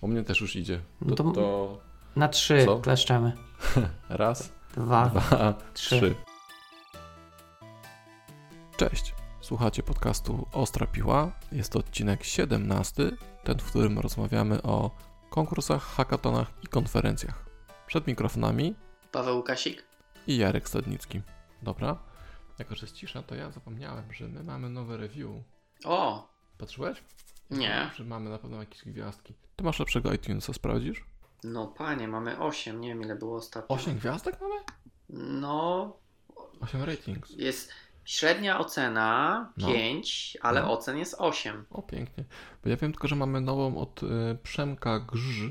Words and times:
U 0.00 0.08
mnie 0.08 0.22
też 0.24 0.40
już 0.40 0.56
idzie. 0.56 0.80
No 1.00 1.16
To, 1.16 1.24
to- 1.24 1.32
to 1.32 1.78
Na 2.16 2.28
trzy 2.28 2.64
Co? 2.64 2.78
kleszczemy. 2.78 3.32
raz, 4.08 4.52
Dwa. 4.74 5.06
dwa, 5.08 5.54
trzy. 5.74 5.96
trzy. 6.00 6.14
Cześć. 8.76 9.14
Słuchacie 9.40 9.82
podcastu 9.82 10.46
Ostra 10.52 10.86
Piła. 10.86 11.32
Jest 11.52 11.72
to 11.72 11.78
odcinek 11.78 12.24
17, 12.24 13.10
ten, 13.44 13.58
w 13.58 13.64
którym 13.64 13.98
rozmawiamy 13.98 14.62
o 14.62 14.90
konkursach, 15.30 15.82
hackathonach 15.82 16.50
i 16.62 16.66
konferencjach. 16.66 17.44
Przed 17.86 18.06
mikrofonami 18.06 18.74
Paweł 19.12 19.36
Łukasik? 19.36 19.84
i 20.26 20.36
Jarek 20.36 20.68
Stadnicki. 20.68 21.22
Dobra. 21.62 21.98
Jako, 22.58 22.74
że 22.74 22.86
jest 22.86 22.96
cisza, 22.96 23.22
to 23.22 23.34
ja 23.34 23.50
zapomniałem, 23.50 24.12
że 24.12 24.28
my 24.28 24.44
mamy 24.44 24.70
nowe 24.70 24.96
review. 24.96 25.30
O, 25.84 26.28
Patrzyłeś? 26.58 27.02
Nie. 27.50 27.90
Że 27.96 28.04
mamy 28.04 28.30
na 28.30 28.38
pewno 28.38 28.56
jakieś 28.60 28.84
gwiazdki. 28.84 29.34
Ty 29.56 29.64
masz 29.64 29.78
lepszego 29.78 30.12
iTunesa, 30.12 30.52
sprawdzisz? 30.52 31.04
No 31.44 31.66
panie, 31.66 32.08
mamy 32.08 32.38
8, 32.38 32.80
nie 32.80 32.88
wiem 32.88 33.02
ile 33.02 33.16
było 33.16 33.36
ostatnio. 33.36 33.76
8 33.76 33.98
gwiazdek 33.98 34.40
mamy? 34.40 34.54
No, 35.40 35.96
8 36.60 36.82
ratings. 36.82 37.30
jest 37.30 37.72
średnia 38.04 38.58
ocena 38.58 39.52
No. 39.56 39.66
5, 39.68 40.38
ale 40.42 40.62
No. 40.62 40.72
ocen 40.72 40.98
jest 40.98 41.14
8. 41.18 41.64
O, 41.70 41.82
pięknie. 41.82 42.24
Bo 42.64 42.70
ja 42.70 42.76
wiem 42.76 42.92
tylko, 42.92 43.08
że 43.08 43.16
mamy 43.16 43.40
nową 43.40 43.76
od 43.78 44.02
y, 44.02 44.06
Przemka 44.42 44.98
Grz 45.00 45.42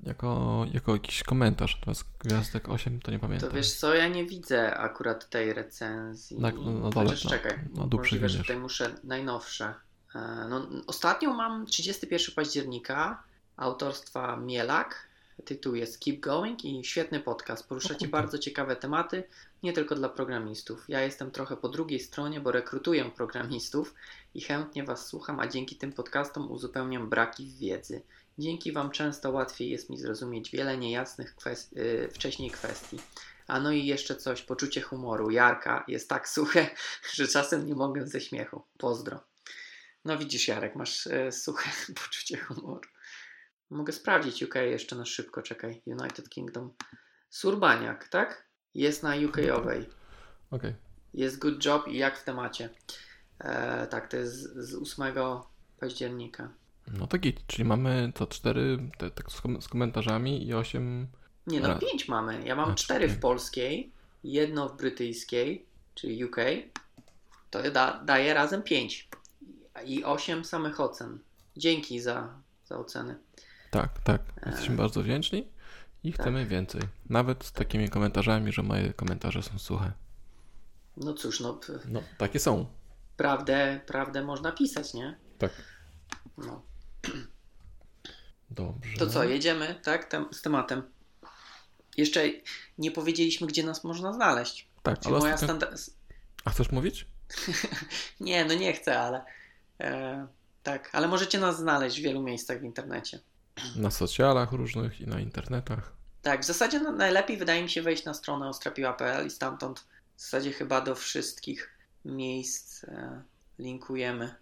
jako, 0.00 0.64
jako 0.72 0.92
jakiś 0.92 1.22
komentarz. 1.22 1.76
Natomiast 1.76 2.04
gwiazdek 2.18 2.68
8 2.68 3.00
to 3.00 3.10
nie 3.10 3.18
pamiętam. 3.18 3.48
To 3.50 3.56
wiesz 3.56 3.74
co, 3.74 3.94
ja 3.94 4.08
nie 4.08 4.24
widzę 4.26 4.76
akurat 4.76 5.30
tej 5.30 5.52
recenzji. 5.52 6.40
Na- 6.40 6.50
no, 6.50 6.72
na 6.72 6.90
dole, 6.90 7.06
Chociaż 7.08 7.24
no. 7.24 7.30
czekaj, 7.30 7.58
Na 7.74 7.86
dół 7.86 8.00
możliwe, 8.00 8.28
że 8.28 8.38
tutaj 8.38 8.56
muszę 8.58 8.94
najnowsze. 9.04 9.74
E, 10.16 10.46
No, 10.48 10.66
ostatnią 10.86 11.34
mam 11.34 11.66
31 11.66 12.34
października 12.34 13.22
autorstwa 13.56 14.36
Mielak. 14.36 15.06
Tytuł 15.44 15.74
jest 15.74 16.04
Keep 16.04 16.20
Going 16.20 16.64
i 16.64 16.84
świetny 16.84 17.20
podcast. 17.20 17.68
Poruszacie 17.68 18.08
bardzo 18.08 18.38
ciekawe 18.38 18.76
tematy, 18.76 19.24
nie 19.62 19.72
tylko 19.72 19.94
dla 19.94 20.08
programistów. 20.08 20.84
Ja 20.88 21.00
jestem 21.00 21.30
trochę 21.30 21.56
po 21.56 21.68
drugiej 21.68 22.00
stronie, 22.00 22.40
bo 22.40 22.52
rekrutuję 22.52 23.04
programistów 23.10 23.94
i 24.34 24.40
chętnie 24.40 24.84
Was 24.84 25.06
słucham, 25.06 25.40
a 25.40 25.46
dzięki 25.46 25.76
tym 25.76 25.92
podcastom 25.92 26.50
uzupełniam 26.50 27.08
braki 27.08 27.46
w 27.46 27.58
wiedzy. 27.58 28.02
Dzięki 28.38 28.72
Wam 28.72 28.90
często 28.90 29.30
łatwiej 29.30 29.70
jest 29.70 29.90
mi 29.90 29.98
zrozumieć 29.98 30.50
wiele 30.50 30.78
niejasnych 30.78 31.36
kwes- 31.36 31.78
y, 31.78 32.08
wcześniej 32.12 32.50
kwestii. 32.50 32.98
A 33.46 33.60
no 33.60 33.72
i 33.72 33.86
jeszcze 33.86 34.16
coś, 34.16 34.42
poczucie 34.42 34.80
humoru 34.80 35.30
Jarka 35.30 35.84
jest 35.88 36.08
tak 36.08 36.28
suche, 36.28 36.70
że 37.14 37.28
czasem 37.28 37.66
nie 37.66 37.74
mogę 37.74 38.06
ze 38.06 38.20
śmiechu. 38.20 38.62
Pozdro. 38.78 39.20
No 40.06 40.18
widzisz 40.18 40.48
Jarek, 40.48 40.76
masz 40.76 41.06
e, 41.06 41.32
suche 41.32 41.70
poczucie 42.04 42.36
humoru. 42.38 42.80
Mogę 43.70 43.92
sprawdzić 43.92 44.42
UK 44.42 44.54
jeszcze 44.54 44.96
na 44.96 45.04
szybko, 45.04 45.42
czekaj. 45.42 45.82
United 45.86 46.28
Kingdom. 46.28 46.72
Surbaniak, 47.30 48.08
tak? 48.08 48.46
Jest 48.74 49.02
na 49.02 49.14
UK-owej. 49.16 49.88
Okej. 50.50 50.74
Jest 51.14 51.38
good 51.38 51.64
job 51.64 51.88
i 51.88 51.98
jak 51.98 52.18
w 52.18 52.24
temacie. 52.24 52.70
E, 53.38 53.86
tak, 53.86 54.08
to 54.08 54.16
jest 54.16 54.34
z, 54.34 54.70
z 54.70 54.74
8 54.74 55.14
października. 55.80 56.48
No 56.92 57.06
to 57.06 57.18
git, 57.18 57.46
czyli 57.46 57.64
mamy 57.64 58.12
to 58.14 58.26
4 58.26 58.78
te, 58.98 59.10
te 59.10 59.22
z, 59.30 59.40
kom- 59.40 59.62
z 59.62 59.68
komentarzami 59.68 60.46
i 60.46 60.54
8. 60.54 61.06
Nie 61.46 61.60
no, 61.60 61.68
Raz. 61.68 61.80
5 61.80 62.08
mamy. 62.08 62.46
Ja 62.46 62.56
mam 62.56 62.70
A, 62.70 62.74
4 62.74 63.08
w 63.08 63.20
polskiej, 63.20 63.92
jedno 64.24 64.68
w 64.68 64.76
brytyjskiej, 64.76 65.66
czyli 65.94 66.24
UK. 66.24 66.36
To 67.50 67.70
da, 67.70 68.04
daje 68.04 68.34
razem 68.34 68.62
5. 68.62 69.08
I 69.84 70.04
8 70.04 70.44
samych 70.44 70.80
ocen. 70.80 71.18
Dzięki 71.56 72.00
za, 72.00 72.34
za 72.64 72.78
oceny. 72.78 73.18
Tak, 73.70 73.98
tak. 74.04 74.22
Jesteśmy 74.46 74.76
bardzo 74.76 75.02
wdzięczni 75.02 75.48
i 76.04 76.12
chcemy 76.12 76.46
więcej. 76.46 76.80
Nawet 77.10 77.44
z 77.44 77.52
takimi 77.52 77.88
komentarzami, 77.88 78.52
że 78.52 78.62
moje 78.62 78.92
komentarze 78.92 79.42
są 79.42 79.58
suche. 79.58 79.92
No 80.96 81.14
cóż, 81.14 81.40
no 81.40 81.60
No, 81.88 82.02
takie 82.18 82.38
są. 82.40 82.66
prawdę, 83.16 83.80
prawdę 83.86 84.22
można 84.24 84.52
pisać, 84.52 84.94
nie? 84.94 85.16
Tak. 85.38 85.52
No. 86.38 86.62
Dobrze. 88.50 88.96
To 88.98 89.06
co, 89.06 89.24
jedziemy, 89.24 89.80
tak? 89.82 90.04
Tem, 90.04 90.26
z 90.32 90.42
tematem. 90.42 90.82
Jeszcze 91.96 92.24
nie 92.78 92.90
powiedzieliśmy, 92.90 93.46
gdzie 93.46 93.62
nas 93.62 93.84
można 93.84 94.12
znaleźć. 94.12 94.68
Tak, 94.82 94.98
Czyli 94.98 95.14
ale 95.14 95.20
moja 95.20 95.36
standa... 95.36 95.66
A 96.44 96.50
chcesz 96.50 96.70
mówić? 96.72 97.06
Nie, 98.20 98.44
no 98.44 98.54
nie 98.54 98.72
chcę, 98.72 99.00
ale... 99.00 99.24
E, 99.80 100.26
tak, 100.62 100.90
ale 100.92 101.08
możecie 101.08 101.38
nas 101.38 101.58
znaleźć 101.58 102.00
w 102.00 102.02
wielu 102.02 102.22
miejscach 102.22 102.60
w 102.60 102.64
internecie. 102.64 103.20
Na 103.76 103.90
socjalach 103.90 104.52
różnych 104.52 105.00
i 105.00 105.06
na 105.06 105.20
internetach. 105.20 105.92
Tak, 106.22 106.42
w 106.42 106.44
zasadzie 106.44 106.80
najlepiej 106.80 107.36
wydaje 107.36 107.62
mi 107.62 107.70
się 107.70 107.82
wejść 107.82 108.04
na 108.04 108.14
stronę 108.14 108.48
ostrapiła.pl 108.48 109.26
i 109.26 109.30
stamtąd 109.30 109.86
w 110.16 110.20
zasadzie 110.20 110.52
chyba 110.52 110.80
do 110.80 110.94
wszystkich 110.94 111.70
miejsc 112.04 112.84
e, 112.84 113.22
linkujemy. 113.58 114.34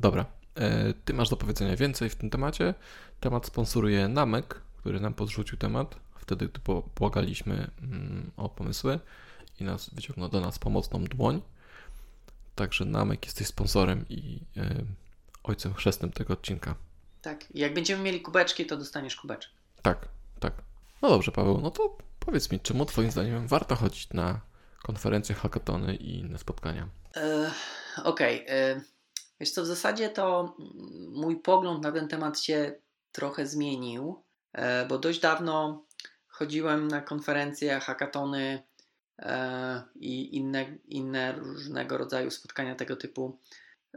Dobra. 0.00 0.26
E, 0.54 0.94
ty 0.94 1.14
masz 1.14 1.28
do 1.28 1.36
powiedzenia 1.36 1.76
więcej 1.76 2.10
w 2.10 2.16
tym 2.16 2.30
temacie. 2.30 2.74
Temat 3.20 3.46
sponsoruje 3.46 4.08
Namek, 4.08 4.60
który 4.76 5.00
nam 5.00 5.14
podrzucił 5.14 5.58
temat. 5.58 5.96
Wtedy, 6.16 6.48
gdy 6.48 6.60
błagaliśmy 6.96 7.70
mm, 7.82 8.30
o 8.36 8.48
pomysły 8.48 9.00
i 9.60 9.64
nas 9.64 9.90
wyciągnął 9.94 10.28
do 10.28 10.40
nas 10.40 10.58
pomocną 10.58 11.04
dłoń. 11.04 11.42
Także 12.54 12.84
Namek 12.84 13.24
jesteś 13.24 13.46
sponsorem 13.46 14.04
i 14.08 14.40
e, 14.56 14.84
ojcem 15.42 15.74
chrzestnym 15.74 16.12
tego 16.12 16.32
odcinka. 16.32 16.74
Tak, 17.22 17.44
jak 17.54 17.74
będziemy 17.74 18.02
mieli 18.02 18.20
kubeczki, 18.20 18.66
to 18.66 18.76
dostaniesz 18.76 19.16
kubeczek. 19.16 19.50
Tak, 19.82 20.08
tak. 20.40 20.52
No 21.02 21.08
dobrze, 21.08 21.32
Paweł, 21.32 21.60
no 21.60 21.70
to 21.70 21.98
powiedz 22.18 22.50
mi, 22.50 22.60
czemu 22.60 22.86
Twoim 22.86 23.10
zdaniem 23.10 23.46
warto 23.48 23.76
chodzić 23.76 24.10
na 24.12 24.40
konferencje, 24.82 25.34
hackatony 25.34 25.96
i 25.96 26.18
inne 26.18 26.38
spotkania? 26.38 26.88
E, 27.16 27.50
Okej. 28.04 28.44
e, 28.48 28.80
Wiesz 29.42 29.50
co, 29.50 29.62
w 29.62 29.66
zasadzie 29.66 30.08
to 30.08 30.56
mój 31.08 31.36
pogląd 31.36 31.82
na 31.82 31.92
ten 31.92 32.08
temat 32.08 32.40
się 32.40 32.74
trochę 33.12 33.46
zmienił, 33.46 34.22
bo 34.88 34.98
dość 34.98 35.20
dawno 35.20 35.84
chodziłem 36.28 36.88
na 36.88 37.00
konferencje, 37.00 37.80
hackatony 37.80 38.62
i 39.94 40.36
inne, 40.36 40.76
inne 40.88 41.32
różnego 41.32 41.98
rodzaju 41.98 42.30
spotkania 42.30 42.74
tego 42.74 42.96
typu, 42.96 43.38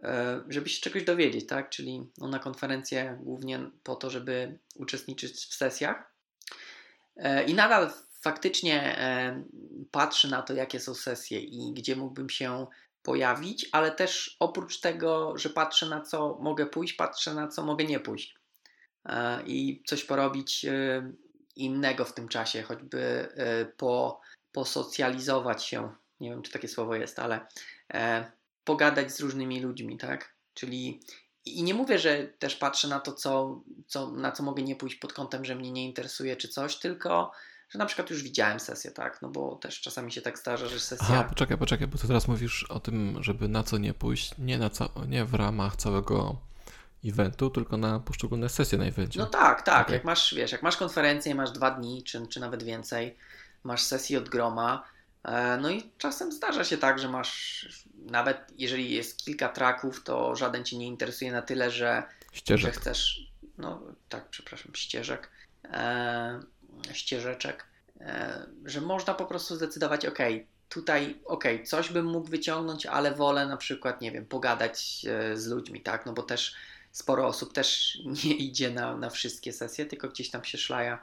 e, 0.03 0.41
żeby 0.49 0.69
się 0.69 0.81
czegoś 0.81 1.03
dowiedzieć, 1.03 1.47
tak? 1.47 1.69
Czyli 1.69 2.11
no, 2.17 2.27
na 2.27 2.39
konferencje 2.39 3.17
głównie 3.21 3.59
po 3.83 3.95
to, 3.95 4.09
żeby 4.09 4.59
uczestniczyć 4.75 5.45
w 5.45 5.55
sesjach. 5.55 6.11
E, 7.17 7.43
I 7.43 7.53
nadal 7.53 7.91
faktycznie 8.21 8.97
e, 8.97 9.43
patrzę 9.91 10.27
na 10.27 10.41
to, 10.41 10.53
jakie 10.53 10.79
są 10.79 10.93
sesje 10.93 11.39
i 11.39 11.73
gdzie 11.73 11.95
mógłbym 11.95 12.29
się 12.29 12.67
pojawić, 13.03 13.69
ale 13.71 13.91
też 13.91 14.35
oprócz 14.39 14.79
tego, 14.79 15.37
że 15.37 15.49
patrzę 15.49 15.85
na 15.85 16.01
co 16.01 16.37
mogę 16.41 16.65
pójść, 16.65 16.93
patrzę 16.93 17.33
na 17.33 17.47
co 17.47 17.63
mogę 17.63 17.85
nie 17.85 17.99
pójść. 17.99 18.35
E, 19.05 19.43
I 19.45 19.83
coś 19.85 20.03
porobić 20.03 20.65
e, 20.65 21.11
innego 21.55 22.05
w 22.05 22.13
tym 22.13 22.27
czasie, 22.27 22.61
choćby 22.61 22.99
e, 23.35 23.65
po, 23.65 24.21
posocjalizować 24.55 25.63
się. 25.63 25.89
Nie 26.19 26.29
wiem, 26.29 26.41
czy 26.41 26.51
takie 26.51 26.67
słowo 26.67 26.95
jest, 26.95 27.19
ale 27.19 27.47
e, 27.93 28.31
pogadać 28.63 29.11
z 29.11 29.19
różnymi 29.19 29.61
ludźmi, 29.61 29.97
tak? 29.97 30.33
Czyli 30.53 30.99
i 31.45 31.63
nie 31.63 31.73
mówię, 31.73 31.99
że 31.99 32.27
też 32.39 32.55
patrzę 32.55 32.87
na 32.87 32.99
to, 32.99 33.13
co, 33.13 33.61
co, 33.87 34.11
na 34.11 34.31
co 34.31 34.43
mogę 34.43 34.63
nie 34.63 34.75
pójść 34.75 34.95
pod 34.95 35.13
kątem, 35.13 35.45
że 35.45 35.55
mnie 35.55 35.71
nie 35.71 35.85
interesuje 35.85 36.35
czy 36.35 36.47
coś, 36.47 36.75
tylko 36.75 37.31
że 37.69 37.79
na 37.79 37.85
przykład 37.85 38.09
już 38.09 38.23
widziałem 38.23 38.59
sesję, 38.59 38.91
tak? 38.91 39.21
No 39.21 39.29
bo 39.29 39.55
też 39.55 39.81
czasami 39.81 40.11
się 40.11 40.21
tak 40.21 40.37
zdarza, 40.39 40.67
że 40.67 40.79
sesja. 40.79 41.07
Aha, 41.09 41.23
poczekaj, 41.23 41.57
poczekaj, 41.57 41.87
bo 41.87 41.97
ty 41.97 42.07
teraz 42.07 42.27
mówisz 42.27 42.63
o 42.63 42.79
tym, 42.79 43.17
żeby 43.21 43.47
na 43.47 43.63
co 43.63 43.77
nie 43.77 43.93
pójść, 43.93 44.31
nie, 44.37 44.57
na 44.57 44.69
ca- 44.69 44.89
nie 45.07 45.25
w 45.25 45.33
ramach 45.33 45.75
całego 45.75 46.35
eventu, 47.05 47.49
tylko 47.49 47.77
na 47.77 47.99
poszczególne 47.99 48.49
sesje 48.49 48.77
na 48.77 48.85
evencie. 48.85 49.19
No 49.19 49.25
tak, 49.25 49.61
tak. 49.61 49.85
Okej. 49.85 49.93
Jak 49.93 50.03
masz, 50.03 50.33
wiesz, 50.33 50.51
jak 50.51 50.63
masz 50.63 50.77
konferencję, 50.77 51.35
masz 51.35 51.51
dwa 51.51 51.71
dni, 51.71 52.03
czy, 52.03 52.27
czy 52.27 52.39
nawet 52.39 52.63
więcej, 52.63 53.17
masz 53.65 53.83
sesję 53.83 54.17
od 54.17 54.29
groma. 54.29 54.83
e, 55.23 55.57
No 55.57 55.69
i 55.69 55.89
czasem 55.97 56.31
zdarza 56.31 56.63
się 56.63 56.77
tak, 56.77 56.99
że 56.99 57.09
masz, 57.09 57.65
nawet 58.05 58.37
jeżeli 58.57 58.91
jest 58.91 59.25
kilka 59.25 59.49
traków, 59.49 60.03
to 60.03 60.35
żaden 60.35 60.63
ci 60.63 60.77
nie 60.77 60.87
interesuje 60.87 61.31
na 61.31 61.41
tyle, 61.41 61.71
że, 61.71 62.03
że 62.31 62.37
Ścieżek. 62.37 62.75
chcesz, 62.77 63.19
no 63.57 63.81
tak, 64.09 64.29
przepraszam, 64.29 64.75
ścieżek, 64.75 65.29
e, 65.63 66.39
ścieżeczek, 66.93 67.65
e, 68.01 68.45
że 68.65 68.81
można 68.81 69.13
po 69.13 69.25
prostu 69.25 69.55
zdecydować, 69.55 70.05
ok, 70.05 70.19
tutaj, 70.69 71.19
ok, 71.25 71.43
coś 71.65 71.89
bym 71.91 72.05
mógł 72.05 72.27
wyciągnąć, 72.29 72.85
ale 72.85 73.11
wolę 73.15 73.47
na 73.47 73.57
przykład, 73.57 74.01
nie 74.01 74.11
wiem, 74.11 74.25
pogadać 74.25 75.05
e, 75.09 75.37
z 75.37 75.47
ludźmi, 75.47 75.81
tak, 75.81 76.05
no 76.05 76.13
bo 76.13 76.23
też 76.23 76.55
sporo 76.91 77.27
osób 77.27 77.53
też 77.53 77.97
nie 78.25 78.35
idzie 78.35 78.71
na, 78.71 78.97
na 78.97 79.09
wszystkie 79.09 79.53
sesje, 79.53 79.85
tylko 79.85 80.09
gdzieś 80.09 80.29
tam 80.29 80.43
się 80.43 80.57
szlaja 80.57 80.99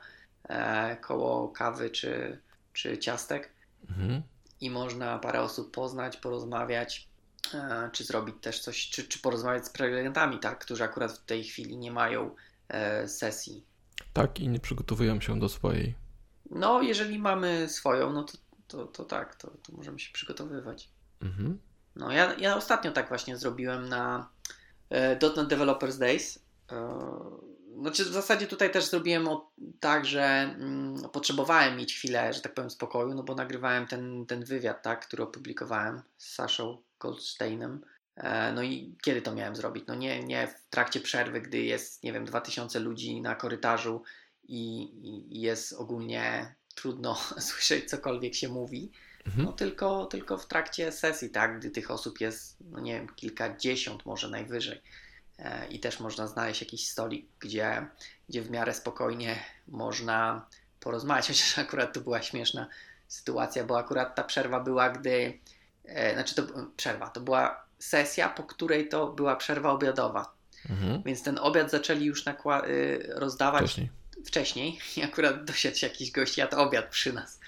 e, 0.48 0.96
koło 0.96 1.48
kawy 1.48 1.90
czy, 1.90 2.38
czy 2.72 2.98
ciastek 2.98 3.50
Mhm. 3.90 4.22
i 4.60 4.70
można 4.70 5.18
parę 5.18 5.40
osób 5.42 5.74
poznać, 5.74 6.16
porozmawiać, 6.16 7.08
e, 7.54 7.90
czy 7.92 8.04
zrobić 8.04 8.36
też 8.40 8.60
coś, 8.60 8.90
czy, 8.90 9.04
czy 9.08 9.18
porozmawiać 9.18 9.66
z 9.66 9.70
prelegentami, 9.70 10.38
tak, 10.38 10.58
którzy 10.58 10.84
akurat 10.84 11.12
w 11.12 11.24
tej 11.24 11.44
chwili 11.44 11.76
nie 11.76 11.92
mają 11.92 12.34
e, 12.68 13.08
sesji 13.08 13.64
Tak, 14.12 14.40
i 14.40 14.48
nie 14.48 14.60
przygotowują 14.60 15.20
się 15.20 15.38
do 15.38 15.48
swojej. 15.48 15.94
No, 16.50 16.82
jeżeli 16.82 17.18
mamy 17.18 17.68
swoją, 17.68 18.12
no 18.12 18.24
to, 18.24 18.38
to, 18.68 18.86
to 18.86 19.04
tak, 19.04 19.36
to, 19.36 19.50
to 19.50 19.72
możemy 19.72 19.98
się 19.98 20.12
przygotowywać. 20.12 20.88
Mhm. 21.22 21.58
No, 21.96 22.12
ja, 22.12 22.34
ja 22.34 22.56
ostatnio 22.56 22.92
tak 22.92 23.08
właśnie 23.08 23.36
zrobiłem 23.36 23.88
na 23.88 24.28
e, 24.90 25.18
.NET 25.36 25.48
Developers 25.48 25.98
Days. 25.98 26.38
E, 26.72 26.98
znaczy, 27.82 28.04
w 28.04 28.12
zasadzie 28.12 28.46
tutaj 28.46 28.70
też 28.70 28.84
zrobiłem 28.84 29.28
tak, 29.80 30.04
że 30.04 30.22
mm, 30.22 31.02
potrzebowałem 31.12 31.76
mieć 31.76 31.94
chwilę, 31.94 32.32
że 32.32 32.40
tak 32.40 32.54
powiem, 32.54 32.70
spokoju, 32.70 33.14
no 33.14 33.22
bo 33.22 33.34
nagrywałem 33.34 33.86
ten, 33.86 34.26
ten 34.26 34.44
wywiad, 34.44 34.82
tak, 34.82 35.06
który 35.06 35.22
opublikowałem 35.22 36.02
z 36.18 36.34
Saszą 36.34 36.82
Goldsteinem. 37.00 37.80
E, 38.16 38.52
no 38.52 38.62
i 38.62 38.96
kiedy 39.02 39.22
to 39.22 39.34
miałem 39.34 39.56
zrobić? 39.56 39.84
No 39.86 39.94
nie, 39.94 40.24
nie 40.24 40.46
w 40.48 40.70
trakcie 40.70 41.00
przerwy, 41.00 41.40
gdy 41.40 41.62
jest, 41.62 42.02
nie 42.02 42.12
wiem, 42.12 42.24
2000 42.24 42.80
ludzi 42.80 43.20
na 43.20 43.34
korytarzu 43.34 44.02
i, 44.48 44.82
i 45.30 45.40
jest 45.40 45.72
ogólnie 45.72 46.54
trudno 46.74 47.14
słyszeć 47.48 47.90
cokolwiek 47.90 48.34
się 48.34 48.48
mówi, 48.48 48.92
Mhm. 49.26 49.44
no 49.44 49.52
tylko, 49.52 50.06
tylko 50.06 50.38
w 50.38 50.46
trakcie 50.46 50.92
sesji, 50.92 51.30
tak, 51.30 51.58
gdy 51.58 51.70
tych 51.70 51.90
osób 51.90 52.20
jest, 52.20 52.56
no 52.60 52.80
nie 52.80 52.92
wiem, 52.92 53.08
kilkadziesiąt 53.16 54.06
może 54.06 54.28
najwyżej 54.28 54.82
i 55.70 55.80
też 55.80 56.00
można 56.00 56.26
znaleźć 56.26 56.60
jakiś 56.60 56.88
stolik, 56.88 57.26
gdzie, 57.40 57.86
gdzie 58.28 58.42
w 58.42 58.50
miarę 58.50 58.74
spokojnie 58.74 59.36
można 59.68 60.46
porozmawiać, 60.80 61.26
chociaż 61.28 61.58
akurat 61.58 61.92
to 61.94 62.00
była 62.00 62.22
śmieszna 62.22 62.66
sytuacja, 63.08 63.64
bo 63.64 63.78
akurat 63.78 64.14
ta 64.14 64.24
przerwa 64.24 64.60
była, 64.60 64.90
gdy, 64.90 65.38
e, 65.84 66.14
znaczy 66.14 66.34
to 66.34 66.42
przerwa, 66.76 67.10
to 67.10 67.20
była 67.20 67.64
sesja, 67.78 68.28
po 68.28 68.42
której 68.42 68.88
to 68.88 69.06
była 69.06 69.36
przerwa 69.36 69.70
obiadowa, 69.70 70.32
Mhm. 70.70 71.02
więc 71.02 71.22
ten 71.22 71.38
obiad 71.38 71.70
zaczęli 71.70 72.04
już 72.04 72.26
nakła- 72.26 72.68
y, 72.68 73.06
rozdawać 73.14 73.62
Wcześniej. 73.64 73.90
wcześniej 74.26 74.78
i 74.96 75.02
akurat 75.02 75.44
dosiadł 75.44 75.76
się 75.76 75.86
jakiś 75.86 76.10
gość, 76.10 76.38
jadł 76.38 76.56
obiad 76.60 76.88
przy 76.90 77.12
nas. 77.12 77.40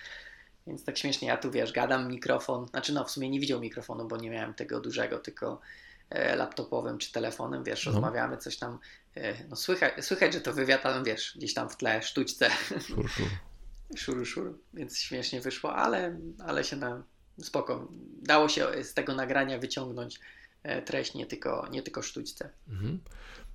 Więc 0.67 0.85
tak 0.85 0.99
śmiesznie, 0.99 1.29
ja 1.29 1.37
tu 1.37 1.51
wiesz, 1.51 1.73
gadam 1.73 2.09
mikrofon, 2.09 2.67
znaczy 2.69 2.93
no 2.93 3.05
w 3.05 3.11
sumie 3.11 3.31
nie 3.31 3.41
widział 3.41 3.61
mikrofonu, 3.61 4.09
bo 4.09 4.17
nie 4.17 4.31
miałem 4.31 4.55
tego 4.55 4.81
dużego, 4.81 5.19
tylko 5.19 5.61
laptopowym 6.37 6.99
czy 6.99 7.13
telefonem, 7.13 7.65
wiesz, 7.65 7.87
No. 7.87 7.93
rozmawiamy, 7.93 8.37
coś 8.37 8.57
tam, 8.57 8.79
e, 9.17 9.49
no 9.49 9.57
słychać, 9.57 10.05
słychać, 10.05 10.33
że 10.33 10.41
to 10.41 10.53
wywiad, 10.53 10.87
ale 10.87 11.03
wiesz, 11.05 11.33
gdzieś 11.37 11.55
tam 11.55 11.69
w 11.69 11.77
tle 11.77 12.03
sztućce, 12.03 12.51
Szur, 12.87 13.11
szur. 13.11 13.29
szuru, 13.97 14.25
szuru, 14.27 14.59
więc 14.75 14.99
śmiesznie 14.99 15.41
wyszło, 15.41 15.75
ale, 15.77 16.19
ale 16.47 16.65
się 16.65 16.77
na 16.77 17.03
spoko, 17.43 17.89
dało 18.23 18.49
się 18.49 18.85
z 18.85 18.95
tego 18.95 19.15
nagrania 19.15 19.59
wyciągnąć 19.59 20.21
e, 20.63 20.83
treść, 20.83 21.15
nie 21.15 21.27
tylko, 21.27 21.69
nie 21.71 21.83
tylko 21.83 22.03
sztućce. 22.03 22.51
Mhm. 22.69 23.01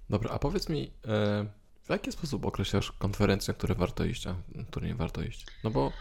Dobra, 0.10 0.32
a 0.32 0.40
powiedz 0.40 0.70
mi, 0.70 0.92
e, 1.08 1.46
w 1.84 1.90
jaki 1.90 2.12
sposób 2.12 2.46
określasz 2.46 2.92
konferencje, 2.92 3.54
które 3.54 3.76
warto 3.76 4.06
iść, 4.06 4.28
a 4.28 4.36
które 4.72 4.88
nie 4.88 4.96
warto 4.96 5.22
iść? 5.22 5.46
No 5.64 5.70
bo 5.72 5.92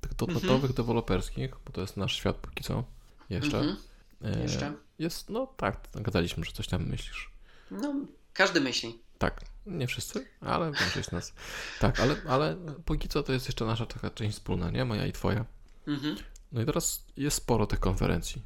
tych 0.00 0.14
dotnetowych, 0.14 0.72
deweloperskich, 0.72 1.50
bo 1.66 1.72
to 1.72 1.80
jest 1.80 1.96
nasz 1.96 2.16
świat 2.16 2.36
póki 2.36 2.64
co, 2.64 2.84
jeszcze, 3.30 3.58
Mhm. 3.58 3.76
e, 4.24 4.42
Jeszcze? 4.42 4.72
Jest, 4.98 5.30
no 5.30 5.46
tak, 5.56 5.80
gadaliśmy, 5.94 6.44
że 6.44 6.52
coś 6.52 6.66
tam 6.68 6.86
myślisz. 6.86 7.30
No, 7.70 7.94
każdy 8.32 8.60
myśli. 8.60 8.98
Tak, 9.18 9.40
nie 9.66 9.86
wszyscy, 9.86 10.26
ale 10.40 10.72
większość 10.72 11.10
nas. 11.10 11.32
Tak, 11.80 12.00
ale, 12.00 12.16
ale 12.28 12.56
póki 12.84 13.08
co 13.08 13.22
to 13.22 13.32
jest 13.32 13.46
jeszcze 13.46 13.64
nasza 13.64 13.86
taka 13.86 14.10
część 14.10 14.36
wspólna, 14.36 14.70
nie? 14.70 14.84
Moja 14.84 15.06
i 15.06 15.12
twoja. 15.12 15.44
Mhm. 15.86 16.16
No 16.52 16.62
i 16.62 16.66
teraz 16.66 17.04
jest 17.16 17.36
sporo 17.36 17.66
tych 17.66 17.80
konferencji. 17.80 18.42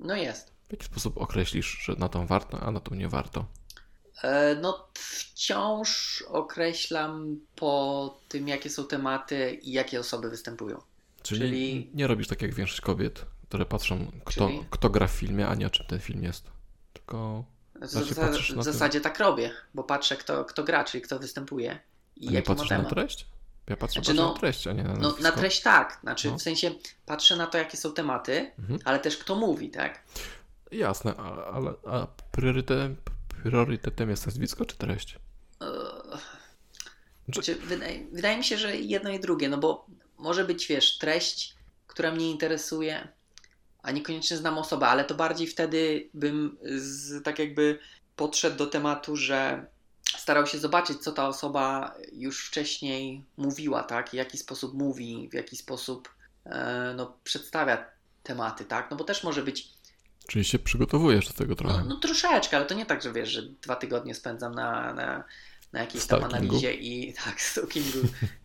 No 0.00 0.16
jest. 0.16 0.52
W 0.68 0.72
jaki 0.72 0.84
sposób 0.84 1.18
określisz, 1.18 1.78
że 1.84 1.92
na 1.92 2.08
tą 2.08 2.26
warto, 2.26 2.60
a 2.60 2.70
na 2.70 2.80
tą 2.80 2.94
nie 2.94 3.08
warto? 3.08 3.46
E, 4.22 4.56
No, 4.60 4.88
wciąż 4.94 6.22
określam 6.28 7.40
po 7.56 8.20
tym, 8.28 8.48
jakie 8.48 8.70
są 8.70 8.84
tematy 8.86 9.58
i 9.62 9.72
jakie 9.72 10.00
osoby 10.00 10.30
występują. 10.30 10.80
Czyli, 11.22 11.40
Czyli- 11.40 11.90
nie 11.94 12.06
robisz 12.06 12.28
tak 12.28 12.42
jak 12.42 12.54
większość 12.54 12.80
kobiet, 12.80 13.26
które 13.52 13.66
patrzą, 13.66 14.12
kto, 14.24 14.46
Czyli? 14.48 14.64
kto 14.70 14.90
gra 14.90 15.06
w 15.06 15.10
filmie, 15.10 15.48
a 15.48 15.54
nie 15.54 15.66
o 15.66 15.70
czym 15.70 15.86
ten 15.86 16.00
film 16.00 16.22
jest. 16.22 16.50
Tylko 16.92 17.44
W, 17.82 17.86
Znaczy, 17.88 18.14
na 18.20 18.28
tym- 18.38 18.62
zasadzie 18.62 19.00
tak 19.00 19.18
robię, 19.18 19.50
bo 19.74 19.84
patrzę, 19.84 20.16
kto, 20.16 20.44
kto 20.44 20.64
gra, 20.64 20.84
czyli 20.84 21.02
kto 21.02 21.18
występuje 21.18 21.78
i 22.16 22.28
a 22.28 22.30
nie 22.32 22.42
patrzysz 22.42 22.70
na 22.70 22.84
treść? 22.84 23.26
Ja 23.66 23.76
patrzę, 23.76 24.00
Znaczy, 24.00 24.14
no- 24.14 24.32
na 24.32 24.38
treść, 24.38 24.66
a 24.66 24.72
nie 24.72 24.82
na 24.82 24.94
No, 24.94 25.14
na 25.20 25.32
treść 25.32 25.60
tak, 25.62 25.98
znaczy 26.02 26.30
No. 26.30 26.38
w 26.38 26.42
sensie 26.42 26.70
patrzę 27.06 27.36
na 27.36 27.46
to, 27.46 27.58
jakie 27.58 27.76
są 27.76 27.92
tematy, 27.92 28.50
Mhm. 28.58 28.78
ale 28.84 28.98
też 28.98 29.16
kto 29.16 29.34
mówi, 29.36 29.70
tak? 29.70 30.02
Jasne, 30.70 31.14
ale, 31.52 31.72
a 31.86 32.06
priorytetem, 32.32 32.96
priorytetem 33.42 34.10
jest 34.10 34.26
nazwisko 34.26 34.64
czy 34.64 34.76
treść? 34.76 35.18
Czy- 35.58 37.32
Znaczy, 37.32 37.54
wydaje, 37.54 38.06
wydaje 38.12 38.36
mi 38.38 38.44
się, 38.44 38.58
że 38.58 38.76
jedno 38.76 39.10
i 39.10 39.20
drugie, 39.20 39.48
no 39.48 39.58
bo 39.58 39.86
może 40.18 40.44
być, 40.44 40.66
wiesz, 40.66 40.98
treść, 40.98 41.54
która 41.86 42.12
mnie 42.12 42.30
interesuje, 42.30 43.08
a 43.82 43.90
niekoniecznie 43.90 44.36
znam 44.36 44.58
osobę, 44.58 44.86
ale 44.86 45.04
to 45.04 45.14
bardziej 45.14 45.46
wtedy 45.46 46.10
bym 46.14 46.58
z, 46.76 47.24
tak 47.24 47.38
jakby 47.38 47.78
podszedł 48.16 48.56
do 48.56 48.66
tematu, 48.66 49.16
że 49.16 49.66
starał 50.18 50.46
się 50.46 50.58
zobaczyć, 50.58 50.98
co 50.98 51.12
ta 51.12 51.28
osoba 51.28 51.94
już 52.12 52.46
wcześniej 52.46 53.24
mówiła, 53.36 53.82
tak? 53.82 54.10
W 54.10 54.14
jaki 54.14 54.38
sposób 54.38 54.74
mówi, 54.74 55.28
w 55.30 55.34
jaki 55.34 55.56
sposób 55.56 56.14
e, 56.44 56.94
no, 56.96 57.16
przedstawia 57.24 57.84
tematy, 58.22 58.64
tak? 58.64 58.90
No 58.90 58.96
bo 58.96 59.04
też 59.04 59.24
może 59.24 59.42
być 59.42 59.68
Czyli 60.26 60.44
się 60.44 60.58
przygotowujesz 60.58 61.26
do 61.26 61.32
tego 61.32 61.54
trochę. 61.54 61.78
no, 61.78 61.84
no 61.84 61.96
troszeczkę, 61.96 62.56
ale 62.56 62.66
to 62.66 62.74
nie 62.74 62.86
tak, 62.86 63.02
że 63.02 63.12
wiesz, 63.12 63.28
że 63.28 63.42
dwa 63.42 63.76
tygodnie 63.76 64.14
spędzam 64.14 64.54
na, 64.54 64.94
na, 64.94 65.24
na 65.72 65.80
jakiejś 65.80 66.06
tam 66.06 66.24
analizie 66.24 66.74
i 66.74 67.12
tak, 67.24 67.40
stalkingu 67.40 67.98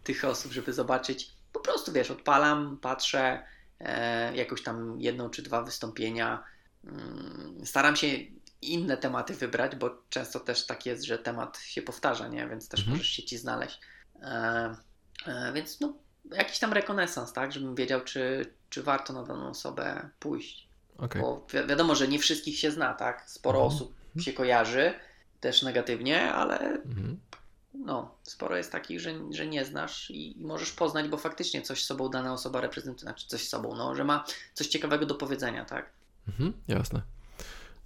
tych 0.03 0.25
osób, 0.25 0.51
żeby 0.51 0.73
zobaczyć. 0.73 1.29
Po 1.53 1.59
prostu 1.59 1.91
wiesz, 1.91 2.11
odpalam, 2.11 2.77
patrzę, 2.81 3.43
jakoś 4.33 4.63
tam 4.63 5.01
jedną 5.01 5.29
czy 5.29 5.41
dwa 5.41 5.63
wystąpienia. 5.63 6.43
Mm, 6.85 7.55
staram 7.65 7.95
się 7.95 8.07
inne 8.61 8.97
tematy 8.97 9.33
wybrać, 9.33 9.75
bo 9.75 10.01
często 10.09 10.39
też 10.39 10.65
tak 10.65 10.85
jest, 10.85 11.03
że 11.03 11.17
temat 11.17 11.57
się 11.59 11.81
powtarza, 11.81 12.27
nie? 12.27 12.47
Więc 12.47 12.69
też 12.69 12.79
Mhm. 12.79 12.97
możesz 12.97 13.11
się 13.11 13.23
ci 13.23 13.37
znaleźć. 13.37 13.79
E, 14.21 14.75
e, 15.27 15.53
więc 15.53 15.79
no, 15.79 15.93
jakiś 16.31 16.59
tam 16.59 16.73
rekonesans, 16.73 17.33
tak? 17.33 17.51
Żebym 17.51 17.75
wiedział, 17.75 18.01
czy, 18.03 18.53
czy 18.69 18.83
warto 18.83 19.13
na 19.13 19.23
daną 19.23 19.49
osobę 19.49 20.09
pójść. 20.19 20.67
Okej. 20.97 21.21
Bo 21.21 21.47
wi- 21.53 21.67
wiadomo, 21.67 21.95
że 21.95 22.07
nie 22.07 22.19
wszystkich 22.19 22.59
się 22.59 22.71
zna, 22.71 22.93
tak? 22.93 23.29
Sporo 23.29 23.59
Mhm. 23.59 23.75
osób 23.75 23.95
się 24.19 24.33
kojarzy, 24.33 24.93
też 25.39 25.61
negatywnie, 25.61 26.33
ale 26.33 26.59
Mhm. 26.59 27.19
No, 27.85 28.15
sporo 28.23 28.57
jest 28.57 28.71
takich, 28.71 28.99
że, 28.99 29.13
że 29.31 29.47
nie 29.47 29.65
znasz 29.65 30.09
i, 30.09 30.41
i 30.41 30.45
możesz 30.45 30.71
poznać, 30.71 31.07
bo 31.07 31.17
faktycznie 31.17 31.61
coś 31.61 31.85
sobą 31.85 32.09
dana 32.09 32.33
osoba 32.33 32.61
reprezentuje, 32.61 33.03
znaczy 33.03 33.27
coś 33.27 33.47
sobą, 33.47 33.75
no, 33.75 33.95
że 33.95 34.03
ma 34.03 34.23
coś 34.53 34.67
ciekawego 34.67 35.05
do 35.05 35.15
powiedzenia, 35.15 35.65
tak? 35.65 35.89
Mhm, 36.27 36.53
jasne. 36.67 37.01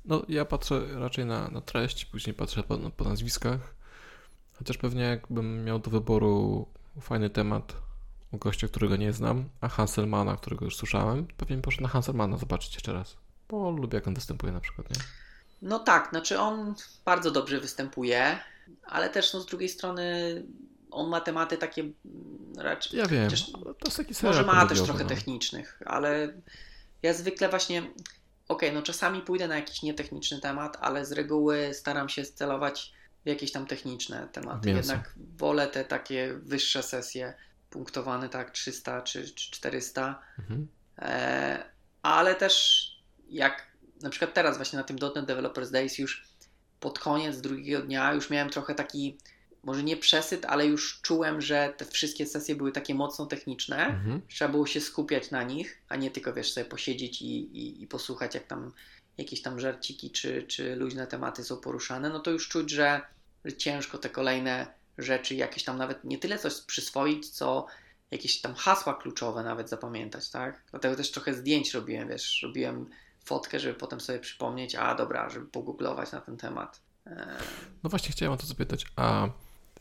No, 0.06 0.22
ja 0.30 0.46
patrzę 0.46 0.82
raczej 1.00 1.26
na, 1.26 1.48
na 1.48 1.62
treść, 1.62 2.06
później 2.06 2.34
patrzę 2.34 2.64
po, 2.64 2.78
po 2.78 3.04
nazwiskach. 3.04 3.60
Chociaż 4.54 4.78
pewnie 4.78 5.04
jakbym 5.04 5.66
miał 5.66 5.80
do 5.80 5.92
wyboru 5.92 6.68
fajny 7.02 7.30
temat 7.30 7.74
u 8.32 8.38
gościa, 8.38 8.68
którego 8.68 8.96
nie 8.96 9.14
znam, 9.14 9.50
a 9.62 9.68
Hanselmana, 9.68 10.36
którego 10.36 10.66
już 10.66 10.76
słyszałem, 10.76 11.28
pewnie 11.38 11.58
poszedł 11.58 11.84
na 11.84 11.90
Hanselmana 11.90 12.38
zobaczyć 12.38 12.74
jeszcze 12.74 12.94
raz. 12.94 13.18
Bo 13.50 13.72
lubię, 13.72 13.96
jak 13.96 14.08
on 14.08 14.14
występuje 14.14 14.54
na 14.54 14.60
przykład, 14.60 14.90
nie? 14.90 14.96
No 15.62 15.80
tak, 15.80 16.10
znaczy 16.10 16.40
on 16.40 16.76
bardzo 17.06 17.32
dobrze 17.32 17.60
występuje, 17.60 18.40
ale 18.84 19.10
też 19.10 19.34
no, 19.34 19.40
z 19.40 19.46
drugiej 19.46 19.70
strony 19.70 20.04
on 20.92 21.10
ma 21.10 21.22
tematy 21.22 21.58
takie 21.58 21.82
mm, 21.82 21.96
raczej 22.58 23.00
Ja 23.00 23.06
wiem, 23.06 23.30
ale 23.56 23.66
to 23.66 23.86
jest 23.86 23.98
taki 23.98 24.14
Może 24.24 24.44
ma 24.44 24.66
też 24.66 24.82
trochę 24.82 25.04
no. 25.04 25.10
technicznych, 25.10 25.82
ale 25.86 26.34
ja 27.04 27.14
zwykle 27.14 27.50
właśnie, 27.50 27.84
okej, 28.48 28.74
no 28.74 28.82
czasami 28.82 29.22
pójdę 29.22 29.48
na 29.48 29.56
jakiś 29.56 29.82
nietechniczny 29.84 30.40
temat, 30.40 30.78
ale 30.82 31.06
z 31.06 31.12
reguły 31.12 31.74
staram 31.74 32.10
się 32.10 32.26
celować 32.26 32.94
w 33.26 33.28
jakieś 33.30 33.52
tam 33.52 33.68
techniczne 33.68 34.28
tematy. 34.32 34.68
Mięso. 34.68 34.80
Jednak 34.94 35.14
wolę 35.38 35.68
te 35.68 35.86
takie 35.86 36.34
wyższe 36.44 36.84
sesje, 36.84 37.34
punktowane 37.70 38.30
tak 38.30 38.52
300 38.52 39.02
czy, 39.02 39.30
czy 39.30 39.52
400, 39.52 40.22
Mhm. 40.40 40.68
e, 40.98 41.64
ale 42.02 42.36
też 42.36 42.86
jak 43.30 43.72
na 44.02 44.10
przykład 44.10 44.34
teraz 44.34 44.58
właśnie 44.58 44.78
na 44.78 44.84
tym 44.84 44.98
.NET 45.16 45.26
Developers 45.26 45.72
Days 45.72 45.98
już 45.98 46.31
pod 46.82 47.00
koniec 47.00 47.42
drugiego 47.42 47.82
dnia 47.82 48.14
już 48.14 48.30
miałem 48.30 48.50
trochę 48.50 48.76
taki 48.76 49.18
może 49.64 49.84
nie 49.84 49.98
przesyt, 49.98 50.46
ale 50.46 50.66
już 50.66 51.02
czułem, 51.02 51.42
że 51.42 51.74
te 51.78 51.86
wszystkie 51.86 52.26
sesje 52.26 52.56
były 52.56 52.72
takie 52.72 52.96
mocno 52.96 53.26
techniczne. 53.26 53.86
Mhm. 53.86 54.22
Trzeba 54.28 54.52
było 54.52 54.66
się 54.66 54.82
skupiać 54.82 55.32
na 55.32 55.44
nich, 55.44 55.82
a 55.90 55.96
nie 55.96 56.12
tylko 56.12 56.34
wiesz, 56.34 56.54
sobie 56.54 56.66
posiedzieć 56.66 57.22
i, 57.22 57.26
i, 57.26 57.84
i 57.84 57.88
posłuchać, 57.88 58.36
jak 58.36 58.48
tam 58.48 58.72
jakieś 59.18 59.42
tam 59.42 59.60
żarciki 59.60 60.12
czy, 60.12 60.44
czy 60.44 60.76
luźne 60.76 61.08
tematy 61.08 61.44
są 61.44 61.58
poruszane. 61.58 62.10
No 62.10 62.20
to 62.20 62.32
już 62.32 62.50
czuć, 62.50 62.70
że, 62.70 63.02
że 63.46 63.54
ciężko 63.54 63.98
te 63.98 64.10
kolejne 64.10 64.68
rzeczy, 64.98 65.36
jakieś 65.36 65.64
tam 65.64 65.78
nawet 65.78 66.04
nie 66.04 66.18
tyle 66.18 66.40
coś 66.40 66.62
przyswoić, 66.62 67.30
co 67.30 67.68
jakieś 68.12 68.42
tam 68.42 68.56
hasła 68.56 68.94
kluczowe 68.94 69.44
nawet 69.44 69.70
zapamiętać, 69.70 70.30
tak? 70.30 70.64
Dlatego 70.72 70.96
też 70.96 71.12
trochę 71.12 71.34
zdjęć 71.34 71.74
robiłem, 71.74 72.10
wiesz, 72.10 72.42
robiłem 72.44 72.90
fotkę, 73.26 73.60
żeby 73.60 73.74
potem 73.76 74.02
sobie 74.02 74.20
przypomnieć, 74.20 74.76
a 74.76 74.96
dobra, 74.96 75.30
żeby 75.30 75.46
pogooglować 75.46 76.12
na 76.12 76.22
ten 76.22 76.38
temat. 76.38 76.82
E, 77.08 77.38
No 77.84 77.90
właśnie 77.90 78.12
chciałem 78.12 78.34
o 78.34 78.38
to 78.38 78.46
zapytać, 78.46 78.86
a 78.96 79.28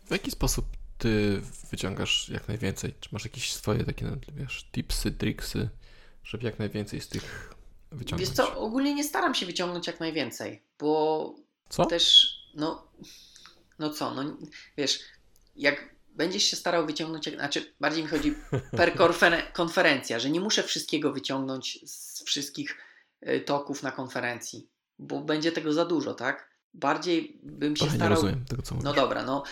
w 0.06 0.10
jaki 0.10 0.30
sposób 0.30 0.66
ty 0.98 1.40
wyciągasz 1.70 2.28
jak 2.28 2.48
najwięcej? 2.48 2.94
Czy 3.00 3.08
masz 3.12 3.24
jakieś 3.24 3.52
swoje 3.52 3.84
takie, 3.84 4.04
no, 4.04 4.16
wiesz, 4.34 4.68
tipsy, 4.72 5.10
triksy, 5.12 5.68
żeby 6.24 6.44
jak 6.44 6.58
najwięcej 6.58 7.00
z 7.00 7.08
tych 7.08 7.54
wyciągnąć? 7.92 8.28
Wiesz 8.28 8.36
co, 8.36 8.58
ogólnie 8.60 8.94
nie 8.94 9.04
staram 9.04 9.34
się 9.34 9.46
wyciągnąć 9.46 9.86
jak 9.86 10.00
najwięcej, 10.00 10.62
bo 10.78 11.34
Co? 11.68 11.86
też, 11.86 12.34
no, 12.54 12.88
no 13.78 13.90
co, 13.90 14.14
no 14.14 14.36
wiesz, 14.76 15.00
jak 15.56 15.94
będziesz 16.08 16.42
się 16.42 16.56
starał 16.56 16.86
wyciągnąć, 16.86 17.26
jak, 17.26 17.34
znaczy 17.34 17.74
bardziej 17.80 18.02
mi 18.02 18.08
chodzi 18.10 18.34
per 18.70 18.94
konferen- 18.96 19.52
konferencja, 19.52 20.18
że 20.18 20.30
nie 20.30 20.40
muszę 20.40 20.62
wszystkiego 20.62 21.12
wyciągnąć 21.12 21.78
z 21.90 22.22
wszystkich 22.24 22.78
toków 23.46 23.82
na 23.82 23.92
konferencji, 23.92 24.68
bo 24.98 25.20
będzie 25.20 25.52
tego 25.52 25.72
za 25.72 25.84
dużo, 25.84 26.14
tak? 26.14 26.50
Bardziej 26.74 27.40
bym 27.42 27.76
się 27.76 27.80
Trochę 27.80 27.92
nie 27.92 27.98
starał. 27.98 28.14
rozumiem 28.16 28.44
tego, 28.44 28.62
co 28.62 28.74
mówisz. 28.74 28.84
No 28.84 28.94
dobra, 28.94 29.22
no 29.22 29.42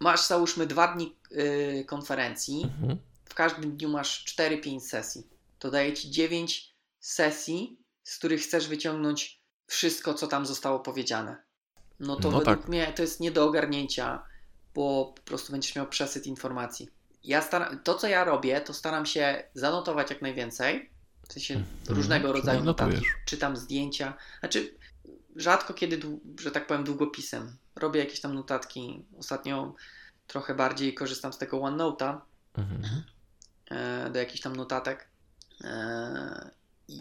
masz 0.00 0.26
załóżmy 0.26 0.66
dwa 0.66 0.94
dni 0.94 1.16
y, 1.32 1.84
konferencji, 1.88 2.62
Mhm. 2.62 2.98
w 3.24 3.34
każdym 3.34 3.76
dniu 3.76 3.88
masz 3.88 4.24
4-5 4.24 4.80
sesji. 4.80 5.26
To 5.58 5.70
daje 5.70 5.92
ci 5.92 6.10
9 6.10 6.74
sesji, 7.00 7.78
z 8.02 8.18
których 8.18 8.40
chcesz 8.42 8.68
wyciągnąć 8.68 9.42
wszystko, 9.66 10.14
co 10.14 10.26
tam 10.26 10.46
zostało 10.46 10.80
powiedziane. 10.80 11.42
No 12.00 12.16
to 12.16 12.30
No 12.30 12.38
według 12.38 12.58
tak. 12.60 12.68
mnie 12.68 12.92
to 12.96 13.02
jest 13.02 13.20
nie 13.20 13.30
do 13.30 13.44
ogarnięcia, 13.44 14.22
bo 14.74 15.12
po 15.16 15.22
prostu 15.22 15.52
będziesz 15.52 15.76
miał 15.76 15.86
przesyt 15.86 16.26
informacji. 16.26 16.88
Ja 17.24 17.42
staram, 17.42 17.78
to, 17.82 17.94
co 17.94 18.08
ja 18.08 18.24
robię, 18.24 18.60
to 18.60 18.74
staram 18.74 19.06
się 19.06 19.44
zanotować 19.54 20.10
jak 20.10 20.22
najwięcej. 20.22 20.90
W 21.28 21.32
sensie 21.32 21.54
Mhm. 21.54 21.96
różnego 21.96 22.32
rodzaju 22.32 22.64
notatki. 22.64 23.06
Czytam 23.26 23.56
zdjęcia. 23.56 24.14
Znaczy, 24.40 24.74
rzadko 25.36 25.74
kiedy, 25.74 26.00
że 26.40 26.50
tak 26.50 26.66
powiem, 26.66 26.84
długopisem. 26.84 27.56
Robię 27.76 28.00
jakieś 28.00 28.20
tam 28.20 28.34
notatki. 28.34 29.04
Ostatnio 29.18 29.74
trochę 30.26 30.54
bardziej 30.54 30.94
korzystam 30.94 31.32
z 31.32 31.38
tego 31.38 31.56
OneNote'a 31.56 32.20
Mhm. 32.54 33.02
e, 33.70 34.10
do 34.10 34.18
jakichś 34.18 34.40
tam 34.40 34.56
notatek 34.56 35.08
e, 35.64 36.50
i, 36.88 36.94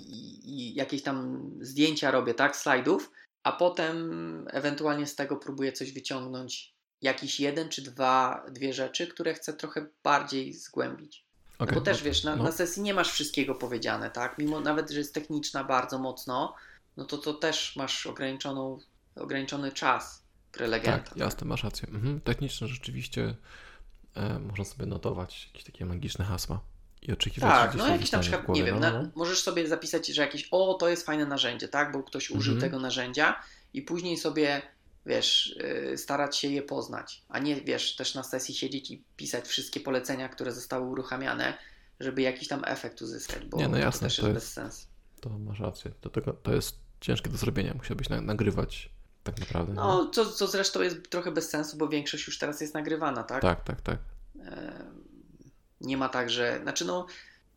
i 0.46 0.75
jakieś 0.75 1.04
tam 1.04 1.50
zdjęcia 1.62 2.12
robię, 2.12 2.34
tak, 2.34 2.56
slajdów, 2.56 3.12
a 3.44 3.51
potem 3.51 4.48
ewentualnie 4.51 5.08
z 5.08 5.16
tego 5.16 5.38
próbuję 5.38 5.72
coś 5.72 5.92
wyciągnąć, 5.92 6.74
jakiś 7.01 7.40
jeden 7.40 7.70
czy 7.70 7.82
dwa, 7.82 8.46
dwie 8.51 8.74
rzeczy, 8.74 9.08
które 9.08 9.34
chcę 9.34 9.54
trochę 9.54 9.86
bardziej 10.04 10.54
zgłębić. 10.54 11.25
No 11.62 11.65
Okej, 11.65 11.75
bo 11.75 11.82
też 11.82 11.98
no- 12.00 12.06
wiesz, 12.06 12.24
na, 12.24 12.36
no. 12.36 12.44
na 12.44 12.51
sesji 12.51 12.82
nie 12.82 12.94
masz 12.94 13.12
wszystkiego 13.12 13.56
powiedziane, 13.56 14.10
tak? 14.12 14.38
Mimo 14.38 14.60
nawet, 14.60 14.89
że 14.91 14.98
jest 15.00 15.13
techniczna 15.13 15.63
bardzo 15.63 16.00
mocno, 16.00 16.56
no 16.98 17.06
to 17.06 17.18
to 17.18 17.34
też 17.34 17.75
masz 17.75 18.06
ograniczoną, 18.08 18.80
ograniczony 19.15 19.72
czas 19.72 20.24
prelegenta. 20.51 21.10
Tak, 21.10 21.18
jasne, 21.18 21.48
masz 21.48 21.63
rację. 21.63 21.88
Mhm. 21.89 22.22
Technicznie 22.22 22.68
rzeczywiście 22.68 23.36
e, 24.15 24.39
można 24.39 24.65
sobie 24.65 24.86
notować 24.86 25.46
jakieś 25.48 25.63
takie 25.63 25.86
magiczne 25.86 26.25
hasła 26.25 26.60
i 27.01 27.12
oczekiwać, 27.13 27.51
Tak, 27.51 27.75
no 27.75 27.84
tam 27.84 27.94
jakiś 27.94 28.12
na 28.12 28.20
przykład, 28.20 28.46
głowie. 28.46 28.60
nie 28.62 28.65
wiem, 28.65 28.75
no, 28.80 28.91
na, 28.91 29.01
no. 29.01 29.10
możesz 29.15 29.41
sobie 29.44 29.68
zapisać, 29.68 30.08
że 30.08 30.22
jakieś, 30.22 30.48
o, 30.51 30.74
to 30.74 30.89
jest 30.89 31.06
fajne 31.06 31.25
narzędzie, 31.25 31.68
tak, 31.68 31.91
bo 31.91 32.03
ktoś 32.03 32.30
użył 32.32 32.53
Mhm. 32.53 32.72
tego 32.72 32.82
narzędzia 32.84 33.39
i 33.74 33.82
później 33.82 34.18
sobie, 34.18 34.62
wiesz, 35.05 35.55
yy, 35.89 35.98
starać 35.98 36.38
się 36.38 36.48
je 36.48 36.62
poznać, 36.62 37.24
a 37.29 37.39
nie, 37.39 37.62
wiesz, 37.62 37.96
też 37.96 38.15
na 38.15 38.24
sesji 38.24 38.55
siedzieć 38.55 38.91
i 38.91 39.03
pisać 39.17 39.48
wszystkie 39.48 39.79
polecenia, 39.79 40.29
które 40.29 40.51
zostały 40.51 40.88
uruchamiane, 40.88 41.58
żeby 42.00 42.22
jakiś 42.22 42.48
tam 42.48 42.62
efekt 42.65 43.01
uzyskać, 43.01 43.46
bo 43.46 43.58
Nie, 43.58 43.67
no 43.67 43.77
jasne, 43.77 44.00
to 44.00 44.05
też 44.05 44.15
to 44.15 44.27
jest 44.27 44.36
jest- 44.36 44.46
bez 44.48 44.53
sensu. 44.53 44.88
To 45.22 45.29
masz 45.29 45.60
rację. 45.60 45.91
Do 46.01 46.10
tego, 46.10 46.34
to 46.34 46.53
jest 46.53 46.75
ciężkie 47.01 47.29
do 47.29 47.38
zrobienia. 47.38 47.74
Musiałbyś 47.74 48.10
na, 48.10 48.22
nagrywać 48.22 48.89
tak 49.24 49.39
naprawdę. 49.39 49.74
No, 49.74 50.10
co, 50.10 50.25
co 50.25 50.48
zresztą 50.48 50.81
jest 50.81 51.10
trochę 51.10 51.31
bez 51.31 51.50
sensu, 51.50 51.77
bo 51.77 51.88
większość 51.89 52.27
już 52.27 52.38
teraz 52.38 52.62
jest 52.62 52.74
nagrywana, 52.74 53.24
tak? 53.24 53.41
Tak, 53.41 53.63
tak, 53.63 53.81
tak. 53.81 54.00
Nie 55.81 55.98
ma 55.98 56.10
tak, 56.10 56.29
że. 56.29 56.60
Znaczy, 56.63 56.86
no, 56.86 57.05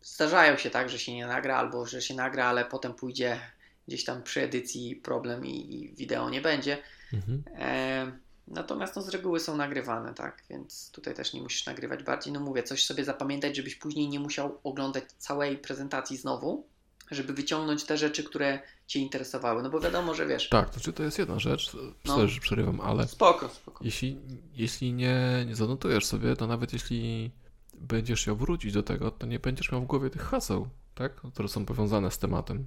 zdarzają 0.01 0.57
się 0.57 0.69
tak, 0.69 0.89
że 0.89 0.99
się 0.99 1.13
nie 1.13 1.27
nagra, 1.27 1.57
albo 1.57 1.85
że 1.85 2.01
się 2.01 2.13
nagra, 2.13 2.45
ale 2.45 2.65
potem 2.65 2.93
pójdzie 2.93 3.39
gdzieś 3.87 4.03
tam 4.03 4.23
przy 4.23 4.41
edycji 4.41 4.95
problem 4.95 5.45
i, 5.45 5.75
i 5.75 5.95
wideo 5.95 6.29
nie 6.29 6.41
będzie. 6.41 6.77
Mhm. 7.13 7.43
Em, 7.55 8.19
Natomiast 8.47 8.95
no, 8.95 9.01
z 9.01 9.09
reguły 9.09 9.39
są 9.39 9.57
nagrywane, 9.57 10.13
tak? 10.13 10.43
Więc 10.49 10.91
tutaj 10.91 11.13
też 11.15 11.33
nie 11.33 11.41
musisz 11.41 11.65
nagrywać 11.65 12.03
bardziej. 12.03 12.33
No 12.33 12.39
mówię, 12.39 12.63
coś 12.63 12.85
sobie 12.85 13.03
zapamiętać, 13.05 13.55
żebyś 13.55 13.75
później 13.75 14.09
nie 14.09 14.19
musiał 14.19 14.59
oglądać 14.63 15.03
całej 15.17 15.57
prezentacji 15.57 16.17
znowu, 16.17 16.67
żeby 17.11 17.33
wyciągnąć 17.33 17.83
te 17.83 17.97
rzeczy, 17.97 18.23
które 18.23 18.59
Cię 18.87 18.99
interesowały. 18.99 19.63
No 19.63 19.69
bo 19.69 19.79
wiadomo, 19.79 20.13
że 20.15 20.25
wiesz. 20.27 20.49
Tak, 20.49 20.67
to 20.69 20.73
znaczy 20.73 20.93
to 20.93 21.03
jest 21.03 21.19
jedna 21.19 21.39
rzecz, 21.39 21.71
No. 22.05 22.15
sorry, 22.15 22.27
że 22.27 22.39
przerywam, 22.41 22.81
ale 22.81 23.07
Spoko, 23.07 23.49
spoko. 23.49 23.83
jeśli, 23.85 24.17
jeśli 24.53 24.93
nie, 24.93 25.45
nie 25.47 25.55
zanotujesz 25.55 26.05
sobie, 26.05 26.35
to 26.35 26.47
nawet 26.47 26.73
jeśli 26.73 27.31
będziesz 27.73 28.21
chciał 28.21 28.35
wrócić 28.35 28.73
do 28.73 28.83
tego, 28.83 29.11
to 29.11 29.25
nie 29.27 29.39
będziesz 29.39 29.71
miał 29.71 29.81
w 29.81 29.85
głowie 29.85 30.09
tych 30.09 30.21
haseł, 30.21 30.67
tak? 30.95 31.15
Które 31.33 31.47
są 31.47 31.65
powiązane 31.65 32.11
z 32.11 32.19
tematem. 32.19 32.65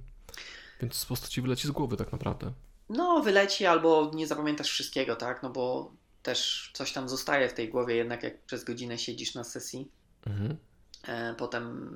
Więc 0.81 1.01
po 1.01 1.07
prostu 1.07 1.29
ci 1.29 1.41
wyleci 1.41 1.67
z 1.67 1.71
głowy 1.71 1.97
tak 1.97 2.11
naprawdę. 2.11 2.51
No, 2.89 3.21
wyleci 3.23 3.65
albo 3.65 4.11
nie 4.13 4.27
zapamiętasz 4.27 4.69
wszystkiego, 4.69 5.15
tak? 5.15 5.43
No 5.43 5.49
bo 5.49 5.91
też 6.23 6.71
coś 6.73 6.93
tam 6.93 7.09
zostaje 7.09 7.49
w 7.49 7.53
tej 7.53 7.69
głowie, 7.69 7.95
jednak 7.95 8.23
jak 8.23 8.43
przez 8.43 8.63
godzinę 8.63 8.97
siedzisz 8.97 9.35
na 9.35 9.43
sesji, 9.43 9.91
Mhm. 10.25 10.57
e, 11.07 11.35
potem 11.37 11.89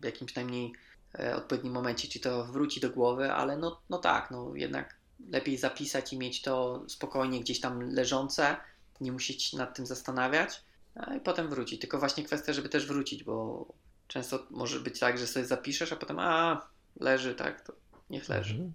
w 0.00 0.04
jakimś 0.04 0.34
najmniej 0.34 0.72
e, 1.18 1.36
odpowiednim 1.36 1.72
momencie 1.72 2.08
ci 2.08 2.20
to 2.20 2.44
wróci 2.44 2.80
do 2.80 2.90
głowy, 2.90 3.32
ale 3.32 3.56
no, 3.56 3.80
no 3.90 3.98
tak, 3.98 4.30
no 4.30 4.52
jednak 4.54 4.96
lepiej 5.30 5.56
zapisać 5.56 6.12
i 6.12 6.18
mieć 6.18 6.42
to 6.42 6.84
spokojnie 6.88 7.40
gdzieś 7.40 7.60
tam 7.60 7.80
leżące, 7.90 8.56
nie 9.00 9.12
musieć 9.12 9.52
nad 9.52 9.76
tym 9.76 9.86
zastanawiać, 9.86 10.62
a 10.94 11.14
i 11.14 11.20
potem 11.20 11.48
wróci. 11.48 11.78
Tylko 11.78 11.98
właśnie 11.98 12.24
kwestia, 12.24 12.52
żeby 12.52 12.68
też 12.68 12.86
wrócić, 12.86 13.24
bo 13.24 13.66
często 14.08 14.46
może 14.50 14.80
być 14.80 14.98
tak, 14.98 15.18
że 15.18 15.26
sobie 15.26 15.46
zapiszesz, 15.46 15.92
a 15.92 15.96
potem 15.96 16.18
a, 16.18 16.66
leży, 17.00 17.34
tak, 17.34 17.60
to 17.60 17.72
niech 18.10 18.28
leży. 18.28 18.54
Mhm. 18.54 18.72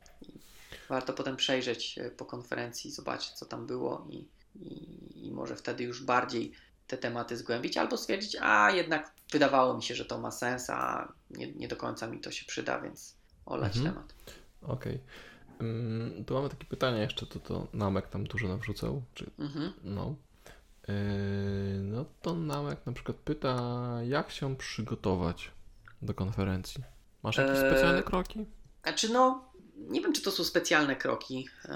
Warto 0.89 1.13
potem 1.13 1.35
przejrzeć 1.35 1.97
e, 1.97 2.11
po 2.11 2.25
konferencji, 2.25 2.91
zobaczyć 2.91 3.31
co 3.31 3.45
tam 3.45 3.67
było 3.67 4.07
i, 4.09 4.27
i, 4.55 5.27
i 5.27 5.31
może 5.31 5.55
wtedy 5.55 5.83
już 5.83 6.03
bardziej 6.03 6.51
te 6.87 6.97
tematy 6.97 7.37
zgłębić, 7.37 7.77
albo 7.77 7.97
stwierdzić, 7.97 8.37
a 8.41 8.71
jednak 8.71 9.11
wydawało 9.31 9.73
mi 9.73 9.83
się, 9.83 9.95
że 9.95 10.05
to 10.05 10.19
ma 10.19 10.31
sens, 10.31 10.69
a 10.69 11.11
nie, 11.29 11.51
nie 11.53 11.67
do 11.67 11.75
końca 11.75 12.07
mi 12.07 12.19
to 12.19 12.31
się 12.31 12.45
przyda, 12.45 12.81
więc 12.81 13.15
olać 13.45 13.77
Mhm. 13.77 13.95
temat. 13.95 14.13
Okej. 14.61 14.99
Ym, 15.61 16.23
Tu 16.27 16.33
mamy 16.33 16.49
takie 16.49 16.65
pytanie 16.65 16.99
jeszcze, 17.01 17.25
to, 17.25 17.39
to 17.39 17.67
Namek 17.73 18.07
tam 18.09 18.23
dużo 18.23 18.47
nawrzucał, 18.47 19.01
czy 19.13 19.31
Mhm. 19.39 19.73
no. 19.83 20.15
Yy, 20.87 20.93
no 21.83 22.05
to 22.21 22.35
Namek 22.35 22.85
na 22.85 22.93
przykład 22.93 23.17
pyta, 23.17 23.81
jak 24.03 24.31
się 24.31 24.55
przygotować 24.57 25.51
do 26.01 26.13
konferencji? 26.13 26.83
Masz 27.23 27.37
jakieś 27.37 27.57
Eee, 27.57 27.69
specjalne 27.71 28.03
kroki? 28.03 28.45
Znaczy, 28.83 29.09
no, 29.09 29.51
nie 29.77 30.01
wiem, 30.01 30.13
czy 30.13 30.21
to 30.21 30.31
są 30.31 30.43
specjalne 30.43 30.95
kroki, 30.95 31.49
e, 31.65 31.75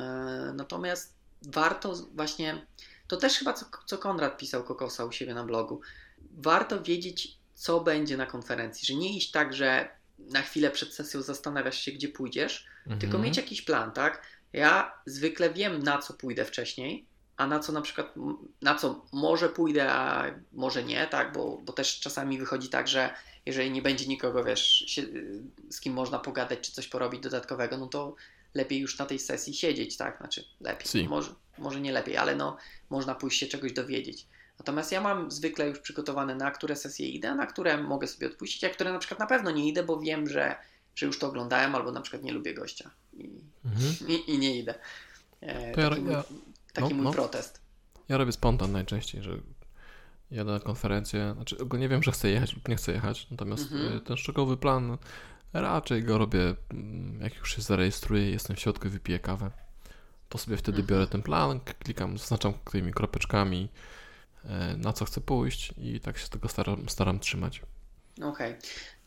natomiast 0.55 1.15
warto 1.41 1.95
właśnie, 2.13 2.65
to 3.07 3.17
też 3.17 3.38
chyba 3.38 3.53
co, 3.53 3.65
co 3.85 3.97
Konrad 3.97 4.38
pisał 4.38 4.63
Kokosa 4.63 5.05
u 5.05 5.12
siebie 5.12 5.33
na 5.33 5.43
blogu, 5.43 5.81
warto 6.38 6.81
wiedzieć, 6.83 7.38
co 7.53 7.79
będzie 7.81 8.17
na 8.17 8.25
konferencji, 8.25 8.88
że 8.88 8.95
nie 8.95 9.17
iść 9.17 9.31
tak, 9.31 9.53
że 9.53 9.89
na 10.19 10.41
chwilę 10.41 10.71
przed 10.71 10.93
sesją 10.93 11.21
zastanawiasz 11.21 11.79
się, 11.79 11.91
gdzie 11.91 12.07
pójdziesz, 12.09 12.65
tylko 12.83 13.05
Mhm. 13.05 13.24
mieć 13.24 13.38
jakiś 13.38 13.62
plan, 13.62 13.91
tak? 13.91 14.21
Ja 14.53 14.93
zwykle 15.05 15.50
wiem, 15.50 15.83
na 15.83 15.97
co 15.97 16.13
pójdę 16.13 16.45
wcześniej, 16.45 17.05
a 17.38 17.48
na 17.48 17.60
co 17.60 17.72
na 17.72 17.82
przykład, 17.82 18.13
na 18.62 18.75
co 18.75 19.06
może 19.12 19.50
pójdę, 19.50 19.92
a 19.92 20.25
może 20.54 20.84
nie, 20.84 21.08
tak? 21.08 21.34
Bo, 21.34 21.58
bo 21.65 21.74
też 21.74 22.00
czasami 22.00 22.38
wychodzi 22.38 22.70
tak, 22.70 22.88
że 22.88 23.10
jeżeli 23.46 23.72
nie 23.72 23.82
będzie 23.82 24.06
nikogo, 24.08 24.44
wiesz, 24.44 24.84
się, 24.88 25.01
z 25.70 25.80
kim 25.82 25.94
można 25.94 26.20
pogadać, 26.20 26.60
czy 26.62 26.72
coś 26.72 26.88
porobić 26.88 27.22
dodatkowego, 27.22 27.77
no 27.77 27.88
to 27.88 28.15
lepiej 28.54 28.80
już 28.80 28.98
na 29.00 29.06
tej 29.06 29.20
sesji 29.20 29.54
siedzieć, 29.54 29.98
tak? 29.98 30.18
Znaczy, 30.18 30.46
lepiej. 30.62 30.88
Si. 30.88 31.08
Może, 31.10 31.32
może 31.58 31.82
nie 31.82 31.92
lepiej, 31.92 32.18
ale 32.18 32.36
no, 32.36 32.58
można 32.89 33.15
pójść 33.15 33.39
się 33.39 33.48
czegoś 33.48 33.74
dowiedzieć. 33.74 34.27
Natomiast 34.60 34.92
ja 34.92 35.01
mam 35.01 35.32
zwykle 35.32 35.68
już 35.68 35.80
przygotowane, 35.80 36.36
na 36.36 36.51
które 36.51 36.75
sesje 36.75 37.10
idę, 37.10 37.30
a 37.30 37.36
na 37.36 37.46
które 37.46 37.77
mogę 37.77 38.08
sobie 38.08 38.27
odpuścić, 38.27 38.63
a 38.63 38.70
które 38.70 38.94
na 38.94 39.00
przykład 39.00 39.20
na 39.20 39.27
pewno 39.27 39.51
nie 39.51 39.68
idę, 39.68 39.84
bo 39.84 40.00
wiem, 40.00 40.30
że, 40.30 40.56
że 40.96 41.06
już 41.06 41.20
to 41.20 41.27
oglądałem, 41.27 41.75
albo 41.75 41.92
na 41.92 42.01
przykład 42.01 42.24
nie 42.24 42.32
lubię 42.34 42.54
gościa 42.54 42.89
i, 43.13 43.30
Mhm. 43.65 43.96
i, 44.12 44.32
i 44.32 44.38
nie 44.38 44.58
idę. 44.60 44.75
E, 45.42 45.72
To 45.74 45.82
ja- 45.82 45.89
ja- 46.12 46.24
taki 46.75 46.89
no, 46.89 46.96
mój 46.96 47.05
no. 47.05 47.12
protest. 47.12 47.62
Ja 48.10 48.17
robię 48.17 48.32
spontan 48.32 48.72
najczęściej, 48.72 49.24
że 49.24 49.38
jadę 50.32 50.51
na 50.51 50.60
konferencję, 50.60 51.34
znaczy 51.36 51.58
ogólnie 51.58 51.89
wiem, 51.89 52.03
że 52.03 52.12
chcę 52.12 52.29
jechać 52.29 52.53
lub 52.55 52.67
nie 52.67 52.75
chcę 52.75 52.91
jechać, 52.91 53.27
natomiast 53.32 53.72
Mhm. 53.72 53.98
y, 53.98 54.01
ten 54.01 54.17
szczegółowy 54.17 54.58
plan 54.58 54.98
raczej 55.53 56.03
go 56.03 56.17
robię, 56.17 56.55
mm, 56.72 57.22
jak 57.22 57.36
już 57.36 57.55
się 57.55 57.62
zarejestruję, 57.62 58.32
jestem 58.32 58.55
w 58.55 58.60
środku 58.60 58.88
i 58.88 58.89
wypiję 58.89 59.20
kawę. 59.20 59.51
To 60.29 60.38
sobie 60.38 60.58
wtedy 60.58 60.77
Mhm. 60.82 60.88
biorę 60.88 61.08
ten 61.08 61.22
plan, 61.22 61.60
klikam, 61.60 62.17
zaznaczam 62.17 62.53
tymi 62.72 62.94
kropeczkami, 62.94 63.70
e, 64.46 64.77
na 64.77 64.94
co 64.94 65.05
chcę 65.05 65.22
pójść 65.22 65.74
i 65.77 66.00
tak 66.00 66.17
się 66.17 66.27
tego 66.27 66.48
staram, 66.50 66.89
staram 66.89 67.20
trzymać. 67.20 67.62
Okej. 68.24 68.55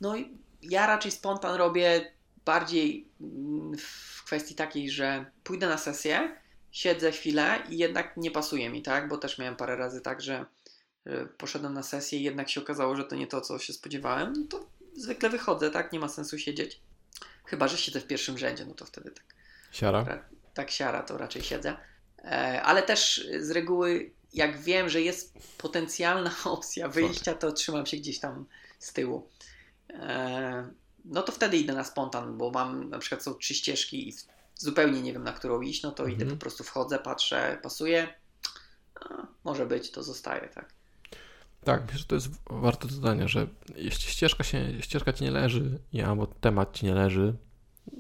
No 0.01 0.17
i 0.17 0.39
ja 0.63 0.87
raczej 0.87 1.11
spontan 1.13 1.57
robię 1.57 2.13
bardziej 2.45 3.09
mm, 3.21 3.79
w 3.79 4.23
kwestii 4.25 4.55
takiej, 4.55 4.91
że 4.91 5.27
pójdę 5.45 5.69
na 5.69 5.79
sesję, 5.79 6.37
siedzę 6.71 7.13
chwilę 7.13 7.59
i 7.69 7.79
jednak 7.79 8.17
nie 8.17 8.31
pasuje 8.31 8.71
mi, 8.71 8.83
tak? 8.83 9.09
Bo 9.09 9.19
też 9.19 9.39
miałem 9.39 9.57
parę 9.57 9.77
razy 9.77 10.01
tak, 10.01 10.23
że, 10.23 10.45
poszedłem 11.39 11.75
na 11.75 11.83
sesję 11.83 12.19
i 12.19 12.23
jednak 12.23 12.49
się 12.49 12.61
okazało, 12.61 12.97
że 12.97 13.05
to 13.05 13.17
nie 13.17 13.27
to, 13.27 13.41
co 13.41 13.59
się 13.59 13.73
spodziewałem, 13.73 14.33
no 14.33 14.47
to 14.47 14.67
zwykle 14.97 15.31
wychodzę, 15.31 15.71
tak? 15.71 15.93
Nie 15.93 16.01
ma 16.01 16.09
sensu 16.09 16.39
siedzieć. 16.39 16.81
Chyba, 17.45 17.69
że 17.69 17.77
siedzę 17.77 18.01
w 18.01 18.07
pierwszym 18.07 18.39
rzędzie, 18.39 18.67
no 18.67 18.75
to 18.75 18.85
wtedy 18.85 19.11
tak. 19.11 19.25
Siara? 19.73 20.25
Tak, 20.55 20.71
siara, 20.71 21.03
to 21.03 21.19
raczej 21.19 21.43
siedzę. 21.43 21.77
E, 22.25 22.63
ale 22.63 22.83
też 22.83 23.29
z 23.41 23.51
reguły, 23.51 24.11
jak 24.33 24.61
wiem, 24.61 24.89
że 24.89 25.01
jest 25.01 25.35
potencjalna 25.59 26.35
opcja 26.45 26.89
wyjścia, 26.89 27.35
to 27.35 27.53
trzymam 27.53 27.87
się 27.87 27.97
gdzieś 27.97 28.19
tam 28.19 28.47
z 28.79 28.93
tyłu. 28.93 29.29
E, 29.91 30.69
no 31.05 31.23
to 31.23 31.33
wtedy 31.33 31.57
idę 31.57 31.73
na 31.73 31.85
spontan, 31.85 32.39
bo 32.39 32.51
mam 32.51 32.91
na 32.91 32.99
przykład 32.99 33.23
są 33.23 33.35
trzy 33.35 33.55
ścieżki 33.55 34.09
i 34.09 34.13
zupełnie 34.59 35.03
nie 35.03 35.13
wiem 35.13 35.25
na 35.25 35.33
którą 35.33 35.61
iść, 35.61 35.83
no 35.83 35.93
to 35.93 36.03
mhm. 36.03 36.21
idę 36.21 36.31
po 36.31 36.41
prostu 36.41 36.65
wchodzę, 36.65 36.99
patrzę, 36.99 37.59
pasuje, 37.63 38.09
a, 39.01 39.27
może 39.45 39.67
być, 39.67 39.91
to 39.91 40.03
zostaje, 40.03 40.49
tak. 40.49 40.79
Tak, 41.65 41.83
myślę, 41.83 41.99
że 41.99 42.05
to 42.05 42.15
jest 42.15 42.29
warte 42.47 42.89
dodania, 42.89 43.29
że 43.29 43.47
jeśli 43.77 44.13
ścieżka, 44.13 44.45
się, 44.45 44.83
ścieżka 44.83 45.13
ci 45.13 45.25
nie 45.25 45.31
leży 45.31 45.79
albo 46.07 46.27
temat 46.27 46.77
ci 46.77 46.87
nie 46.87 46.95
leży, 46.95 47.35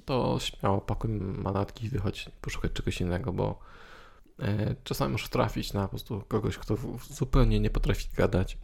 to 0.05 0.39
śmiało 0.41 0.81
pakuj 0.81 1.11
manatki 1.21 1.87
i 1.87 1.89
wychodź 1.89 2.31
poszukać 2.41 2.73
czegoś 2.73 3.01
innego, 3.01 3.33
bo 3.33 3.59
e, 4.39 4.75
czasami 4.85 5.13
możesz 5.13 5.29
trafić 5.29 5.73
na 5.73 5.83
po 5.83 5.89
prostu 5.89 6.23
kogoś, 6.29 6.59
kto 6.59 6.77
zupełnie 7.11 7.61
nie 7.61 7.71
potrafi 7.71 8.09
gadać, 8.17 8.59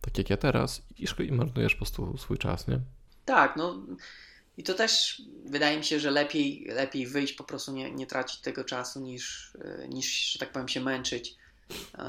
tak 0.00 0.18
jak 0.18 0.30
ja 0.30 0.36
teraz 0.36 0.82
i, 0.98 1.06
i 1.24 1.32
marnujesz 1.32 1.74
po 1.74 1.78
prostu 1.78 2.18
swój 2.18 2.38
czas, 2.38 2.68
nie? 2.68 2.80
Tak, 3.24 3.56
no 3.56 3.74
i 4.56 4.62
to 4.62 4.74
też 4.74 5.22
wydaje 5.44 5.78
mi 5.78 5.84
się, 5.84 6.00
że 6.00 6.10
lepiej, 6.10 6.66
lepiej 6.68 7.06
wyjść, 7.06 7.32
po 7.32 7.44
prostu 7.44 7.72
nie, 7.72 7.90
nie 7.90 8.06
tracić 8.06 8.40
tego 8.40 8.64
czasu, 8.64 9.00
niż, 9.00 9.52
e, 9.64 9.88
niż, 9.88 10.32
że 10.32 10.38
tak 10.38 10.52
powiem, 10.52 10.68
się 10.68 10.80
męczyć 10.80 11.36
e, 11.98 12.04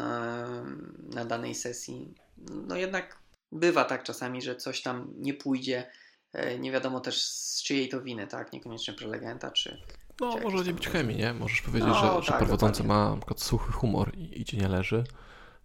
na 1.13 1.25
danej 1.25 1.55
sesji. 1.55 2.13
No 2.37 2.75
jednak 2.75 3.17
bywa 3.51 3.85
tak 3.85 4.03
czasami, 4.03 4.41
że 4.41 4.55
coś 4.55 4.81
tam 4.81 5.13
nie 5.17 5.33
pójdzie. 5.33 5.91
E, 6.33 6.59
nie 6.59 6.71
wiadomo 6.71 6.99
też 6.99 7.21
z 7.21 7.63
czyjej 7.63 7.89
to 7.89 8.01
winy, 8.01 8.27
tak? 8.27 8.53
Niekoniecznie 8.53 8.93
prelegenta, 8.93 9.51
czy. 9.51 9.81
No, 10.19 10.37
czy 10.37 10.43
może 10.43 10.63
nie 10.63 10.73
być 10.73 10.87
chemii, 10.87 11.17
nie? 11.17 11.33
Możesz 11.33 11.61
powiedzieć, 11.61 11.89
no, 11.89 11.95
że, 11.95 12.07
tak, 12.07 12.23
że 12.23 12.33
prowadzący 12.33 12.83
dokładnie. 12.83 13.05
ma 13.05 13.09
na 13.09 13.17
przykład 13.17 13.41
suchy 13.41 13.71
humor 13.71 14.11
i, 14.17 14.41
i 14.41 14.45
ci 14.45 14.57
nie 14.57 14.67
leży. 14.67 15.03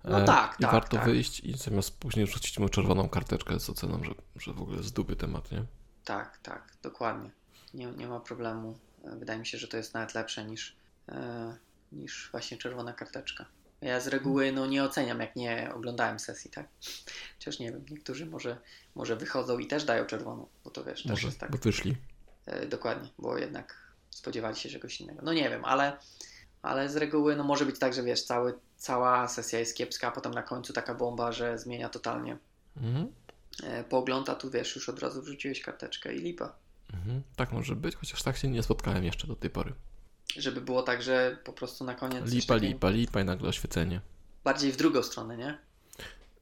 No 0.05 0.25
tak, 0.25 0.57
I 0.59 0.63
tak, 0.63 0.73
warto 0.73 0.97
tak. 0.97 1.07
wyjść 1.07 1.41
i 1.41 1.57
zamiast 1.57 1.99
później 1.99 2.27
rzucić 2.27 2.59
mu 2.59 2.69
czerwoną 2.69 3.09
karteczkę 3.09 3.61
z 3.61 3.71
oceną, 3.71 4.05
że, 4.05 4.15
że 4.37 4.53
w 4.53 4.63
ogóle 4.63 4.83
zduby 4.83 5.17
temat, 5.17 5.53
nie? 5.53 5.65
Tak, 6.05 6.39
tak, 6.43 6.73
dokładnie. 6.83 7.31
Nie, 7.75 7.87
nie 7.87 8.07
ma 8.07 8.21
problemu. 8.21 8.79
E, 9.05 9.17
wydaje 9.17 9.39
mi 9.39 9.47
się, 9.47 9.59
że 9.59 9.69
to 9.69 9.77
jest 9.77 9.95
nawet 9.95 10.15
lepsze 10.15 10.45
niż, 10.45 10.77
e, 11.09 11.57
niż 11.93 12.29
właśnie 12.31 12.59
czerwona 12.59 12.93
karteczka. 12.93 13.47
Ja 13.81 14.01
z 14.01 14.07
reguły 14.07 14.53
no, 14.53 14.67
nie 14.67 14.85
oceniam, 14.85 15.21
jak 15.21 15.37
nie 15.37 15.71
oglądałem 15.75 16.19
sesji, 16.19 16.51
tak? 16.51 16.67
Chociaż 17.35 17.59
nie 17.59 17.73
wiem, 17.73 17.85
niektórzy 17.91 18.27
może, 18.27 18.59
może 18.95 19.17
wychodzą 19.17 19.59
i 19.59 19.67
też 19.67 19.85
dają 19.85 20.07
czerwoną, 20.07 20.47
bo 20.65 20.71
to 20.71 20.85
wiesz, 20.85 21.05
może, 21.05 21.15
też 21.15 21.25
jest 21.25 21.39
tak. 21.39 21.51
Bo 21.51 21.59
wyszli. 21.59 21.97
E, 22.47 22.67
dokładnie, 22.67 23.09
bo 23.19 23.39
jednak 23.39 23.93
spodziewali 24.11 24.57
się 24.57 24.69
czegoś 24.69 25.01
innego. 25.01 25.23
No 25.23 25.33
nie 25.33 25.51
wiem, 25.51 25.65
ale, 25.65 25.97
ale 26.63 26.89
z 26.89 26.97
reguły 26.97 27.37
no, 27.37 27.45
może 27.45 27.67
być 27.67 27.79
tak, 27.79 27.95
że 27.95 28.03
wiesz, 28.03 28.23
cały, 28.23 28.55
cała 28.77 29.29
sesja 29.29 29.59
jest 29.59 29.77
kiepska, 29.77 30.09
a 30.09 30.11
potem 30.11 30.35
na 30.35 30.43
końcu 30.43 30.73
taka 30.73 30.95
bomba, 30.95 31.33
że 31.33 31.59
zmienia 31.59 31.89
totalnie 31.89 32.37
mhm. 32.77 33.13
E, 33.63 33.85
pogląd, 33.85 34.29
a 34.29 34.35
tu 34.35 34.51
wiesz, 34.51 34.77
już 34.77 34.89
od 34.89 34.99
razu 34.99 35.23
wrzuciłeś 35.23 35.61
karteczkę 35.61 36.15
i 36.15 36.19
lipa. 36.19 36.53
Mhm. 36.95 37.23
Tak 37.37 37.53
może 37.53 37.77
być, 37.77 37.97
chociaż 37.97 38.23
tak 38.23 38.37
się 38.37 38.49
nie 38.49 38.63
spotkałem 38.63 39.05
jeszcze 39.05 39.27
do 39.27 39.37
tej 39.37 39.51
pory. 39.51 39.73
Żeby 40.37 40.61
było 40.61 40.83
tak, 40.83 41.03
że 41.03 41.39
po 41.45 41.53
prostu 41.53 41.85
na 41.85 41.95
koniec. 41.95 42.33
Lipa, 42.33 42.57
lipa, 42.57 42.91
lipa 42.91 43.21
i 43.21 43.25
nagle 43.25 43.49
oświecenie. 43.49 44.01
Bardziej 44.45 44.73
w 44.73 44.77
drugą 44.77 45.03
stronę, 45.03 45.37
nie? 45.37 45.59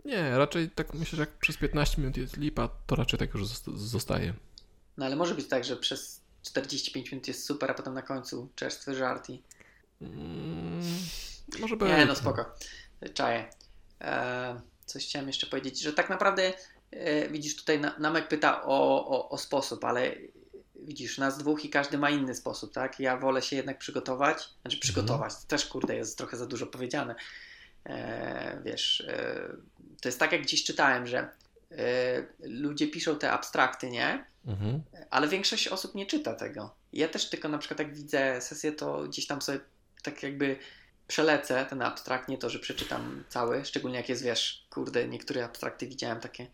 Nie, 0.04 0.38
raczej 0.38 0.70
tak 0.70 0.94
myślę, 0.94 1.16
że 1.16 1.22
jak 1.22 1.30
przez 1.30 1.56
15 1.56 2.02
minut 2.02 2.16
jest 2.16 2.36
lipa, 2.36 2.68
to 2.86 2.96
raczej 2.96 3.18
tak 3.18 3.34
już 3.34 3.46
zostaje. 3.74 4.34
No 4.96 5.06
ale 5.06 5.16
może 5.16 5.34
być 5.34 5.48
tak, 5.48 5.64
że 5.64 5.76
przez 5.76 6.20
45 6.42 7.12
minut 7.12 7.28
jest 7.28 7.44
super, 7.44 7.70
a 7.70 7.74
potem 7.74 7.94
na 7.94 8.02
końcu 8.02 8.48
czerstwy 8.54 8.94
żart 8.94 9.30
i... 9.30 9.42
Mm, 10.00 10.82
może 11.60 11.76
być. 11.76 11.88
Nie, 11.88 12.06
no 12.06 12.14
spoko. 12.14 12.54
Czaję. 13.14 13.50
Eee, 14.00 14.54
coś 14.86 15.06
chciałem 15.06 15.28
jeszcze 15.28 15.46
powiedzieć, 15.46 15.80
że 15.80 15.92
tak 15.92 16.10
naprawdę 16.10 16.42
e, 16.46 16.52
widzisz 17.30 17.56
tutaj 17.56 17.80
Namek 17.98 18.28
pyta 18.28 18.62
o, 18.62 19.08
o, 19.08 19.28
o 19.28 19.38
sposób, 19.38 19.84
ale 19.84 20.14
widzisz, 20.82 21.18
nas 21.18 21.38
dwóch 21.38 21.64
i 21.64 21.70
każdy 21.70 21.98
ma 21.98 22.10
inny 22.10 22.34
sposób, 22.34 22.72
tak? 22.72 23.00
Ja 23.00 23.16
wolę 23.16 23.42
się 23.42 23.56
jednak 23.56 23.78
przygotować, 23.78 24.36
znaczy 24.36 24.76
mhm. 24.76 24.80
przygotować, 24.80 25.34
to 25.34 25.46
też 25.48 25.66
kurde 25.66 25.96
jest 25.96 26.18
trochę 26.18 26.36
za 26.36 26.46
dużo 26.46 26.66
powiedziane. 26.66 27.14
E, 27.86 28.60
wiesz, 28.64 29.00
e, 29.00 29.48
to 30.00 30.08
jest 30.08 30.18
tak 30.18 30.32
jak 30.32 30.42
gdzieś 30.42 30.64
czytałem, 30.64 31.06
że 31.06 31.18
e, 31.18 32.26
ludzie 32.40 32.88
piszą 32.88 33.18
te 33.18 33.32
abstrakty, 33.32 33.90
nie? 33.90 34.24
Mhm. 34.46 34.82
Ale 35.10 35.28
większość 35.28 35.68
osób 35.68 35.94
nie 35.94 36.06
czyta 36.06 36.34
tego. 36.34 36.74
Ja 36.92 37.08
też 37.08 37.30
tylko 37.30 37.48
na 37.48 37.58
przykład 37.58 37.78
jak 37.78 37.94
widzę 37.94 38.40
sesję, 38.40 38.72
to 38.72 39.02
gdzieś 39.02 39.26
tam 39.26 39.42
sobie 39.42 39.60
tak 40.02 40.22
jakby 40.22 40.56
przelecę 41.06 41.66
ten 41.70 41.82
abstrakt, 41.82 42.28
nie 42.28 42.38
to, 42.38 42.50
że 42.50 42.58
przeczytam 42.58 43.24
cały, 43.28 43.64
szczególnie 43.64 43.96
jak 43.96 44.08
jest, 44.08 44.22
wiesz, 44.22 44.66
kurde, 44.70 45.08
niektóre 45.08 45.44
abstrakty 45.44 45.86
widziałem 45.86 46.20
takie. 46.20 46.46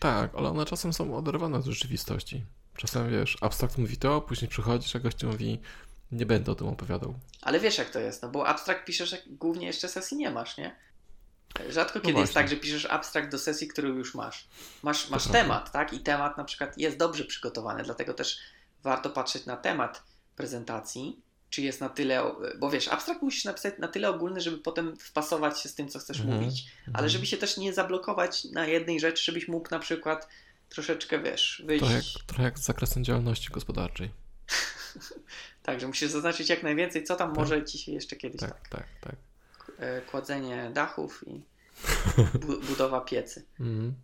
Tak, 0.00 0.34
ale 0.34 0.48
one 0.48 0.64
czasem 0.64 0.92
są 0.92 1.16
oderwane 1.16 1.58
od 1.58 1.64
rzeczywistości. 1.64 2.44
Czasem 2.76 3.10
wiesz, 3.10 3.36
abstrakt 3.40 3.78
mówi 3.78 3.96
to, 3.96 4.20
później 4.20 4.48
przychodzi 4.48 4.88
czegoś, 4.88 5.14
ci 5.14 5.26
mówi, 5.26 5.60
nie 6.12 6.26
będę 6.26 6.52
o 6.52 6.54
tym 6.54 6.68
opowiadał. 6.68 7.14
Ale 7.42 7.60
wiesz 7.60 7.78
jak 7.78 7.90
to 7.90 8.00
jest, 8.00 8.22
no 8.22 8.28
bo 8.28 8.46
abstrakt 8.46 8.84
piszesz, 8.84 9.12
jak 9.12 9.22
głównie 9.28 9.66
jeszcze 9.66 9.88
sesji 9.88 10.16
nie 10.16 10.30
masz, 10.30 10.56
nie? 10.56 10.76
Rzadko 11.68 11.98
no 11.98 12.04
kiedy 12.04 12.20
jest 12.20 12.34
tak, 12.34 12.48
że 12.48 12.56
piszesz 12.56 12.86
abstrakt 12.86 13.30
do 13.30 13.38
sesji, 13.38 13.68
którą 13.68 13.88
już 13.88 14.14
masz. 14.14 14.48
Masz, 14.82 15.10
masz 15.10 15.28
temat, 15.28 15.72
tak? 15.72 15.92
I 15.92 16.00
temat 16.00 16.38
na 16.38 16.44
przykład 16.44 16.78
jest 16.78 16.96
dobrze 16.96 17.24
przygotowany, 17.24 17.82
dlatego 17.82 18.14
też 18.14 18.38
warto 18.82 19.10
patrzeć 19.10 19.46
na 19.46 19.56
temat 19.56 20.02
prezentacji, 20.36 21.22
czy 21.50 21.62
jest 21.62 21.80
na 21.80 21.88
tyle, 21.88 22.22
bo 22.58 22.70
wiesz, 22.70 22.88
abstrakt 22.88 23.22
musisz 23.22 23.44
napisać 23.44 23.74
na 23.78 23.88
tyle 23.88 24.10
ogólny, 24.10 24.40
żeby 24.40 24.58
potem 24.58 24.96
wpasować 24.96 25.60
się 25.60 25.68
z 25.68 25.74
tym, 25.74 25.88
co 25.88 25.98
chcesz 25.98 26.20
mm 26.20 26.32
-hmm. 26.32 26.40
mówić, 26.40 26.66
ale 26.86 26.92
mhm. 26.92 27.08
żeby 27.08 27.26
się 27.26 27.36
też 27.36 27.56
nie 27.56 27.72
zablokować 27.72 28.44
na 28.44 28.66
jednej 28.66 29.00
rzeczy, 29.00 29.24
żebyś 29.24 29.48
mógł 29.48 29.68
na 29.70 29.78
przykład 29.78 30.28
troszeczkę, 30.68 31.22
wiesz, 31.22 31.62
wyjść... 31.66 31.84
Trochę 31.84 31.96
jak, 31.96 32.04
trochę 32.26 32.42
jak 32.42 32.58
z 32.58 32.62
zakresem 32.62 33.04
działalności 33.04 33.48
gospodarczej. 33.50 34.10
tak, 35.62 35.80
że 35.80 35.86
musisz 35.86 36.10
zaznaczyć 36.10 36.48
jak 36.48 36.62
najwięcej, 36.62 37.04
co 37.04 37.16
tam 37.16 37.28
tak. 37.28 37.38
może 37.38 37.64
ci 37.64 37.78
się 37.78 37.92
jeszcze 37.92 38.16
kiedyś... 38.16 38.40
Tak, 38.40 38.68
tak, 38.68 38.70
tak. 38.70 38.86
tak. 39.00 39.16
E, 39.78 40.00
kładzenie 40.00 40.70
dachów 40.74 41.24
i 41.28 41.42
bu 42.46 42.60
budowa 42.60 43.00
piecy. 43.00 43.44
Mm. 43.60 43.94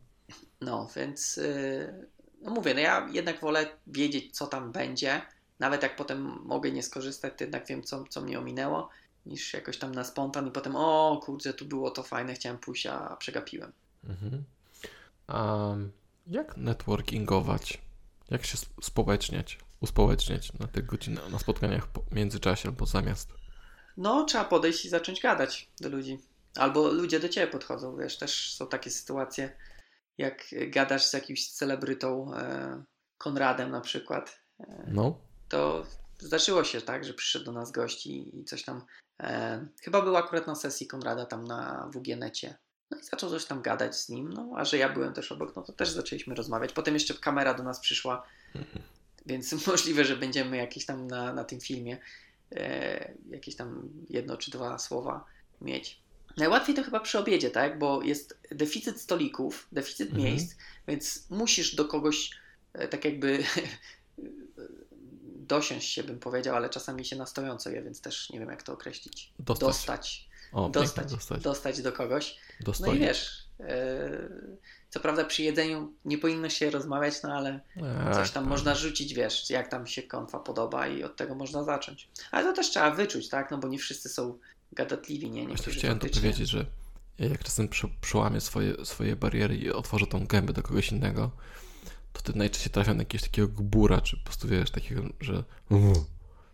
No, 0.60 0.88
więc 0.96 1.38
y, 1.38 2.08
no 2.42 2.50
mówię, 2.50 2.74
no 2.74 2.80
ja 2.80 3.08
jednak 3.12 3.40
wolę 3.40 3.66
wiedzieć, 3.86 4.36
co 4.36 4.46
tam 4.46 4.72
będzie, 4.72 5.22
nawet 5.64 5.82
jak 5.82 5.96
potem 5.96 6.38
mogę 6.44 6.70
nie 6.70 6.82
skorzystać, 6.82 7.32
to 7.36 7.44
jednak 7.44 7.66
wiem, 7.66 7.82
co, 7.82 8.04
co 8.04 8.20
mnie 8.20 8.38
ominęło, 8.38 8.88
niż 9.26 9.52
jakoś 9.52 9.78
tam 9.78 9.94
na 9.94 10.04
spontan 10.04 10.46
i 10.46 10.50
potem, 10.50 10.76
o 10.76 11.20
kurczę, 11.24 11.54
tu 11.54 11.64
było 11.64 11.90
to 11.90 12.02
fajne, 12.02 12.34
chciałem 12.34 12.58
pójść, 12.58 12.86
a 12.86 13.16
przegapiłem. 13.16 13.72
Mhm. 14.04 14.44
Um, 15.28 15.92
jak 16.26 16.56
networkingować? 16.56 17.78
Jak 18.30 18.46
się 18.46 18.58
społeczniać, 18.82 19.58
uspołeczniać 19.80 20.52
na 20.52 20.66
tych 20.66 20.86
godzinach, 20.86 21.30
na 21.30 21.38
spotkaniach 21.38 21.86
po 21.86 22.02
międzyczasie 22.12 22.68
albo 22.68 22.86
zamiast? 22.86 23.32
No, 23.96 24.24
trzeba 24.24 24.44
podejść 24.44 24.84
i 24.84 24.88
zacząć 24.88 25.20
gadać 25.20 25.70
do 25.80 25.88
ludzi. 25.88 26.18
Albo 26.56 26.88
ludzie 26.88 27.20
do 27.20 27.28
ciebie 27.28 27.46
podchodzą, 27.46 27.96
wiesz, 27.96 28.18
też 28.18 28.54
są 28.54 28.66
takie 28.66 28.90
sytuacje, 28.90 29.52
jak 30.18 30.54
gadasz 30.68 31.04
z 31.04 31.12
jakimś 31.12 31.48
celebrytą, 31.48 32.34
e, 32.34 32.82
Konradem 33.18 33.70
na 33.70 33.80
przykład. 33.80 34.40
E, 34.60 34.84
no. 34.88 35.18
To 35.48 35.86
zdarzyło 36.18 36.64
się 36.64 36.80
tak, 36.80 37.04
że 37.04 37.14
przyszedł 37.14 37.44
do 37.44 37.52
nas 37.52 37.72
gości 37.72 38.38
i 38.38 38.44
coś 38.44 38.62
tam. 38.62 38.82
E, 39.20 39.66
chyba 39.82 40.02
był 40.02 40.16
akurat 40.16 40.46
na 40.46 40.54
sesji 40.54 40.86
Konrada 40.86 41.26
tam 41.26 41.44
na 41.44 41.90
WGNecie. 41.94 42.56
No 42.90 42.98
i 42.98 43.02
zaczął 43.02 43.30
coś 43.30 43.44
tam 43.44 43.62
gadać 43.62 43.96
z 43.96 44.08
nim, 44.08 44.32
no 44.32 44.50
a 44.56 44.64
że 44.64 44.78
ja 44.78 44.88
byłem 44.88 45.12
też 45.12 45.32
obok, 45.32 45.56
no 45.56 45.62
to 45.62 45.72
też 45.72 45.90
zaczęliśmy 45.90 46.34
rozmawiać. 46.34 46.72
Potem 46.72 46.94
jeszcze 46.94 47.14
kamera 47.14 47.54
do 47.54 47.62
nas 47.62 47.80
przyszła, 47.80 48.26
więc 49.26 49.52
możliwe, 49.66 50.04
że 50.04 50.16
będziemy 50.16 50.56
jakieś 50.56 50.86
tam 50.86 51.06
na, 51.06 51.32
na 51.32 51.44
tym 51.44 51.60
filmie 51.60 51.98
e, 52.52 53.14
jakieś 53.30 53.56
tam 53.56 53.88
jedno 54.10 54.36
czy 54.36 54.50
dwa 54.50 54.78
słowa 54.78 55.24
mieć. 55.60 56.04
Najłatwiej 56.36 56.74
to 56.74 56.82
chyba 56.82 57.00
przy 57.00 57.18
obiedzie, 57.18 57.50
tak? 57.50 57.78
Bo 57.78 58.02
jest 58.02 58.38
deficyt 58.50 59.00
stolików, 59.00 59.68
deficyt 59.72 60.08
mhm. 60.08 60.24
miejsc, 60.24 60.56
więc 60.88 61.30
musisz 61.30 61.74
do 61.74 61.84
kogoś 61.84 62.30
e, 62.72 62.88
tak 62.88 63.04
jakby 63.04 63.38
dosiąść 65.46 65.92
się, 65.92 66.04
bym 66.04 66.18
powiedział, 66.18 66.56
ale 66.56 66.70
czasami 66.70 67.04
się 67.04 67.16
na 67.16 67.26
stojąco 67.26 67.70
je, 67.70 67.82
więc 67.82 68.00
też 68.00 68.30
nie 68.30 68.38
wiem, 68.38 68.50
jak 68.50 68.62
to 68.62 68.72
określić. 68.72 69.32
Dostać. 69.38 69.60
Dostać. 69.60 70.28
O, 70.52 70.68
dostać, 70.68 71.10
dostać. 71.10 71.42
dostać 71.42 71.82
do 71.82 71.92
kogoś. 71.92 72.36
No 72.80 72.92
i 72.92 72.98
wiesz, 72.98 73.48
yy, 73.58 73.66
co 74.90 75.00
prawda 75.00 75.24
przy 75.24 75.42
jedzeniu 75.42 75.92
nie 76.04 76.18
powinno 76.18 76.48
się 76.48 76.70
rozmawiać, 76.70 77.22
no 77.22 77.32
ale 77.32 77.60
Ech, 77.76 78.14
coś 78.14 78.30
tam 78.30 78.44
tak. 78.44 78.50
można 78.50 78.74
rzucić, 78.74 79.14
wiesz, 79.14 79.50
jak 79.50 79.68
tam 79.68 79.86
się 79.86 80.02
konfa 80.02 80.38
podoba 80.38 80.86
i 80.86 81.02
od 81.02 81.16
tego 81.16 81.34
można 81.34 81.64
zacząć. 81.64 82.08
Ale 82.30 82.44
to 82.44 82.52
też 82.52 82.70
trzeba 82.70 82.90
wyczuć, 82.90 83.28
tak? 83.28 83.50
No 83.50 83.58
bo 83.58 83.68
nie 83.68 83.78
wszyscy 83.78 84.08
są 84.08 84.38
gadatliwi, 84.72 85.30
nie? 85.30 85.40
Niektórzy 85.40 85.62
Właśnie 85.62 85.78
chciałem 85.78 85.98
faktycznie... 85.98 86.22
to 86.22 86.34
powiedzieć, 86.34 86.50
że 86.50 86.66
Ja 87.18 87.28
jak 87.28 87.44
czasem 87.44 87.68
prze, 87.68 87.88
przełamię 88.00 88.40
swoje, 88.40 88.84
swoje 88.84 89.16
bariery 89.16 89.56
i 89.56 89.70
otworzę 89.70 90.06
tą 90.06 90.26
gębę 90.26 90.52
do 90.52 90.62
kogoś 90.62 90.92
innego, 90.92 91.30
to 92.14 92.22
ty 92.22 92.38
najczęściej 92.38 92.72
trafiam 92.72 92.96
na 92.96 93.00
jakiegoś 93.00 93.22
takiego 93.22 93.48
gbura, 93.48 94.00
czy 94.00 94.16
po 94.16 94.24
prostu 94.24 94.48
wiesz, 94.48 94.70
takiego, 94.70 95.02
że... 95.20 95.44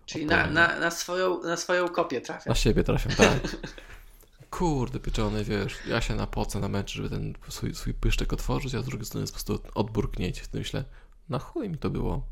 Czyli 0.07 0.27
na, 0.27 0.47
na, 0.47 0.79
na, 0.79 0.91
swoją, 0.91 1.43
na 1.43 1.57
swoją 1.57 1.89
kopię 1.89 2.21
trafiam. 2.21 2.51
Na 2.51 2.55
siebie 2.55 2.85
trafiam, 2.85 3.13
tak. 3.13 3.57
Kurde, 4.51 5.01
pieczony, 5.01 5.45
wiesz, 5.45 5.79
ja 5.87 6.01
się 6.01 6.15
napocę, 6.15 6.61
namęczę, 6.61 6.97
żeby 6.97 7.11
ten 7.11 7.35
swój, 7.49 7.75
swój 7.75 7.95
pyszczek 7.95 8.33
otworzyć, 8.33 8.75
a 8.75 8.83
z 8.83 8.85
drugiej 8.85 9.07
strony 9.07 9.23
jest 9.23 9.33
po 9.33 9.37
prostu 9.37 9.69
odbór 9.75 10.11
knieć. 10.11 10.41
Wtedy 10.41 10.59
myślę, 10.59 10.85
na 11.29 11.39
chuj 11.39 11.69
mi 11.69 11.79
to 11.79 11.91
było. 11.91 12.27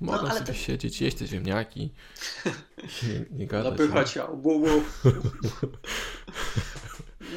Mogę 0.00 0.22
no, 0.22 0.34
sobie 0.34 0.46
to... 0.46 0.54
siedzieć, 0.54 1.00
jeść 1.00 1.16
te 1.16 1.26
ziemniaki 1.26 1.90
nie, 3.08 3.24
nie 3.30 3.46
gadać. 3.46 3.70
Napychać 3.70 4.16
no. 4.16 4.36
bu. 4.36 4.64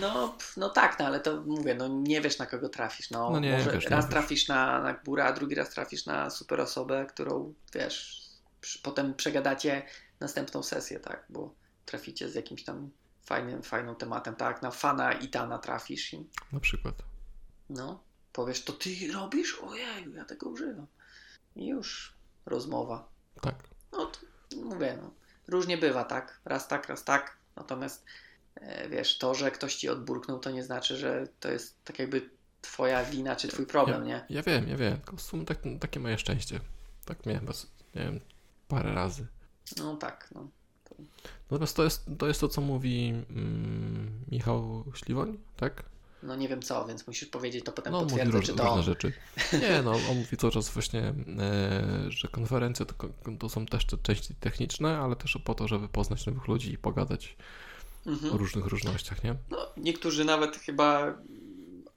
No, 0.01 0.37
no 0.57 0.69
tak, 0.69 0.99
no 0.99 1.05
ale 1.05 1.19
to 1.19 1.41
mówię, 1.41 1.75
no 1.75 1.87
nie 1.87 2.21
wiesz 2.21 2.39
na 2.39 2.45
kogo 2.45 2.69
trafisz. 2.69 3.11
No, 3.11 3.29
no 3.29 3.39
nie, 3.39 3.57
może 3.57 3.71
wiesz, 3.71 3.85
raz 3.85 4.09
trafisz 4.09 4.47
na, 4.47 4.81
na 4.81 4.93
góra, 4.93 5.25
a 5.25 5.33
drugi 5.33 5.55
raz 5.55 5.69
trafisz 5.69 6.05
na 6.05 6.29
super 6.29 6.61
osobę, 6.61 7.05
którą 7.09 7.53
wiesz, 7.73 8.23
potem 8.83 9.13
przegadacie 9.13 9.85
następną 10.19 10.63
sesję, 10.63 10.99
tak, 10.99 11.25
bo 11.29 11.53
traficie 11.85 12.29
z 12.29 12.35
jakimś 12.35 12.63
tam 12.63 12.89
fajnym, 13.25 13.63
fajnym 13.63 13.95
tematem, 13.95 14.35
tak, 14.35 14.61
na 14.61 14.71
fana 14.71 15.13
Itana 15.13 15.57
trafisz 15.57 16.13
i... 16.13 16.25
Na 16.51 16.59
przykład. 16.59 16.95
No, 17.69 18.03
powiesz, 18.33 18.63
to 18.63 18.73
ty 18.73 18.89
robisz? 19.13 19.59
Ojej, 19.59 20.13
ja 20.13 20.25
tego 20.25 20.49
używam. 20.49 20.87
I 21.55 21.67
już 21.67 22.13
rozmowa. 22.45 23.07
Tak. 23.41 23.55
No, 23.91 24.05
to, 24.05 24.19
mówię, 24.57 24.97
no, 25.01 25.13
różnie 25.47 25.77
bywa, 25.77 26.03
tak, 26.03 26.39
raz 26.45 26.67
tak, 26.67 26.89
raz 26.89 27.03
tak, 27.03 27.37
natomiast 27.55 28.05
wiesz, 28.89 29.17
to, 29.17 29.35
że 29.35 29.51
ktoś 29.51 29.75
ci 29.75 29.89
odburknął, 29.89 30.39
to 30.39 30.51
nie 30.51 30.63
znaczy, 30.63 30.97
że 30.97 31.27
to 31.39 31.51
jest 31.51 31.83
tak 31.83 31.99
jakby 31.99 32.29
twoja 32.61 33.05
wina 33.05 33.35
czy 33.35 33.47
twój 33.47 33.65
problem, 33.65 34.01
ja, 34.01 34.07
nie? 34.07 34.25
Ja 34.29 34.41
wiem, 34.41 34.67
ja 34.67 34.77
wiem, 34.77 34.97
tylko 34.97 35.17
w 35.17 35.21
sumie 35.21 35.45
tak, 35.45 35.57
takie 35.79 35.99
moje 35.99 36.17
szczęście. 36.17 36.59
Tak 37.05 37.25
miałem, 37.25 37.45
nie 37.95 38.01
wiem, 38.01 38.19
parę 38.67 38.93
razy. 38.93 39.27
No 39.77 39.97
tak, 39.97 40.29
no. 40.35 40.47
To... 40.83 40.95
Natomiast 41.51 41.75
to 41.75 41.83
jest, 41.83 42.05
to 42.19 42.27
jest 42.27 42.41
to, 42.41 42.47
co 42.49 42.61
mówi 42.61 43.09
mm, 43.29 44.19
Michał 44.31 44.83
Śliwoń, 44.95 45.37
tak? 45.57 45.83
No 46.23 46.35
nie 46.35 46.47
wiem 46.47 46.61
co, 46.61 46.85
więc 46.85 47.07
musisz 47.07 47.29
powiedzieć 47.29 47.65
to 47.65 47.71
potem 47.71 47.93
no, 47.93 48.01
potwierdzę, 48.01 48.37
róż, 48.37 48.45
czy 48.45 48.53
to 48.53 48.65
różne 48.65 48.83
rzeczy. 48.83 49.13
Nie, 49.61 49.81
no 49.81 49.91
on 49.91 50.17
mówi 50.17 50.37
cały 50.37 50.53
czas 50.53 50.69
właśnie, 50.69 51.13
e, 51.39 52.05
że 52.09 52.27
konferencje 52.27 52.85
to, 52.85 52.93
to, 53.39 53.49
są 53.49 53.65
też 53.65 53.85
te 53.85 53.97
części 53.97 54.35
techniczne, 54.35 54.97
ale 54.97 55.15
też 55.15 55.37
po 55.43 55.55
to, 55.55 55.67
żeby 55.67 55.89
poznać 55.89 56.25
nowych 56.25 56.47
ludzi 56.47 56.73
i 56.73 56.77
pogadać 56.77 57.37
mhm. 58.05 58.33
o 58.33 58.37
różnych 58.37 58.65
różnościach, 58.65 59.23
nie? 59.23 59.35
No, 59.49 59.57
niektórzy 59.77 60.25
nawet 60.25 60.57
chyba 60.57 61.17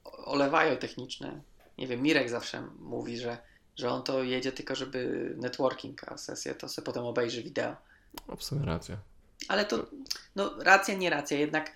olewają 0.04 0.76
techniczne. 0.76 1.40
Nie 1.78 1.86
wiem, 1.86 2.02
Mirek 2.02 2.30
zawsze 2.30 2.68
mówi, 2.78 3.18
że 3.18 3.38
że 3.76 3.90
on 3.90 4.02
to 4.02 4.22
jedzie 4.22 4.52
tylko, 4.52 4.74
żeby 4.74 5.32
networking, 5.36 6.12
a 6.12 6.16
sesję 6.16 6.54
to 6.54 6.68
sobie 6.68 6.86
potem 6.86 7.04
obejrzy 7.04 7.42
wideo. 7.42 7.76
No, 8.28 8.36
w 8.36 8.44
sumie 8.44 8.66
racja. 8.66 8.96
Ale 9.48 9.64
to, 9.64 9.86
no 10.36 10.54
racja, 10.62 10.94
nie 10.94 11.10
racja, 11.10 11.38
jednak 11.38 11.72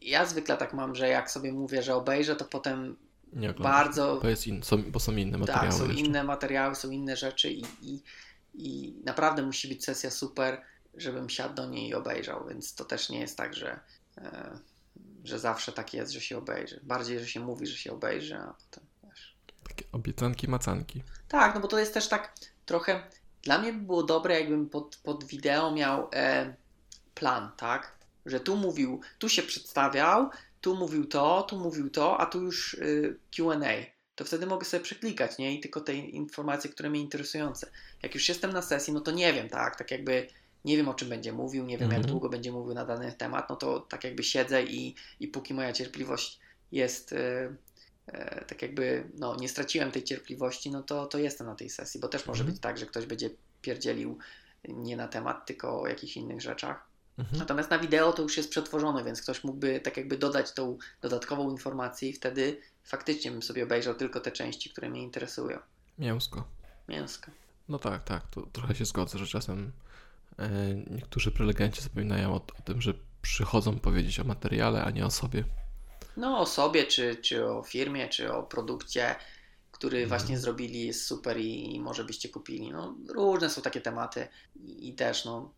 ja 0.00 0.26
zwykle 0.26 0.56
tak 0.56 0.74
mam, 0.74 0.94
że 0.94 1.08
jak 1.08 1.30
sobie 1.30 1.52
mówię, 1.52 1.82
że 1.82 1.94
obejrzę, 1.94 2.36
to 2.36 2.44
potem 2.44 2.96
nie 3.32 3.52
bardzo... 3.52 4.18
Bo, 4.22 4.28
jest 4.28 4.46
in, 4.46 4.62
są, 4.62 4.82
bo 4.82 5.00
są 5.00 5.16
inne 5.16 5.38
materiały. 5.38 5.68
Tak, 5.68 5.78
są 5.78 5.86
jeszcze. 5.86 6.00
inne 6.00 6.24
materiały, 6.24 6.74
są 6.74 6.90
inne 6.90 7.16
rzeczy 7.16 7.50
i, 7.50 7.62
i, 7.82 8.02
i 8.54 8.94
naprawdę 9.04 9.42
musi 9.42 9.68
być 9.68 9.84
sesja 9.84 10.10
super, 10.10 10.62
żebym 10.96 11.30
siadł 11.30 11.54
do 11.54 11.66
niej 11.66 11.88
i 11.88 11.94
obejrzał, 11.94 12.46
więc 12.48 12.74
to 12.74 12.84
też 12.84 13.08
nie 13.08 13.20
jest 13.20 13.36
tak, 13.36 13.54
że, 13.54 13.80
e, 14.18 14.58
że 15.24 15.38
zawsze 15.38 15.72
tak 15.72 15.94
jest, 15.94 16.12
że 16.12 16.20
się 16.20 16.38
obejrzy. 16.38 16.80
Bardziej, 16.82 17.18
że 17.20 17.26
się 17.26 17.40
mówi, 17.40 17.66
że 17.66 17.76
się 17.76 17.92
obejrzy, 17.92 18.36
a 18.36 18.54
potem 18.64 18.86
takie 19.76 19.84
obiecanki, 19.92 20.48
macanki. 20.48 21.02
Tak, 21.28 21.54
no 21.54 21.60
bo 21.60 21.68
to 21.68 21.78
jest 21.78 21.94
też 21.94 22.08
tak 22.08 22.34
trochę. 22.66 23.02
Dla 23.42 23.58
mnie 23.58 23.72
by 23.72 23.80
było 23.80 24.02
dobre, 24.02 24.40
jakbym 24.40 24.68
pod, 24.68 24.96
pod 24.96 25.24
wideo 25.24 25.72
miał 25.72 26.08
e, 26.12 26.54
plan, 27.14 27.50
tak? 27.56 27.96
Że 28.26 28.40
tu 28.40 28.56
mówił, 28.56 29.00
tu 29.18 29.28
się 29.28 29.42
przedstawiał, 29.42 30.30
tu 30.60 30.76
mówił 30.76 31.06
to, 31.06 31.42
tu 31.42 31.58
mówił 31.58 31.90
to, 31.90 32.20
a 32.20 32.26
tu 32.26 32.42
już 32.42 32.74
y, 32.74 33.18
QA. 33.36 33.70
To 34.14 34.24
wtedy 34.24 34.46
mogę 34.46 34.64
sobie 34.64 34.82
przeklikać, 34.82 35.38
nie? 35.38 35.54
I 35.54 35.60
tylko 35.60 35.80
te 35.80 35.94
informacje, 35.94 36.70
które 36.70 36.90
mnie 36.90 37.00
interesujące. 37.00 37.70
Jak 38.02 38.14
już 38.14 38.28
jestem 38.28 38.52
na 38.52 38.62
sesji, 38.62 38.92
no 38.92 39.00
to 39.00 39.10
nie 39.10 39.32
wiem, 39.32 39.48
tak? 39.48 39.76
Tak 39.76 39.90
jakby 39.90 40.28
nie 40.66 40.76
wiem 40.76 40.88
o 40.88 40.94
czym 40.94 41.08
będzie 41.08 41.32
mówił, 41.32 41.64
nie 41.64 41.78
wiem 41.78 41.90
jak 41.90 41.98
mhm. 41.98 42.10
długo 42.10 42.28
będzie 42.28 42.52
mówił 42.52 42.74
na 42.74 42.84
dany 42.84 43.12
temat, 43.12 43.50
no 43.50 43.56
to 43.56 43.80
tak 43.80 44.04
jakby 44.04 44.22
siedzę 44.22 44.62
i, 44.62 44.94
i 45.20 45.28
póki 45.28 45.54
moja 45.54 45.72
cierpliwość 45.72 46.40
jest. 46.72 47.12
Y, 47.12 47.56
E, 48.06 48.44
tak 48.44 48.62
jakby 48.62 49.10
no, 49.14 49.36
nie 49.36 49.48
straciłem 49.48 49.92
tej 49.92 50.04
cierpliwości, 50.04 50.70
no 50.70 50.82
to, 50.82 51.06
to 51.06 51.18
jestem 51.18 51.46
na 51.46 51.54
tej 51.54 51.70
sesji, 51.70 52.00
bo 52.00 52.08
też 52.08 52.26
może 52.26 52.40
mhm. 52.40 52.52
być 52.52 52.62
tak, 52.62 52.78
że 52.78 52.86
ktoś 52.86 53.06
będzie 53.06 53.30
pierdzielił 53.62 54.18
nie 54.68 54.96
na 54.96 55.08
temat, 55.08 55.46
tylko 55.46 55.80
o 55.80 55.86
jakichś 55.86 56.16
innych 56.16 56.40
rzeczach. 56.40 56.86
Mhm. 57.18 57.38
Natomiast 57.38 57.70
na 57.70 57.78
wideo 57.78 58.12
to 58.12 58.22
już 58.22 58.36
jest 58.36 58.50
przetworzone, 58.50 59.04
więc 59.04 59.22
ktoś 59.22 59.44
mógłby 59.44 59.80
tak 59.80 59.96
jakby 59.96 60.18
dodać 60.18 60.52
tą 60.52 60.78
dodatkową 61.02 61.50
informację 61.50 62.08
i 62.08 62.12
wtedy 62.12 62.60
faktycznie 62.84 63.30
bym 63.30 63.42
sobie 63.42 63.64
obejrzał 63.64 63.94
tylko 63.94 64.20
te 64.20 64.32
części, 64.32 64.70
które 64.70 64.90
mnie 64.90 65.02
interesują. 65.02 65.58
Mięsko. 65.98 66.44
Mięsko. 66.88 67.30
No 67.68 67.78
tak, 67.78 68.04
tak, 68.04 68.26
to 68.30 68.42
trochę 68.52 68.74
się 68.74 68.84
zgodzę, 68.84 69.18
że 69.18 69.26
czasem 69.26 69.58
e, 69.58 69.85
niektórzy 70.90 71.30
prelegenci 71.30 71.82
zapominają 71.82 72.34
o, 72.34 72.36
o 72.36 72.62
tym, 72.64 72.80
że 72.80 72.94
przychodzą 73.22 73.78
powiedzieć 73.78 74.20
o 74.20 74.24
materiale, 74.24 74.84
a 74.84 74.90
nie 74.90 75.06
o 75.06 75.10
sobie 75.10 75.44
no, 76.16 76.38
o 76.38 76.46
sobie, 76.46 76.84
czy, 76.84 77.16
czy 77.16 77.46
o 77.46 77.62
firmie, 77.62 78.08
czy 78.08 78.32
o 78.32 78.42
produkcie, 78.42 79.14
który 79.72 79.98
mhm. 79.98 80.08
właśnie 80.08 80.38
zrobili, 80.38 80.86
jest 80.86 81.06
super 81.06 81.38
i, 81.38 81.74
i, 81.74 81.80
może 81.80 82.04
byście 82.04 82.28
kupili. 82.28 82.72
No, 82.72 82.96
różne 83.08 83.50
są 83.50 83.62
takie 83.62 83.80
tematy 83.80 84.28
i, 84.56 84.88
i 84.88 84.94
też, 84.94 85.24
no, 85.24 85.52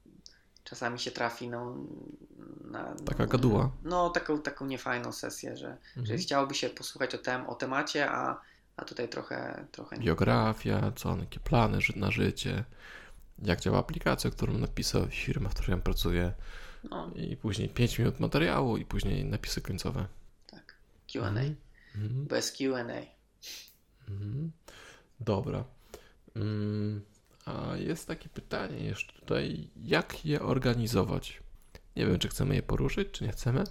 czasami 0.65 0.99
się 0.99 1.11
trafi, 1.11 1.49
no, 1.49 1.77
na, 2.65 2.95
no, 2.95 3.05
taka 3.05 3.27
gaduła. 3.27 3.71
No, 3.85 4.11
taką, 4.11 4.43
taką 4.43 4.67
niefajną 4.67 5.13
sesję, 5.13 5.57
że, 5.57 5.77
mhm. 5.89 6.07
że 6.07 6.17
chciałoby 6.17 6.55
się 6.55 6.69
posłuchać 6.69 7.15
o, 7.15 7.19
tem, 7.19 7.47
o 7.47 7.55
temacie, 7.55 8.11
a, 8.11 8.41
a 8.77 8.85
tutaj 8.85 9.09
trochę, 9.09 9.67
trochę 9.73 9.99
Biografia, 9.99 10.93
co, 10.97 11.17
jakie 11.17 11.41
plany 11.41 11.79
na 11.97 12.11
życie, 12.11 12.65
jak 13.43 13.61
działa 13.61 13.79
aplikacja, 13.79 14.31
którą 14.31 14.59
napisał 14.59 15.07
firma, 15.07 15.49
w 15.49 15.55
której 15.55 15.81
pracuję. 15.81 16.33
No. 16.91 17.11
I 17.15 17.37
później 17.37 17.69
5 17.69 17.99
minut 17.99 18.21
materiału 18.21 18.77
i 18.77 18.85
później 18.85 19.25
napisy 19.25 19.61
końcowe. 19.61 20.07
QA. 21.13 21.29
Mm 21.29 21.57
-hmm. 21.95 22.27
Bez 22.27 22.53
QA. 22.53 22.85
Mm 24.09 24.53
Dobra. 25.21 25.65
Mm, 26.37 27.05
a 27.45 27.77
jest 27.77 28.07
takie 28.07 28.29
pytanie 28.29 28.85
jeszcze 28.85 29.13
tutaj, 29.13 29.71
jak 29.77 30.25
je 30.25 30.43
organizować? 30.43 31.43
Nie 31.97 32.07
wiem, 32.07 32.19
czy 32.19 32.29
chcemy 32.29 32.55
je 32.55 32.63
poruszyć, 32.63 33.09
czy 33.13 33.25
nie 33.25 33.33
chcemy? 33.33 33.65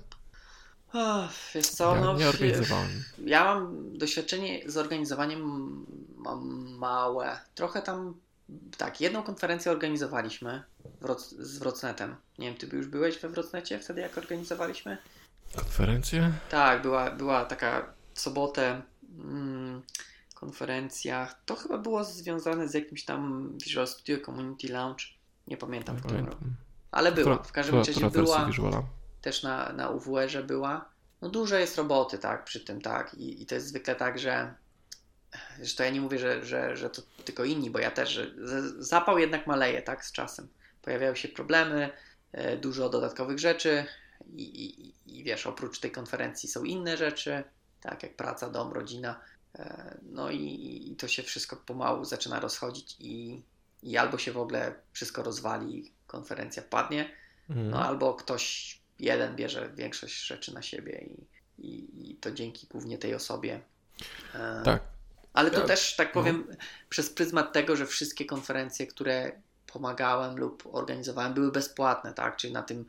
Oh, 0.93 1.29
wiesz 1.55 1.67
co, 1.67 1.95
ja 1.95 2.01
no, 2.01 2.17
nie 2.17 2.29
organizowałem. 2.29 3.03
Ja 3.25 3.43
mam 3.43 3.97
doświadczenie 3.97 4.71
z 4.71 4.77
organizowaniem 4.77 5.41
mam 6.15 6.69
małe. 6.77 7.39
Trochę 7.55 7.81
tam, 7.81 8.13
tak, 8.77 9.01
jedną 9.01 9.23
konferencję 9.23 9.71
organizowaliśmy 9.71 10.63
z 11.39 11.57
Wrocnetem. 11.57 12.15
Nie 12.39 12.47
wiem, 12.47 12.57
ty 12.57 12.75
już 12.75 12.87
byłeś 12.87 13.19
we 13.19 13.29
Wrocnecie 13.29 13.79
wtedy, 13.79 14.01
jak 14.01 14.17
organizowaliśmy? 14.17 14.97
Konferencję? 15.55 16.31
Tak, 16.49 16.81
była, 16.81 17.11
była 17.11 17.45
taka 17.45 17.93
w 18.13 18.19
sobotę 18.19 18.81
mm, 19.19 19.81
konferencja. 20.33 21.35
To 21.45 21.55
chyba 21.55 21.77
było 21.77 22.03
związane 22.03 22.67
z 22.67 22.73
jakimś 22.73 23.05
tam 23.05 23.51
Visual 23.65 23.87
Studio 23.87 24.25
Community 24.25 24.67
Lounge. 24.73 25.03
Nie 25.47 25.57
pamiętam 25.57 25.97
w 25.97 26.03
którym 26.03 26.25
roku. 26.25 26.45
Ale 26.91 27.11
była. 27.11 27.43
W 27.43 27.51
każdym 27.51 27.75
razie 27.75 28.09
była. 28.09 28.51
Też 29.21 29.43
na, 29.43 29.73
na 29.73 29.89
UWR-ze 29.89 30.43
była. 30.43 30.85
No 31.21 31.29
dużo 31.29 31.55
jest 31.55 31.77
roboty, 31.77 32.17
tak, 32.17 32.43
przy 32.45 32.59
tym, 32.59 32.81
tak. 32.81 33.13
I, 33.13 33.41
i 33.41 33.45
to 33.45 33.55
jest 33.55 33.67
zwykle 33.67 33.95
tak, 33.95 34.19
że 34.19 34.53
Zresztą 35.57 35.83
ja 35.83 35.89
nie 35.89 36.01
mówię, 36.01 36.19
że, 36.19 36.45
że, 36.45 36.77
że 36.77 36.89
to 36.89 37.01
tylko 37.25 37.43
inni, 37.43 37.69
bo 37.69 37.79
ja 37.79 37.91
też, 37.91 38.09
że 38.09 38.61
zapał 38.79 39.19
jednak 39.19 39.47
maleje, 39.47 39.81
tak, 39.81 40.05
z 40.05 40.11
czasem. 40.11 40.47
Pojawiają 40.81 41.15
się 41.15 41.27
problemy, 41.27 41.89
e, 42.31 42.57
dużo 42.57 42.89
dodatkowych 42.89 43.39
rzeczy, 43.39 43.85
i, 44.35 44.65
i, 44.65 44.93
i 45.17 45.23
wiesz, 45.23 45.47
oprócz 45.47 45.79
tej 45.79 45.91
konferencji 45.91 46.49
są 46.49 46.63
inne 46.63 46.97
rzeczy, 46.97 47.43
tak 47.81 48.03
jak 48.03 48.15
praca, 48.15 48.49
dom, 48.49 48.73
rodzina. 48.73 49.19
E, 49.55 49.97
no 50.03 50.31
i, 50.31 50.91
i 50.91 50.95
to 50.95 51.07
się 51.07 51.23
wszystko 51.23 51.55
pomału 51.55 52.05
zaczyna 52.05 52.39
rozchodzić 52.39 52.95
i, 52.99 53.41
i 53.83 53.97
albo 53.97 54.17
się 54.17 54.31
w 54.31 54.37
ogóle 54.37 54.75
wszystko 54.91 55.23
rozwali, 55.23 55.91
konferencja 56.07 56.63
padnie, 56.63 57.09
mm. 57.49 57.69
no 57.69 57.85
albo 57.85 58.13
ktoś 58.13 58.77
jeden 58.99 59.35
bierze 59.35 59.69
większość 59.75 60.25
rzeczy 60.25 60.53
na 60.53 60.61
siebie 60.61 61.05
i, 61.05 61.27
i, 61.67 62.11
i 62.11 62.15
to 62.15 62.31
dzięki 62.31 62.67
głównie 62.67 62.97
tej 62.97 63.15
osobie. 63.15 63.61
E, 64.35 64.61
tak. 64.65 64.83
Ale 65.33 65.51
to 65.51 65.59
ja, 65.59 65.65
też, 65.65 65.95
tak 65.95 66.07
no. 66.07 66.13
powiem, 66.13 66.45
no. 66.49 66.55
przez 66.89 67.09
pryzmat 67.09 67.53
tego, 67.53 67.75
że 67.75 67.85
wszystkie 67.85 68.25
konferencje, 68.25 68.87
które 68.87 69.31
pomagałem 69.73 70.37
lub 70.37 70.63
organizowałem, 70.71 71.33
były 71.33 71.51
bezpłatne, 71.51 72.13
tak? 72.13 72.37
Czyli 72.37 72.53
na 72.53 72.63
tym 72.63 72.85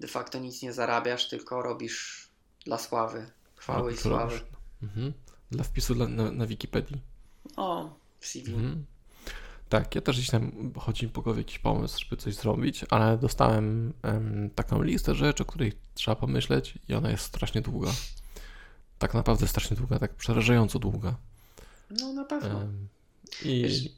de 0.00 0.08
facto 0.08 0.38
nic 0.38 0.62
nie 0.62 0.72
zarabiasz, 0.72 1.28
tylko 1.28 1.62
robisz 1.62 2.28
dla 2.64 2.78
sławy, 2.78 3.30
chwały 3.56 3.92
i 3.92 3.96
sławy. 3.96 4.40
Mhm. 4.82 5.12
Dla 5.50 5.64
wpisu 5.64 5.94
na, 5.94 6.08
na, 6.08 6.30
na 6.30 6.46
Wikipedii. 6.46 7.00
O, 7.56 7.94
CV. 8.20 8.54
Mhm. 8.54 8.84
Tak, 9.68 9.94
ja 9.94 10.00
też 10.00 10.16
gdzieś 10.16 10.30
tam 10.30 10.72
chodzi 10.78 11.06
mi 11.06 11.12
po 11.12 11.22
głowie 11.22 11.40
jakiś 11.40 11.58
pomysł, 11.58 11.98
żeby 11.98 12.16
coś 12.16 12.34
zrobić, 12.34 12.84
ale 12.90 13.18
dostałem 13.18 13.92
um, 14.04 14.50
taką 14.54 14.82
listę 14.82 15.14
rzeczy, 15.14 15.42
o 15.42 15.46
których 15.46 15.74
trzeba 15.94 16.14
pomyśleć 16.16 16.78
i 16.88 16.94
ona 16.94 17.10
jest 17.10 17.24
strasznie 17.24 17.60
długa. 17.60 17.90
Tak 18.98 19.14
naprawdę 19.14 19.46
strasznie 19.46 19.76
długa, 19.76 19.98
tak 19.98 20.14
przerażająco 20.14 20.78
długa. 20.78 21.16
No 21.90 22.12
na 22.12 22.24
pewno. 22.24 22.58
Um, 22.58 22.88
i, 23.44 23.90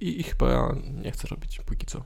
i, 0.00 0.20
i, 0.20 0.22
chyba 0.22 0.50
ja 0.50 0.68
nie 1.02 1.10
chcę 1.10 1.28
robić 1.28 1.60
póki 1.66 1.86
co. 1.86 2.04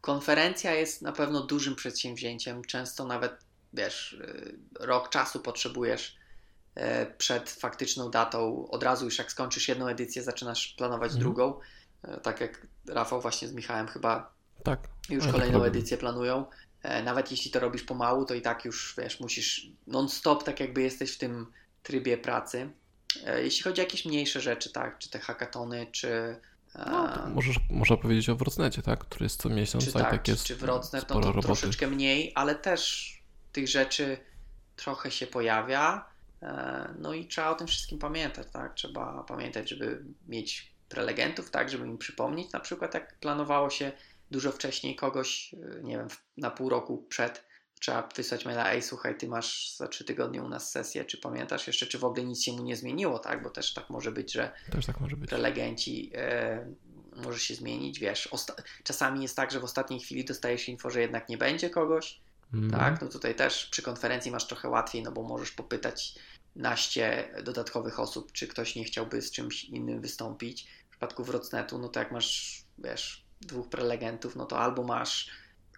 Konferencja 0.00 0.74
jest 0.74 1.02
na 1.02 1.12
pewno 1.12 1.42
dużym 1.42 1.76
przedsięwzięciem. 1.76 2.64
Często 2.64 3.04
nawet, 3.04 3.32
wiesz, 3.72 4.12
y, 4.12 4.58
rok 4.80 5.08
czasu 5.08 5.40
potrzebujesz 5.40 6.20
E, 6.74 7.06
przed 7.06 7.50
faktyczną 7.50 8.10
datą. 8.10 8.68
Od 8.68 8.82
razu 8.82 9.04
już 9.04 9.18
jak 9.18 9.32
skończysz 9.32 9.68
jedną 9.68 9.86
edycję, 9.86 10.22
zaczynasz 10.22 10.74
planować 10.78 11.12
mhm. 11.12 11.20
drugą. 11.20 11.60
E, 12.02 12.20
tak 12.20 12.40
jak 12.40 12.66
Rafał 12.88 13.20
właśnie 13.20 13.48
z 13.48 13.52
Michałem 13.52 13.86
chyba 13.86 14.32
tak. 14.64 14.88
już 15.10 15.26
ja 15.26 15.32
kolejną 15.32 15.58
tak 15.58 15.68
edycję 15.68 15.96
planują. 15.96 16.44
E, 16.82 17.02
nawet 17.02 17.30
jeśli 17.30 17.50
to 17.50 17.60
robisz 17.60 17.82
pomału, 17.82 18.24
to 18.24 18.34
i 18.34 18.42
tak 18.42 18.64
już 18.64 18.94
wiesz, 18.98 19.20
musisz 19.20 19.66
non-stop, 19.86 20.44
tak 20.44 20.60
jakby 20.60 20.82
jesteś 20.82 21.14
w 21.14 21.18
tym 21.18 21.46
trybie 21.82 22.18
pracy. 22.18 22.70
Jeśli 23.42 23.62
chodzi 23.62 23.80
o 23.80 23.84
jakieś 23.84 24.04
mniejsze 24.04 24.40
rzeczy, 24.40 24.72
tak, 24.72 24.98
czy 24.98 25.10
te 25.10 25.18
hackatony, 25.18 25.86
czy 25.92 26.40
no, 26.74 27.28
możesz, 27.34 27.56
można 27.70 27.96
powiedzieć 27.96 28.28
o 28.28 28.36
Wrocnecie, 28.36 28.82
tak? 28.82 28.98
Który 28.98 29.24
jest 29.24 29.42
co 29.42 29.48
miesiąc, 29.48 29.84
czy 29.84 29.92
tak, 29.92 30.10
tak 30.10 30.28
jest. 30.28 30.44
Czy 30.44 30.56
Wrocnet, 30.56 31.08
no 31.08 31.14
to 31.14 31.26
roboty. 31.26 31.46
troszeczkę 31.46 31.86
mniej, 31.86 32.32
ale 32.34 32.54
też 32.54 33.12
tych 33.52 33.68
rzeczy 33.68 34.16
trochę 34.76 35.10
się 35.10 35.26
pojawia. 35.26 36.10
E, 36.42 36.94
no 36.98 37.14
i 37.14 37.26
trzeba 37.26 37.50
o 37.50 37.54
tym 37.54 37.66
wszystkim 37.66 37.98
pamiętać, 37.98 38.46
tak? 38.52 38.74
Trzeba 38.74 39.24
pamiętać, 39.24 39.68
żeby 39.70 40.04
mieć 40.28 40.74
prelegentów, 40.88 41.50
tak, 41.50 41.70
żeby 41.70 41.86
im 41.86 41.98
przypomnieć, 41.98 42.52
na 42.52 42.60
przykład 42.60 42.94
jak 42.94 43.18
planowało 43.18 43.70
się 43.70 43.92
dużo 44.30 44.52
wcześniej 44.52 44.96
kogoś, 44.96 45.54
e, 45.54 45.82
nie 45.82 45.96
wiem, 45.96 46.08
na 46.36 46.50
pół 46.50 46.68
roku 46.68 47.06
przed, 47.08 47.44
trzeba 47.80 48.08
wysłać 48.16 48.44
maila, 48.44 48.72
ej 48.72 48.82
słuchaj, 48.82 49.18
ty 49.18 49.28
masz 49.28 49.76
za 49.76 49.88
trzy 49.88 50.04
tygodnie 50.04 50.42
u 50.42 50.48
nas 50.48 50.70
sesję, 50.70 51.04
czy 51.04 51.18
pamiętasz 51.18 51.66
jeszcze, 51.66 51.86
czy 51.86 51.98
w 51.98 52.04
ogóle 52.04 52.24
nic 52.24 52.42
się 52.42 52.52
mu 52.52 52.62
nie 52.62 52.76
zmieniło, 52.76 53.18
tak, 53.18 53.42
bo 53.42 53.50
też 53.50 53.74
tak 53.74 53.90
może 53.90 54.12
być, 54.12 54.32
że 54.32 54.52
też 54.70 54.86
tak 54.86 55.00
może 55.00 55.16
być. 55.16 55.30
prelegenci 55.30 56.10
e, 56.14 56.66
może 57.16 57.38
się 57.38 57.54
zmienić, 57.54 57.98
wiesz, 57.98 58.28
czasami 58.84 59.22
jest 59.22 59.36
tak, 59.36 59.50
że 59.50 59.60
w 59.60 59.64
ostatniej 59.64 60.00
chwili 60.00 60.24
dostajesz 60.24 60.68
info, 60.68 60.90
że 60.90 61.00
jednak 61.00 61.28
nie 61.28 61.38
będzie 61.38 61.70
kogoś, 61.70 62.20
mm. 62.54 62.70
tak, 62.70 63.02
no 63.02 63.08
tutaj 63.08 63.34
też 63.34 63.66
przy 63.66 63.82
konferencji 63.82 64.30
masz 64.30 64.46
trochę 64.46 64.68
łatwiej, 64.68 65.02
no 65.02 65.12
bo 65.12 65.22
możesz 65.22 65.50
popytać 65.50 66.14
naście 66.56 67.28
dodatkowych 67.44 68.00
osób, 68.00 68.32
czy 68.32 68.48
ktoś 68.48 68.76
nie 68.76 68.84
chciałby 68.84 69.22
z 69.22 69.30
czymś 69.30 69.64
innym 69.64 70.00
wystąpić. 70.00 70.66
W 70.86 70.90
przypadku 70.90 71.24
Wrocnetu, 71.24 71.78
no 71.78 71.88
to 71.88 72.00
jak 72.00 72.12
masz, 72.12 72.62
wiesz, 72.78 73.24
dwóch 73.40 73.68
prelegentów, 73.68 74.36
no 74.36 74.46
to 74.46 74.58
albo 74.58 74.82
masz 74.82 75.30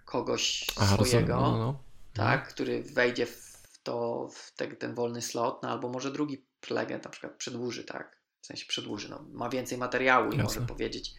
kogoś 0.04 0.66
Aha, 0.76 0.94
swojego, 0.94 1.40
no, 1.40 1.58
no. 1.58 1.91
Tak, 2.14 2.44
no. 2.44 2.50
który 2.50 2.82
wejdzie 2.82 3.26
w 3.26 3.52
to, 3.82 4.28
w 4.34 4.52
te, 4.56 4.68
ten 4.68 4.94
wolny 4.94 5.22
slot, 5.22 5.62
no 5.62 5.68
albo 5.68 5.88
może 5.88 6.10
drugi 6.10 6.44
prelegent 6.60 7.04
na 7.04 7.10
przykład 7.10 7.32
przedłuży, 7.32 7.84
tak, 7.84 8.20
w 8.40 8.46
sensie 8.46 8.66
przedłuży, 8.66 9.08
no, 9.08 9.24
ma 9.32 9.48
więcej 9.48 9.78
materiału 9.78 10.32
i 10.32 10.36
Jasne. 10.36 10.42
może 10.42 10.60
powiedzieć 10.60 11.14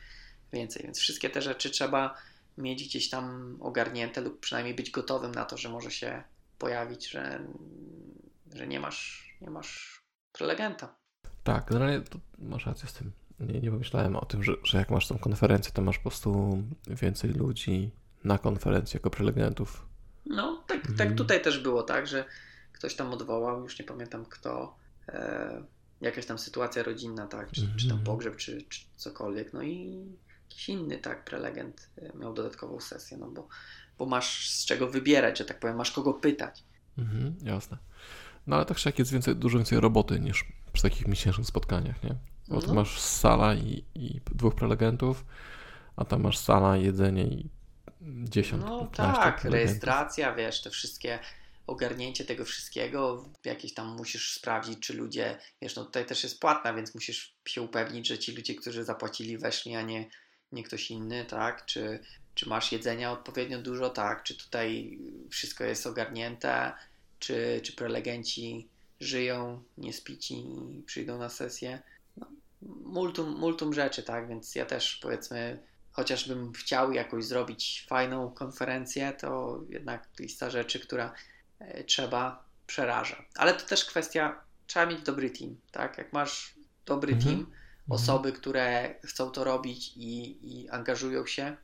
więcej, 0.54 0.84
więc 0.84 1.00
wszystkie 1.00 1.30
te 1.30 1.42
rzeczy 1.42 1.70
trzeba 1.70 2.18
mieć 2.58 2.84
gdzieś 2.84 3.10
tam 3.10 3.58
ogarnięte 3.62 4.22
lub 4.22 4.40
przynajmniej 4.40 4.76
być 4.76 4.92
gotowym 4.92 5.32
na 5.32 5.46
to, 5.46 5.58
że 5.58 5.70
może 5.70 5.92
się 5.92 6.24
pojawić, 6.58 7.10
że, 7.10 7.48
że 8.54 8.68
nie 8.68 8.80
masz 8.80 9.24
nie 9.44 9.50
masz 9.50 10.04
prelegenta. 10.32 10.96
Tak, 11.44 11.66
generalnie 11.66 12.02
masz 12.38 12.66
rację 12.66 12.90
z 12.90 12.94
tym. 12.94 13.12
Nie, 13.40 13.62
nie 13.62 13.72
pomyślałem 13.72 14.16
o 14.16 14.26
tym, 14.26 14.44
że, 14.44 14.54
że 14.64 14.78
jak 14.78 14.90
masz 14.90 15.08
tą 15.08 15.18
konferencję, 15.18 15.72
to 15.72 15.82
masz 15.82 15.98
po 15.98 16.10
prostu 16.10 16.64
więcej 16.88 17.32
ludzi 17.32 17.92
na 18.24 18.38
konferencji 18.38 18.98
jako 18.98 19.10
prelegentów. 19.10 19.86
No, 20.26 20.64
tak, 20.68 20.78
mhm. 20.78 20.98
tak 20.98 21.18
tutaj 21.18 21.42
też 21.42 21.60
było 21.60 21.84
tak, 21.84 22.08
że 22.08 22.26
ktoś 22.72 22.96
tam 22.96 23.14
odwołał, 23.14 23.64
już 23.64 23.80
nie 23.80 23.86
pamiętam 23.86 24.26
kto, 24.26 24.76
e, 25.10 25.64
jakaś 26.02 26.26
tam 26.26 26.40
sytuacja 26.40 26.84
rodzinna, 26.84 27.28
tak, 27.28 27.52
czy, 27.52 27.62
czy 27.62 27.88
tam 27.88 27.98
mhm. 27.98 28.04
pogrzeb, 28.04 28.36
czy, 28.36 28.62
czy 28.70 28.82
cokolwiek, 28.96 29.54
no 29.54 29.64
i 29.64 30.06
jakiś 30.50 30.70
inny, 30.70 30.98
tak, 30.98 31.26
prelegent 31.26 31.90
e, 31.98 32.18
miał 32.18 32.34
dodatkową 32.34 32.80
sesję, 32.80 33.18
no 33.18 33.28
bo, 33.28 33.48
bo 33.98 34.06
masz 34.06 34.50
z 34.50 34.66
czego 34.66 34.88
wybierać, 34.88 35.38
że 35.38 35.46
tak 35.46 35.60
powiem, 35.60 35.76
masz 35.76 35.92
kogo 35.92 36.14
pytać. 36.14 36.64
Mhm, 36.98 37.36
jasne. 37.42 37.78
No 38.48 38.56
ale 38.56 38.66
tak 38.66 38.86
jak 38.86 39.00
jest 39.00 39.12
więcej, 39.12 39.36
dużo 39.36 39.58
więcej 39.58 39.80
roboty 39.80 40.20
niż 40.20 40.46
przy 40.74 40.84
takich 40.84 41.08
miesięcznych 41.08 41.48
spotkaniach, 41.48 42.04
nie? 42.04 42.16
Bo 42.48 42.62
tu 42.62 42.68
no. 42.68 42.74
masz 42.74 43.00
sala 43.00 43.56
i, 43.56 43.84
i 43.96 44.22
dwóch 44.32 44.56
prelegentów, 44.56 45.26
a 45.96 46.06
tam 46.06 46.22
masz 46.22 46.38
sala, 46.38 46.78
jedzenie 46.78 47.24
i 47.24 47.50
dziesiąt, 48.24 48.64
No 48.66 48.88
tak, 48.88 49.44
rejestracja, 49.44 50.36
wiesz, 50.36 50.62
te 50.62 50.70
wszystkie 50.70 51.20
ogarnięcie 51.68 52.26
tego 52.26 52.46
wszystkiego, 52.46 53.26
jakieś 53.44 53.74
tam 53.74 53.96
musisz 53.96 54.34
sprawdzić, 54.34 54.80
czy 54.80 54.94
ludzie, 54.94 55.38
wiesz, 55.62 55.76
no 55.76 55.86
tutaj 55.86 56.06
też 56.06 56.24
jest 56.24 56.40
płatna, 56.40 56.74
więc 56.74 56.96
musisz 56.96 57.36
się 57.46 57.62
upewnić, 57.62 58.08
że 58.08 58.20
ci 58.20 58.36
ludzie, 58.36 58.56
którzy 58.56 58.84
zapłacili, 58.84 59.38
weszli, 59.38 59.76
a 59.76 59.82
nie, 59.82 60.10
nie 60.52 60.64
ktoś 60.64 60.92
inny, 60.92 61.26
tak? 61.26 61.66
Czy, 61.66 62.00
czy 62.36 62.50
masz 62.50 62.72
jedzenia 62.72 63.12
odpowiednio 63.12 63.62
dużo, 63.62 63.90
tak? 63.90 64.24
Czy 64.24 64.38
tutaj 64.38 65.00
wszystko 65.30 65.64
jest 65.64 65.88
ogarnięte? 65.88 66.74
czy, 67.24 67.62
czy 67.64 67.74
prelegenci 67.74 68.68
żyją, 69.00 69.64
nie 69.78 69.94
spici 69.94 70.36
i 70.36 70.84
przyjdą 70.86 71.18
na 71.18 71.30
sesję. 71.30 71.82
No, 72.18 72.28
multum, 72.62 73.40
multum 73.40 73.74
rzeczy, 73.74 74.04
tak, 74.04 74.28
więc 74.28 74.56
ja 74.56 74.66
też 74.66 75.00
powiedzmy, 75.02 75.60
chociażbym 75.94 76.54
chciał 76.54 76.92
jakoś 76.92 77.26
zrobić 77.26 77.86
fajną 77.90 78.32
konferencję, 78.32 79.14
to 79.20 79.60
jednak 79.70 80.08
lista 80.20 80.50
rzeczy, 80.50 80.80
która 80.80 81.14
e, 81.60 81.84
trzeba, 81.84 82.44
przeraża. 82.68 83.26
Ale 83.36 83.54
to 83.54 83.68
też 83.68 83.86
kwestia, 83.86 84.42
trzeba 84.68 84.86
mieć 84.86 85.02
dobry 85.02 85.30
team, 85.30 85.56
tak, 85.72 85.98
jak 85.98 86.14
masz 86.14 86.54
dobry 86.86 87.14
mhm. 87.14 87.36
team, 87.36 87.40
mhm. 87.40 87.62
osoby, 87.90 88.32
które 88.32 88.96
chcą 89.06 89.32
to 89.32 89.44
robić 89.44 89.94
i, 89.96 90.38
i 90.52 90.70
angażują 90.70 91.26
się, 91.26 91.58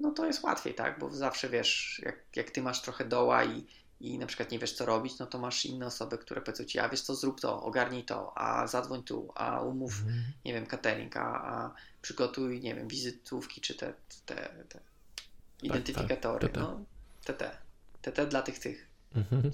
no 0.00 0.10
to 0.10 0.26
jest 0.26 0.42
łatwiej, 0.42 0.74
tak? 0.74 0.98
Bo 0.98 1.10
zawsze 1.10 1.48
wiesz, 1.48 2.00
jak, 2.04 2.16
jak 2.36 2.50
ty 2.50 2.62
masz 2.62 2.82
trochę 2.82 3.04
doła 3.04 3.44
i, 3.44 3.66
i 4.00 4.18
na 4.18 4.26
przykład 4.26 4.50
nie 4.50 4.58
wiesz 4.58 4.72
co 4.72 4.86
robić, 4.86 5.18
no 5.18 5.26
to 5.26 5.38
masz 5.38 5.64
inne 5.64 5.86
osoby, 5.86 6.18
które 6.18 6.40
powiedzą 6.40 6.64
ci, 6.64 6.78
a 6.78 6.88
wiesz 6.88 7.00
co, 7.00 7.14
zrób 7.14 7.40
to, 7.40 7.62
ogarnij 7.62 8.04
to, 8.04 8.38
a 8.38 8.66
zadzwoń 8.66 9.02
tu, 9.02 9.32
a 9.34 9.60
umów, 9.60 10.02
mm. 10.02 10.24
nie 10.44 10.52
wiem, 10.52 10.66
catering, 10.66 11.16
a, 11.16 11.20
a, 11.22 11.74
przygotuj, 12.02 12.60
nie 12.60 12.74
wiem, 12.74 12.88
wizytówki, 12.88 13.60
czy 13.60 13.74
te, 13.74 13.94
te, 14.26 14.64
te 14.68 14.80
identyfikatory, 15.62 16.48
tak, 16.48 16.54
tak. 16.54 16.62
no 16.62 16.84
TT, 17.24 17.58
TT 18.02 18.26
dla 18.26 18.42
tych 18.42 18.58
tych. 18.58 18.86
Mhm. 19.14 19.50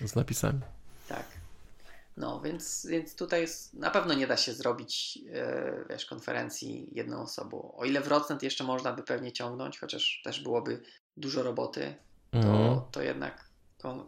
Z 0.08 0.14
napisami. 0.14 0.60
Tak. 1.08 1.26
No, 2.16 2.40
więc, 2.40 2.86
więc 2.90 3.14
tutaj 3.14 3.40
jest, 3.40 3.74
na 3.74 3.90
pewno 3.90 4.14
nie 4.14 4.26
da 4.26 4.36
się 4.36 4.52
zrobić, 4.52 5.18
e, 5.32 5.84
wiesz, 5.90 6.06
konferencji 6.06 6.88
jedną 6.92 7.22
osobą. 7.22 7.74
O 7.76 7.84
ile 7.84 8.00
Wrocław 8.00 8.42
jeszcze 8.42 8.64
można 8.64 8.92
by 8.92 9.02
pewnie 9.02 9.32
ciągnąć, 9.32 9.78
chociaż 9.78 10.20
też 10.24 10.42
byłoby 10.42 10.82
dużo 11.16 11.42
roboty, 11.42 11.94
to, 12.30 12.38
mhm. 12.38 12.80
to 12.90 13.02
jednak 13.02 13.50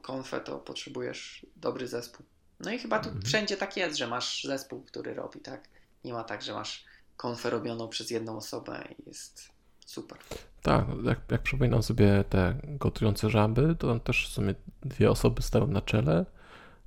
konfę 0.03 0.41
to 0.41 0.59
potrzebujesz 0.59 1.47
dobry 1.57 1.89
zespół. 1.89 2.27
No 2.61 2.73
i 2.73 2.79
chyba 2.79 2.99
tu 2.99 3.09
mhm. 3.09 3.25
wszędzie 3.25 3.57
tak 3.57 3.77
jest, 3.77 3.99
że 3.99 4.07
masz 4.07 4.45
zespół, 4.45 4.83
który 4.83 5.15
robi, 5.15 5.41
tak? 5.41 5.69
Nie 6.05 6.13
ma 6.13 6.25
tak, 6.25 6.43
że 6.43 6.53
masz 6.53 6.85
konfę 7.17 7.51
robioną 7.51 7.89
przez 7.89 8.11
jedną 8.11 8.37
osobę 8.37 8.85
i 8.99 9.09
jest 9.09 9.49
super. 9.87 10.19
Tak, 10.63 10.87
jak, 11.05 11.19
jak 11.31 11.43
przypominam 11.43 11.83
sobie 11.83 12.25
te 12.29 12.55
gotujące 12.65 13.31
żaby, 13.31 13.77
to 13.79 13.89
tam 13.89 14.01
też 14.01 14.29
w 14.29 14.33
sumie 14.33 14.55
dwie 14.83 15.11
osoby 15.11 15.43
stały 15.43 15.67
na 15.67 15.81
czele, 15.81 16.27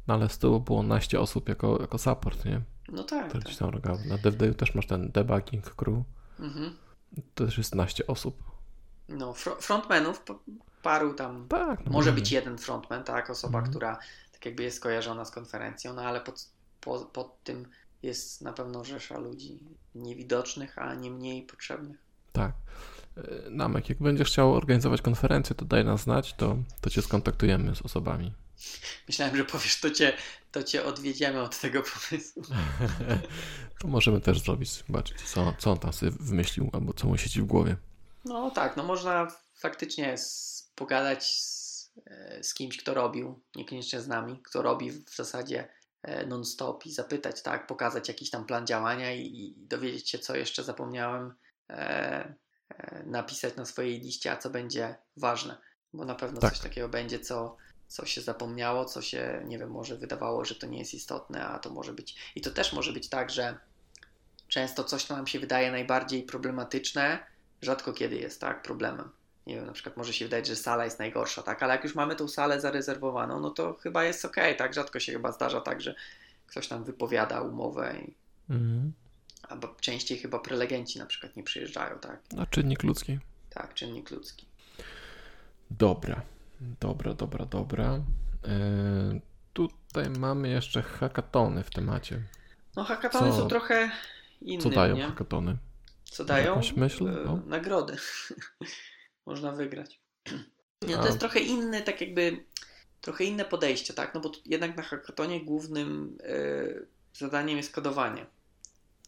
no 0.08 0.14
ale 0.14 0.30
z 0.30 0.38
tyłu 0.38 0.60
było 0.60 0.84
naście 0.84 1.20
osób 1.20 1.50
jako, 1.50 1.82
jako 1.82 1.98
support, 1.98 2.46
nie? 2.46 2.62
No 2.90 3.04
tak. 3.04 3.32
To 3.32 3.40
tak. 3.40 3.56
tam 3.56 3.72
Na 4.06 4.18
DevDayu 4.18 4.54
też 4.54 4.76
masz 4.76 4.88
ten 4.88 5.12
debugging 5.12 5.76
crew. 5.76 5.98
Mhm. 6.40 6.76
To 7.36 7.46
też 7.46 7.58
jest 7.58 7.76
naście 7.76 8.08
osób. 8.08 8.44
No, 9.10 9.34
fr 9.34 9.50
frontmenów 9.60 10.24
paru 10.86 11.14
tam. 11.14 11.48
Tak, 11.48 11.86
no 11.86 11.92
może 11.92 12.12
być 12.12 12.32
jeden 12.32 12.58
frontman, 12.58 13.04
tak, 13.04 13.30
osoba, 13.30 13.60
mhm. 13.60 13.72
która 13.72 14.00
tak 14.32 14.46
jakby 14.46 14.64
jest 14.64 14.80
kojarzona 14.80 15.26
z 15.26 15.32
konferencją, 15.32 15.94
no 15.94 16.02
ale 16.02 16.22
pod, 16.22 16.50
po, 16.82 17.00
pod 17.00 17.44
tym 17.44 17.68
jest 18.04 18.42
na 18.42 18.54
pewno 18.54 18.84
rzesza 18.84 19.20
ludzi 19.20 19.60
niewidocznych, 19.96 20.78
a 20.78 20.96
nie 20.96 21.12
mniej 21.12 21.44
potrzebnych. 21.44 21.98
Tak. 22.32 22.52
E, 23.18 23.50
Namek, 23.50 23.90
jak 23.90 23.98
będziesz 23.98 24.28
chciał 24.28 24.54
organizować 24.54 25.02
konferencję, 25.02 25.56
to 25.56 25.66
daj 25.66 25.86
nas 25.86 26.02
znać, 26.02 26.34
to, 26.34 26.58
to 26.82 26.90
cię 26.90 27.02
skontaktujemy 27.02 27.76
z 27.76 27.82
osobami. 27.82 28.34
Myślałem, 29.08 29.38
że 29.38 29.46
powiesz, 29.46 29.80
to 29.80 29.90
cię, 29.90 30.14
to 30.52 30.64
cię 30.64 30.86
odwiedziemy 30.86 31.42
od 31.42 31.60
tego 31.60 31.84
pomysłu. 31.84 32.44
to 33.80 33.88
możemy 33.88 34.22
też 34.22 34.40
zrobić, 34.40 34.72
zobaczyć, 34.72 35.22
co, 35.22 35.54
co 35.58 35.72
on 35.72 35.78
tam 35.78 35.94
sobie 35.94 36.12
wymyślił, 36.20 36.70
albo 36.74 36.94
co 36.94 37.08
mu 37.08 37.18
siedzi 37.18 37.42
w 37.42 37.46
głowie. 37.46 37.76
No 38.26 38.52
tak, 38.52 38.78
no 38.78 38.84
można 38.84 39.28
faktycznie 39.56 40.18
pogadać 40.76 41.24
z 41.24 41.66
e, 42.06 42.44
z 42.44 42.54
kimś, 42.54 42.78
kto 42.78 42.94
robił, 42.94 43.42
niekoniecznie 43.56 44.02
z 44.02 44.08
nami, 44.08 44.42
kto 44.44 44.62
robi 44.62 44.92
w 44.92 45.16
zasadzie 45.16 45.68
e, 46.04 46.26
non-stop 46.26 46.86
i 46.86 46.92
zapytać, 46.92 47.42
tak, 47.42 47.68
pokazać 47.68 48.08
jakiś 48.08 48.30
tam 48.30 48.46
plan 48.46 48.68
działania 48.68 49.14
i, 49.14 49.22
i 49.22 49.56
dowiedzieć 49.58 50.10
się, 50.10 50.20
co 50.20 50.36
jeszcze 50.36 50.64
zapomniałem 50.64 51.34
e, 51.70 52.34
e, 52.70 53.04
napisać 53.06 53.56
na 53.56 53.66
swojej 53.66 54.00
liście, 54.00 54.32
a 54.32 54.38
co 54.38 54.50
będzie 54.50 54.96
ważne, 55.18 55.58
bo 55.94 56.06
na 56.06 56.16
pewno 56.16 56.42
Tak. 56.42 56.54
coś 56.54 56.60
takiego 56.60 56.90
będzie, 56.90 57.20
co, 57.20 57.58
co 57.88 58.06
się 58.06 58.22
zapomniało, 58.22 58.86
co 58.86 59.02
się, 59.02 59.44
nie 59.46 59.60
wiem, 59.60 59.72
może 59.72 59.98
wydawało, 59.98 60.46
że 60.46 60.56
to 60.56 60.68
nie 60.68 60.80
jest 60.80 60.94
istotne, 60.94 61.46
a 61.48 61.60
to 61.60 61.70
może 61.70 61.94
być. 61.94 62.16
I 62.36 62.42
to 62.42 62.52
też 62.52 62.74
może 62.74 62.94
być 62.94 63.10
tak, 63.10 63.30
że 63.30 63.58
często 64.48 64.84
coś, 64.84 65.06
co 65.06 65.16
nam 65.16 65.28
się 65.28 65.40
wydaje 65.40 65.72
najbardziej 65.72 66.24
problematyczne, 66.24 67.26
rzadko 67.62 67.94
kiedy 67.94 68.16
jest 68.16 68.42
tak 68.42 68.62
problemem. 68.62 69.10
Nie 69.48 69.56
wiem, 69.56 69.66
na 69.66 69.72
przykład 69.74 69.98
może 69.98 70.14
się 70.14 70.26
wydać, 70.26 70.48
że 70.48 70.56
sala 70.56 70.86
jest 70.86 71.00
najgorsza, 71.00 71.44
tak, 71.44 71.64
ale 71.64 71.74
jak 71.74 71.84
już 71.84 71.96
mamy 71.96 72.16
tą 72.16 72.28
salę 72.28 72.62
zarezerwowaną, 72.62 73.40
no 73.40 73.50
to 73.50 73.74
chyba 73.74 74.04
jest 74.04 74.26
ok, 74.26 74.36
tak, 74.58 74.74
rzadko 74.74 75.00
się 75.00 75.12
chyba 75.12 75.32
zdarza 75.32 75.62
tak, 75.62 75.82
że 75.82 75.96
ktoś 76.48 76.68
tam 76.68 76.84
wypowiada 76.84 77.42
umowę, 77.42 77.96
i, 78.08 78.14
Mhm. 78.50 78.94
albo 79.50 79.68
częściej 79.82 80.18
chyba 80.18 80.40
prelegenci 80.40 81.00
na 81.00 81.06
przykład 81.06 81.36
nie 81.36 81.44
przyjeżdżają, 81.44 82.00
tak, 82.00 82.20
A 82.38 82.46
czynnik 82.46 82.84
ludzki. 82.84 83.20
tak, 83.50 83.74
czynnik 83.74 84.12
ludzki. 84.12 84.46
Dobra, 85.72 86.22
dobra, 86.80 87.14
dobra, 87.14 87.46
dobra. 87.46 87.86
E, 87.94 89.20
tutaj 89.54 90.10
mamy 90.10 90.50
jeszcze 90.50 90.82
hackatony 90.82 91.64
w 91.64 91.70
temacie. 91.70 92.22
No 92.76 92.84
hackatony 92.84 93.32
Co- 93.32 93.38
są 93.38 93.48
trochę 93.48 93.92
inne, 94.42 94.64
Co 94.64 94.70
dają 94.70 94.96
nie? 94.96 95.04
hackatony? 95.08 95.58
Co 96.04 96.26
dają? 96.26 96.46
Jakąś 96.46 96.74
myśl? 96.74 97.08
E, 97.08 97.12
No. 97.26 97.40
Nagrody. 97.46 97.96
Można 99.26 99.52
wygrać. 99.52 100.00
Nie, 100.88 100.98
A. 100.98 101.02
to 101.02 101.06
jest 101.08 101.20
trochę 101.20 101.40
inny, 101.40 101.82
tak 101.82 102.02
jakby, 102.02 102.44
trochę 103.02 103.24
inne 103.24 103.46
podejście, 103.46 103.94
tak? 103.94 104.14
No 104.14 104.22
bo 104.22 104.32
jednak 104.46 104.78
na 104.78 104.84
hackatonie 104.84 105.46
głównym 105.46 106.18
e, 106.24 107.18
zadaniem 107.18 107.58
jest 107.58 107.72
kodowanie. 107.72 108.26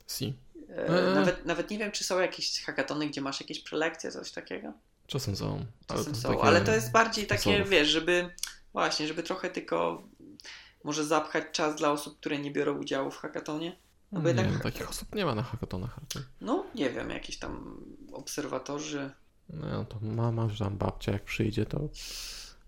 Si. 0.08 0.34
E, 0.69 1.08
Eee. 1.10 1.15
Nawet, 1.15 1.45
nawet 1.45 1.69
nie 1.69 1.77
wiem, 1.77 1.91
czy 1.91 2.03
są 2.03 2.19
jakieś 2.19 2.62
hackatony, 2.63 3.08
gdzie 3.08 3.21
masz 3.21 3.39
jakieś 3.41 3.60
prelekcje, 3.60 4.12
coś 4.12 4.32
takiego. 4.32 4.73
Czasem 5.08 5.36
są. 5.36 5.65
Czasem 5.88 6.13
to 6.13 6.19
są, 6.19 6.41
ale 6.41 6.62
to 6.62 6.71
jest 6.71 6.91
bardziej 6.91 7.27
takie, 7.27 7.51
wzorów. 7.53 7.69
wiesz, 7.69 7.88
żeby 7.88 8.30
właśnie, 8.73 9.08
żeby 9.08 9.23
trochę 9.23 9.49
tylko 9.49 10.03
może 10.84 11.06
zapchać 11.06 11.43
czas 11.51 11.75
dla 11.75 11.91
osób, 11.91 12.19
które 12.19 12.39
nie 12.39 12.51
biorą 12.51 12.77
udziału 12.80 13.12
w 13.12 13.17
hackatonie. 13.17 13.75
No 14.12 14.21
nie, 14.21 14.27
jednak, 14.27 14.63
takich 14.63 14.89
osób 14.89 15.15
nie 15.15 15.25
ma 15.25 15.36
na 15.36 15.43
hackatonach 15.43 15.97
raczej. 15.97 16.21
no 16.41 16.65
nie 16.75 16.89
wiem, 16.89 17.10
jakieś 17.10 17.39
tam 17.39 17.82
obserwatorzy. 18.12 19.12
No 19.49 19.86
to 19.86 19.99
mama, 20.01 20.49
że 20.49 20.65
tam 20.65 20.77
babcia 20.77 21.12
jak 21.12 21.23
przyjdzie, 21.23 21.65
to 21.65 21.89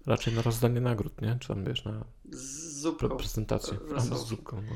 raczej 0.05 0.33
na 0.33 0.41
rozdanie 0.41 0.81
nagród, 0.81 1.21
nie? 1.21 1.37
Czy 1.39 1.47
tam 1.47 1.63
wiesz, 1.65 1.85
na 1.85 2.03
zupką. 2.31 3.09
prezentację. 3.09 3.77
Z 3.97 4.27
zupką, 4.27 4.61
no. 4.61 4.75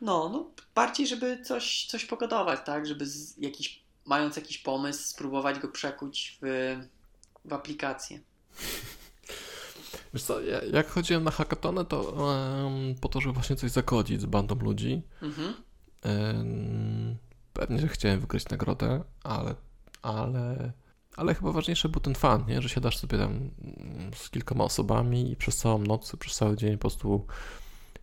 No, 0.00 0.28
no 0.28 0.50
bardziej, 0.74 1.06
żeby 1.06 1.42
coś, 1.42 1.86
coś 1.86 2.04
pogodować, 2.04 2.60
tak? 2.66 2.86
Żeby 2.86 3.06
z, 3.06 3.38
jakiś, 3.38 3.82
mając 4.04 4.36
jakiś 4.36 4.58
pomysł, 4.58 5.08
spróbować 5.08 5.58
go 5.58 5.68
przekuć 5.68 6.38
w, 6.42 6.76
w 7.44 7.52
aplikację. 7.52 8.20
Wiesz 10.14 10.22
co, 10.22 10.40
ja, 10.40 10.62
jak 10.64 10.88
chodziłem 10.88 11.24
na 11.24 11.30
hackatonę, 11.30 11.84
to 11.84 12.30
em, 12.66 12.94
po 13.00 13.08
to, 13.08 13.20
żeby 13.20 13.32
właśnie 13.34 13.56
coś 13.56 13.70
zakodzić 13.70 14.20
z 14.20 14.26
bandą 14.26 14.54
ludzi. 14.54 15.02
Mhm. 15.22 15.54
em, 16.02 17.16
pewnie, 17.52 17.78
że 17.78 17.88
chciałem 17.88 18.20
wygrać 18.20 18.48
nagrodę, 18.48 19.04
ale, 19.22 19.54
ale, 20.02 20.72
ale 21.16 21.34
chyba 21.34 21.52
ważniejszy 21.52 21.88
był 21.88 22.00
ten 22.00 22.14
fan, 22.14 22.44
nie? 22.48 22.62
Że 22.62 22.68
siadasz 22.68 22.98
sobie 22.98 23.18
tam 23.18 23.30
mm, 23.30 24.14
z 24.14 24.30
kilkoma 24.30 24.64
osobami 24.64 25.32
i 25.32 25.36
przez 25.36 25.56
całą 25.56 25.78
noc, 25.78 26.16
przez 26.16 26.36
cały 26.36 26.56
dzień 26.56 26.72
po 26.72 26.80
prostu 26.80 27.26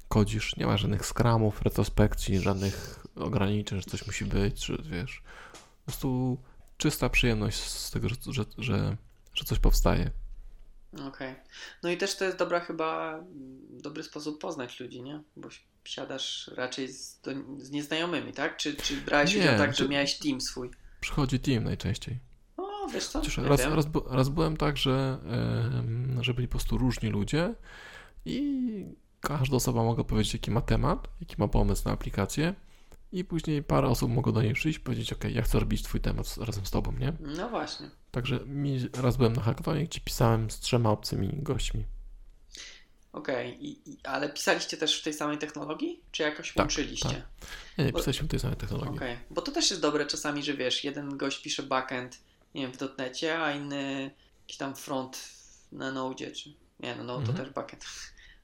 kodzisz. 0.08 0.58
Nie 0.58 0.66
ma 0.66 0.78
żadnych 0.78 1.06
skramów, 1.06 1.62
retrospekcji, 1.62 2.40
żadnych 2.40 3.06
ograniczeń, 3.16 3.82
że 3.82 3.86
coś 3.86 4.08
musi 4.08 4.26
być, 4.26 4.66
że 4.66 4.78
wiesz, 4.90 5.24
po 5.52 5.86
prostu 5.86 6.38
czysta 6.78 7.10
przyjemność 7.10 7.58
z 7.60 7.92
tego, 7.92 8.10
że, 8.10 8.16
że, 8.28 8.46
że, 8.58 8.98
że 9.34 9.44
coś 9.46 9.60
powstaje. 9.60 10.12
Okej. 11.08 11.36
No 11.84 11.90
i 11.90 11.98
też 11.98 12.18
to 12.18 12.26
jest 12.26 12.38
dobra 12.38 12.60
chyba, 12.60 13.14
mm, 13.14 13.82
dobry 13.82 14.04
sposób 14.04 14.42
poznać 14.42 14.80
ludzi, 14.80 15.02
nie? 15.02 15.22
Bo 15.36 15.50
siadasz 15.84 16.52
raczej 16.56 16.88
z, 16.88 17.22
do, 17.22 17.32
z 17.58 17.72
nieznajomymi, 17.72 18.34
tak? 18.34 18.58
Czy, 18.58 18.76
czy 18.76 19.02
brałeś 19.02 19.34
Nie, 19.34 19.40
udział 19.42 19.58
tak, 19.58 19.76
że 19.76 19.90
miałeś 19.90 20.18
team 20.18 20.42
swój? 20.42 20.72
Przychodzi 21.02 21.40
team 21.40 21.64
najczęściej. 21.64 22.20
Wiesz 22.88 23.08
co? 23.08 23.20
Chociaż 23.20 23.38
raz, 23.38 23.62
raz, 23.66 23.86
raz 24.10 24.30
byłem 24.30 24.58
tak, 24.58 24.78
że, 24.78 25.18
że 26.22 26.34
byli 26.34 26.48
po 26.48 26.52
prostu 26.52 26.78
różni 26.78 27.10
ludzie 27.10 27.56
i 28.26 28.86
każda 29.22 29.56
osoba 29.56 29.84
mogła 29.84 30.04
powiedzieć, 30.04 30.34
jaki 30.34 30.52
ma 30.52 30.62
temat, 30.62 31.08
jaki 31.22 31.36
ma 31.38 31.48
pomysł 31.48 31.82
na 31.86 31.92
aplikację 31.92 32.54
i 33.12 33.24
później 33.26 33.64
parę 33.64 33.88
osób 33.88 34.12
mogło 34.12 34.32
do 34.32 34.42
niej 34.42 34.54
przyjść 34.54 34.80
i 34.80 34.82
powiedzieć, 34.82 35.14
ok, 35.14 35.24
ja 35.30 35.42
chcę 35.42 35.60
robić 35.60 35.84
twój 35.84 36.02
temat 36.02 36.38
razem 36.38 36.66
z 36.66 36.72
tobą, 36.72 36.92
nie? 36.92 37.14
No 37.20 37.50
właśnie. 37.50 37.90
Także 38.12 38.40
mi, 38.46 38.80
raz 39.02 39.18
byłem 39.18 39.34
na 39.34 39.42
hackatonie, 39.42 39.84
gdzie 39.86 40.00
pisałem 40.00 40.52
z 40.52 40.60
trzema 40.60 40.90
obcymi 40.90 41.30
gośćmi. 41.34 41.86
Okej, 43.14 43.68
i, 43.68 43.82
ale 44.04 44.30
pisaliście 44.30 44.78
też 44.78 45.02
w 45.02 45.04
tej 45.04 45.14
samej 45.14 45.38
technologii? 45.38 46.02
Czy 46.12 46.24
jakoś 46.24 46.54
Tak, 46.54 46.58
łączyliście? 46.60 47.10
tak. 47.10 47.22
Nie, 47.78 47.86
nie, 47.86 47.92
Bo- 47.92 47.98
pisaliśmy 48.00 48.28
tej 48.28 48.40
samej 48.40 48.58
technologii. 48.58 48.96
Okej, 48.96 49.18
bo 49.30 49.42
to 49.42 49.52
też 49.52 49.70
jest 49.70 49.82
dobre 49.82 50.06
czasami, 50.06 50.44
że 50.44 50.54
wiesz, 50.54 50.84
jeden 50.84 51.18
gość 51.18 51.42
pisze 51.42 51.64
backend, 51.64 52.20
nie 52.56 52.62
wiem, 52.62 52.72
w 52.72 52.78
dotnecie, 52.78 53.40
a 53.40 53.52
inny 53.52 54.12
jakiś 54.42 54.58
tam 54.58 54.76
front 54.76 55.30
na 55.72 55.92
Node, 55.92 56.32
czy 56.32 56.54
nie, 56.80 56.96
no, 56.96 57.04
no 57.04 57.16
Mhm. 57.16 57.38
to 57.38 57.44
też 57.44 57.54
backend. 57.54 57.86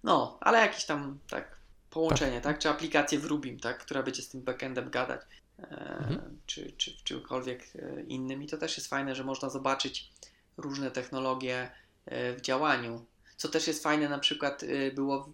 No, 0.03 0.37
ale 0.41 0.59
jakiś 0.59 0.85
tam, 0.85 1.19
tak, 1.29 1.57
połączenie, 1.89 2.41
tak? 2.41 2.59
Czy 2.59 2.69
aplikację 2.69 3.19
w 3.19 3.25
Rubim, 3.25 3.59
tak? 3.59 3.77
Która 3.79 4.03
będzie 4.03 4.21
z 4.21 4.29
tym 4.29 4.41
backendem 4.41 4.89
gadać, 4.89 5.21
e, 5.59 5.63
Mhm. 5.97 6.39
czy, 6.45 6.71
czy 6.71 6.97
w 6.97 7.03
czymkolwiek 7.03 7.63
e, 7.75 8.01
innym. 8.03 8.43
I 8.43 8.47
to 8.47 8.57
też 8.57 8.77
jest 8.77 8.89
fajne, 8.89 9.15
że 9.15 9.23
można 9.23 9.49
zobaczyć 9.49 10.11
różne 10.57 10.91
technologie 10.91 11.71
e, 12.05 12.33
w 12.33 12.41
działaniu. 12.41 13.05
Co 13.37 13.49
też 13.49 13.67
jest 13.67 13.83
fajne, 13.83 14.09
na 14.09 14.19
przykład 14.19 14.63
e, 14.63 14.91
było 14.91 15.29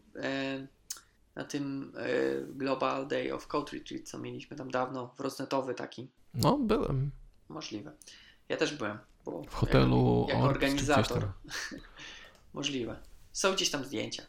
na 1.35 1.43
tym 1.43 1.93
Global 2.49 3.07
Day 3.07 3.33
of 3.33 3.47
Code 3.47 3.71
Retreat, 3.71 4.03
co 4.03 4.17
mieliśmy 4.17 4.57
tam 4.57 4.71
dawno, 4.71 5.13
w 5.17 5.19
Rosnetowy 5.19 5.73
taki. 5.73 6.07
No, 6.33 6.57
byłem 6.57 7.11
Możliwe. 7.49 7.91
Ja 8.49 8.57
też 8.57 8.73
byłem. 8.73 8.97
Bo 9.25 9.41
w 9.43 9.53
hotelu 9.53 10.25
jako, 10.29 10.39
jako 10.39 10.49
organizator. 10.49 11.27
Możliwe. 12.53 12.99
Są 13.33 13.53
gdzieś 13.53 13.69
tam 13.69 13.85
zdjęcia. 13.85 14.23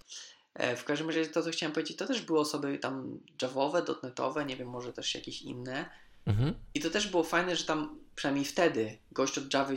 E, 0.55 0.77
W 0.77 0.85
każdym 0.85 1.07
razie 1.09 1.27
to, 1.27 1.43
co 1.43 1.51
chciałem 1.51 1.73
powiedzieć, 1.73 1.97
to 1.97 2.07
też 2.07 2.23
były 2.23 2.41
osoby 2.41 2.79
tam 2.79 3.19
javowe, 3.43 3.83
dotnetowe, 3.83 4.45
nie 4.45 4.57
wiem, 4.57 4.69
może 4.69 4.93
też 4.93 5.15
jakieś 5.15 5.43
inne. 5.43 5.91
Mhm. 6.27 6.55
I 6.75 6.81
to 6.81 6.91
też 6.91 7.09
było 7.09 7.23
fajne, 7.23 7.57
że 7.57 7.65
tam 7.65 7.99
przynajmniej 8.17 8.45
wtedy 8.45 8.99
gość 9.13 9.39
od 9.39 9.55
Javy 9.55 9.75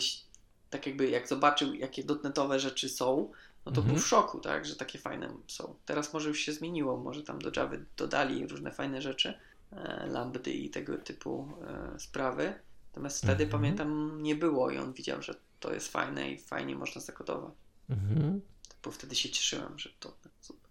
tak 0.70 0.86
jakby 0.88 1.10
jak 1.10 1.28
zobaczył, 1.28 1.74
jakie 1.74 2.04
dotnetowe 2.04 2.60
rzeczy 2.60 2.90
są, 2.90 3.32
no 3.66 3.72
to 3.72 3.82
Mhm. 3.82 3.88
był 3.96 4.04
w 4.04 4.08
szoku, 4.08 4.40
tak, 4.40 4.66
że 4.66 4.76
takie 4.76 5.00
fajne 5.00 5.34
są. 5.48 5.76
Teraz 5.86 6.14
może 6.14 6.30
już 6.30 6.40
się 6.40 6.54
zmieniło, 6.54 6.98
może 6.98 7.24
tam 7.24 7.40
do 7.40 7.52
Javy 7.56 7.86
dodali 7.98 8.48
różne 8.48 8.72
fajne 8.72 9.02
rzeczy, 9.02 9.34
e, 9.72 10.06
lambdy 10.08 10.52
i 10.52 10.70
tego 10.70 10.98
typu 10.98 11.48
e, 11.68 12.00
sprawy. 12.00 12.54
Natomiast 12.90 13.18
wtedy 13.18 13.44
Mhm. 13.44 13.50
pamiętam 13.50 14.22
nie 14.24 14.36
było 14.36 14.72
i 14.72 14.78
on 14.78 14.94
widział, 14.94 15.22
że 15.22 15.36
to 15.60 15.74
jest 15.74 15.88
fajne 15.92 16.32
i 16.32 16.38
fajnie 16.40 16.76
można 16.76 17.02
zakodować. 17.02 17.54
Mhm. 17.90 18.42
Bo 18.84 18.92
wtedy 18.92 19.16
się 19.16 19.30
cieszyłem, 19.30 19.80
że 19.80 19.90
to 20.00 20.18
super. 20.42 20.70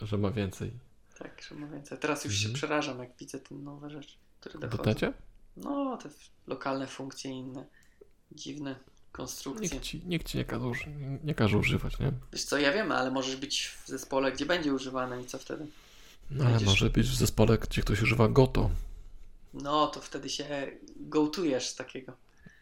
Że 0.08 0.18
ma 0.18 0.30
więcej. 0.30 0.70
Tak, 1.18 1.42
że 1.48 1.54
ma 1.54 1.66
więcej. 1.66 1.98
Teraz 1.98 2.24
już 2.24 2.34
się 2.34 2.46
Mhm. 2.46 2.54
przerażam, 2.54 2.98
jak 2.98 3.16
widzę 3.20 3.38
te 3.38 3.54
nowe 3.54 3.90
rzeczy, 3.90 4.16
które 4.40 4.58
dochodzą. 4.58 4.76
dotnecie? 4.76 5.12
No, 5.56 5.96
te 6.02 6.08
lokalne 6.46 6.86
funkcje 6.86 7.30
i 7.30 7.34
inne 7.34 7.64
dziwne 8.32 8.76
konstrukcje. 9.12 9.68
Nikt 9.68 9.82
ci, 9.82 10.02
nikt 10.06 10.26
ci 10.28 10.38
nie, 10.38 10.44
każe, 10.44 10.64
nie 11.24 11.34
każe 11.34 11.58
używać, 11.58 11.98
nie? 11.98 12.12
Wiesz 12.32 12.44
co, 12.44 12.58
ja 12.58 12.72
wiem, 12.72 12.92
ale 12.92 13.10
możesz 13.10 13.36
być 13.36 13.66
w 13.84 13.88
zespole, 13.88 14.32
gdzie 14.32 14.46
będzie 14.46 14.74
używane 14.74 15.22
i 15.22 15.26
co 15.26 15.38
wtedy? 15.38 15.66
No 16.30 16.44
ale 16.44 16.50
Będziesz- 16.52 16.68
może 16.68 16.90
być 16.90 17.06
w 17.08 17.14
zespole, 17.14 17.58
gdzie 17.58 17.82
ktoś 17.82 18.02
używa 18.02 18.28
Goto. 18.28 18.70
No, 19.54 19.86
to 19.86 20.00
wtedy 20.00 20.28
się 20.28 20.70
gołtujesz 20.96 21.68
z 21.68 21.74
takiego 21.74 22.12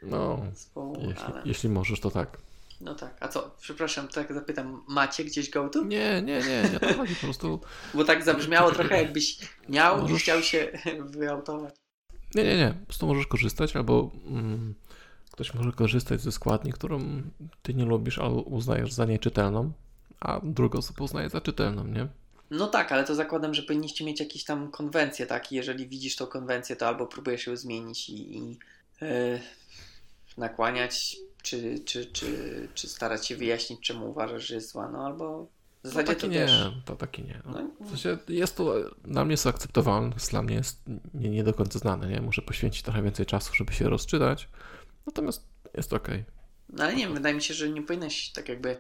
No, 0.02 0.42
zespołu, 0.50 0.96
jeśli, 1.00 1.24
ale... 1.24 1.42
jeśli 1.44 1.68
możesz, 1.68 2.00
to 2.00 2.10
tak. 2.10 2.38
No 2.80 2.94
tak, 2.94 3.16
a 3.20 3.28
co, 3.28 3.54
przepraszam, 3.60 4.08
tak 4.08 4.34
zapytam, 4.34 4.82
macie 4.88 5.24
gdzieś 5.24 5.50
gołtu? 5.50 5.84
Nie, 5.84 6.22
nie, 6.22 6.40
nie, 6.40 6.70
nie 6.72 6.80
to 6.80 6.94
chodzi 6.94 7.14
po 7.14 7.20
prostu. 7.20 7.60
Bo 7.94 8.04
tak 8.04 8.24
zabrzmiało 8.24 8.70
trochę 8.72 9.02
jakbyś 9.02 9.38
miał 9.68 9.98
i 9.98 10.02
Możesz- 10.02 10.22
chciał 10.22 10.42
się 10.42 10.72
wyautować. 11.18 11.74
Nie, 12.34 12.44
nie, 12.44 12.56
nie. 12.56 12.74
Po 12.80 12.86
prostu 12.86 13.06
możesz 13.06 13.26
korzystać, 13.26 13.76
albo 13.76 14.10
mm, 14.26 14.74
ktoś 15.30 15.54
może 15.54 15.72
korzystać 15.72 16.20
ze 16.20 16.32
składni, 16.32 16.72
którą 16.72 17.22
ty 17.62 17.74
nie 17.74 17.84
lubisz, 17.84 18.18
albo 18.18 18.42
uznajesz 18.42 18.92
za 18.92 19.04
nieczytelną, 19.04 19.72
a 20.20 20.40
druga 20.42 20.78
osoba 20.78 21.04
uznaje 21.04 21.28
za 21.28 21.40
czytelną, 21.40 21.84
nie? 21.86 22.08
No 22.52 22.66
tak, 22.66 22.92
ale 22.92 23.04
to 23.04 23.14
zakładam, 23.14 23.54
że 23.54 23.62
powinniście 23.62 24.04
mieć 24.04 24.20
jakieś 24.20 24.44
tam 24.44 24.70
konwencje, 24.70 25.26
tak? 25.26 25.52
I 25.52 25.54
jeżeli 25.54 25.88
widzisz 25.88 26.16
tą 26.16 26.26
konwencję, 26.26 26.76
to 26.76 26.88
albo 26.88 27.06
próbujesz 27.06 27.46
ją 27.46 27.56
zmienić 27.56 28.08
i, 28.08 28.36
i 28.38 28.58
e, 29.02 29.40
nakłaniać 30.36 31.16
czy, 31.42 31.78
czy, 31.84 32.06
czy, 32.06 32.68
czy 32.74 32.88
starać 32.88 33.26
się 33.26 33.36
wyjaśnić, 33.36 33.80
czemu 33.80 34.10
uważasz, 34.10 34.46
że 34.46 34.54
jest 34.54 34.70
zła, 34.70 34.88
no 34.88 35.06
albo 35.06 35.46
w 35.82 35.88
zasadzie 35.88 36.08
no 36.08 36.14
taki 36.14 36.20
to 36.20 36.26
nie, 36.26 36.46
też... 36.46 36.70
to 36.84 36.96
taki 36.96 37.22
nie. 37.22 37.42
No, 37.44 37.70
w 37.80 37.88
sensie 37.88 38.18
jest 38.28 38.56
to, 38.56 38.74
dla 39.04 39.24
mnie 39.24 39.32
jest 39.32 39.44
to 39.44 39.50
akceptowalne, 39.50 40.16
dla 40.30 40.42
mnie 40.42 40.54
jest 40.54 40.80
nie, 41.14 41.30
nie 41.30 41.44
do 41.44 41.54
końca 41.54 41.78
znane, 41.78 42.08
nie? 42.08 42.20
Muszę 42.20 42.42
poświęcić 42.42 42.82
trochę 42.82 43.02
więcej 43.02 43.26
czasu, 43.26 43.54
żeby 43.54 43.72
się 43.72 43.88
rozczytać, 43.88 44.48
natomiast 45.06 45.46
jest 45.74 45.92
okej. 45.92 46.24
No 46.68 46.84
ale 46.84 46.94
nie 46.94 47.04
wiem, 47.04 47.14
wydaje 47.14 47.34
mi 47.34 47.42
się, 47.42 47.54
że 47.54 47.68
nie 47.68 47.82
powinieneś 47.82 48.32
tak 48.32 48.48
jakby, 48.48 48.76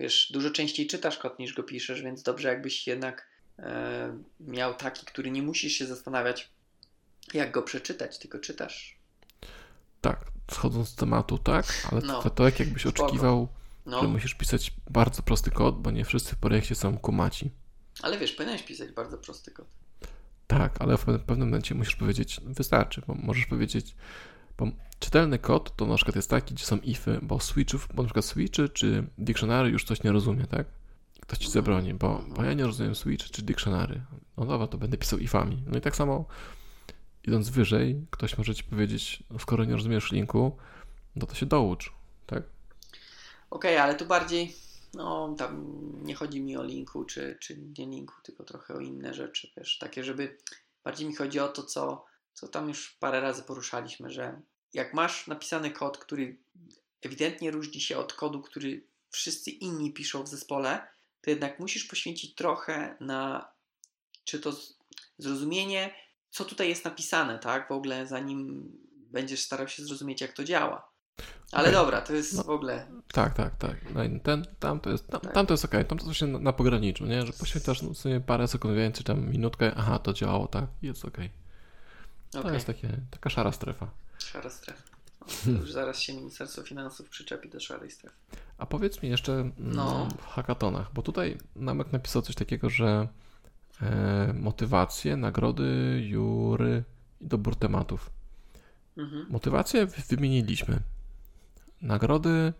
wiesz, 0.00 0.32
dużo 0.32 0.50
częściej 0.50 0.86
czytasz 0.86 1.18
kod 1.18 1.38
niż 1.38 1.54
go 1.54 1.62
piszesz, 1.62 2.02
więc 2.02 2.22
dobrze 2.22 2.48
jakbyś 2.48 2.86
jednak 2.86 3.26
e, 3.58 4.18
miał 4.40 4.74
taki, 4.74 5.06
który 5.06 5.30
nie 5.30 5.42
musisz 5.42 5.72
się 5.72 5.86
zastanawiać, 5.86 6.48
jak 7.34 7.50
go 7.52 7.62
przeczytać, 7.62 8.18
tylko 8.18 8.38
czytasz. 8.38 8.96
Tak, 10.00 10.24
schodząc 10.50 10.88
z 10.88 10.94
tematu, 10.94 11.38
tak, 11.38 11.88
ale 11.92 12.00
No. 12.00 12.22
to, 12.22 12.30
to 12.30 12.44
jak 12.44 12.60
jakbyś 12.60 12.82
Spoko. 12.82 13.04
oczekiwał, 13.04 13.48
że 13.86 13.90
No, 13.90 14.02
musisz 14.02 14.34
pisać 14.34 14.72
bardzo 14.90 15.22
prosty 15.22 15.50
kod, 15.50 15.82
bo 15.82 15.90
nie 15.90 16.04
wszyscy 16.04 16.34
w 16.34 16.38
projekcie 16.38 16.74
są 16.74 16.98
kumaci. 16.98 17.50
ale 18.02 18.18
wiesz, 18.18 18.32
powinieneś 18.32 18.62
pisać 18.62 18.90
bardzo 18.92 19.18
prosty 19.18 19.50
kod. 19.50 19.66
Tak, 20.46 20.76
ale 20.80 20.96
w 20.98 21.06
pe- 21.06 21.18
pewnym 21.18 21.48
momencie 21.48 21.74
musisz 21.74 21.96
powiedzieć, 21.96 22.40
wystarczy, 22.44 23.02
bo 23.06 23.14
możesz 23.14 23.46
powiedzieć, 23.46 23.94
bo 24.58 24.66
czytelny 24.98 25.38
kod 25.38 25.76
to 25.76 25.86
na 25.86 25.96
przykład 25.96 26.16
jest 26.16 26.30
taki, 26.30 26.54
gdzie 26.54 26.64
są 26.64 26.78
ify, 26.78 27.18
bo 27.22 27.40
switchów, 27.40 27.88
bo 27.94 28.02
na 28.02 28.06
przykład 28.06 28.24
switchy 28.24 28.68
czy 28.68 29.06
dictionary 29.18 29.70
już 29.70 29.84
coś 29.84 30.02
nie 30.02 30.12
rozumie, 30.12 30.46
tak? 30.46 30.66
Ktoś 31.20 31.38
ci 31.38 31.50
zabroni, 31.50 31.94
bo, 31.94 32.24
bo 32.36 32.44
ja 32.44 32.52
nie 32.52 32.66
rozumiem 32.66 32.94
switch 32.94 33.30
czy 33.30 33.42
dictionary. 33.42 34.00
No 34.36 34.46
dobra, 34.46 34.66
to 34.66 34.78
będę 34.78 34.96
pisał 34.96 35.18
ifami. 35.18 35.62
No 35.66 35.78
i 35.78 35.80
tak 35.80 35.96
samo 35.96 36.24
idąc 37.26 37.48
wyżej, 37.48 38.06
ktoś 38.10 38.38
może 38.38 38.54
ci 38.54 38.64
powiedzieć, 38.64 39.22
no 39.30 39.38
skoro 39.38 39.64
nie 39.64 39.72
rozumiesz 39.72 40.12
linku, 40.12 40.56
no 41.16 41.26
to 41.26 41.34
się 41.34 41.46
doucz, 41.46 41.92
tak? 42.26 42.42
Okej, 43.50 43.78
ale 43.78 43.94
tu 43.94 44.06
bardziej, 44.06 44.54
no 44.94 45.34
tam 45.38 45.80
nie 46.02 46.14
chodzi 46.14 46.40
mi 46.40 46.56
o 46.56 46.64
linku 46.64 47.04
czy, 47.04 47.38
czy 47.40 47.56
nie 47.78 47.86
linku, 47.86 48.14
tylko 48.22 48.44
trochę 48.44 48.74
o 48.74 48.80
inne 48.80 49.14
rzeczy, 49.14 49.50
wiesz, 49.56 49.78
takie, 49.78 50.04
żeby 50.04 50.36
bardziej 50.84 51.08
mi 51.08 51.14
chodzi 51.14 51.40
o 51.40 51.48
to, 51.48 51.62
co, 51.62 52.04
co 52.34 52.48
tam 52.48 52.68
już 52.68 52.96
parę 53.00 53.20
razy 53.20 53.42
poruszaliśmy, 53.42 54.10
że 54.10 54.42
jak 54.72 54.94
masz 54.94 55.26
napisany 55.26 55.70
kod, 55.70 55.98
który 55.98 56.38
ewidentnie 57.02 57.50
różni 57.50 57.80
się 57.80 57.98
od 57.98 58.12
kodu, 58.12 58.42
który 58.42 58.86
wszyscy 59.10 59.50
inni 59.50 59.92
piszą 59.92 60.22
w 60.22 60.28
zespole, 60.28 60.86
to 61.20 61.30
jednak 61.30 61.60
musisz 61.60 61.84
poświęcić 61.84 62.34
trochę 62.34 62.96
na 63.00 63.52
czy 64.24 64.40
to 64.40 64.52
zrozumienie, 65.18 65.94
co 66.30 66.44
tutaj 66.44 66.68
jest 66.68 66.84
napisane, 66.84 67.38
tak? 67.38 67.68
W 67.68 67.72
ogóle 67.72 68.06
zanim 68.06 68.70
będziesz 68.96 69.40
starał 69.42 69.68
się 69.68 69.84
zrozumieć, 69.84 70.20
jak 70.20 70.32
to 70.32 70.44
działa. 70.44 70.94
Ale 71.52 71.68
Okej. 71.68 71.72
dobra, 71.72 72.00
to 72.00 72.12
jest 72.12 72.34
No. 72.34 72.42
w 72.42 72.50
ogóle 72.50 72.86
Tak, 73.12 73.34
tak, 73.34 73.56
tak. 73.56 73.76
No 73.94 74.00
Ten, 74.22 74.46
tam 74.58 74.80
to 74.80 74.90
jest, 74.90 75.08
tam, 75.08 75.20
Tak. 75.20 75.32
tam 75.32 75.46
to 75.46 75.54
jest 75.54 75.64
okej, 75.64 75.84
tam 75.84 75.98
to 75.98 76.14
się 76.14 76.26
na, 76.26 76.38
na 76.38 76.52
pograniczu, 76.52 77.06
nie? 77.06 77.26
Że 77.26 77.32
poświęcasz 77.32 77.82
no, 77.82 77.94
sobie 77.94 78.20
parę 78.20 78.48
sekund 78.48 78.74
więcej, 78.74 79.04
tam 79.04 79.30
minutkę, 79.30 79.72
aha, 79.76 79.98
to 79.98 80.12
działało 80.12 80.46
tak, 80.46 80.64
jest 80.82 81.04
okej. 81.04 81.43
To 82.42 82.52
jest 82.54 82.66
takie, 82.66 82.88
taka 83.10 83.30
szara 83.30 83.52
strefa. 83.52 83.90
Szara 84.18 84.50
strefa. 84.50 84.82
O, 85.20 85.50
już 85.50 85.72
zaraz 85.80 85.98
się 86.00 86.12
Ministerstwo 86.14 86.62
Finansów 86.62 87.08
przyczepi 87.08 87.48
do 87.48 87.60
szarej 87.60 87.90
strefy. 87.90 88.16
A 88.58 88.66
powiedz 88.66 89.02
mi 89.02 89.08
jeszcze 89.08 89.50
No. 89.58 89.74
no. 89.84 90.08
w 90.18 90.26
hackatonach, 90.26 90.92
bo 90.94 91.02
tutaj 91.02 91.38
Namek 91.56 91.92
napisał 91.92 92.22
coś 92.22 92.34
takiego, 92.34 92.70
że 92.70 93.08
e, 93.82 94.32
motywacje, 94.38 95.16
nagrody, 95.16 96.00
jury 96.10 96.84
i 97.20 97.26
dobór 97.26 97.56
tematów. 97.56 98.10
Mhm. 98.96 99.26
Motywacje 99.30 99.86
wy- 99.86 100.02
wymieniliśmy. 100.16 100.80
Nagrody, 101.82 102.52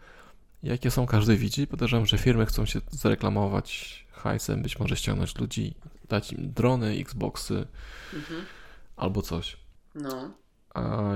jakie 0.62 0.90
są, 0.90 1.06
każdy 1.06 1.36
widzi. 1.36 1.66
Podejrzewam, 1.66 2.06
że 2.06 2.18
firmy 2.18 2.46
chcą 2.46 2.66
się 2.66 2.80
zareklamować 2.90 4.04
hajsem, 4.12 4.62
być 4.62 4.78
może 4.78 4.96
ściągnąć 4.96 5.38
ludzi, 5.38 5.74
dać 6.08 6.32
im 6.32 6.52
drony, 6.52 6.90
Xboxy 7.00 7.66
Mhm. 8.14 8.44
albo 8.96 9.22
coś. 9.22 9.56
No, 9.94 10.34
A 10.74 11.12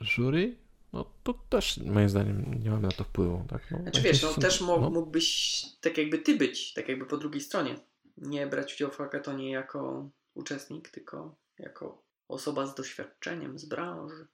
jury? 0.00 0.56
No 0.92 1.04
to 1.22 1.34
też 1.48 1.78
moim 1.78 2.08
zdaniem 2.08 2.54
nie 2.64 2.70
mamy 2.70 2.82
na 2.82 2.92
to 2.92 3.04
wpływu. 3.04 3.44
Tak? 3.48 3.70
No, 3.70 3.78
znaczy 3.82 4.00
wiesz, 4.00 4.22
no 4.22 4.28
są- 4.32 4.40
też 4.40 4.60
mo- 4.60 4.80
no, 4.80 4.90
mógłbyś 4.90 5.62
tak 5.80 5.98
jakby 5.98 6.18
ty 6.18 6.36
być, 6.36 6.74
tak 6.74 6.88
jakby 6.88 7.06
po 7.06 7.16
drugiej 7.16 7.40
stronie. 7.40 7.74
Nie 8.16 8.46
brać 8.46 8.74
udziału 8.74 8.92
w 8.92 8.96
hackatonie 8.96 9.50
jako 9.50 10.08
uczestnik, 10.34 10.88
tylko 10.88 11.34
jako 11.58 12.02
osoba 12.28 12.66
z 12.66 12.74
doświadczeniem 12.74 13.58
z 13.58 13.64
branży. 13.64 14.26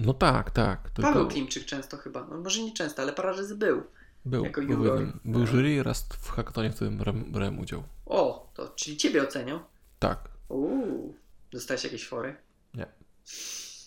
no 0.00 0.14
tak, 0.14 0.50
tak. 0.50 0.90
Tylko 0.90 1.10
Paweł 1.12 1.28
Klimczyk 1.28 1.64
często 1.64 1.96
chyba, 1.96 2.26
no 2.30 2.38
może 2.40 2.62
nie 2.62 2.72
często, 2.72 3.02
ale 3.02 3.12
parę 3.12 3.28
razy 3.32 3.54
był. 3.56 3.82
był, 4.24 4.44
jako 4.44 4.60
był, 4.60 4.70
juror. 4.70 5.12
był 5.24 5.40
No. 5.40 5.46
jury 5.46 5.82
raz 5.82 6.08
w 6.20 6.28
hackatonie, 6.30 6.70
w 6.70 6.74
którym 6.74 6.98
brałem, 6.98 7.32
brałem 7.32 7.58
udział. 7.58 7.82
O, 8.06 8.50
to 8.54 8.68
czyli 8.68 8.96
ciebie 8.96 9.22
ocenią? 9.22 9.60
Tak. 9.98 10.28
Uuu, 10.48 11.14
dostałeś 11.52 11.84
jakieś 11.84 12.08
fory? 12.08 12.36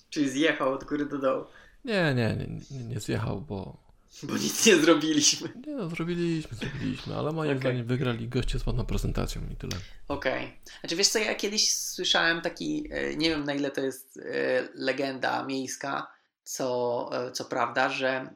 Czyli 0.09 0.29
zjechał 0.29 0.73
od 0.73 0.83
góry 0.83 1.05
do 1.05 1.17
dołu, 1.17 1.45
Nie, 1.85 2.13
nie, 2.15 2.35
nie, 2.71 2.83
nie, 2.83 2.99
zjechał, 2.99 3.41
bo 3.41 3.89
bo 4.23 4.33
nic 4.37 4.65
nie 4.65 4.75
zrobiliśmy. 4.75 5.49
nie 5.67 5.75
no, 5.75 5.89
zrobiliśmy, 5.89 6.57
zrobiliśmy, 6.57 7.15
ale 7.15 7.31
moim 7.31 7.51
Okej. 7.51 7.61
zdaniem 7.61 7.85
wygrali 7.85 8.27
goście 8.29 8.59
z 8.59 8.67
ładną 8.67 8.85
prezentacją 8.85 9.41
i 9.51 9.55
tyle. 9.55 9.77
Okej. 10.07 10.59
Znaczy 10.79 10.95
wiesz 10.95 11.07
co, 11.07 11.19
ja 11.19 11.35
kiedyś 11.35 11.75
słyszałem 11.75 12.41
taki, 12.41 12.87
e, 12.91 13.15
nie 13.15 13.29
wiem 13.29 13.43
na 13.43 13.53
ile 13.53 13.71
to 13.71 13.81
jest 13.81 14.17
e, 14.17 14.67
legenda 14.75 15.45
miejska, 15.45 16.07
co, 16.43 17.09
e, 17.27 17.31
co 17.31 17.45
prawda, 17.45 17.89
że 17.89 18.29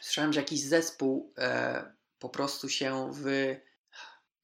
słyszałem, 0.00 0.32
że 0.32 0.40
jakiś 0.40 0.60
zespół 0.60 1.32
po 2.18 2.28
prostu 2.28 2.68
się 2.68 3.10
w... 3.14 3.54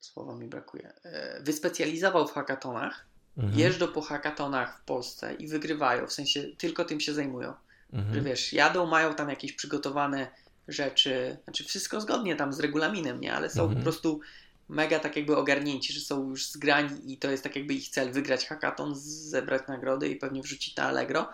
Słowa 0.01 0.37
mi 0.37 0.49
brakuje. 0.49 0.93
Wyspecjalizował 1.41 2.29
w 2.29 2.33
hackatonach, 2.33 3.07
Mhm. 3.39 3.59
jeżdżą 3.59 3.89
po 3.89 4.01
hackatonach 4.03 4.79
w 4.79 4.85
Polsce 4.85 5.35
i 5.35 5.49
wygrywają, 5.49 6.07
w 6.07 6.13
sensie 6.13 6.43
tylko 6.59 6.85
tym 6.85 7.01
się 7.01 7.15
zajmują. 7.15 7.53
Że 7.93 7.99
Mhm. 7.99 8.25
wiesz, 8.25 8.53
jadą, 8.53 8.87
mają 8.87 9.15
tam 9.15 9.29
jakieś 9.29 9.53
przygotowane 9.53 10.27
rzeczy, 10.69 11.37
znaczy 11.45 11.65
wszystko 11.65 12.01
zgodnie 12.01 12.37
tam 12.37 12.53
z 12.53 12.61
regulaminem, 12.61 13.21
nie? 13.21 13.35
Ale 13.35 13.51
są 13.51 13.61
Mhm. 13.63 13.77
po 13.79 13.83
prostu 13.83 14.21
mega 14.69 14.99
tak 14.99 15.17
jakby 15.17 15.37
ogarnięci, 15.37 15.93
że 15.93 16.01
są 16.01 16.29
już 16.31 16.47
zgrani 16.51 17.13
i 17.13 17.17
to 17.19 17.31
jest 17.31 17.43
tak 17.43 17.57
jakby 17.57 17.75
ich 17.75 17.89
cel, 17.89 18.13
wygrać 18.13 18.47
hackathon, 18.47 18.93
zebrać 18.97 19.63
nagrody 19.69 20.09
i 20.09 20.17
pewnie 20.17 20.43
wrzucić 20.43 20.77
na 20.77 20.83
Allegro. 20.85 21.29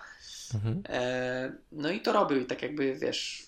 Mhm. 0.54 0.82
E, 0.88 1.52
no 1.72 1.90
i 1.90 2.00
to 2.00 2.12
robił 2.12 2.40
i 2.40 2.46
tak 2.46 2.62
jakby, 2.62 2.94
wiesz... 2.94 3.46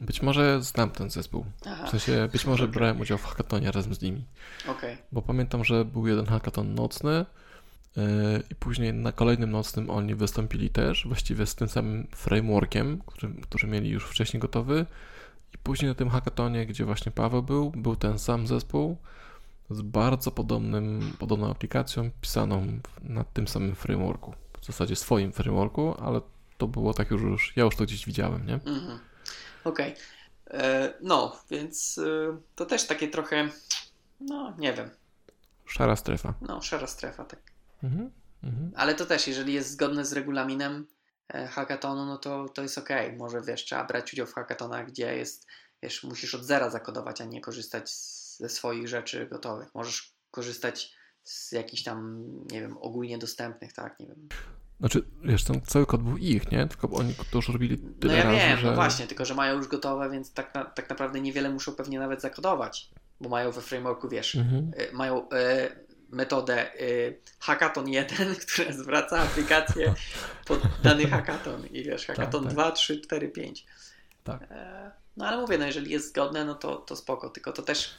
Być 0.00 0.22
może 0.22 0.62
znam 0.62 0.90
ten 0.90 1.10
zespół. 1.10 1.44
Aha, 1.66 1.86
W 1.86 1.90
sensie, 1.90 2.28
być 2.32 2.44
może 2.44 2.64
Okej. 2.64 2.74
brałem 2.74 3.00
udział 3.00 3.18
w 3.18 3.24
hackatonie 3.24 3.72
razem 3.72 3.94
z 3.94 4.00
nimi. 4.02 4.24
okej. 4.68 4.96
Bo 5.12 5.22
pamiętam, 5.22 5.64
że 5.64 5.84
był 5.84 6.06
jeden 6.06 6.26
hackathon 6.26 6.74
nocny 6.74 7.26
i 8.50 8.54
później 8.54 8.94
na 8.94 9.12
kolejnym 9.12 9.50
nocnym 9.50 9.90
oni 9.90 10.14
wystąpili 10.14 10.70
też, 10.70 11.06
właściwie 11.06 11.46
z 11.46 11.54
tym 11.54 11.68
samym 11.68 12.06
frameworkiem, 12.14 13.02
który, 13.06 13.32
który 13.42 13.68
mieli 13.68 13.90
już 13.90 14.04
wcześniej 14.06 14.40
gotowy. 14.40 14.86
I 15.54 15.58
później 15.58 15.88
na 15.88 15.94
tym 15.94 16.10
hackatonie, 16.10 16.66
gdzie 16.66 16.84
właśnie 16.84 17.12
Paweł 17.12 17.42
był, 17.42 17.70
był 17.70 17.96
ten 17.96 18.18
sam 18.18 18.46
zespół 18.46 18.96
z 19.70 19.82
bardzo 19.82 20.30
podobnym, 20.30 21.12
podobną 21.18 21.50
aplikacją 21.50 22.10
pisaną 22.20 22.66
na 23.02 23.24
tym 23.24 23.48
samym 23.48 23.74
frameworku. 23.74 24.34
W 24.60 24.66
zasadzie 24.66 24.96
swoim 24.96 25.32
frameworku, 25.32 25.94
ale 26.00 26.20
to 26.58 26.66
było 26.66 26.94
tak 26.94 27.10
już, 27.10 27.22
już 27.22 27.56
ja 27.56 27.64
już 27.64 27.76
to 27.76 27.84
gdzieś 27.84 28.06
widziałem, 28.06 28.46
nie? 28.46 28.54
Mhm. 28.54 28.98
Okej. 29.64 29.94
E, 30.50 30.94
No, 31.02 31.36
więc 31.50 31.98
e, 31.98 32.36
to 32.56 32.66
też 32.66 32.86
takie 32.86 33.08
trochę, 33.08 33.48
no 34.20 34.54
nie 34.58 34.72
wiem, 34.72 34.90
Szara 35.66 35.96
strefa. 35.96 36.34
no 36.40 36.62
szara 36.62 36.86
strefa, 36.86 37.24
tak. 37.24 37.45
Mhm. 37.82 38.10
Mhm. 38.42 38.72
Ale 38.76 38.94
to 38.94 39.06
też, 39.06 39.28
jeżeli 39.28 39.52
jest 39.52 39.70
zgodne 39.70 40.04
z 40.04 40.12
regulaminem 40.12 40.86
e, 41.34 41.46
hackathonu, 41.46 42.06
no 42.06 42.18
to, 42.18 42.48
to 42.48 42.62
jest 42.62 42.78
okej. 42.78 43.16
Może 43.16 43.40
wiesz, 43.42 43.64
trzeba 43.64 43.84
brać 43.84 44.12
udział 44.12 44.26
w 44.26 44.34
hackathonach, 44.34 44.86
gdzie 44.86 45.16
jest, 45.16 45.46
wiesz, 45.82 46.04
musisz 46.04 46.34
od 46.34 46.44
zera 46.44 46.70
zakodować, 46.70 47.20
a 47.20 47.24
nie 47.24 47.40
korzystać 47.40 47.90
ze 48.38 48.48
swoich 48.48 48.88
rzeczy 48.88 49.26
gotowych. 49.26 49.74
Możesz 49.74 50.12
korzystać 50.30 50.94
z 51.22 51.52
jakichś 51.52 51.82
tam, 51.82 52.24
nie 52.50 52.60
wiem, 52.60 52.76
ogólnie 52.80 53.18
dostępnych, 53.18 53.72
tak, 53.72 54.00
nie 54.00 54.06
wiem. 54.06 54.28
Znaczy, 54.80 55.02
wiesz, 55.24 55.44
ten 55.44 55.60
cały 55.62 55.86
kod 55.86 56.02
był 56.02 56.16
ich, 56.16 56.50
nie? 56.52 56.66
Tylko 56.66 56.90
oni 56.90 57.14
to 57.14 57.38
już 57.38 57.48
robili 57.48 57.78
No 57.82 57.90
tyle 58.00 58.16
ja 58.16 58.24
razy, 58.24 58.36
wiem, 58.36 58.58
że... 58.58 58.66
no 58.66 58.74
właśnie, 58.74 59.06
tylko 59.06 59.24
że 59.24 59.34
mają 59.34 59.56
już 59.56 59.68
gotowe, 59.68 60.10
więc 60.10 60.32
tak, 60.32 60.54
na, 60.54 60.64
tak 60.64 60.90
naprawdę 60.90 61.20
niewiele 61.20 61.50
muszą 61.50 61.72
pewnie 61.72 61.98
nawet 61.98 62.22
zakodować, 62.22 62.90
bo 63.20 63.28
mają 63.28 63.52
we 63.52 63.60
frameworku, 63.60 64.08
wiesz, 64.08 64.34
Mhm. 64.34 64.70
e, 64.76 64.92
mają 64.92 65.28
e, 65.30 65.68
metodę 66.10 66.72
e, 66.72 66.76
hackathon 67.40 67.88
1, 67.88 68.34
która 68.52 68.72
zwraca 68.72 69.18
aplikację 69.18 69.94
pod 70.46 70.60
dany 70.82 71.06
hackathon 71.06 71.66
i 71.66 71.82
wiesz, 71.82 72.06
hackathon 72.06 72.44
tak. 72.44 72.52
2, 72.52 72.72
3, 72.72 73.00
4, 73.00 73.28
5. 73.28 73.66
Tak. 74.24 74.48
No 75.16 75.26
ale 75.26 75.40
mówię, 75.40 75.58
no 75.58 75.66
jeżeli 75.66 75.90
jest 75.90 76.08
zgodne, 76.08 76.44
no 76.44 76.54
to, 76.54 76.76
to 76.76 76.96
spoko, 76.96 77.30
tylko 77.30 77.52
to 77.52 77.62
też 77.62 77.94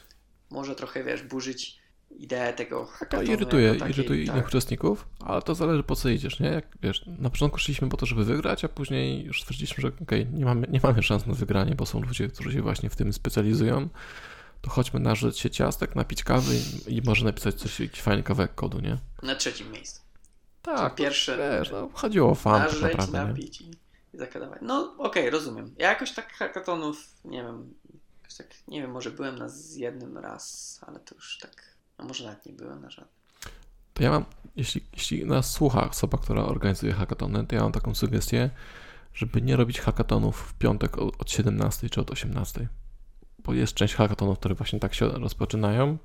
może 0.50 0.74
trochę, 0.74 1.04
wiesz, 1.04 1.22
burzyć 1.22 1.78
ideę 2.10 2.52
tego 2.52 2.80
To 2.80 2.86
hackathonu. 2.86 3.32
irytuje, 3.32 3.66
jako 3.66 3.78
takiej, 3.78 3.94
irytuje 3.94 4.26
tak. 4.26 4.34
innych 4.34 4.48
uczestników, 4.48 5.08
ale 5.20 5.42
to 5.42 5.54
zależy 5.54 5.82
po 5.82 5.96
co 5.96 6.08
idziesz, 6.08 6.40
nie? 6.40 6.48
Jak 6.48 6.66
wiesz, 6.82 7.04
na 7.18 7.30
początku 7.30 7.58
szliśmy 7.58 7.88
po 7.88 7.96
to, 7.96 8.06
żeby 8.06 8.24
wygrać, 8.24 8.64
a 8.64 8.68
później 8.68 9.24
już 9.24 9.42
stwierdziliśmy, 9.42 9.82
że 9.82 9.90
okej, 10.02 10.26
nie, 10.26 10.44
mamy, 10.44 10.66
nie 10.70 10.80
mamy 10.82 11.02
szans 11.02 11.26
na 11.26 11.34
wygranie, 11.34 11.74
bo 11.74 11.86
są 11.86 12.00
ludzie, 12.00 12.28
którzy 12.28 12.52
się 12.52 12.62
właśnie 12.62 12.90
w 12.90 12.96
tym 12.96 13.12
specjalizują. 13.12 13.88
To 14.60 14.70
chodźmy 14.70 15.00
nażyć 15.00 15.38
się 15.38 15.50
ciastek, 15.50 15.96
napić 15.96 16.24
kawy 16.24 16.54
i, 16.86 16.96
i 16.96 17.02
może 17.02 17.24
napisać 17.24 17.54
coś, 17.54 17.80
jakiś 17.80 18.00
fajny 18.00 18.22
kawałek 18.22 18.54
kodu, 18.54 18.80
nie? 18.80 18.98
Na 19.22 19.34
trzecim 19.34 19.72
miejscu. 19.72 20.02
Tak, 20.62 20.94
pierwsze- 20.94 21.58
wiesz, 21.58 21.70
no, 21.70 21.88
chodziło 21.92 22.30
o 22.30 22.34
fan 22.34 22.60
tak 22.62 22.62
Nażyć, 22.72 22.82
naprawdę, 22.82 23.18
nie? 23.18 23.24
napić 23.24 23.60
i, 23.60 23.70
i 24.14 24.18
zakadawać. 24.18 24.58
No 24.62 24.94
okej, 24.98 25.30
rozumiem. 25.30 25.74
Ja 25.78 25.88
jakoś 25.88 26.12
tak 26.14 26.32
hackathonów, 26.32 27.14
nie 27.24 27.42
wiem, 27.42 27.74
jakoś 28.22 28.36
tak, 28.36 28.46
nie 28.68 28.82
wiem, 28.82 28.90
może 28.90 29.10
byłem 29.10 29.38
na 29.38 29.48
z 29.48 29.74
jednym 29.74 30.18
raz, 30.18 30.78
ale 30.86 31.00
to 31.00 31.14
już 31.14 31.38
tak, 31.42 31.62
a 31.98 32.04
może 32.04 32.24
nawet 32.24 32.46
nie 32.46 32.52
byłem 32.52 32.82
na 32.82 32.90
żadnym. 32.90 33.14
To 33.94 34.02
ja 34.02 34.10
mam, 34.10 34.24
jeśli, 34.56 34.84
jeśli 34.92 35.26
nas 35.26 35.52
słucha 35.52 35.90
osoba, 35.90 36.18
która 36.18 36.42
organizuje 36.42 36.92
hackatony, 36.92 37.46
to 37.46 37.54
ja 37.54 37.62
mam 37.62 37.72
taką 37.72 37.94
sugestię, 37.94 38.50
żeby 39.14 39.42
nie 39.42 39.56
robić 39.56 39.80
hackatonów 39.80 40.40
w 40.40 40.54
piątek 40.54 40.98
od 40.98 41.30
17 41.30 41.90
czy 41.90 42.00
od 42.00 42.10
18. 42.10 42.68
Bo 43.38 43.54
jest 43.54 43.74
część 43.74 43.94
hackatonów, 43.94 44.38
które 44.38 44.54
właśnie 44.54 44.80
tak 44.80 44.94
się 44.94 45.08
rozpoczynają. 45.08 45.98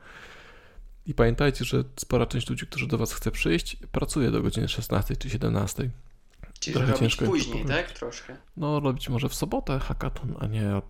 I 1.05 1.13
pamiętajcie, 1.13 1.65
że 1.65 1.83
spora 1.99 2.25
część 2.25 2.49
ludzi, 2.49 2.67
którzy 2.67 2.87
do 2.87 2.97
Was 2.97 3.13
chce 3.13 3.31
przyjść, 3.31 3.75
pracuje 3.91 4.31
do 4.31 4.41
godziny 4.41 4.67
16 4.67 5.15
czy 5.15 5.29
17. 5.29 5.89
Czyli 6.59 6.73
Trochę 6.73 6.87
robić 6.91 6.99
ciężko 6.99 7.25
później, 7.25 7.65
tak? 7.65 7.91
Troszkę. 7.91 8.37
No, 8.57 8.79
robić 8.79 9.09
może 9.09 9.29
w 9.29 9.35
sobotę 9.35 9.79
hackaton, 9.79 10.35
a 10.39 10.47
nie, 10.47 10.69
a 10.71 10.81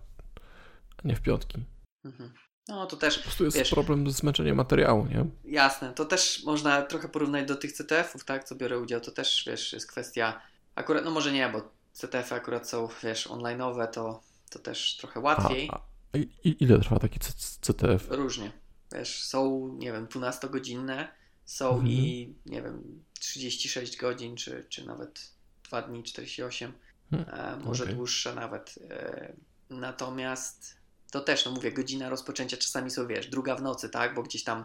nie 1.04 1.16
w 1.16 1.20
piątki. 1.20 1.64
Mhm. 2.04 2.32
No 2.68 2.86
to 2.86 2.96
też, 2.96 3.16
Po 3.18 3.22
prostu 3.22 3.44
jest 3.44 3.56
Wiesz- 3.56 3.70
problem 3.70 4.10
z 4.10 4.16
zmęczeniem 4.16 4.56
materiału, 4.56 5.06
nie? 5.06 5.24
jasne, 5.44 5.92
to 5.92 6.04
też 6.04 6.42
można 6.44 6.82
trochę 6.82 7.08
porównać 7.08 7.48
do 7.48 7.56
tych 7.56 7.72
CTF-ów, 7.72 8.24
tak, 8.24 8.44
co 8.44 8.54
biorę 8.54 8.78
udział, 8.78 9.00
to 9.00 9.10
też, 9.10 9.44
wiesz, 9.46 9.72
jest 9.72 9.86
kwestia, 9.86 10.40
akurat, 10.74 11.04
no 11.04 11.10
może 11.10 11.32
nie, 11.32 11.48
bo 11.48 11.70
CTF-y 11.92 12.34
akurat 12.34 12.68
są, 12.68 12.88
wiesz, 13.02 13.28
online'owe, 13.28 13.86
to, 13.88 14.20
to 14.50 14.58
też 14.58 14.96
trochę 14.96 15.20
łatwiej. 15.20 15.68
A, 15.72 15.76
a, 15.76 15.80
i, 16.18 16.56
ile 16.64 16.78
trwa 16.80 16.98
taki 16.98 17.18
CTF? 17.60 18.06
Różnie. 18.10 18.52
Wiesz, 18.92 19.22
są, 19.24 19.68
nie 19.78 19.92
wiem, 19.92 20.06
12-godzinne, 20.06 21.08
są 21.44 21.68
Mhm. 21.68 21.88
i, 21.88 22.34
nie 22.46 22.62
wiem, 22.62 23.02
36 23.20 23.96
godzin, 23.96 24.36
czy, 24.36 24.66
czy 24.68 24.86
nawet 24.86 25.30
2 25.68 25.82
dni, 25.82 26.02
48, 26.02 26.72
Hmm, 27.10 27.28
e, 27.34 27.56
może 27.64 27.84
okej. 27.84 27.96
dłuższe 27.96 28.34
nawet. 28.34 28.74
E, 28.90 29.32
natomiast 29.70 30.76
to 31.10 31.20
też, 31.20 31.44
no 31.44 31.50
mówię, 31.52 31.72
godzina 31.72 32.08
rozpoczęcia 32.08 32.56
czasami 32.56 32.90
są, 32.90 33.06
wiesz, 33.06 33.26
druga 33.26 33.56
w 33.56 33.62
nocy, 33.62 33.88
tak, 33.88 34.14
bo 34.14 34.22
gdzieś 34.22 34.44
tam 34.44 34.64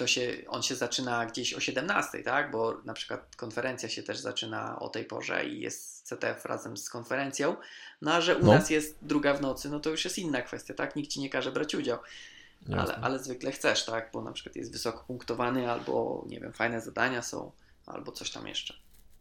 to 0.00 0.06
się, 0.06 0.36
on 0.48 0.62
się 0.62 0.74
zaczyna 0.76 1.26
gdzieś 1.26 1.54
o 1.54 1.60
17, 1.60 2.22
tak, 2.22 2.50
bo 2.50 2.80
na 2.84 2.92
przykład 2.94 3.36
konferencja 3.36 3.88
się 3.88 4.02
też 4.02 4.18
zaczyna 4.18 4.78
o 4.78 4.88
tej 4.88 5.04
porze 5.04 5.44
i 5.44 5.60
jest 5.60 6.02
CTF 6.08 6.44
razem 6.44 6.76
z 6.76 6.90
konferencją, 6.90 7.56
no 8.02 8.12
a 8.14 8.20
że 8.20 8.36
u 8.36 8.44
No. 8.46 8.52
nas 8.54 8.70
jest 8.70 8.98
druga 9.02 9.34
w 9.34 9.40
nocy, 9.40 9.70
no 9.70 9.80
to 9.80 9.90
już 9.90 10.04
jest 10.04 10.18
inna 10.18 10.42
kwestia, 10.42 10.74
tak, 10.74 10.96
nikt 10.96 11.10
ci 11.10 11.20
nie 11.20 11.30
każe 11.30 11.52
brać 11.52 11.74
udział. 11.74 11.98
Ale, 12.78 12.96
ale 12.96 13.18
zwykle 13.18 13.52
chcesz, 13.52 13.84
tak? 13.84 14.10
Bo 14.12 14.22
na 14.22 14.32
przykład 14.32 14.56
jest 14.56 14.72
wysoko 14.72 15.04
punktowany, 15.04 15.70
albo 15.70 16.24
nie 16.28 16.40
wiem, 16.40 16.52
fajne 16.52 16.80
zadania 16.80 17.22
są, 17.22 17.52
albo 17.86 18.12
coś 18.12 18.30
tam 18.30 18.46
jeszcze. 18.48 18.74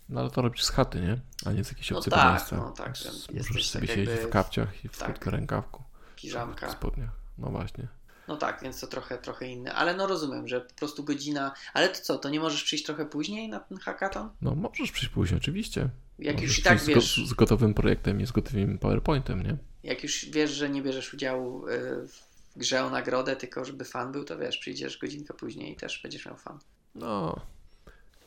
No 0.09 0.19
ale 0.21 0.29
to 0.29 0.41
robisz 0.41 0.63
z 0.65 0.69
chaty, 0.69 1.01
nie? 1.01 1.17
A 1.45 1.51
nie 1.51 1.63
z 1.63 1.67
jakiegoś 1.67 1.91
No 1.91 1.97
obcego 1.97 2.15
tak, 2.15 2.31
miejsca. 2.31 2.55
no 2.57 2.71
tak, 2.71 2.95
że 2.95 3.09
Możesz 3.33 3.69
sobie 3.69 3.87
tak 3.87 3.95
siedzieć 3.95 4.19
w 4.19 4.29
kapciach 4.29 4.85
i 4.85 4.89
w 4.89 4.97
tak. 4.97 5.25
rękawku. 5.25 5.83
W 6.11 6.15
Piżamka. 6.21 6.71
spodniach. 6.71 7.09
No 7.37 7.49
właśnie. 7.49 7.87
No 8.29 8.37
tak, 8.37 8.59
więc 8.63 8.79
to 8.79 8.87
trochę, 8.87 9.17
trochę 9.17 9.47
inne. 9.47 9.73
Ale 9.73 9.95
no 9.95 10.07
rozumiem, 10.07 10.47
że 10.47 10.61
po 10.61 10.73
prostu 10.73 11.03
godzina. 11.03 11.53
Ale 11.73 11.89
to 11.89 12.01
co, 12.01 12.17
to 12.17 12.29
nie 12.29 12.39
możesz 12.39 12.63
przyjść 12.63 12.85
trochę 12.85 13.05
później 13.05 13.49
na 13.49 13.59
ten 13.59 13.77
hackathon? 13.77 14.29
No 14.41 14.55
możesz 14.55 14.91
przyjść 14.91 15.13
później, 15.13 15.37
oczywiście. 15.37 15.89
Jak 16.19 16.35
możesz 16.35 16.49
już 16.49 16.59
i 16.59 16.63
tak 16.63 16.77
przyjść 16.77 16.91
z, 16.91 16.95
go, 16.95 17.21
wiesz, 17.21 17.29
z 17.29 17.33
gotowym 17.33 17.73
projektem 17.73 18.21
i 18.21 18.25
z 18.27 18.31
gotowym 18.31 18.77
PowerPointem, 18.77 19.43
nie? 19.43 19.57
jak 19.83 20.03
już 20.03 20.25
wiesz, 20.25 20.51
że 20.51 20.69
nie 20.69 20.81
bierzesz 20.81 21.13
udziału 21.13 21.67
y, 21.67 22.07
w 22.07 22.57
grze 22.57 22.83
o 22.85 22.89
nagrodę, 22.89 23.35
tylko 23.35 23.65
żeby 23.65 23.85
fan 23.85 24.11
był, 24.11 24.23
to 24.23 24.37
wiesz, 24.37 24.57
przyjdziesz 24.57 24.97
godzinkę 24.97 25.33
później 25.33 25.73
i 25.73 25.75
też 25.75 25.99
będziesz 26.03 26.25
miał 26.25 26.37
fan. 26.37 26.59
No. 26.95 27.41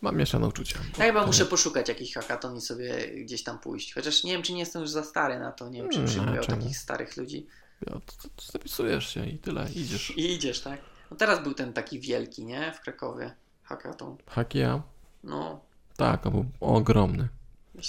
Mam 0.01 0.17
mieszane 0.17 0.47
uczucia. 0.47 0.79
Ja 0.99 1.05
chyba 1.05 1.27
muszę 1.27 1.47
poszukać 1.47 1.89
jakiś 1.89 2.15
hackathon 2.15 2.57
i 2.57 2.61
sobie 2.61 3.09
gdzieś 3.25 3.43
tam 3.43 3.59
pójść. 3.59 3.95
Chociaż 3.95 4.25
nie 4.25 4.33
wiem, 4.33 4.43
czy 4.43 4.53
nie 4.53 4.61
jestem 4.61 4.83
już 4.83 4.91
za 4.91 5.05
stary 5.05 5.39
na 5.39 5.53
to. 5.53 5.69
Nie 5.69 5.81
wiem, 5.81 5.91
czy 5.91 5.97
Hmm, 5.97 6.13
przyjmują 6.13 6.43
takich 6.43 6.79
starych 6.79 7.17
ludzi. 7.17 7.47
To 7.87 8.53
zapisujesz 8.53 9.09
się 9.15 9.27
i 9.27 9.39
tyle, 9.39 9.69
idziesz. 9.75 10.11
I 10.17 10.33
idziesz, 10.33 10.61
tak? 10.61 10.81
No 11.11 11.17
teraz 11.17 11.43
był 11.43 11.55
ten 11.55 11.73
taki 11.73 12.01
wielki, 12.01 12.45
nie? 12.45 12.73
W 12.73 12.81
Krakowie. 12.81 13.35
Hackathon. 13.63 14.17
Hakia? 14.27 14.83
No, 15.25 15.61
Tak, 15.97 16.27
on 16.27 16.33
był 16.33 16.47
ogromny. 16.61 17.29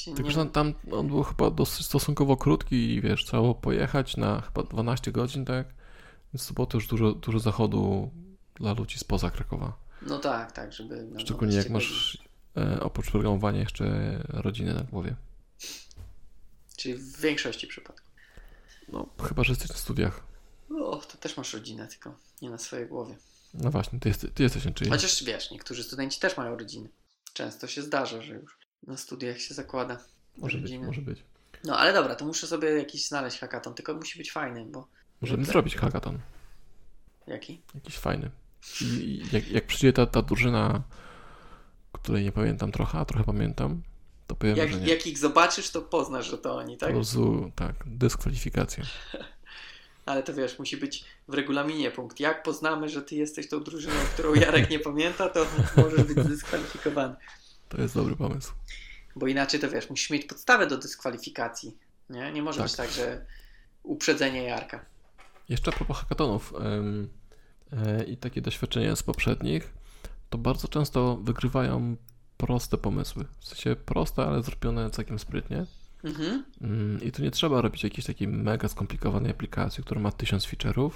Tylko, 0.05 0.21
nie... 0.21 0.31
że 0.31 0.45
tam, 0.45 0.73
on 0.91 1.07
był 1.07 1.23
chyba 1.23 1.51
dosyć 1.51 1.85
stosunkowo 1.85 2.37
krótki 2.37 2.75
i 2.93 3.01
wiesz, 3.01 3.25
trzeba 3.25 3.41
było 3.41 3.55
pojechać 3.55 4.17
na 4.17 4.41
chyba 4.41 4.63
12 4.63 5.11
godzin, 5.11 5.45
tak? 5.45 5.67
Więc 6.33 6.47
to 6.47 6.53
było 6.53 6.67
też 6.67 6.87
dużo, 6.87 7.11
dużo 7.11 7.39
zachodu 7.39 8.11
dla 8.55 8.73
ludzi 8.73 8.99
spoza 8.99 9.29
Krakowa. 9.29 9.73
No 10.01 10.19
tak, 10.19 10.51
tak, 10.51 10.73
żeby... 10.73 11.07
Szczególnie 11.17 11.55
jak 11.55 11.67
12 11.67 11.73
godzin. 11.73 11.73
masz 11.73 12.17
e, 12.57 12.79
oprócz 12.83 13.11
programowania 13.11 13.59
jeszcze 13.59 14.17
rodzinę 14.29 14.73
na 14.73 14.83
głowie. 14.83 15.15
Czyli 16.77 16.95
w 16.95 17.21
większości 17.21 17.67
przypadków. 17.67 18.02
No, 18.87 19.09
chyba, 19.27 19.43
że 19.43 19.51
jesteś 19.51 19.69
na 19.69 19.75
studiach. 19.75 20.23
O, 20.79 20.95
to 20.97 21.17
też 21.17 21.37
masz 21.37 21.53
rodzinę, 21.53 21.87
tylko 21.87 22.15
nie 22.41 22.49
na 22.49 22.57
swojej 22.57 22.87
głowie. 22.87 23.17
No 23.53 23.71
właśnie, 23.71 23.99
ty, 23.99 24.09
jesteś, 24.09 24.31
ty 24.33 24.43
jesteś 24.43 24.65
na 24.65 24.71
czyjej. 24.71 24.91
Chociaż 24.91 25.23
wiesz, 25.23 25.51
niektórzy 25.51 25.83
studenci 25.83 26.19
też 26.19 26.37
mają 26.37 26.57
rodziny. 26.57 26.89
Często 27.33 27.67
się 27.67 27.81
zdarza, 27.81 28.21
że 28.21 28.33
już 28.33 28.57
na 28.87 28.97
studiach 28.97 29.39
się 29.39 29.53
zakłada 29.53 29.97
Może 30.37 30.57
być, 30.57 30.77
może 30.77 31.01
być. 31.01 31.23
No 31.63 31.77
ale 31.77 31.93
dobra, 31.93 32.15
to 32.15 32.25
muszę 32.25 32.47
sobie 32.47 32.69
jakiś 32.69 33.07
znaleźć 33.07 33.39
hackathon, 33.39 33.73
tylko 33.73 33.93
musi 33.93 34.17
być 34.17 34.31
fajny, 34.31 34.65
bo... 34.65 34.87
Możemy 35.21 35.45
zrobić 35.45 35.75
hackathon. 35.75 36.19
Jaki? 37.27 37.61
Jakiś 37.75 37.97
fajny. 37.97 38.31
I 38.81 39.23
jak, 39.31 39.47
jak 39.47 39.67
przyjdzie 39.67 39.93
ta, 39.93 40.05
ta 40.05 40.21
drużyna, 40.21 40.83
której 41.91 42.23
nie 42.23 42.31
pamiętam 42.31 42.71
trochę, 42.71 42.99
a 42.99 43.05
trochę 43.05 43.23
pamiętam, 43.23 43.81
to 44.33 44.37
powiem, 44.39 44.55
że 44.55 44.61
Jak, 44.61 44.81
nie. 44.81 44.87
jak 44.87 45.07
ich 45.07 45.17
zobaczysz, 45.17 45.69
to 45.69 45.81
poznasz, 45.81 46.31
że 46.31 46.37
to 46.37 46.55
oni, 46.55 46.73
Po 46.77 46.79
tak? 46.85 46.93
prostu, 46.93 47.51
tak, 47.55 47.75
dyskwalifikacja. 47.85 48.83
Ale 50.05 50.23
to 50.23 50.33
wiesz, 50.33 50.59
musi 50.59 50.77
być 50.77 51.05
w 51.27 51.33
regulaminie 51.33 51.91
punkt. 51.91 52.19
Jak 52.19 52.43
poznamy, 52.43 52.89
że 52.89 53.01
ty 53.01 53.15
jesteś 53.15 53.49
tą 53.49 53.63
drużyną, 53.63 53.93
którą 54.13 54.33
Jarek 54.33 54.69
nie 54.69 54.79
pamięta, 54.79 55.29
to 55.29 55.45
możesz 55.77 56.03
być 56.03 56.27
dyskwalifikowany. 56.27 57.15
To 57.69 57.81
jest 57.81 57.95
dobry 57.95 58.15
pomysł. 58.15 58.53
Bo 59.15 59.27
inaczej 59.27 59.59
to 59.59 59.69
wiesz, 59.69 59.89
musisz 59.89 60.09
mieć 60.09 60.25
podstawę 60.25 60.67
do 60.67 60.77
dyskwalifikacji. 60.77 61.77
Nie, 62.09 62.31
nie 62.31 62.43
może 62.43 62.57
Tak. 62.57 62.67
być 62.67 62.75
tak, 62.75 62.91
że 62.91 63.25
uprzedzenie 63.83 64.43
Jarka. 64.43 64.85
Jeszcze 65.49 65.71
a 65.71 65.75
propos 65.75 65.97
hackathonów 65.97 66.53
em, 66.59 67.09
e, 67.71 68.03
i 68.03 68.17
takie 68.17 68.41
doświadczenia 68.41 68.95
z 68.95 69.03
poprzednich, 69.03 69.73
to 70.29 70.37
bardzo 70.37 70.67
często 70.67 71.17
wygrywają 71.17 71.95
proste 72.45 72.77
pomysły. 72.77 73.25
W 73.39 73.45
sensie 73.45 73.75
proste, 73.75 74.25
ale 74.25 74.43
zrobione 74.43 74.89
całkiem 74.89 75.19
sprytnie. 75.19 75.65
Mhm. 76.03 76.43
Mm, 76.61 77.01
I 77.01 77.11
tu 77.11 77.21
nie 77.21 77.31
trzeba 77.31 77.61
robić 77.61 77.83
jakiejś 77.83 78.05
takiej 78.05 78.27
mega 78.27 78.67
skomplikowanej 78.67 79.31
aplikacji, 79.31 79.83
która 79.83 80.01
ma 80.01 80.11
tysiąc 80.11 80.47
feature'ów, 80.47 80.91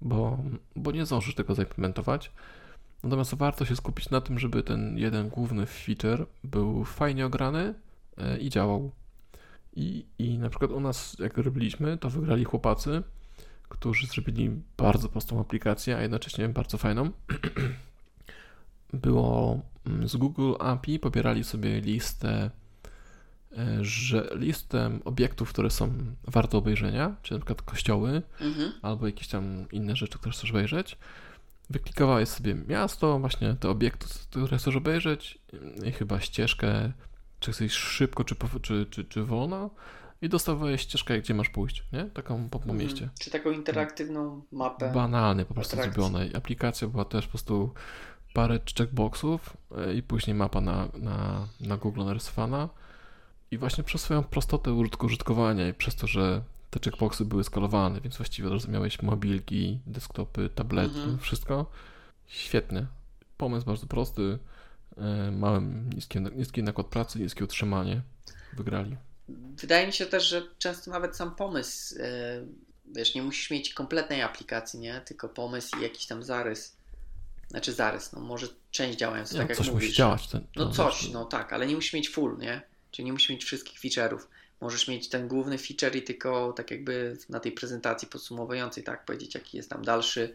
bo, 0.00 0.38
bo 0.76 0.92
nie 0.92 1.06
zdążysz 1.06 1.34
tego 1.34 1.54
zaimplementować. 1.54 2.32
Natomiast 3.02 3.34
warto 3.34 3.64
się 3.64 3.76
skupić 3.76 4.10
na 4.10 4.20
tym, 4.20 4.38
żeby 4.38 4.62
ten 4.62 4.98
jeden 4.98 5.28
główny 5.28 5.66
feature 5.66 6.26
był 6.44 6.84
fajnie 6.84 7.26
ograny 7.26 7.74
e, 8.18 8.38
i 8.38 8.50
działał. 8.50 8.90
I, 9.76 10.06
I 10.18 10.38
na 10.38 10.50
przykład 10.50 10.70
u 10.70 10.80
nas, 10.80 11.16
jak 11.18 11.38
robiliśmy, 11.38 11.98
to 11.98 12.10
wygrali 12.10 12.44
chłopacy, 12.44 13.02
którzy 13.68 14.06
zrobili 14.06 14.50
bardzo 14.76 15.08
prostą 15.08 15.40
aplikację, 15.40 15.96
a 15.96 16.02
jednocześnie 16.02 16.48
bardzo 16.48 16.78
fajną. 16.78 17.10
Było 18.92 19.62
z 20.04 20.16
Google 20.16 20.52
API, 20.58 20.98
pobierali 20.98 21.44
sobie 21.44 21.80
listę 21.80 22.50
e, 23.58 23.78
że 23.84 24.28
listę 24.34 24.98
obiektów, 25.04 25.48
które 25.48 25.70
są 25.70 25.92
warte 26.24 26.58
obejrzenia, 26.58 27.16
czyli 27.22 27.38
na 27.40 27.46
przykład 27.46 27.62
kościoły, 27.62 28.22
Mhm. 28.40 28.72
albo 28.82 29.06
jakieś 29.06 29.28
tam 29.28 29.66
inne 29.72 29.96
rzeczy, 29.96 30.18
które 30.18 30.32
chcesz 30.32 30.50
obejrzeć. 30.50 30.98
Wyklikowałeś 31.70 32.28
sobie 32.28 32.54
miasto, 32.54 33.18
właśnie 33.18 33.54
te 33.60 33.68
obiekty, 33.68 34.06
które 34.30 34.58
chcesz 34.58 34.76
obejrzeć, 34.76 35.38
i 35.86 35.92
chyba 35.92 36.20
ścieżkę, 36.20 36.92
czy 37.40 37.52
chcesz 37.52 37.72
szybko, 37.72 38.24
czy, 38.24 38.34
czy, 38.62 38.86
czy, 38.90 39.04
czy 39.04 39.24
wolno, 39.24 39.70
i 40.22 40.28
dostawałeś 40.28 40.80
ścieżkę, 40.80 41.20
gdzie 41.20 41.34
masz 41.34 41.48
pójść, 41.48 41.84
nie? 41.92 42.04
Taką 42.04 42.48
po, 42.48 42.58
po 42.58 42.72
mieście. 42.72 43.02
Mhm. 43.02 43.10
Czy 43.20 43.30
taką 43.30 43.50
interaktywną 43.50 44.42
mapę? 44.52 44.92
Banalnie 44.94 45.44
po 45.44 45.54
prostu 45.54 45.76
atrakcji. 45.76 46.02
zrobione. 46.02 46.26
I 46.26 46.34
aplikacja 46.36 46.88
była 46.88 47.04
też 47.04 47.24
po 47.24 47.30
prostu 47.30 47.74
parę 48.34 48.58
checkboxów 48.78 49.56
e, 49.76 49.94
i 49.94 50.02
później 50.02 50.34
mapa 50.34 50.60
na, 50.60 50.88
na, 50.94 51.48
na 51.60 51.76
Google 51.76 52.04
narysowana. 52.04 52.68
I 53.50 53.58
właśnie 53.58 53.84
przez 53.84 54.00
swoją 54.00 54.22
prostotę 54.22 54.72
użytkowania 55.00 55.68
i 55.68 55.74
przez 55.74 55.94
to, 55.96 56.06
że 56.06 56.42
te 56.70 56.80
checkboxy 56.84 57.24
były 57.24 57.44
skalowane, 57.44 58.00
więc 58.00 58.16
właściwie 58.16 58.48
rozumiałeś 58.48 59.02
mobilki, 59.02 59.78
desktopy, 59.86 60.50
tablety, 60.54 60.96
Mhm. 60.98 61.18
wszystko. 61.18 61.66
Świetnie. 62.26 62.86
Pomysł 63.36 63.66
bardzo 63.66 63.86
prosty. 63.86 64.38
E, 64.98 65.30
mały, 65.30 65.60
niski, 65.94 66.20
niski 66.20 66.62
nakład 66.62 66.86
pracy, 66.86 67.18
niskie 67.18 67.44
utrzymanie. 67.44 68.02
Wygrali. 68.56 68.96
Wydaje 69.56 69.86
mi 69.86 69.92
się 69.92 70.06
też, 70.06 70.28
że 70.28 70.42
często 70.58 70.90
nawet 70.90 71.16
sam 71.16 71.34
pomysł, 71.34 71.94
e, 72.00 72.40
wiesz, 72.94 73.14
nie 73.14 73.22
musisz 73.22 73.50
mieć 73.50 73.74
kompletnej 73.74 74.22
aplikacji, 74.22 74.80
nie? 74.80 75.00
Tylko 75.00 75.28
pomysł 75.28 75.78
i 75.78 75.82
jakiś 75.82 76.06
tam 76.06 76.22
zarys. 76.22 76.76
Znaczy 77.48 77.72
zarys, 77.72 78.12
no 78.12 78.20
może 78.20 78.46
część 78.70 78.98
działająca, 78.98 79.34
Nie, 79.34 79.40
tak 79.40 79.48
jak 79.48 79.58
coś 79.58 79.70
mówisz. 79.70 79.84
musi 79.84 79.96
działać. 79.96 80.28
Ten, 80.28 80.46
No 80.56 80.66
to 80.66 80.72
coś, 80.72 81.00
znaczy- 81.00 81.14
no 81.14 81.24
tak, 81.24 81.52
ale 81.52 81.66
nie 81.66 81.74
musisz 81.74 81.92
mieć 81.92 82.10
full, 82.10 82.38
nie? 82.38 82.62
Czyli 82.90 83.06
nie 83.06 83.12
musisz 83.12 83.28
mieć 83.30 83.44
wszystkich 83.44 83.80
feature'ów. 83.80 84.18
Możesz 84.60 84.88
mieć 84.88 85.08
ten 85.08 85.28
główny 85.28 85.58
feature 85.58 85.96
i 85.96 86.02
tylko 86.02 86.52
tak 86.52 86.70
jakby 86.70 87.16
na 87.28 87.40
tej 87.40 87.52
prezentacji 87.52 88.08
podsumowującej, 88.08 88.84
tak, 88.84 89.04
powiedzieć 89.04 89.34
jaki 89.34 89.56
jest 89.56 89.70
tam 89.70 89.84
dalszy 89.84 90.34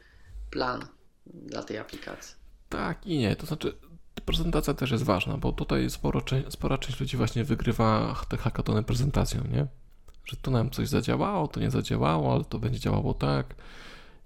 plan 0.52 0.86
dla 1.26 1.64
tej 1.64 1.78
aplikacji. 1.78 2.36
Tak 2.70 3.06
i 3.08 3.18
nie. 3.18 3.36
To 3.36 3.46
znaczy, 3.46 3.76
prezentacja 4.26 4.74
też 4.74 4.92
jest 4.92 5.04
ważna, 5.04 5.38
bo 5.38 5.52
tutaj 5.52 5.90
sporo, 5.90 6.22
spora 6.50 6.78
część 6.78 7.00
ludzi 7.00 7.18
właśnie 7.18 7.44
wygrywa 7.44 8.16
te 8.30 8.38
hackatony 8.38 8.84
prezentacją, 8.84 9.44
nie? 9.52 9.68
Że 10.26 10.38
tu 10.38 10.52
nam 10.52 10.70
coś 10.72 10.88
zadziałało, 10.88 11.48
to 11.48 11.60
nie 11.60 11.72
zadziałało, 11.72 12.34
ale 12.34 12.44
to 12.46 12.60
będzie 12.60 12.80
działało 12.80 13.14
tak. 13.14 13.56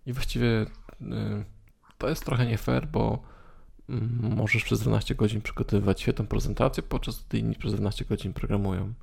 I 0.06 0.14
właściwie 0.14 0.48
y, 0.62 0.66
to 2.02 2.10
jest 2.10 2.26
trochę 2.26 2.46
nie 2.46 2.58
fair, 2.58 2.88
bo 2.88 3.24
mm, 3.90 4.36
możesz 4.36 4.64
przez 4.64 4.80
12 4.80 5.16
godzin 5.16 5.42
przygotowywać 5.42 6.02
świetną 6.02 6.28
prezentację, 6.28 6.84
podczas 6.84 7.24
gdy 7.24 7.38
inni 7.38 7.56
przez 7.56 7.74
12 7.74 8.06
godzin 8.06 8.34
programują. 8.34 8.94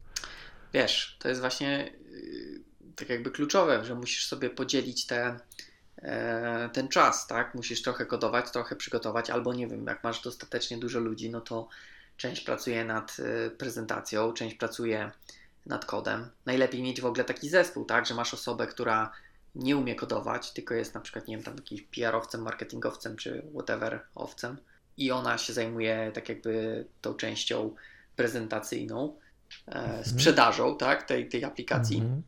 Wiesz, 0.72 1.16
to 1.18 1.28
jest 1.28 1.40
właśnie 1.40 1.90
yy, 2.12 2.60
tak 2.96 3.08
jakby 3.08 3.30
kluczowe, 3.30 3.84
że 3.84 3.94
musisz 3.94 4.26
sobie 4.26 4.50
podzielić 4.50 5.06
te, 5.06 5.36
e, 5.96 6.70
ten 6.72 6.88
czas, 6.88 7.26
tak? 7.26 7.54
Musisz 7.54 7.82
trochę 7.82 8.06
kodować, 8.06 8.50
trochę 8.50 8.76
przygotować, 8.76 9.30
albo 9.30 9.54
nie 9.54 9.66
wiem, 9.66 9.86
jak 9.86 10.04
masz 10.04 10.22
dostatecznie 10.22 10.78
dużo 10.78 11.00
ludzi, 11.00 11.30
no 11.30 11.40
to 11.40 11.68
część 12.16 12.44
pracuje 12.44 12.84
nad 12.84 13.16
e, 13.20 13.50
prezentacją, 13.50 14.32
część 14.32 14.56
pracuje 14.56 15.10
nad 15.66 15.84
kodem. 15.84 16.28
Najlepiej 16.46 16.82
mieć 16.82 17.00
w 17.00 17.06
ogóle 17.06 17.24
taki 17.24 17.48
zespół, 17.48 17.84
tak? 17.84 18.06
Że 18.06 18.14
masz 18.14 18.34
osobę, 18.34 18.66
która 18.66 19.12
nie 19.58 19.76
umie 19.76 19.94
kodować, 19.94 20.50
tylko 20.52 20.74
jest 20.74 20.94
na 20.94 21.00
przykład, 21.00 21.28
nie 21.28 21.36
wiem, 21.36 21.44
tam 21.44 21.56
jakimś 21.56 21.82
PR-owcem, 21.82 22.42
marketingowcem 22.42 23.16
czy 23.16 23.42
whatever 23.54 24.00
owcem 24.14 24.56
i 24.96 25.10
ona 25.10 25.38
się 25.38 25.52
zajmuje 25.52 26.10
tak 26.14 26.28
jakby 26.28 26.84
tą 27.00 27.14
częścią 27.14 27.74
prezentacyjną, 28.16 29.16
e, 29.66 30.04
sprzedażą, 30.04 30.76
tak? 30.76 31.02
Tej, 31.02 31.28
tej 31.28 31.44
aplikacji 31.44 31.96
Mhm. 31.96 32.22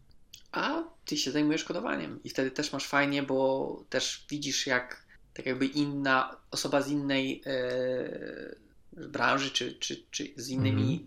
a 0.53 0.83
ty 1.05 1.17
się 1.17 1.31
zajmujesz 1.31 1.65
kodowaniem 1.65 2.21
i 2.25 2.31
wtedy 2.31 2.51
też 2.51 2.73
masz 2.73 2.87
fajnie, 2.89 3.23
bo 3.23 3.85
też 3.89 4.27
widzisz 4.31 4.67
jak 4.67 5.07
tak 5.35 5.47
jakby 5.47 5.67
inna 5.67 6.37
osoba 6.51 6.83
z 6.83 6.89
innej 6.89 7.43
e, 7.47 9.07
branży 9.09 9.51
czy, 9.51 9.75
czy, 9.75 10.03
czy 10.11 10.29
z 10.37 10.49
innymi 10.49 11.05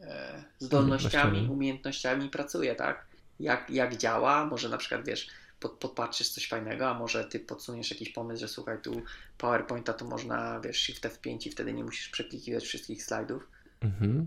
e, 0.00 0.44
zdolnościami, 0.58 1.14
Umiejętnościami. 1.22 1.48
umiejętnościami 1.56 2.28
pracuje, 2.28 2.74
tak? 2.74 3.06
Jak, 3.40 3.70
jak 3.70 3.96
działa, 3.96 4.46
może 4.46 4.68
na 4.68 4.76
przykład 4.78 5.06
wiesz, 5.06 5.28
pod, 5.62 5.72
podpatrzysz 5.72 6.28
coś 6.28 6.48
fajnego, 6.48 6.88
a 6.88 6.94
może 6.98 7.24
ty 7.24 7.40
podsuniesz 7.40 7.90
jakiś 7.90 8.08
pomysł, 8.12 8.40
że 8.40 8.48
słuchaj, 8.48 8.82
tu 8.82 9.02
PowerPointa 9.38 9.92
tu 9.92 10.08
można, 10.08 10.60
wiesz, 10.60 10.80
Shift 10.82 11.04
F5 11.04 11.46
i 11.46 11.50
wtedy 11.50 11.72
nie 11.72 11.84
musisz 11.84 12.08
przeklikiwać 12.08 12.64
wszystkich 12.64 13.02
slajdów. 13.04 13.48
Mhm. 13.80 14.26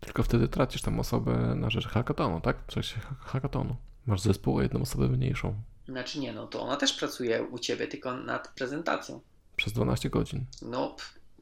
Tylko 0.00 0.22
wtedy 0.22 0.48
tracisz 0.48 0.82
tam 0.82 1.00
osobę 1.00 1.54
na 1.56 1.70
rzecz 1.70 1.86
hackatonu, 1.86 2.40
tak? 2.40 2.56
W 2.68 2.72
trakcie 2.72 3.00
ha- 3.00 3.16
hackatonu. 3.20 3.76
Masz 4.06 4.20
zespół 4.20 4.56
o 4.56 4.62
jedną 4.62 4.82
osobę 4.82 5.08
mniejszą. 5.08 5.54
Znaczy 5.88 6.18
nie, 6.20 6.32
no 6.32 6.46
to 6.46 6.62
ona 6.62 6.76
też 6.76 6.92
pracuje 6.92 7.42
u 7.42 7.58
ciebie, 7.58 7.86
tylko 7.86 8.16
nad 8.16 8.48
prezentacją. 8.48 9.20
Przez 9.56 9.72
12 9.72 10.10
godzin. 10.10 10.44
No, 10.62 10.96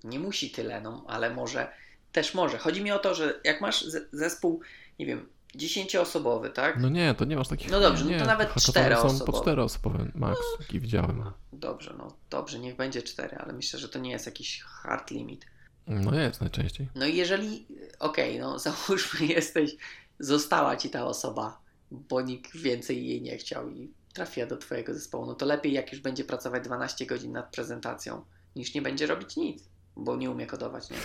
nie 0.04 0.18
musi 0.18 0.50
tyle, 0.50 0.80
no, 0.80 1.04
ale 1.08 1.34
może, 1.34 1.72
też 2.12 2.34
może. 2.34 2.58
Chodzi 2.58 2.82
mi 2.82 2.92
o 2.92 2.98
to, 2.98 3.14
że 3.14 3.40
jak 3.44 3.60
masz 3.60 3.84
ze- 3.84 4.06
zespół, 4.12 4.60
nie 4.98 5.06
wiem, 5.06 5.28
dziesięcioosobowy, 5.54 6.50
tak? 6.50 6.80
No 6.80 6.88
nie, 6.88 7.14
to 7.14 7.24
nie 7.24 7.36
masz 7.36 7.48
takich. 7.48 7.70
No 7.70 7.80
dobrze, 7.80 8.04
nie, 8.04 8.12
no 8.12 8.18
to 8.20 8.26
nawet 8.26 8.54
czteroosobowe. 8.54 9.18
są 9.18 9.24
po 9.24 9.40
czteroosobowe 9.40 10.06
max, 10.14 10.40
jaki 10.60 10.80
widziałem. 10.80 11.24
Dobrze, 11.52 11.94
no 11.98 12.16
dobrze, 12.30 12.58
niech 12.58 12.76
będzie 12.76 13.02
cztery, 13.02 13.36
ale 13.36 13.52
myślę, 13.52 13.78
że 13.78 13.88
to 13.88 13.98
nie 13.98 14.10
jest 14.10 14.26
jakiś 14.26 14.60
hard 14.62 15.10
limit. 15.10 15.46
No 15.86 16.14
jest 16.14 16.40
najczęściej. 16.40 16.88
No 16.94 17.06
i 17.06 17.16
jeżeli, 17.16 17.66
okej, 17.98 18.38
no 18.38 18.58
załóżmy 18.68 19.26
jesteś, 19.26 19.70
została 20.18 20.76
ci 20.76 20.90
ta 20.90 21.06
osoba, 21.06 21.60
bo 21.90 22.20
nikt 22.20 22.56
więcej 22.56 23.06
jej 23.06 23.22
nie 23.22 23.36
chciał 23.36 23.70
i 23.70 23.90
trafiła 24.14 24.46
do 24.46 24.56
twojego 24.56 24.94
zespołu, 24.94 25.26
no 25.26 25.34
to 25.34 25.46
lepiej 25.46 25.72
jak 25.72 25.92
już 25.92 26.00
będzie 26.00 26.24
pracować 26.24 26.64
12 26.64 27.06
godzin 27.06 27.32
nad 27.32 27.50
prezentacją, 27.50 28.24
niż 28.56 28.74
nie 28.74 28.82
będzie 28.82 29.06
robić 29.06 29.36
nic, 29.36 29.64
bo 29.96 30.16
nie 30.16 30.30
umie 30.30 30.46
kodować, 30.46 30.90
nie? 30.90 30.96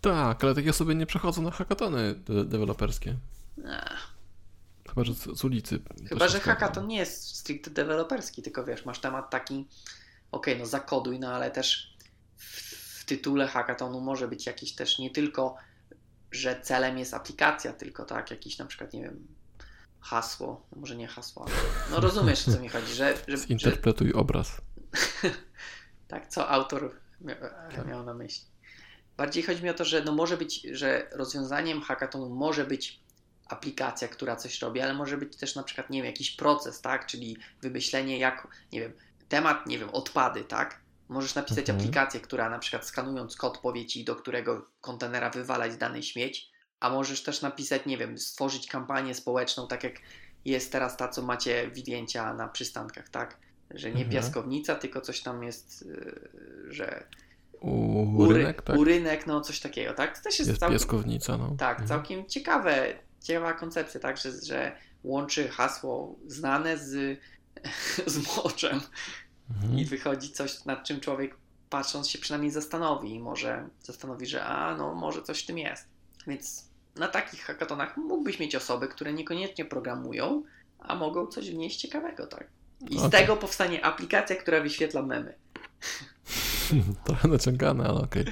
Tak, 0.00 0.44
ale 0.44 0.54
takie 0.54 0.70
osoby 0.70 0.94
nie 0.94 1.06
przechodzą 1.06 1.42
na 1.42 1.50
hackatony 1.50 2.14
de- 2.14 2.44
deweloperskie. 2.44 3.16
Chyba, 4.88 5.04
że 5.04 5.14
z, 5.14 5.22
z 5.22 5.44
ulicy. 5.44 5.78
Chyba, 6.08 6.28
że 6.28 6.40
hackathon 6.40 6.86
nie 6.86 6.96
jest 6.96 7.36
stricte 7.36 7.70
deweloperski, 7.70 8.42
tylko 8.42 8.64
wiesz, 8.64 8.84
masz 8.84 8.98
temat 8.98 9.30
taki, 9.30 9.68
okej, 10.32 10.58
no 10.58 10.66
zakoduj, 10.66 11.18
no 11.20 11.34
ale 11.34 11.50
też 11.50 11.96
w, 12.36 12.44
w 13.00 13.04
tytule 13.04 13.48
hackathonu 13.48 14.00
może 14.00 14.28
być 14.28 14.46
jakiś 14.46 14.74
też 14.74 14.98
nie 14.98 15.10
tylko, 15.10 15.56
że 16.30 16.60
celem 16.60 16.98
jest 16.98 17.14
aplikacja, 17.14 17.72
tylko 17.72 18.04
tak, 18.04 18.30
jakiś 18.30 18.58
na 18.58 18.66
przykład, 18.66 18.92
nie 18.92 19.02
wiem, 19.02 19.26
hasło, 20.00 20.66
no 20.72 20.80
może 20.80 20.96
nie 20.96 21.08
hasło, 21.08 21.46
ale 21.46 21.54
no 21.90 22.00
rozumiesz 22.00 22.48
o 22.48 22.52
co 22.52 22.60
mi 22.60 22.68
chodzi, 22.68 22.94
że, 22.94 23.14
że, 23.28 23.36
że 23.36 23.38
Zinterpretuj 23.38 24.12
obraz. 24.12 24.60
tak, 26.08 26.26
co 26.28 26.48
autor 26.48 26.96
mia, 27.20 27.34
Tak. 27.36 27.86
miał 27.86 28.04
na 28.04 28.14
myśli. 28.14 28.46
Bardziej 29.16 29.42
chodzi 29.42 29.62
mi 29.62 29.70
o 29.70 29.74
to, 29.74 29.84
że 29.84 30.04
no 30.04 30.12
może 30.12 30.36
być, 30.36 30.62
że 30.72 31.08
rozwiązaniem 31.12 31.82
hackathonu 31.82 32.28
może 32.28 32.64
być 32.64 33.01
aplikacja, 33.52 34.08
która 34.08 34.36
coś 34.36 34.60
robi, 34.62 34.80
ale 34.80 34.94
może 34.94 35.16
być 35.16 35.36
też 35.36 35.54
na 35.56 35.62
przykład, 35.62 35.90
nie 35.90 35.98
wiem, 35.98 36.06
jakiś 36.06 36.30
proces, 36.30 36.80
tak? 36.80 37.06
Czyli 37.06 37.36
wymyślenie 37.62 38.18
jak, 38.18 38.48
nie 38.72 38.80
wiem, 38.80 38.92
temat, 39.28 39.66
nie 39.66 39.78
wiem, 39.78 39.90
odpady, 39.90 40.44
tak? 40.44 40.80
Możesz 41.08 41.34
napisać 41.34 41.58
Mhm. 41.70 41.78
aplikację, 41.78 42.20
która 42.20 42.50
na 42.50 42.58
przykład 42.58 42.86
skanując 42.86 43.36
kod 43.36 43.58
powie 43.58 43.86
ci, 43.86 44.04
do 44.04 44.16
którego 44.16 44.66
kontenera 44.80 45.30
wywalać 45.30 45.76
dany 45.76 46.02
śmieć, 46.02 46.50
a 46.80 46.90
możesz 46.90 47.22
też 47.22 47.42
napisać, 47.42 47.86
nie 47.86 47.98
wiem, 47.98 48.18
stworzyć 48.18 48.66
kampanię 48.66 49.14
społeczną, 49.14 49.68
tak 49.68 49.84
jak 49.84 49.94
jest 50.44 50.72
teraz 50.72 50.96
ta, 50.96 51.08
co 51.08 51.22
macie 51.22 51.70
zdjęcia 51.74 52.34
na 52.34 52.48
przystankach, 52.48 53.08
tak? 53.08 53.38
Że 53.70 53.88
nie 53.90 54.02
Mhm. 54.04 54.10
piaskownica, 54.10 54.74
tylko 54.74 55.00
coś 55.00 55.20
tam 55.20 55.42
jest, 55.42 55.86
yy, 55.86 56.30
że 56.68 57.04
U, 57.60 58.02
ury, 58.22 58.38
rynek, 58.38 58.62
tak? 58.62 58.76
urynek, 58.76 59.26
no 59.26 59.40
coś 59.40 59.60
takiego, 59.60 59.94
tak? 59.94 60.18
To 60.18 60.24
też 60.24 60.38
jest, 60.38 60.48
Jest 60.48 60.60
całkiem, 60.60 60.78
pieskownica, 60.78 61.36
no. 61.38 61.54
tak, 61.58 61.70
Mhm. 61.80 61.88
całkiem 61.88 62.26
ciekawe, 62.28 62.94
ciekawa 63.22 63.52
koncepcja, 63.52 64.00
tak, 64.00 64.16
że, 64.16 64.32
że 64.42 64.76
łączy 65.04 65.48
hasło 65.48 66.16
znane 66.26 66.78
z, 66.78 67.18
z 68.06 68.36
moczem 68.36 68.80
Mhm. 69.50 69.78
i 69.78 69.84
wychodzi 69.84 70.30
coś, 70.30 70.64
nad 70.64 70.84
czym 70.84 71.00
człowiek 71.00 71.36
patrząc 71.70 72.08
się 72.08 72.18
przynajmniej 72.18 72.50
zastanowi 72.50 73.14
i 73.14 73.20
może 73.20 73.68
zastanowi, 73.82 74.26
że 74.26 74.44
a, 74.44 74.76
no 74.76 74.94
może 74.94 75.22
coś 75.22 75.42
w 75.42 75.46
tym 75.46 75.58
jest. 75.58 75.88
Więc 76.26 76.68
na 76.96 77.08
takich 77.08 77.44
hackathonach 77.44 77.96
mógłbyś 77.96 78.38
mieć 78.38 78.54
osoby, 78.54 78.88
które 78.88 79.12
niekoniecznie 79.12 79.64
programują, 79.64 80.42
a 80.78 80.94
mogą 80.94 81.26
coś 81.26 81.50
wnieść 81.50 81.80
ciekawego, 81.80 82.26
tak? 82.26 82.46
I 82.90 82.98
z 82.98 83.02
Okej. 83.02 83.20
tego 83.20 83.36
powstanie 83.36 83.84
aplikacja, 83.84 84.36
która 84.36 84.60
wyświetla 84.60 85.02
memy. 85.02 85.34
Trochę 87.04 87.28
naciągane, 87.28 87.84
ale 87.84 88.00
okej. 88.00 88.24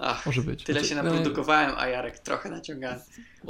Ach, 0.00 0.26
Może 0.26 0.42
być. 0.42 0.64
tyle 0.64 0.80
Znaczy, 0.80 0.94
się 0.94 1.02
naprodukowałem, 1.02 1.72
a 1.78 1.86
Jarek 1.86 2.18
trochę 2.18 2.50
naciągany. 2.50 3.00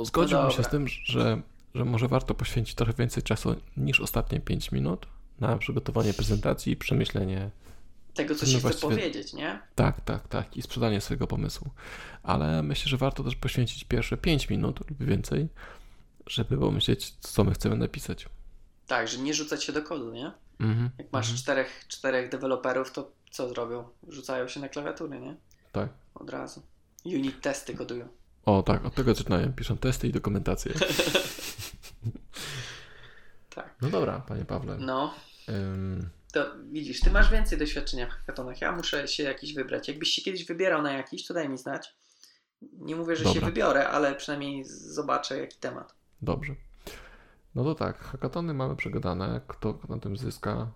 Zgodziłbym 0.05 0.47
No 0.47 0.53
się 0.53 0.65
z 0.65 0.69
tym, 0.69 0.89
że, 0.89 1.43
że 1.75 1.85
może 1.85 2.09
warto 2.09 2.35
poświęcić 2.35 2.75
trochę 2.75 2.93
więcej 2.93 3.23
czasu 3.23 3.57
niż 3.77 4.01
ostatnie 4.01 4.41
5 4.41 4.73
minut 4.73 5.07
na 5.41 5.59
przygotowanie 5.59 6.15
prezentacji 6.15 6.73
i 6.73 6.77
przemyślenie. 6.77 7.51
Tego, 8.15 8.35
co 8.35 8.47
No 8.47 8.53
się 8.53 8.59
chce 8.59 8.61
właściwie- 8.69 8.89
powiedzieć, 8.97 9.33
nie? 9.33 9.61
Tak, 9.75 10.01
tak, 10.01 10.29
tak. 10.29 10.57
I 10.57 10.63
sprzedanie 10.63 11.01
swojego 11.01 11.27
pomysłu. 11.27 11.71
Ale 12.23 12.63
myślę, 12.63 12.89
że 12.91 12.97
warto 12.97 13.25
też 13.25 13.37
poświęcić 13.37 13.85
pierwsze 13.85 14.17
5 14.17 14.49
minut 14.49 14.91
lub 14.91 15.05
więcej, 15.05 15.49
żeby 16.27 16.59
pomyśleć, 16.59 17.11
co 17.21 17.45
my 17.45 17.55
chcemy 17.55 17.77
napisać. 17.77 18.27
Tak, 18.87 19.09
że 19.09 19.19
nie 19.19 19.35
rzucać 19.35 19.65
się 19.65 19.73
do 19.73 19.83
kodu, 19.83 20.13
nie? 20.13 20.33
Mhm. 20.61 20.91
Jak 20.99 21.13
masz 21.13 21.27
mhm. 21.27 21.39
czterech, 21.39 21.85
czterech 21.89 22.31
deweloperów, 22.31 22.93
to 22.93 23.11
co 23.31 23.49
zrobią? 23.49 23.89
Rzucają 24.09 24.49
się 24.49 24.61
na 24.61 24.69
klawiatury, 24.69 25.21
nie? 25.21 25.37
Tak. 25.73 25.89
Od 26.14 26.31
razu. 26.31 26.62
Unit 27.05 27.41
testy 27.41 27.75
kodują. 27.75 28.09
O, 28.45 28.62
tak, 28.62 28.85
od 28.85 28.95
tego 28.95 29.14
zaczynają. 29.14 29.53
Piszą 29.53 29.79
testy 29.79 30.09
i 30.09 30.12
dokumentację. 30.12 30.73
Tak. 33.55 33.75
No 33.83 33.91
dobra, 33.91 34.21
panie 34.21 34.45
Pawle. 34.45 34.77
No, 34.79 35.14
to 36.33 36.47
widzisz, 36.73 37.01
ty 37.01 37.11
masz 37.11 37.31
więcej 37.31 37.59
doświadczenia 37.59 38.07
w 38.07 38.11
hackathonach. 38.11 38.61
Ja 38.61 38.73
muszę 38.73 39.09
się 39.09 39.23
jakiś 39.23 39.55
wybrać. 39.55 39.89
Jakbyś 39.89 40.09
się 40.09 40.23
kiedyś 40.23 40.47
wybierał 40.47 40.83
na 40.83 40.93
jakiś, 40.93 41.27
to 41.27 41.35
daj 41.35 41.49
mi 41.49 41.59
znać. 41.59 41.95
Nie 42.73 42.97
mówię, 42.97 43.16
że 43.16 43.25
się 43.25 43.35
Dobra. 43.35 43.47
wybiorę, 43.49 43.89
ale 43.89 44.14
przynajmniej 44.14 44.64
zobaczę 44.64 45.39
jaki 45.39 45.57
temat. 45.59 45.95
dobrze. 46.23 46.55
No 47.55 47.64
to 47.64 47.75
tak, 47.75 47.99
hackatony 47.99 48.55
mamy 48.55 48.77
przegadane. 48.77 49.41
Kto 49.49 49.79
na 49.89 49.99
tym 49.99 50.16
zyska? 50.16 50.71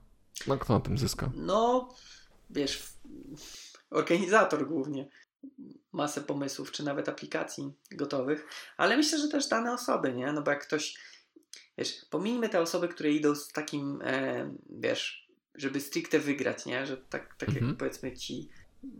No 0.46 0.58
kto 0.58 0.74
na 0.74 0.80
tym 0.80 0.98
zyska? 0.98 1.30
No, 1.34 1.88
wiesz, 2.50 2.82
organizator 3.94 4.66
głównie 4.68 5.08
masę 5.92 6.20
pomysłów, 6.20 6.72
czy 6.72 6.84
nawet 6.84 7.08
aplikacji 7.08 7.72
gotowych, 7.90 8.46
ale 8.76 8.96
myślę, 8.96 9.18
że 9.18 9.28
też 9.28 9.48
dane 9.48 9.72
osoby, 9.72 10.12
nie? 10.12 10.32
No 10.32 10.42
bo 10.42 10.50
jak 10.50 10.66
ktoś, 10.66 10.94
wiesz, 11.78 12.04
pomijmy 12.10 12.48
te 12.48 12.60
osoby, 12.60 12.88
które 12.88 13.10
idą 13.10 13.34
z 13.34 13.48
takim, 13.48 14.02
e, 14.04 14.54
wiesz, 14.70 15.28
żeby 15.54 15.80
stricte 15.80 16.18
wygrać, 16.18 16.66
nie? 16.66 16.86
Że 16.86 16.96
tak, 16.96 17.34
tak 17.38 17.48
Mhm. 17.48 17.68
jak 17.68 17.76
powiedzmy 17.76 18.16
ci 18.16 18.48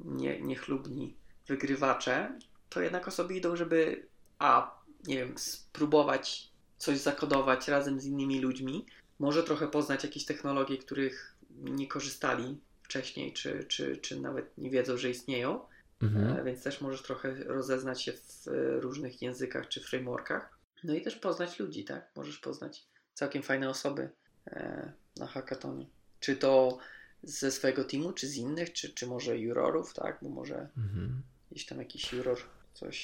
nie, 0.05 0.41
niechlubni 0.41 1.17
wygrywacze, 1.49 2.39
to 2.69 2.81
jednak 2.81 3.09
osoby 3.09 3.35
idą, 3.35 3.57
żeby 3.57 4.07
a, 4.39 4.81
nie 5.07 5.17
wiem, 5.17 5.39
spróbować 5.39 6.49
coś 6.79 6.99
zakodować 6.99 7.69
razem 7.69 8.01
z 8.01 8.05
innymi 8.05 8.41
ludźmi, 8.41 8.87
może 9.19 9.43
trochę 9.43 9.69
poznać 9.69 10.05
jakieś 10.05 10.25
technologie, 10.25 10.79
których 10.79 11.37
nie 11.51 11.89
korzystali 11.89 12.61
wcześniej, 12.85 13.33
czy, 13.33 13.65
czy, 13.65 13.97
czy 13.97 14.21
nawet 14.21 14.59
nie 14.59 14.71
wiedzą, 14.71 14.97
że 14.97 15.11
istnieją, 15.11 15.61
Mhm. 16.03 16.39
E, 16.39 16.45
więc 16.45 16.63
też 16.63 16.81
możesz 16.81 17.03
trochę 17.03 17.35
rozeznać 17.35 18.03
się 18.03 18.13
w 18.13 18.49
e, 18.49 18.81
różnych 18.81 19.23
językach 19.23 19.69
czy 19.69 19.81
frameworkach. 19.81 20.59
No 20.85 20.95
i 20.95 21.03
też 21.03 21.17
poznać 21.17 21.59
ludzi, 21.59 21.85
tak? 21.85 22.11
Możesz 22.17 22.39
poznać 22.39 22.85
całkiem 23.15 23.43
fajne 23.43 23.69
osoby 23.69 24.11
e, 24.47 24.93
na 25.17 25.27
hackatonie. 25.27 25.87
Czy 26.21 26.37
to 26.37 26.79
ze 27.23 27.51
swojego 27.51 27.85
teamu, 27.85 28.13
czy 28.13 28.29
z 28.29 28.37
innych, 28.37 28.73
czy, 28.73 28.95
czy 28.95 29.07
może 29.07 29.39
jurorów, 29.39 29.95
tak? 29.95 30.19
Bo 30.23 30.29
może 30.29 30.69
Mhm. 30.77 31.23
gdzieś 31.51 31.67
tam 31.67 31.79
jakiś 31.79 32.13
juror 32.13 32.39
coś 32.75 32.99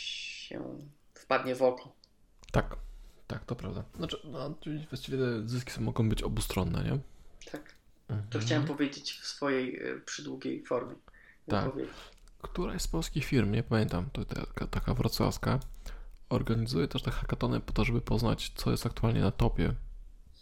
się 0.48 0.88
wpadnie 1.14 1.54
w 1.54 1.62
oko. 1.62 1.92
Tak, 2.52 2.76
tak, 3.26 3.44
to 3.44 3.56
prawda. 3.56 3.84
Znaczy, 3.96 4.16
no, 4.24 4.54
właściwie 4.88 5.18
te 5.18 5.48
zyski 5.48 5.80
mogą 5.80 6.08
być 6.08 6.22
obustronne, 6.22 6.84
nie? 6.84 6.98
Tak. 7.52 7.74
Mhm. 8.10 8.30
To 8.30 8.38
chciałem 8.38 8.64
powiedzieć 8.64 9.12
w 9.12 9.26
swojej 9.26 9.76
e, 9.76 10.00
przydługiej 10.00 10.64
formie. 10.64 10.94
Tak. 11.48 11.64
wypowiedzi. 11.64 11.90
Któraś 12.42 12.82
z 12.82 12.88
polskich 12.88 13.24
firm, 13.24 13.52
nie 13.52 13.62
pamiętam, 13.62 14.06
to 14.12 14.24
taka, 14.24 14.66
taka 14.66 14.94
wrocławska, 14.94 15.60
organizuje 16.28 16.88
też 16.88 17.02
te 17.02 17.10
hackatony 17.10 17.60
po 17.60 17.72
to, 17.72 17.84
żeby 17.84 18.00
poznać, 18.00 18.52
co 18.54 18.70
jest 18.70 18.86
aktualnie 18.86 19.20
na 19.20 19.30
topie. 19.30 19.74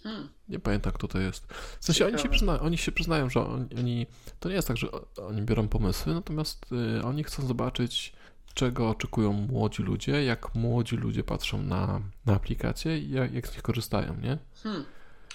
Hmm. 0.02 0.28
Nie 0.48 0.58
pamiętam, 0.58 0.92
kto 0.92 1.08
to 1.08 1.18
jest. 1.18 1.46
W 1.80 1.84
sensie 1.84 2.06
oni 2.06 2.18
się, 2.18 2.28
przyzna, 2.28 2.60
oni 2.60 2.78
się 2.78 2.92
przyznają, 2.92 3.30
że 3.30 3.46
oni, 3.46 3.66
oni. 3.78 4.06
To 4.40 4.48
nie 4.48 4.54
jest 4.54 4.68
tak, 4.68 4.76
że 4.76 4.88
oni 5.16 5.42
biorą 5.42 5.68
pomysły, 5.68 6.14
natomiast 6.14 6.66
y, 6.98 7.04
oni 7.04 7.24
chcą 7.24 7.46
zobaczyć, 7.46 8.12
czego 8.54 8.90
oczekują 8.90 9.32
młodzi 9.32 9.82
ludzie, 9.82 10.24
jak 10.24 10.54
młodzi 10.54 10.96
ludzie 10.96 11.24
patrzą 11.24 11.62
na, 11.62 12.00
na 12.26 12.34
aplikacje 12.34 12.98
i 12.98 13.10
jak, 13.10 13.32
jak 13.32 13.48
z 13.48 13.52
nich 13.52 13.62
korzystają, 13.62 14.16
nie? 14.16 14.38
Hmm. 14.62 14.84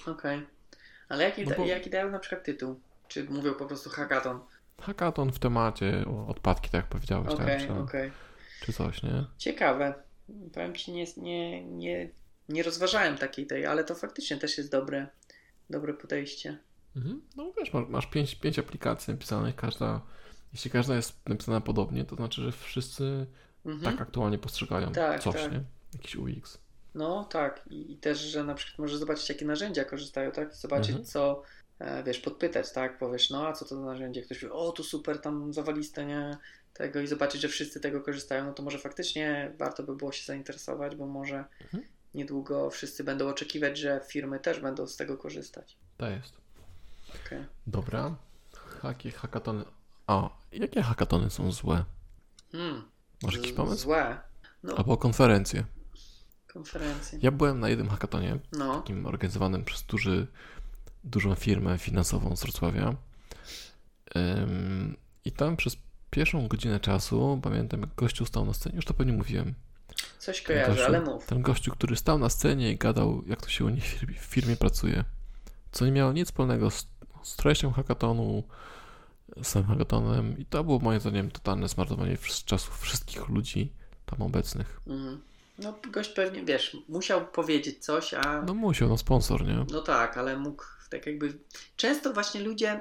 Okej. 0.06 0.46
Ale 1.08 1.24
jaki, 1.24 1.44
No 1.44 1.54
bo- 1.56 1.66
jaki 1.66 1.90
dają 1.90 2.10
na 2.10 2.18
przykład 2.18 2.44
tytuł? 2.44 2.80
Czy 3.08 3.24
mówią 3.24 3.54
po 3.54 3.66
prostu 3.66 3.90
hackathon? 3.90 4.40
Hackathon 4.80 5.32
w 5.32 5.38
temacie 5.38 6.04
odpadki, 6.28 6.70
tak 6.70 6.74
jak 6.78 6.86
powiedziałeś, 6.86 7.28
Okej, 7.32 7.58
tam, 7.58 7.76
czy, 7.76 7.82
okej. 7.82 8.10
czy 8.60 8.72
coś, 8.72 9.02
nie? 9.02 9.24
Ciekawe. 9.38 9.94
Powiem 10.52 10.74
Ci, 10.74 10.92
nie, 10.92 11.04
nie, 11.16 11.64
nie, 11.64 12.10
nie 12.48 12.62
rozważałem 12.62 13.16
takiej 13.18 13.46
tej, 13.46 13.66
ale 13.66 13.84
to 13.84 13.94
faktycznie 13.94 14.36
też 14.36 14.58
jest 14.58 14.70
dobre, 14.70 15.06
dobre 15.70 15.94
podejście. 15.94 16.58
Mhm. 16.96 17.22
No 17.36 17.52
wiesz, 17.58 17.72
masz, 17.72 17.88
masz 17.88 18.06
pięć, 18.06 18.34
pięć 18.34 18.58
aplikacji 18.58 19.14
napisanych, 19.14 19.56
każda, 19.56 20.00
jeśli 20.52 20.70
każda 20.70 20.96
jest 20.96 21.28
napisana 21.28 21.60
podobnie, 21.60 22.04
to 22.04 22.16
znaczy, 22.16 22.42
że 22.42 22.52
wszyscy 22.52 23.26
Mhm. 23.66 23.92
tak 23.96 24.02
aktualnie 24.02 24.38
postrzegają 24.38 24.92
Tak, 24.92 25.22
coś, 25.22 25.34
tak. 25.42 25.52
nie? 25.52 25.60
Jakiś 25.94 26.16
UX. 26.16 26.58
No 26.94 27.24
tak. 27.24 27.62
I, 27.70 27.92
I 27.92 27.96
też, 27.96 28.18
że 28.18 28.44
na 28.44 28.54
przykład 28.54 28.78
możesz 28.78 28.96
zobaczyć, 28.96 29.28
jakie 29.28 29.44
narzędzia 29.44 29.84
korzystają, 29.84 30.30
tak? 30.32 30.52
I 30.52 30.56
zobaczyć, 30.56 30.88
Mhm. 30.88 31.04
co, 31.04 31.42
e, 31.78 32.02
wiesz, 32.02 32.18
podpytać, 32.20 32.72
tak? 32.72 32.98
Powiesz, 32.98 33.30
no 33.30 33.46
a 33.46 33.52
co 33.52 33.64
to 33.64 33.74
za 33.76 33.80
narzędzie? 33.80 34.22
Ktoś 34.22 34.38
powie, 34.38 34.52
o, 34.52 34.72
to 34.72 34.82
super, 34.84 35.20
tam 35.20 35.52
zawaliste, 35.52 36.06
nie? 36.06 36.36
Tego 36.74 37.00
i 37.00 37.06
zobaczyć, 37.06 37.40
że 37.42 37.48
wszyscy 37.48 37.80
tego 37.80 38.00
korzystają, 38.00 38.44
no 38.44 38.52
to 38.52 38.62
może 38.62 38.78
faktycznie 38.78 39.52
warto 39.58 39.82
by 39.82 39.96
było 39.96 40.12
się 40.12 40.24
zainteresować, 40.26 40.96
bo 40.96 41.06
może 41.06 41.44
Mhm. 41.60 41.84
niedługo 42.14 42.70
wszyscy 42.70 43.04
będą 43.04 43.28
oczekiwać, 43.28 43.78
że 43.78 44.00
firmy 44.08 44.40
też 44.40 44.60
będą 44.60 44.86
z 44.86 44.96
tego 44.96 45.18
korzystać. 45.18 45.76
To 45.96 46.08
jest. 46.10 46.32
Okej. 47.26 47.44
Dobra. 47.66 48.14
Jakie 48.84 49.10
hackatony... 49.10 49.64
O, 50.06 50.36
jakie 50.52 50.82
hackatony 50.82 51.30
są 51.30 51.52
złe? 51.52 51.84
Hmm. 52.52 52.82
Masz 53.22 53.34
jakiś 53.36 53.52
pomysł? 53.52 53.82
Złe. 53.82 54.20
No, 54.62 54.74
Albo 54.76 54.96
konferencje. 54.96 55.64
Konferencje. 56.54 57.18
Ja 57.22 57.30
byłem 57.30 57.60
na 57.60 57.68
jednym 57.68 57.88
hackatonie, 57.88 58.38
No, 58.52 58.74
takim 58.80 59.06
organizowanym 59.06 59.64
przez 59.64 59.82
duży, 59.82 60.26
dużą 61.04 61.34
firmę 61.34 61.78
finansową 61.78 62.36
z 62.36 62.42
Wrocławia. 62.42 62.94
Ym, 64.16 64.96
I 65.24 65.32
tam 65.32 65.56
przez 65.56 65.76
pierwszą 66.10 66.48
godzinę 66.48 66.80
czasu, 66.80 67.40
pamiętam 67.42 67.80
jak 67.80 67.94
gościu 67.94 68.26
stał 68.26 68.44
na 68.44 68.52
scenie, 68.54 68.76
już 68.76 68.84
to 68.84 68.94
pewnie 68.94 69.12
mówiłem, 69.12 69.54
coś 70.18 70.42
kojarzę, 70.42 70.72
gościu- 70.72 70.86
ale 70.86 71.00
mów. 71.00 71.26
Ten 71.26 71.42
gościu, 71.42 71.70
który 71.72 71.96
stał 71.96 72.18
na 72.18 72.28
scenie 72.28 72.72
i 72.72 72.76
gadał, 72.76 73.22
jak 73.26 73.42
to 73.42 73.48
się 73.48 73.64
u 73.64 73.68
nich 73.68 73.84
w 74.20 74.34
firmie- 74.36 74.56
pracuje. 74.56 75.04
Co 75.72 75.84
nie 75.86 75.92
miało 75.92 76.12
nic 76.12 76.28
wspólnego 76.28 76.70
z, 76.70 76.86
z 77.22 77.36
treścią 77.36 77.72
hackatonu, 77.72 78.42
z 79.42 79.46
samym 79.46 79.68
hackatonem. 79.68 80.38
I 80.38 80.44
to 80.46 80.64
było 80.64 80.78
moim 80.78 81.00
zdaniem 81.00 81.30
totalne 81.30 81.68
zmarnowanie 81.68 82.16
czasów 82.44 82.80
wszystkich 82.80 83.28
ludzi 83.28 83.72
tam 84.06 84.22
obecnych. 84.22 84.80
Mhm. 84.86 85.20
No, 85.58 85.78
gość 85.92 86.10
pewnie, 86.10 86.44
wiesz, 86.44 86.76
musiał 86.88 87.26
powiedzieć 87.26 87.84
coś, 87.84 88.14
a 88.14 88.42
No 88.42 88.54
musiał, 88.54 88.88
no 88.88 88.98
sponsor, 88.98 89.44
nie? 89.46 89.66
No 89.70 89.80
tak, 89.82 90.18
ale 90.18 90.36
mógł 90.36 90.64
tak 90.90 91.06
jakby. 91.06 91.38
Często 91.76 92.12
właśnie 92.12 92.40
ludzie 92.40 92.80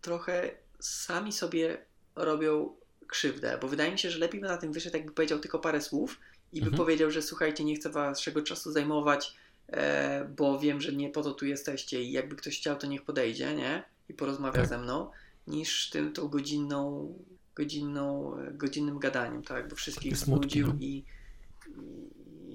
trochę 0.00 0.50
sami 0.80 1.32
sobie 1.32 1.78
robią 2.16 2.74
krzywdę, 3.06 3.58
bo 3.60 3.68
wydaje 3.68 3.92
mi 3.92 3.98
się, 3.98 4.10
że 4.10 4.18
lepiej 4.18 4.40
by 4.40 4.48
na 4.48 4.56
tym 4.56 4.72
wyszedł, 4.72 4.96
jakby 4.96 5.12
powiedział 5.12 5.38
tylko 5.38 5.58
parę 5.58 5.80
słów 5.80 6.20
i 6.52 6.60
by 6.60 6.66
Mhm. 6.66 6.76
powiedział, 6.76 7.10
że 7.10 7.22
słuchajcie, 7.22 7.64
nie 7.64 7.76
chcę 7.76 7.90
waszego 7.90 8.42
czasu 8.42 8.72
zajmować, 8.72 9.34
e, 9.68 10.24
bo 10.36 10.58
wiem, 10.58 10.80
że 10.80 10.92
nie 10.92 11.10
po 11.10 11.22
to 11.22 11.32
tu 11.32 11.46
jesteście 11.46 12.02
i 12.02 12.12
jakby 12.12 12.36
ktoś 12.36 12.58
chciał, 12.58 12.76
to 12.76 12.86
niech 12.86 13.02
podejdzie, 13.02 13.54
nie? 13.54 13.82
I 14.08 14.14
porozmawia 14.14 14.60
Tak. 14.60 14.68
ze 14.68 14.78
mną, 14.78 15.10
niż 15.46 15.90
tym 15.90 16.12
tą 16.12 16.28
godzinną, 16.28 17.14
godzinną, 17.54 18.36
godzinnym 18.52 18.98
gadaniem, 18.98 19.42
tak? 19.42 19.68
Bo 19.68 19.76
wszystkich 19.76 20.16
znudził 20.16 20.66
no. 20.66 20.74
i, 20.80 20.86
i, 20.86 21.04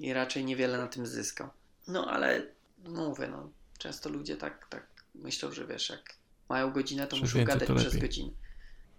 i 0.00 0.12
raczej 0.12 0.44
niewiele 0.44 0.78
na 0.78 0.86
tym 0.86 1.06
zyskał. 1.06 1.48
No 1.88 2.10
ale 2.10 2.46
mówię, 2.88 3.28
no, 3.28 3.50
często 3.78 4.08
ludzie 4.10 4.36
tak, 4.36 4.66
tak 4.68 4.86
myślą, 5.14 5.52
że 5.52 5.66
wiesz, 5.66 5.90
jak 5.90 6.14
mają 6.48 6.72
godzinę, 6.72 7.06
to 7.06 7.16
muszą 7.16 7.44
gadać 7.44 7.68
to 7.68 7.74
przez 7.74 7.96
godzinę. 7.96 8.30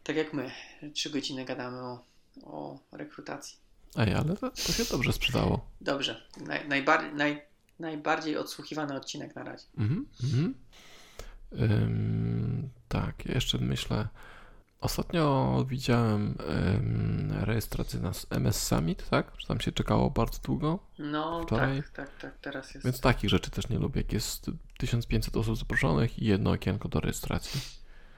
Tak 0.04 0.16
jak 0.16 0.34
my, 0.34 0.52
trzy 0.94 1.10
godziny 1.10 1.46
gadamy 1.46 1.78
o, 1.78 2.04
o 2.44 2.80
rekrutacji. 2.92 3.58
Ej, 3.96 4.14
ale 4.14 4.36
to, 4.38 4.50
to 4.50 4.72
się 4.72 4.84
dobrze 4.92 5.14
sprzedało. 5.14 5.68
Dobrze, 5.82 6.22
naj, 6.38 6.68
najbar, 6.68 7.14
naj, 7.14 7.42
najbardziej 7.80 8.38
odsłuchiwany 8.38 8.96
odcinek 8.96 9.36
na 9.36 9.44
razie. 9.44 9.66
Mhm, 9.78 10.06
mhm. 10.24 10.56
Ym, 11.54 12.70
tak, 12.88 13.26
jeszcze 13.26 13.58
myślę. 13.58 14.08
Ostatnio 14.86 15.66
widziałem 15.70 16.36
ym, 16.76 17.34
rejestrację 17.40 18.00
na 18.00 18.12
MS 18.30 18.64
Summit, 18.68 19.10
tak? 19.10 19.32
Że 19.38 19.48
tam 19.48 19.60
się 19.60 19.72
czekało 19.72 20.10
bardzo 20.10 20.40
długo. 20.44 20.80
No 21.00 21.44
Wczoraj? 21.44 21.78
tak, 21.84 21.90
tak, 21.92 22.18
tak, 22.22 22.38
teraz 22.42 22.74
jest. 22.74 22.86
Więc 22.86 23.00
takich 23.02 23.30
rzeczy 23.30 23.52
też 23.52 23.70
nie 23.70 23.80
lubię. 23.80 24.02
Jak 24.02 24.14
jest 24.14 24.52
1500 24.78 25.38
osób 25.38 25.58
zaproszonych 25.58 26.20
i 26.20 26.26
jedno 26.26 26.52
okienko 26.52 26.90
do 26.90 27.00
rejestracji. 27.00 27.62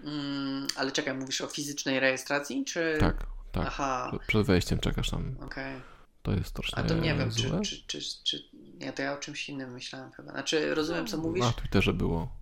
Mm, 0.03 0.67
ale 0.75 0.91
czekaj, 0.91 1.13
mówisz 1.13 1.41
o 1.41 1.47
fizycznej 1.47 1.99
rejestracji, 1.99 2.65
czy... 2.65 2.97
Tak, 2.99 3.25
tak. 3.51 3.67
Aha, 3.67 4.11
Przed- 4.27 4.45
wejściem 4.45 4.79
czekasz 4.79 5.09
tam. 5.09 5.35
okej. 5.41 5.75
To 6.23 6.31
jest 6.31 6.51
troszkę 6.53 6.77
A 6.77 6.83
to 6.83 6.93
nie 6.93 7.15
wiem, 7.15 7.31
czy, 7.31 7.61
czy, 7.61 7.87
czy, 7.87 8.23
czy... 8.23 8.43
Nie, 8.79 8.93
to 8.93 9.01
ja 9.01 9.13
o 9.13 9.17
czymś 9.17 9.49
innym 9.49 9.71
myślałem 9.71 10.11
chyba. 10.11 10.31
Znaczy, 10.31 10.75
rozumiem, 10.75 11.07
co 11.07 11.17
No, 11.17 11.23
mówisz. 11.23 11.43
Na 11.45 11.51
Twitterze 11.51 11.93
było. 11.93 12.36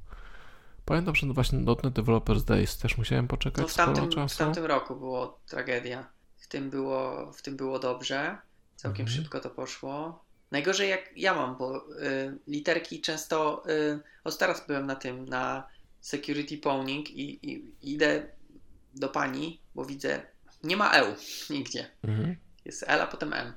Pamiętam, 0.85 1.15
że 1.15 1.27
właśnie 1.27 1.59
.NET 1.59 1.93
Developers 1.93 2.43
Days 2.43 2.77
też 2.77 2.97
musiałem 2.97 3.27
poczekać 3.27 3.61
No 3.61 3.67
w 3.67 3.73
tamtym, 3.75 4.05
w 4.11 4.15
czasu. 4.15 4.37
tamtym 4.37 4.65
roku 4.65 4.95
było 4.95 5.39
tragedia. 5.47 6.09
W 6.37 6.47
tym 6.47 6.69
było, 6.69 7.31
w 7.33 7.41
tym 7.41 7.57
było 7.57 7.79
dobrze. 7.79 8.37
Całkiem 8.75 9.05
Mhm. 9.05 9.21
szybko 9.21 9.39
to 9.39 9.49
poszło. 9.49 10.25
Najgorzej 10.51 10.89
jak 10.89 11.09
ja 11.15 11.33
mam, 11.33 11.57
bo 11.57 11.77
y, 11.77 12.37
literki 12.47 13.01
często. 13.01 13.63
Y, 13.69 13.99
od 14.23 14.37
teraz 14.37 14.67
byłem 14.67 14.85
na 14.85 14.95
tym, 14.95 15.25
na 15.25 15.67
security 16.01 16.57
pawning 16.57 17.09
i, 17.11 17.49
i 17.51 17.71
idę 17.81 18.29
do 18.93 19.09
pani, 19.09 19.61
bo 19.75 19.85
widzę, 19.85 20.21
nie 20.63 20.77
ma 20.77 20.91
EU 20.91 21.15
nigdzie. 21.49 21.85
Mhm. 22.03 22.35
Jest 22.65 22.83
L, 22.87 23.01
a 23.01 23.07
potem 23.07 23.33
M. 23.33 23.53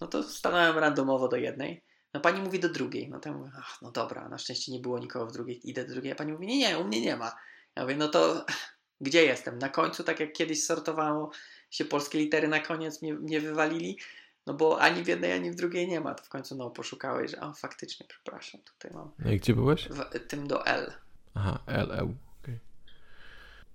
No 0.00 0.06
to 0.06 0.22
stanąłem 0.22 0.78
randomowo 0.78 1.28
do 1.28 1.36
jednej. 1.36 1.82
No 2.14 2.20
pani 2.20 2.40
mówi 2.42 2.60
do 2.60 2.68
drugiej. 2.68 3.08
No 3.08 3.20
to 3.20 3.28
ja 3.28 3.34
mówię, 3.34 3.50
ach, 3.58 3.78
no 3.82 3.90
dobra, 3.90 4.28
na 4.28 4.38
szczęście 4.38 4.72
nie 4.72 4.78
było 4.80 4.98
nikogo 4.98 5.26
w 5.26 5.32
drugiej. 5.32 5.70
Idę 5.70 5.84
do 5.84 5.92
drugiej, 5.92 6.12
a 6.12 6.14
pani 6.14 6.32
mówi, 6.32 6.46
nie, 6.46 6.58
nie, 6.58 6.78
u 6.78 6.84
mnie 6.84 7.00
nie 7.00 7.16
ma. 7.16 7.32
Ja 7.76 7.82
mówię, 7.82 7.96
no 7.96 8.08
to 8.08 8.46
gdzie 9.00 9.24
jestem? 9.24 9.58
Na 9.58 9.68
końcu, 9.68 10.04
tak 10.04 10.20
jak 10.20 10.32
kiedyś 10.32 10.64
sortowało 10.66 11.30
się 11.70 11.84
polskie 11.84 12.18
litery 12.18 12.48
na 12.48 12.60
koniec, 12.60 13.02
mnie, 13.02 13.14
mnie 13.14 13.40
wywalili. 13.40 13.98
No 14.46 14.54
bo 14.54 14.80
ani 14.80 15.04
w 15.04 15.06
jednej, 15.08 15.32
ani 15.32 15.50
w 15.50 15.54
drugiej 15.54 15.88
nie 15.88 16.00
ma. 16.00 16.14
To 16.14 16.24
w 16.24 16.28
końcu 16.28 16.56
no 16.56 16.70
poszukałeś, 16.70 17.30
że 17.30 17.40
o, 17.40 17.52
faktycznie, 17.54 18.06
przepraszam, 18.08 18.60
tutaj 18.60 18.90
mam 18.94 19.10
No 19.18 19.30
i 19.32 19.36
gdzie 19.40 19.54
byłeś? 19.54 19.88
w, 19.88 20.26
tym 20.28 20.46
do 20.48 20.66
L. 20.66 20.92
Aha, 21.34 21.58
LEU. 21.66 22.14
okej. 22.42 22.58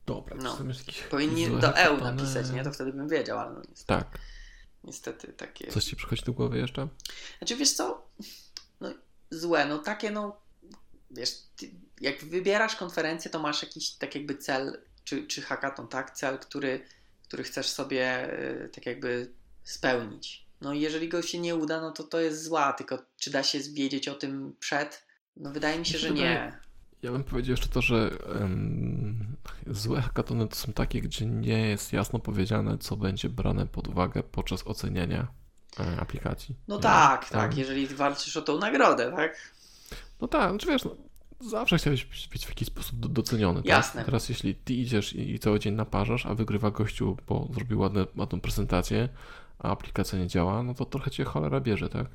Dobra, 0.06 0.36
No. 0.40 0.52
czy 0.52 0.58
są 0.58 0.68
jakieś 0.68 1.02
Powinni 1.02 1.48
do 1.50 1.68
hackatony? 1.72 2.02
napisać, 2.16 2.50
nie? 2.52 2.64
To 2.64 2.72
wtedy 2.72 2.94
bym 2.94 3.08
wiedział, 3.10 3.40
ale 3.40 3.54
no 3.54 3.62
niestety, 3.70 3.88
Tak. 4.04 4.20
Niestety 4.88 5.34
takie... 5.34 5.68
Coś 5.72 5.86
ci 5.86 5.96
przychodzi 5.96 6.24
do 6.26 6.34
głowy 6.34 6.58
jeszcze? 6.58 6.88
Znaczy 7.38 7.56
wiesz 7.56 7.72
co, 7.72 8.08
no 8.82 8.94
złe, 9.32 9.66
no 9.66 9.78
takie 9.78 10.12
no, 10.12 10.42
wiesz, 11.12 11.32
ty, 11.56 11.72
jak 12.02 12.26
wybierasz 12.26 12.76
konferencję, 12.76 13.32
to 13.32 13.40
masz 13.40 13.64
jakiś 13.64 13.92
tak 13.92 14.16
jakby 14.16 14.36
cel, 14.36 14.82
czy, 15.04 15.28
czy 15.28 15.42
hackathon, 15.42 15.88
tak? 15.88 16.12
Cel, 16.12 16.40
który, 16.40 16.86
który 17.28 17.44
chcesz 17.44 17.68
sobie 17.70 18.34
y, 18.66 18.70
tak 18.70 18.86
jakby 18.86 19.34
spełnić. 19.64 20.48
No 20.62 20.74
i 20.74 20.82
jeżeli 20.82 21.10
go 21.10 21.22
się 21.22 21.40
nie 21.40 21.56
uda, 21.56 21.82
no 21.82 21.92
to 21.92 22.04
to 22.04 22.20
jest 22.20 22.44
zła, 22.44 22.74
tylko 22.74 23.00
czy 23.18 23.32
da 23.32 23.44
się 23.44 23.60
wiedzieć 23.60 24.08
o 24.08 24.16
tym 24.16 24.56
przed? 24.60 25.08
No 25.36 25.52
wydaje 25.52 25.80
mi 25.80 25.86
się, 25.86 25.92
się 25.92 26.00
że 26.00 26.12
nie. 26.12 26.60
Ja 27.02 27.12
bym 27.12 27.24
powiedział 27.24 27.52
jeszcze 27.52 27.70
to, 27.70 27.82
że 27.82 28.10
em, 28.42 29.37
złe 29.70 30.02
hackatony 30.02 30.48
to 30.48 30.56
są 30.56 30.74
takie, 30.74 31.02
gdzie 31.02 31.26
nie 31.26 31.68
jest 31.68 31.94
jasno 31.94 32.20
powiedziane, 32.20 32.78
co 32.78 32.98
będzie 32.98 33.30
brane 33.30 33.68
pod 33.68 33.88
uwagę 33.88 34.24
podczas 34.24 34.68
oceniania 34.68 35.28
e, 35.80 36.00
aplikacji. 36.00 36.56
No 36.68 36.76
Nie? 36.76 36.82
tak, 36.82 37.30
tak, 37.30 37.50
Tam- 37.50 37.60
jeżeli 37.60 37.88
walczysz 37.88 38.38
o 38.38 38.42
tą 38.42 38.60
nagrodę, 38.60 39.12
tak? 39.16 39.52
No 40.22 40.28
tak, 40.28 40.50
znaczy 40.50 40.68
wiesz, 40.68 40.84
no, 40.86 40.96
zawsze 41.40 41.78
chciałeś 41.78 42.06
być, 42.06 42.46
w 42.46 42.50
jakiś 42.50 42.68
sposób 42.68 43.00
do, 43.00 43.08
doceniony. 43.08 43.62
Jasne. 43.66 44.00
Tak? 44.02 44.06
Teraz 44.06 44.30
jeśli 44.30 44.56
ty 44.56 44.74
idziesz 44.74 45.14
i, 45.14 45.40
cały 45.40 45.60
dzień 45.60 45.74
naparzasz, 45.74 46.26
a 46.26 46.36
wygrywa 46.36 46.72
gościu, 46.72 47.18
bo 47.28 47.48
zrobił 47.54 47.80
ładne, 47.80 48.06
ładną 48.16 48.42
prezentację, 48.42 49.10
a 49.60 49.72
aplikacja 49.72 50.20
nie 50.20 50.28
działa, 50.28 50.64
no 50.64 50.74
to 50.74 50.86
trochę 50.86 51.12
cię 51.12 51.24
cholera 51.24 51.60
bierze, 51.60 51.90
tak? 51.90 52.08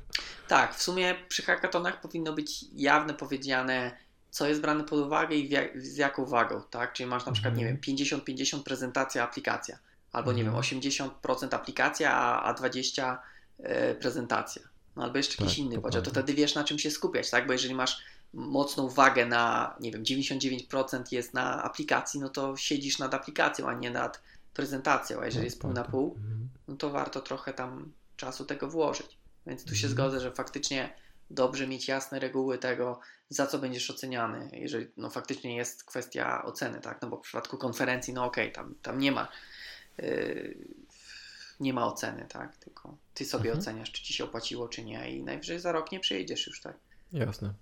Tak, 0.47 0.75
w 0.75 0.83
sumie 0.83 1.15
przy 1.27 1.41
hackathonach 1.41 2.01
powinno 2.01 2.33
być 2.33 2.65
jawne 2.73 3.13
powiedziane, 3.13 3.97
co 4.33 4.47
jest 4.47 4.61
brane 4.61 4.83
pod 4.83 4.99
uwagę 4.99 5.35
i 5.35 5.49
z 5.75 5.97
jaką 5.97 6.25
wagą, 6.25 6.61
tak? 6.69 6.93
Czyli 6.93 7.09
masz 7.09 7.25
na 7.25 7.31
przykład, 7.31 7.55
nie 7.57 7.61
Mhm. 7.67 7.81
wiem, 7.81 7.95
50-50 7.97 8.63
prezentacja, 8.63 9.23
aplikacja. 9.23 9.77
Albo, 10.11 10.31
nie 10.33 10.43
wiem, 10.43 10.55
Mhm. 10.55 10.63
80% 10.63 11.53
aplikacja, 11.55 12.13
a, 12.15 12.43
a 12.43 12.53
20% 12.53 13.17
e, 13.59 13.95
prezentacja. 13.95 14.61
No 14.95 15.03
albo 15.03 15.17
jeszcze 15.17 15.43
jakiś 15.43 15.57
Tak, 15.57 15.65
inny 15.65 15.81
podział, 15.81 16.01
to 16.01 16.09
wtedy 16.11 16.33
wiesz, 16.33 16.55
na 16.55 16.63
czym 16.63 16.79
się 16.79 16.91
skupiać, 16.91 17.29
tak? 17.29 17.47
Bo 17.47 17.53
jeżeli 17.53 17.75
masz 17.75 18.01
mocną 18.33 18.89
wagę 18.89 19.25
na, 19.25 19.75
nie 19.79 19.91
wiem, 19.91 20.03
99% 20.03 21.03
jest 21.11 21.33
na 21.33 21.63
aplikacji, 21.63 22.19
no 22.19 22.29
to 22.29 22.57
siedzisz 22.57 22.99
nad 22.99 23.13
aplikacją, 23.13 23.69
a 23.69 23.73
nie 23.73 23.91
nad 23.91 24.21
prezentacją, 24.53 25.19
a 25.21 25.25
jeżeli 25.25 25.41
No, 25.41 25.45
jest 25.45 25.59
pół 25.61 25.69
tak, 25.69 25.75
na 25.75 25.81
tak. 25.81 25.91
pół, 25.91 26.15
Mhm. 26.17 26.49
no 26.67 26.75
to 26.75 26.89
warto 26.89 27.21
trochę 27.21 27.53
tam 27.53 27.91
czasu 28.17 28.45
tego 28.45 28.67
włożyć. 28.69 29.17
Więc 29.47 29.63
tu 29.63 29.75
się 29.75 29.87
Mhm. 29.87 29.91
zgodzę, 29.91 30.19
że 30.19 30.31
faktycznie 30.31 30.93
dobrze 31.33 31.67
mieć 31.67 31.87
jasne 31.87 32.19
reguły 32.19 32.57
tego, 32.57 32.99
za 33.29 33.47
co 33.47 33.59
będziesz 33.59 33.89
oceniany, 33.89 34.49
jeżeli 34.53 34.87
no, 34.97 35.09
faktycznie 35.09 35.55
jest 35.55 35.83
kwestia 35.83 36.43
oceny, 36.45 36.79
tak? 36.81 37.01
No 37.01 37.09
bo 37.09 37.17
w 37.17 37.21
przypadku 37.21 37.57
konferencji, 37.57 38.13
no 38.13 38.25
okej, 38.25 38.51
tam, 38.51 38.75
tam 38.81 38.99
nie 38.99 39.11
ma 39.11 39.27
yy, 39.97 40.57
nie 41.59 41.73
ma 41.73 41.85
oceny, 41.87 42.25
tak? 42.29 42.57
Tylko 42.57 42.97
ty 43.13 43.25
sobie 43.25 43.49
Mhm. 43.49 43.59
oceniasz, 43.59 43.91
czy 43.91 44.03
ci 44.03 44.13
się 44.13 44.23
opłaciło, 44.23 44.67
czy 44.67 44.83
nie 44.85 45.11
i 45.17 45.23
najwyżej 45.23 45.59
za 45.59 45.71
rok 45.71 45.91
nie 45.91 45.99
przyjedziesz 45.99 46.47
już, 46.47 46.61
tak? 46.61 46.75
Jasne. 47.13 47.53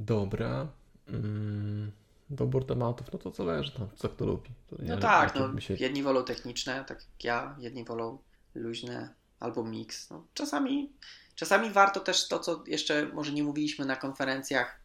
Dobra. 0.00 0.68
Mm, 1.08 1.92
dobór 2.30 2.66
tematów, 2.66 3.12
no 3.12 3.18
to 3.18 3.30
zależy, 3.30 3.72
no, 3.78 3.88
co 3.96 4.08
kto 4.08 4.26
lubi. 4.26 4.50
To 4.70 4.76
No 4.80 4.96
tak, 4.96 5.34
no 5.34 5.60
się- 5.60 5.74
jedni 5.74 6.02
wolą 6.02 6.24
techniczne, 6.24 6.84
tak 6.88 6.98
jak 7.00 7.24
ja, 7.24 7.56
jedni 7.58 7.84
wolą 7.84 8.18
luźne 8.54 9.14
albo 9.40 9.64
miks. 9.64 10.10
No, 10.10 10.26
czasami, 10.34 10.92
czasami 11.40 11.70
warto 11.70 12.00
też 12.00 12.28
to, 12.28 12.38
co 12.38 12.64
jeszcze 12.66 13.06
może 13.06 13.32
nie 13.32 13.44
mówiliśmy 13.44 13.84
na 13.84 13.96
konferencjach, 13.96 14.80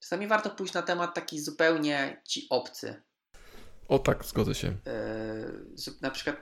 czasami 0.00 0.26
warto 0.26 0.50
pójść 0.50 0.74
na 0.74 0.82
temat 0.82 1.14
taki 1.14 1.40
zupełnie 1.40 2.22
ci 2.24 2.46
obcy. 2.50 3.02
O 3.88 3.98
tak, 3.98 4.24
zgodzę 4.24 4.54
się. 4.54 4.66
Yy, 4.66 5.96
na 6.00 6.10
przykład 6.10 6.36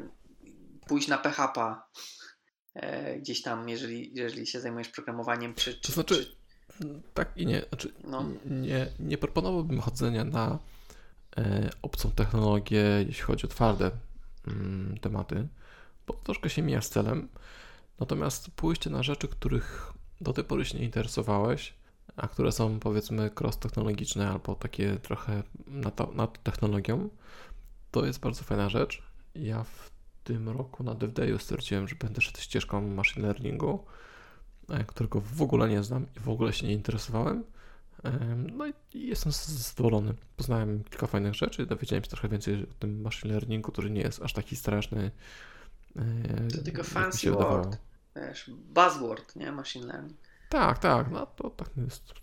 pójść 0.87 1.09
na 1.09 1.19
PHP 1.19 1.75
yy, 2.75 2.83
gdzieś 3.19 3.43
tam, 3.43 3.69
jeżeli, 3.69 4.11
jeżeli 4.15 4.47
się 4.47 4.61
zajmujesz 4.61 4.89
programowaniem, 4.89 5.55
czy, 5.55 5.75
czy, 5.75 5.81
To 5.81 5.93
znaczy, 5.93 6.37
czy 6.79 7.01
tak 7.15 7.37
i 7.37 7.47
nie. 7.47 7.63
Znaczy, 7.69 7.93
No. 8.05 8.25
nie, 8.45 8.87
nie 8.99 9.19
proponowałbym 9.19 9.81
chodzenia 9.81 10.25
na 10.25 10.59
e, 11.37 11.71
obcą 11.83 12.11
technologię, 12.11 12.85
jeśli 13.07 13.23
chodzi 13.23 13.47
o 13.47 13.49
twarde 13.49 13.91
mm, 14.47 14.99
tematy, 14.99 15.49
bo 16.07 16.15
troszkę 16.15 16.51
się 16.51 16.63
mija 16.63 16.81
z 16.83 16.89
celem. 16.89 17.29
Natomiast 18.01 18.51
pójście 18.51 18.91
na 18.91 19.03
rzeczy, 19.03 19.29
których 19.29 19.93
do 20.21 20.33
tej 20.33 20.45
pory 20.45 20.65
się 20.65 20.79
nie 20.79 20.85
interesowałeś, 20.85 21.75
a 22.17 22.29
które 22.29 22.53
są 22.53 22.81
powiedzmy 22.81 23.31
cross-technologiczne 23.41 24.31
albo 24.31 24.55
takie 24.55 24.97
trochę 24.97 25.43
nad, 25.67 26.15
nad 26.15 26.43
technologią, 26.43 27.09
to 27.91 28.07
jest 28.07 28.21
bardzo 28.21 28.45
fajna 28.45 28.69
rzecz. 28.69 29.03
Ja 29.35 29.65
w 29.65 29.91
tym 30.25 30.49
roku 30.49 30.85
na 30.85 30.95
DevDayu 30.95 31.39
stwierdziłem, 31.39 31.89
że 31.89 31.95
będę 31.95 32.21
szedł 32.21 32.41
ścieżką 32.41 32.81
machine 32.89 33.27
learningu, 33.27 33.85
e, 34.69 34.85
którego 34.85 35.21
w 35.21 35.43
ogóle 35.43 35.69
nie 35.69 35.83
znam 35.83 36.07
i 36.17 36.21
w 36.21 36.29
ogóle 36.29 36.53
się 36.53 36.67
nie 36.67 36.73
interesowałem. 36.73 37.45
Em, 38.03 38.51
No 38.57 38.67
i 38.67 38.73
jestem 38.95 39.33
zadowolony. 39.33 40.15
Poznałem 40.37 40.85
kilka 40.85 41.07
fajnych 41.07 41.35
rzeczy, 41.35 41.67
dowiedziałem 41.67 42.05
się 42.05 42.11
trochę 42.11 42.29
więcej 42.29 42.63
o 42.63 42.75
tym 42.79 43.01
machine 43.01 43.33
learningu, 43.35 43.73
który 43.73 43.91
nie 43.91 44.01
jest 44.01 44.23
aż 44.23 44.33
taki 44.33 44.57
straszny. 44.57 45.11
e, 45.97 46.03
To 46.57 46.63
tylko 46.63 46.85
fancy 46.85 47.31
word. 47.31 47.77
Wiesz, 48.17 48.51
buzzword, 48.51 49.37
nie? 49.37 49.53
Machine 49.53 49.87
learning. 49.87 50.17
Tak, 50.49 50.79
tak, 50.79 51.11
no 51.11 51.27
to 51.27 51.51
tak 51.51 51.69
jest 51.77 52.07
to 52.07 52.15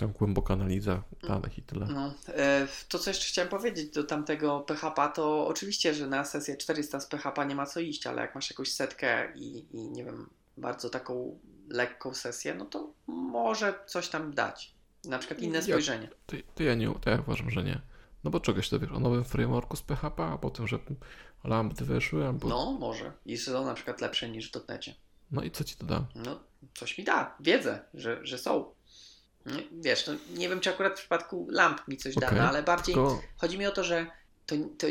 tam 0.00 0.12
głęboka 0.12 0.54
analiza 0.54 1.02
danych 1.28 1.58
i 1.58 1.62
tyle. 1.62 1.86
No, 1.86 2.14
e, 2.28 2.66
to 2.88 2.98
co 2.98 3.10
jeszcze 3.10 3.26
chciałem 3.26 3.48
powiedzieć 3.50 3.90
do 3.90 4.04
tamtego 4.04 4.60
PHP, 4.60 5.10
to 5.14 5.46
oczywiście, 5.46 5.94
że 5.94 6.06
na 6.06 6.24
sesję 6.24 6.56
400 6.56 7.00
z 7.00 7.06
PHP 7.06 7.46
nie 7.46 7.54
ma 7.54 7.66
co 7.66 7.80
iść, 7.80 8.06
ale 8.06 8.22
jak 8.22 8.34
masz 8.34 8.50
jakąś 8.50 8.72
setkę 8.72 9.32
i, 9.34 9.76
i 9.76 9.90
nie 9.90 10.04
wiem, 10.04 10.30
bardzo 10.56 10.90
taką 10.90 11.38
lekką 11.68 12.14
sesję, 12.14 12.54
no 12.54 12.64
to 12.64 12.90
może 13.06 13.74
coś 13.86 14.08
tam 14.08 14.34
dać. 14.34 14.74
Na 15.04 15.18
przykład 15.18 15.40
inne 15.40 15.58
Ja- 15.58 15.62
spojrzenie. 15.64 16.08
To, 16.26 16.36
to 16.54 16.62
ja 16.62 16.74
nie, 16.74 16.94
to 17.00 17.10
ja 17.10 17.20
uważam, 17.20 17.50
że 17.50 17.64
nie. 17.64 17.80
No 18.24 18.30
bo 18.30 18.40
czegoś 18.40 18.68
to 18.68 18.78
wiesz, 18.80 18.92
o 18.92 19.00
nowym 19.00 19.24
frameworku 19.24 19.76
z 19.76 19.82
PHP, 19.82 20.24
a 20.24 20.38
potem, 20.38 20.68
że 20.68 20.78
lambdy 21.44 21.84
wyszły, 21.84 22.26
albo... 22.26 22.48
No. 22.48 22.64
No, 22.64 22.72
może. 22.72 23.12
I 23.26 23.38
są 23.38 23.64
na 23.64 23.74
przykład 23.74 24.00
lepsze 24.00 24.28
niż 24.30 24.48
w 24.48 24.52
dotnecie. 24.52 24.94
I 25.44 25.50
co 25.50 25.64
ci 25.64 25.76
to 25.76 25.86
da? 25.86 26.06
No, 26.14 26.40
coś 26.74 26.98
mi 26.98 27.04
da. 27.04 27.34
Wiedzę, 27.40 27.84
że, 27.94 28.20
że 28.22 28.38
są. 28.38 28.74
Nie, 29.46 29.62
Wiesz, 29.72 30.06
no, 30.06 30.14
nie 30.38 30.48
wiem, 30.48 30.60
czy 30.60 30.70
akurat 30.70 30.92
w 30.92 30.96
przypadku 30.96 31.46
lamp 31.50 31.88
mi 31.88 31.96
coś 31.96 32.14
da, 32.14 32.26
Okej, 32.26 32.38
no, 32.38 32.48
ale 32.48 32.62
bardziej 32.62 32.94
Tylko, 32.94 33.22
chodzi 33.36 33.58
mi 33.58 33.66
o 33.66 33.70
to, 33.70 33.84
że 33.84 34.06
to, 34.46 34.56
to 34.78 34.86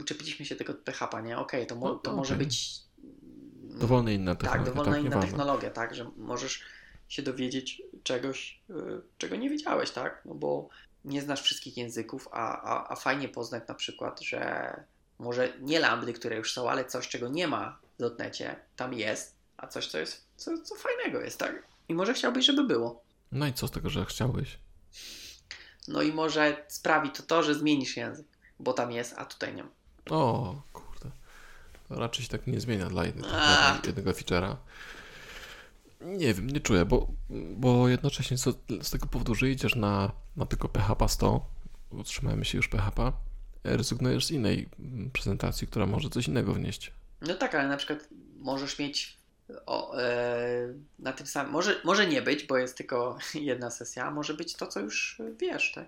uczepiliśmy 0.00 0.46
się 0.46 0.56
tego 0.56 0.74
PHP, 0.74 1.22
nie? 1.22 1.38
Okej, 1.38 1.66
to, 1.66 1.76
mo, 1.76 1.88
No, 1.88 1.94
to 1.94 2.12
może 2.12 2.34
okej. 2.34 2.46
być 2.46 2.80
dowolnie 3.62 4.14
inna 4.14 4.34
Tak, 4.34 4.40
technologia, 4.42 4.72
dowolna 4.72 4.98
inna 4.98 5.08
nieważne. 5.08 5.28
technologia, 5.30 5.70
tak, 5.70 5.94
że 5.94 6.10
możesz 6.16 6.62
się 7.08 7.22
dowiedzieć 7.22 7.82
czegoś, 8.02 8.60
y, 8.70 8.74
czego 9.18 9.36
nie 9.36 9.50
wiedziałeś, 9.50 9.90
tak, 9.90 10.22
no 10.24 10.34
bo 10.34 10.68
nie 11.04 11.22
znasz 11.22 11.42
wszystkich 11.42 11.76
języków, 11.76 12.28
a, 12.32 12.62
a, 12.62 12.92
a 12.92 12.96
fajnie 12.96 13.28
poznać 13.28 13.62
na 13.68 13.74
przykład, 13.74 14.20
że 14.20 14.72
może 15.18 15.52
nie 15.60 15.80
lambdy, 15.80 16.12
które 16.12 16.36
już 16.36 16.52
są, 16.52 16.70
ale 16.70 16.84
coś, 16.84 17.08
czego 17.08 17.28
nie 17.28 17.48
ma 17.48 17.78
w 17.98 18.00
dotnecie, 18.00 18.56
tam 18.76 18.94
jest, 18.94 19.36
a 19.60 19.66
coś, 19.66 19.86
co 19.86 19.98
jest, 19.98 20.26
co, 20.36 20.58
co 20.58 20.74
fajnego 20.74 21.20
jest, 21.20 21.38
tak, 21.38 21.62
i 21.88 21.94
może 21.94 22.14
chciałbyś, 22.14 22.46
żeby 22.46 22.64
było. 22.64 23.02
No 23.32 23.46
i 23.46 23.52
co 23.52 23.68
z 23.68 23.70
tego, 23.70 23.90
że 23.90 24.04
chciałbyś? 24.04 24.58
No 25.88 26.02
i 26.02 26.12
może 26.12 26.64
sprawi 26.68 27.10
to 27.10 27.22
to, 27.22 27.42
że 27.42 27.54
zmienisz 27.54 27.96
język, 27.96 28.26
bo 28.58 28.72
tam 28.72 28.92
jest, 28.92 29.14
a 29.18 29.24
tutaj 29.24 29.54
nie 29.54 29.62
ma. 29.62 29.70
O, 30.10 30.62
kurde. 30.72 31.10
To 31.88 31.94
raczej 31.94 32.24
się 32.24 32.30
tak 32.30 32.46
nie 32.46 32.60
zmienia 32.60 32.86
dla 32.86 33.04
jednego, 33.04 33.28
A, 33.32 33.78
dla 33.78 33.80
jednego 33.86 34.10
feature'a. 34.10 34.56
Nie 36.00 36.34
wiem, 36.34 36.50
nie 36.50 36.60
czuję, 36.60 36.84
bo, 36.84 37.06
bo 37.56 37.88
jednocześnie 37.88 38.38
z, 38.38 38.44
z 38.82 38.90
tego 38.90 39.06
powodu, 39.06 39.34
że 39.34 39.50
idziesz 39.50 39.74
na, 39.74 40.12
na 40.36 40.46
tylko 40.46 40.68
PHP 40.68 41.08
100, 41.08 41.46
utrzymajmy 41.90 42.44
się 42.44 42.58
już 42.58 42.68
PHP, 42.68 43.12
rezygnujesz 43.64 44.26
z 44.26 44.30
innej 44.30 44.68
mm, 44.78 45.10
prezentacji, 45.10 45.66
która 45.66 45.86
może 45.86 46.10
coś 46.10 46.28
innego 46.28 46.54
wnieść. 46.54 46.92
No 47.20 47.34
tak, 47.34 47.54
ale 47.54 47.68
na 47.68 47.76
przykład 47.76 48.08
możesz 48.38 48.78
mieć 48.78 49.19
o, 49.66 49.98
e, 50.02 50.38
na 50.98 51.12
tym 51.12 51.26
samym, 51.26 51.52
może, 51.52 51.80
może 51.84 52.06
nie 52.06 52.22
być, 52.22 52.44
bo 52.46 52.56
jest 52.58 52.76
tylko 52.76 53.18
jedna 53.34 53.70
sesja, 53.70 54.04
a 54.06 54.10
może 54.10 54.34
być 54.34 54.54
to, 54.54 54.66
co 54.66 54.80
już 54.80 55.22
wiesz, 55.38 55.72
tak? 55.74 55.84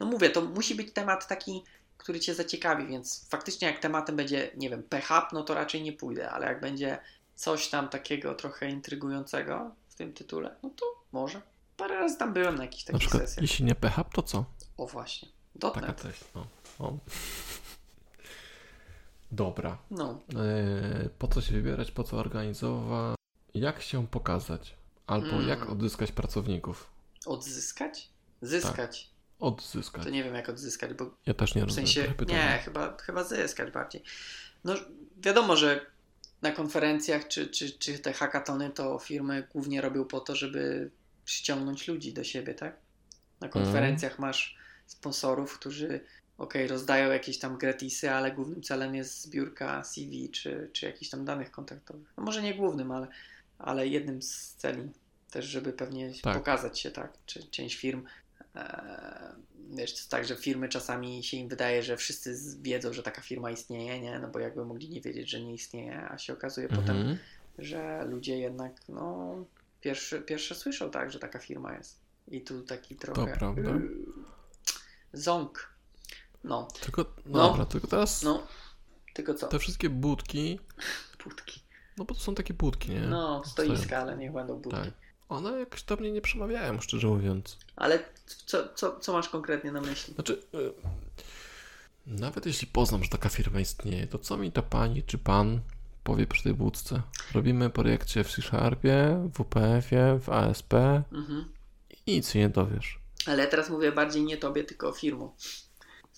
No 0.00 0.06
mówię, 0.06 0.30
to 0.30 0.40
musi 0.40 0.74
być 0.74 0.92
temat 0.92 1.26
taki, 1.28 1.62
który 1.98 2.20
Cię 2.20 2.34
zaciekawi, 2.34 2.86
więc 2.86 3.28
faktycznie 3.28 3.68
jak 3.68 3.78
tematem 3.78 4.16
będzie, 4.16 4.50
nie 4.56 4.70
wiem, 4.70 4.82
PHP, 4.82 5.26
no 5.32 5.42
to 5.42 5.54
raczej 5.54 5.82
nie 5.82 5.92
pójdę, 5.92 6.30
ale 6.30 6.46
jak 6.46 6.60
będzie 6.60 6.98
coś 7.34 7.68
tam 7.68 7.88
takiego 7.88 8.34
trochę 8.34 8.70
intrygującego 8.70 9.70
w 9.88 9.94
tym 9.94 10.12
tytule, 10.12 10.54
no 10.62 10.70
to 10.76 10.86
może. 11.12 11.42
Parę 11.76 11.94
razy 11.94 12.16
tam 12.18 12.32
byłem 12.32 12.54
na 12.56 12.62
jakichś 12.64 12.86
Na 12.86 12.92
takich 12.92 13.08
przykład, 13.08 13.28
sesjach. 13.28 13.42
jeśli 13.42 13.64
nie 13.64 13.74
PHP, 13.74 14.10
to 14.14 14.22
co? 14.22 14.44
O 14.76 14.86
właśnie, 14.86 15.28
Taka 15.28 15.80
dotnet. 15.80 16.02
też, 16.02 16.20
no. 16.34 16.46
O. 16.78 16.92
Dobra. 19.32 19.78
No, 19.90 20.20
E, 20.36 21.08
po 21.18 21.28
co 21.28 21.40
się 21.40 21.52
wybierać, 21.52 21.90
po 21.90 22.04
co 22.04 22.16
organizować, 22.16 23.16
jak 23.54 23.82
się 23.82 24.06
pokazać, 24.06 24.74
albo 25.06 25.26
Mm. 25.28 25.48
jak 25.48 25.70
odzyskać 25.70 26.12
pracowników. 26.12 26.90
odzyskać? 27.26 28.08
Zyskać. 28.42 29.10
odzyskać. 29.40 30.04
To 30.04 30.10
nie 30.10 30.24
wiem, 30.24 30.34
jak 30.34 30.48
odzyskać, 30.48 30.94
bo 30.94 31.10
Ja 31.26 31.34
też 31.34 31.54
nie 31.54 31.62
w 31.62 31.64
rozumiem. 31.64 31.86
sensie, 31.88 32.14
nie, 32.28 32.60
chyba, 32.64 32.96
chyba 32.96 33.24
zyskać 33.24 33.70
bardziej. 33.72 34.02
No 34.64 34.74
wiadomo, 35.16 35.56
że 35.56 35.86
na 36.42 36.52
konferencjach 36.52 37.28
czy, 37.28 37.46
czy, 37.46 37.70
czy 37.70 37.98
te 37.98 38.12
hackatony 38.12 38.70
to 38.70 38.98
firmy 38.98 39.48
głównie 39.52 39.80
robią 39.80 40.04
po 40.04 40.20
to, 40.20 40.36
żeby 40.36 40.90
przyciągnąć 41.24 41.88
ludzi 41.88 42.12
do 42.12 42.24
siebie, 42.24 42.54
tak? 42.54 42.76
Na 43.40 43.48
konferencjach 43.48 44.18
masz 44.18 44.56
sponsorów, 44.86 45.58
którzy 45.58 46.00
ok, 46.38 46.54
rozdają 46.68 47.10
jakieś 47.12 47.38
tam 47.38 47.58
gratisy, 47.58 48.10
ale 48.10 48.32
głównym 48.32 48.62
celem 48.62 48.94
jest 48.94 49.22
zbiórka 49.22 49.84
CV 49.84 50.28
czy, 50.30 50.70
czy 50.72 50.86
jakichś 50.86 51.10
tam 51.10 51.24
danych 51.24 51.50
kontaktowych. 51.50 52.12
No 52.16 52.22
może 52.22 52.42
nie 52.42 52.54
głównym, 52.54 52.90
ale, 52.90 53.06
ale 53.58 53.88
jednym 53.88 54.22
z 54.22 54.54
celi 54.54 54.90
też, 55.30 55.44
żeby 55.44 55.72
pewnie 55.72 56.12
Tak. 56.22 56.38
pokazać 56.38 56.80
się, 56.80 56.90
tak? 56.90 57.12
Czy 57.26 57.46
część 57.50 57.76
firm 57.76 58.04
e, 58.56 59.32
wiesz, 59.70 59.92
to 59.92 59.98
jest 59.98 60.10
tak, 60.10 60.24
że 60.26 60.36
firmy 60.36 60.68
czasami 60.68 61.24
się 61.24 61.36
im 61.36 61.48
wydaje, 61.48 61.82
że 61.82 61.96
wszyscy 61.96 62.36
wiedzą, 62.62 62.92
że 62.92 63.02
taka 63.02 63.22
firma 63.22 63.50
istnieje, 63.50 64.00
nie? 64.00 64.18
No 64.18 64.28
bo 64.28 64.38
jakby 64.38 64.64
mogli 64.64 64.88
nie 64.88 65.00
wiedzieć, 65.00 65.30
że 65.30 65.40
nie 65.40 65.54
istnieje, 65.54 66.08
a 66.10 66.18
się 66.18 66.32
okazuje 66.32 66.68
potem, 66.68 66.96
Mhm. 66.96 67.18
że 67.58 68.04
ludzie 68.08 68.38
jednak, 68.38 68.72
no, 68.88 69.34
pierwsze, 69.80 70.20
pierwsze 70.20 70.54
słyszą, 70.54 70.90
tak, 70.90 71.12
że 71.12 71.18
taka 71.18 71.38
firma 71.38 71.76
jest. 71.76 71.98
I 72.28 72.40
tu 72.40 72.62
taki 72.62 72.96
trochę... 72.96 73.32
prawda. 73.38 73.70
yy, 73.70 73.90
Ząg. 75.12 75.77
No, 76.48 76.68
Tylko, 76.80 77.02
no, 77.26 77.38
No. 77.38 77.48
dobra, 77.48 77.64
tylko 77.66 77.86
teraz 77.86 78.22
no, 78.22 78.42
tylko 79.14 79.34
co? 79.34 79.48
te 79.48 79.58
wszystkie 79.58 79.90
budki, 79.90 80.60
Budki. 81.24 81.60
no 81.96 82.04
bo 82.04 82.14
to 82.14 82.20
są 82.20 82.34
takie 82.34 82.54
budki, 82.54 82.90
nie? 82.90 83.00
No, 83.00 83.42
Stoją. 83.44 83.76
stoiska, 83.76 83.98
ale 83.98 84.16
niech 84.16 84.32
będą 84.32 84.56
budki. 84.58 84.80
Tak. 84.80 84.90
One 85.28 85.58
jakoś 85.60 85.82
do 85.82 85.96
mnie 85.96 86.12
nie 86.12 86.20
przemawiają, 86.20 86.80
szczerze 86.80 87.06
mówiąc. 87.08 87.58
Ale 87.76 87.98
co, 88.46 88.68
co, 88.74 89.00
co 89.00 89.12
masz 89.12 89.28
konkretnie 89.28 89.72
na 89.72 89.80
myśli? 89.80 90.14
Znaczy, 90.14 90.42
y, 90.54 90.72
nawet 92.06 92.46
jeśli 92.46 92.66
poznam, 92.66 93.04
że 93.04 93.10
taka 93.10 93.28
firma 93.28 93.60
istnieje, 93.60 94.06
to 94.06 94.18
co 94.18 94.36
mi 94.36 94.52
ta 94.52 94.62
pani 94.62 95.02
czy 95.02 95.18
pan 95.18 95.60
powie 96.04 96.26
przy 96.26 96.42
tej 96.42 96.54
budce? 96.54 97.02
Robimy 97.34 97.70
projekcie 97.70 98.24
w 98.24 98.30
C-Sharpie, 98.32 99.22
w 99.34 99.42
WPF-ie, 99.42 100.18
w 100.22 100.28
ASP 100.28 100.74
Mhm. 101.12 101.52
i 102.06 102.12
nic 102.12 102.30
się 102.30 102.38
nie 102.38 102.48
dowiesz. 102.48 102.98
Ale 103.26 103.46
teraz 103.46 103.70
mówię 103.70 103.92
bardziej 103.92 104.22
nie 104.24 104.36
tobie, 104.36 104.64
tylko 104.64 104.92
firmom. 104.92 105.30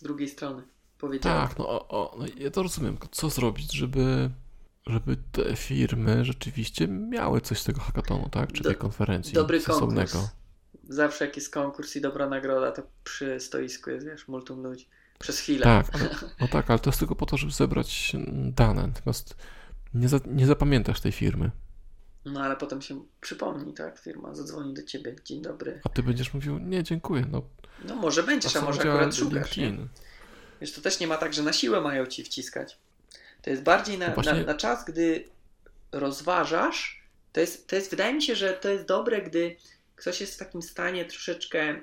Z 0.00 0.02
drugiej 0.02 0.28
strony. 0.28 0.62
Powiedziałem. 0.98 1.48
Tak, 1.48 1.58
no, 1.58 1.68
o, 1.68 1.88
o, 1.88 2.16
no 2.18 2.24
ja 2.38 2.50
to 2.50 2.62
rozumiem. 2.62 2.96
Co 3.10 3.30
zrobić, 3.30 3.72
żeby, 3.72 4.30
żeby 4.86 5.16
te 5.32 5.56
firmy 5.56 6.24
rzeczywiście 6.24 6.88
miały 6.88 7.40
coś 7.40 7.58
z 7.58 7.64
tego 7.64 7.80
hackathonu, 7.80 8.28
tak? 8.28 8.52
Czy 8.52 8.62
Do- 8.62 8.68
tej 8.70 8.78
konferencji 8.78 9.34
Dobry 9.34 9.60
stosownego? 9.60 10.12
konkurs. 10.12 10.30
Zawsze 10.88 11.26
jak 11.26 11.36
jest 11.36 11.52
konkurs 11.54 11.96
i 11.96 12.00
dobra 12.00 12.28
nagroda, 12.28 12.72
to 12.72 12.82
przy 13.04 13.40
stoisku 13.40 13.90
jest, 13.90 14.06
wiesz, 14.06 14.28
multum 14.28 14.62
ludzi. 14.62 14.88
Przez 15.18 15.38
chwilę. 15.38 15.64
Tak, 15.64 15.86
ale, 15.94 16.10
no 16.40 16.48
tak, 16.48 16.70
ale 16.70 16.78
to 16.78 16.90
jest 16.90 16.98
tylko 16.98 17.16
po 17.16 17.26
to, 17.26 17.36
żeby 17.36 17.52
zebrać 17.52 18.12
dane. 18.32 18.86
Natomiast 18.86 19.36
nie, 19.94 20.08
za, 20.08 20.20
nie 20.26 20.46
zapamiętasz 20.46 21.00
tej 21.00 21.12
firmy. 21.12 21.50
No 22.24 22.40
ale 22.40 22.56
potem 22.56 22.82
się 22.82 23.02
przypomni, 23.20 23.74
tak? 23.74 23.98
Firma 23.98 24.34
zadzwoni 24.34 24.74
do 24.74 24.82
ciebie. 24.82 25.16
Dzień 25.24 25.42
dobry. 25.42 25.80
A 25.84 25.88
ty 25.88 26.02
będziesz 26.02 26.34
mówił, 26.34 26.58
nie, 26.58 26.82
dziękuję. 26.82 27.26
No, 27.30 27.42
No 27.84 27.94
może 27.96 28.22
będziesz, 28.22 28.56
a 28.56 28.60
co 28.60 28.66
może 28.66 28.80
akurat 28.80 29.14
szukasz. 29.14 29.58
Wiesz, 30.60 30.72
to 30.72 30.80
też 30.80 31.00
nie 31.00 31.06
ma 31.06 31.16
tak, 31.16 31.34
że 31.34 31.42
na 31.42 31.52
siłę 31.52 31.80
mają 31.80 32.06
ci 32.06 32.24
wciskać. 32.24 32.78
To 33.42 33.50
jest 33.50 33.62
bardziej 33.62 33.98
na, 33.98 34.08
No 34.08 34.14
właśnie- 34.14 34.32
na, 34.32 34.42
na 34.42 34.54
czas, 34.54 34.84
gdy 34.84 35.24
rozważasz. 35.92 37.02
To 37.32 37.40
jest, 37.40 37.68
to 37.68 37.76
jest, 37.76 37.90
wydaje 37.90 38.14
mi 38.14 38.22
się, 38.22 38.36
że 38.36 38.52
to 38.52 38.68
jest 38.68 38.84
dobre, 38.86 39.22
gdy 39.22 39.56
ktoś 39.96 40.20
jest 40.20 40.34
w 40.34 40.38
takim 40.38 40.62
stanie 40.62 41.04
troszeczkę 41.04 41.80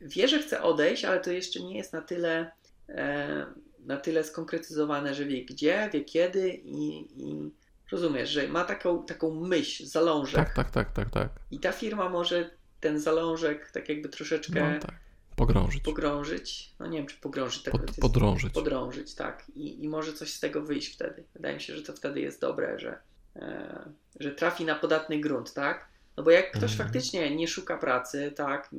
wie, 0.00 0.28
że 0.28 0.38
chce 0.38 0.62
odejść, 0.62 1.04
ale 1.04 1.20
to 1.20 1.30
jeszcze 1.32 1.60
nie 1.60 1.76
jest 1.76 1.92
na 1.92 2.00
tyle, 2.02 2.50
e, 2.88 3.46
na 3.78 3.96
tyle 3.96 4.24
skonkretyzowane, 4.24 5.14
że 5.14 5.24
wie 5.24 5.44
gdzie, 5.44 5.90
wie 5.92 6.04
kiedy 6.04 6.48
i, 6.64 6.98
i 7.16 7.50
rozumiesz, 7.92 8.30
że 8.30 8.48
ma 8.48 8.64
taką, 8.64 9.04
taką 9.04 9.34
myśl, 9.34 9.86
zalążek. 9.86 10.36
Tak, 10.36 10.54
tak, 10.54 10.70
tak, 10.70 10.92
tak, 10.92 11.10
tak. 11.10 11.28
I 11.50 11.60
ta 11.60 11.72
firma 11.72 12.08
może 12.08 12.50
ten 12.80 13.00
zalążek 13.00 13.70
tak 13.70 13.88
jakby 13.88 14.08
troszeczkę 14.08 14.72
No 14.72 14.80
tak. 14.80 14.94
Pogrążyć. 15.40 15.82
pogrążyć. 15.82 16.74
No 16.78 16.86
nie 16.86 16.98
wiem, 16.98 17.06
czy 17.06 17.16
pogrążyć 17.16 17.62
tak 17.62 17.72
Pod, 17.72 17.96
podrążyć. 18.00 18.52
podrążyć, 18.52 19.14
tak. 19.14 19.44
I, 19.54 19.84
I 19.84 19.88
może 19.88 20.12
coś 20.12 20.32
z 20.32 20.40
tego 20.40 20.62
wyjść 20.62 20.94
wtedy. 20.94 21.24
Wydaje 21.34 21.54
mi 21.54 21.60
się, 21.60 21.76
że 21.76 21.82
to 21.82 21.92
wtedy 21.92 22.20
jest 22.20 22.40
dobre, 22.40 22.78
że, 22.78 22.98
e, 23.36 23.90
że 24.20 24.30
trafi 24.30 24.64
na 24.64 24.74
podatny 24.74 25.20
grunt, 25.20 25.54
tak? 25.54 25.88
No 26.16 26.22
bo 26.22 26.30
jak 26.30 26.50
ktoś 26.50 26.70
Mhm. 26.72 26.78
faktycznie 26.88 27.36
nie 27.36 27.48
szuka 27.48 27.78
pracy, 27.78 28.32
tak, 28.36 28.70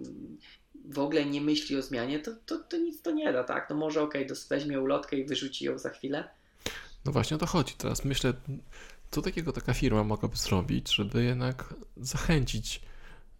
w 0.86 0.99
ogóle 0.99 1.26
nie 1.26 1.41
myśli 1.41 1.78
o 1.78 1.82
zmianie, 1.82 2.20
to, 2.20 2.32
to, 2.45 2.59
to 2.59 2.78
nic 2.78 3.01
to 3.01 3.12
nie 3.12 3.34
da, 3.34 3.43
tak? 3.43 3.70
No 3.70 3.76
może 3.76 4.01
okej, 4.01 4.26
okay, 4.26 4.38
weźmie 4.49 4.82
ulotkę 4.82 5.16
i 5.18 5.26
wyrzuci 5.26 5.66
ją 5.66 5.78
za 5.80 5.89
chwilę. 5.89 6.30
No 7.05 7.12
właśnie 7.12 7.36
o 7.36 7.39
to 7.39 7.45
chodzi. 7.45 7.74
Teraz 7.78 8.05
myślę, 8.05 8.34
co 9.12 9.22
takiego 9.22 9.53
taka 9.53 9.74
firma 9.74 10.03
mogłaby 10.03 10.36
zrobić, 10.36 10.95
żeby 10.95 11.24
jednak 11.24 11.74
zachęcić 11.97 12.82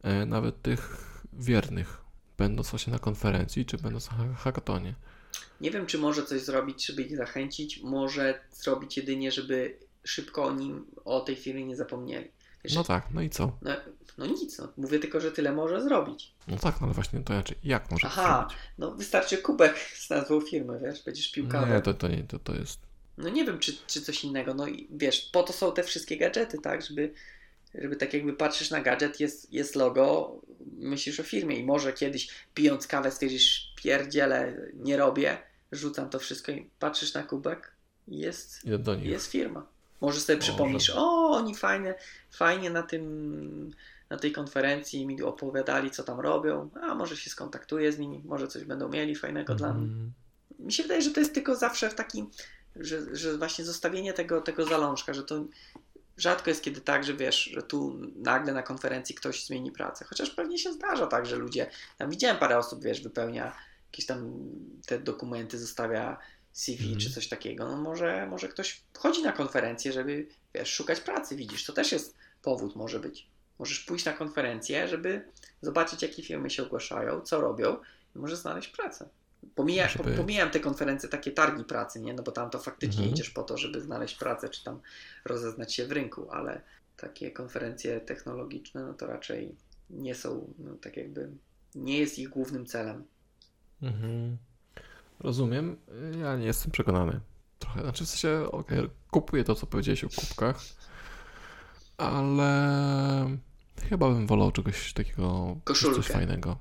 e, 0.04 0.26
nawet 0.26 0.62
tych 0.62 0.98
wiernych, 1.34 2.01
będąc 2.42 2.70
właśnie 2.70 2.94
na 2.94 3.00
konferencji, 3.00 3.66
czy 3.66 3.78
będąc 3.78 4.12
na 4.12 4.18
ha- 4.18 4.34
hackatonie. 4.38 4.94
Nie 5.62 5.72
wiem, 5.72 5.86
czy 5.86 5.98
może 5.98 6.24
coś 6.26 6.42
zrobić, 6.42 6.86
żeby 6.86 7.02
ich 7.02 7.18
zachęcić. 7.18 7.82
Może 7.84 8.39
zrobić 8.52 8.98
jedynie, 8.98 9.32
żeby 9.32 9.78
szybko 10.04 10.44
o 10.44 10.52
nim, 10.54 10.86
o 11.06 11.20
tej 11.20 11.36
firmie 11.36 11.66
nie 11.66 11.76
zapomnieli. 11.76 12.32
Wiesz, 12.64 12.74
No 12.76 12.84
tak, 12.84 13.08
no 13.14 13.22
i 13.22 13.30
co? 13.30 13.58
no, 13.62 13.72
no 14.18 14.26
nic, 14.26 14.58
no. 14.60 14.68
mówię 14.78 15.00
tylko, 15.00 15.20
że 15.22 15.32
tyle 15.32 15.52
może 15.52 15.82
zrobić. 15.84 16.32
No 16.48 16.58
tak, 16.58 16.82
no 16.82 16.86
ale 16.88 16.94
właśnie 16.94 17.20
to 17.20 17.34
znaczy, 17.34 17.56
jak 17.64 17.92
może 17.92 18.08
Aha, 18.08 18.38
zrobić? 18.50 18.58
no 18.78 18.92
wystarczy 18.92 19.38
kubek 19.38 19.76
z 19.96 20.10
nazwą 20.10 20.42
firmy, 20.42 20.80
wiesz, 20.84 21.04
będziesz 21.04 21.32
pił 21.32 21.48
kawę. 21.48 21.76
Nie, 21.76 21.82
to, 21.82 21.94
to 21.94 22.08
nie, 22.08 22.24
to, 22.24 22.39
to 22.39 22.56
jest... 22.56 22.80
No 23.18 23.30
nie 23.30 23.46
wiem, 23.46 23.60
czy, 23.60 23.74
czy 23.88 24.02
coś 24.02 24.24
innego, 24.24 24.54
no 24.54 24.68
i 24.68 24.88
wiesz, 24.92 25.22
po 25.22 25.44
to 25.44 25.54
są 25.54 25.72
te 25.74 25.84
wszystkie 25.84 26.18
gadżety, 26.18 26.58
tak, 26.62 26.82
żeby, 26.82 27.14
żeby 27.76 27.96
tak 27.96 28.14
jakby 28.14 28.34
patrzysz 28.34 28.70
na 28.70 28.82
gadżet, 28.82 29.20
jest, 29.20 29.54
jest 29.54 29.76
logo, 29.76 30.36
myślisz 30.78 31.20
o 31.20 31.24
firmie 31.24 31.56
i 31.56 31.64
może 31.64 31.94
kiedyś 31.94 32.30
pijąc 32.54 32.88
kawę 32.88 33.12
stwierdzisz, 33.12 33.74
pierdziele, 33.76 34.58
nie 34.74 34.98
robię, 34.98 35.38
rzucam 35.72 36.10
to 36.10 36.20
wszystko 36.20 36.52
i 36.52 36.70
patrzysz 36.80 37.14
na 37.14 37.24
kubek 37.24 37.72
i 38.08 38.18
jest, 38.18 38.66
jest 39.10 39.32
firma. 39.32 39.68
Może 40.02 40.20
sobie 40.20 40.40
przypomnisz, 40.40 40.90
o, 40.90 41.30
oni 41.30 41.56
fajnie, 41.56 41.96
fajnie 42.32 42.70
na 42.70 42.84
tym, 42.84 43.72
na 44.10 44.18
tej 44.18 44.32
konferencji 44.32 45.08
mi 45.08 45.22
opowiadali, 45.22 45.92
co 45.92 46.04
tam 46.04 46.20
robią, 46.20 46.70
a 46.82 46.96
może 46.96 47.18
się 47.18 47.30
skontaktuję 47.30 47.92
z 47.92 48.00
nimi, 48.00 48.22
może 48.26 48.48
coś 48.48 48.64
będą 48.64 48.90
mieli 48.90 49.16
fajnego 49.16 49.56
dla 49.56 49.74
mnie. 49.74 49.84
Mhm. 49.84 50.12
Mi 50.60 50.74
się 50.74 50.84
wydaje, 50.84 51.02
że 51.02 51.12
to 51.12 51.20
jest 51.20 51.34
tylko 51.34 51.56
zawsze 51.56 51.90
w 51.90 51.96
takim, 51.96 52.30
że, 52.76 53.16
że 53.16 53.38
właśnie 53.38 53.66
zostawienie 53.66 54.14
tego, 54.14 54.42
tego 54.42 54.66
zalążka, 54.66 55.14
że 55.14 55.24
to 55.24 55.46
rzadko 56.18 56.49
jest 56.49 56.64
kiedy 56.64 56.82
tak, 56.82 57.03
że 57.03 57.14
wiesz, 57.14 57.43
że 57.43 57.64
tu 57.64 57.99
nagle 58.16 58.53
na 58.53 58.64
konferencji 58.64 59.16
ktoś 59.16 59.45
zmieni 59.45 59.72
pracę. 59.72 60.05
Chociaż 60.05 60.30
pewnie 60.30 60.57
się 60.57 60.74
zdarza 60.74 61.07
tak, 61.07 61.26
że 61.26 61.36
ludzie, 61.36 61.70
tam 61.97 62.09
widziałem 62.09 62.38
parę 62.38 62.57
osób, 62.57 62.84
wiesz, 62.84 63.01
wypełnia 63.01 63.55
jakieś 63.91 64.05
tam 64.05 64.34
te 64.86 64.99
dokumenty, 64.99 65.59
zostawia 65.59 66.18
CV 66.51 66.84
Mhm. 66.84 66.99
czy 66.99 67.12
coś 67.12 67.28
takiego. 67.28 67.68
No 67.68 67.78
może, 67.78 68.28
może 68.28 68.47
ktoś 68.47 68.82
chodzi 68.97 69.24
na 69.24 69.32
konferencję, 69.32 69.91
żeby, 69.91 70.28
wiesz, 70.53 70.74
szukać 70.74 70.99
pracy, 70.99 71.36
widzisz, 71.36 71.66
to 71.66 71.74
też 71.74 71.91
jest 71.91 72.16
powód 72.41 72.76
może 72.76 72.99
być. 72.99 73.28
Możesz 73.59 73.80
pójść 73.80 74.05
na 74.05 74.14
konferencję, 74.14 74.88
żeby 74.88 75.26
zobaczyć, 75.62 76.01
jakie 76.01 76.24
firmy 76.24 76.49
się 76.49 76.64
ogłaszają, 76.64 77.22
co 77.22 77.41
robią 77.41 77.78
i 78.16 78.20
może 78.20 78.36
znaleźć 78.36 78.68
pracę. 78.68 79.09
Pomija, 79.56 79.88
po, 79.98 80.04
pomijam 80.04 80.50
te 80.52 80.60
konferencje, 80.60 81.10
takie 81.10 81.32
targi 81.32 81.64
pracy, 81.64 82.02
nie? 82.02 82.14
No 82.14 82.24
bo 82.24 82.32
tam 82.32 82.50
to 82.50 82.60
faktycznie 82.60 83.04
Mhm. 83.04 83.14
idziesz 83.14 83.30
po 83.30 83.44
to, 83.44 83.58
żeby 83.58 83.82
znaleźć 83.82 84.16
pracę, 84.18 84.50
czy 84.50 84.64
tam 84.64 84.80
rozeznać 85.26 85.74
się 85.74 85.88
w 85.88 85.92
rynku, 85.92 86.32
ale 86.32 86.62
takie 86.98 87.32
konferencje 87.32 88.00
technologiczne, 88.02 88.82
no 88.84 88.94
to 88.94 89.08
raczej 89.08 89.56
nie 89.89 90.16
są, 90.16 90.54
no 90.60 90.76
tak 90.76 90.98
jakby, 90.98 91.30
nie 91.76 91.98
jest 92.00 92.20
ich 92.20 92.30
głównym 92.30 92.66
celem. 92.66 93.04
Mhm. 93.82 94.38
Rozumiem. 95.20 95.78
Ja 96.22 96.36
nie 96.38 96.46
jestem 96.46 96.72
przekonany. 96.72 97.20
Trochę, 97.60 97.82
znaczy 97.82 98.06
w 98.06 98.10
sensie, 98.10 98.52
okej, 98.52 98.89
kupuję 99.12 99.44
to, 99.44 99.56
co 99.56 99.68
powiedziałeś 99.68 100.04
o 100.04 100.10
kubkach, 100.10 100.60
ale 101.98 103.38
chyba 103.89 104.10
bym 104.10 104.28
wolał 104.28 104.52
czegoś 104.52 104.94
takiego, 104.94 105.58
Koszulkę. 105.64 105.96
coś 105.96 106.08
fajnego. 106.08 106.58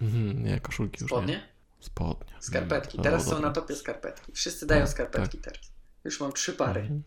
Mhm, 0.00 0.44
nie, 0.44 0.60
koszulki 0.60 1.04
już 1.04 1.12
nie. 1.26 1.48
Spodnie? 1.80 2.34
Skarpetki. 2.40 2.96
No, 2.98 3.02
Teraz 3.04 3.26
no, 3.26 3.32
są 3.32 3.40
na 3.42 3.50
topie 3.50 3.76
skarpetki. 3.76 4.32
Wszyscy 4.32 4.66
dają 4.66 4.80
Tak, 4.80 4.90
skarpetki 4.90 5.38
teraz. 5.38 5.60
Już 6.04 6.20
mam 6.20 6.32
trzy 6.32 6.52
pary. 6.52 6.80
Mhm. 6.80 7.02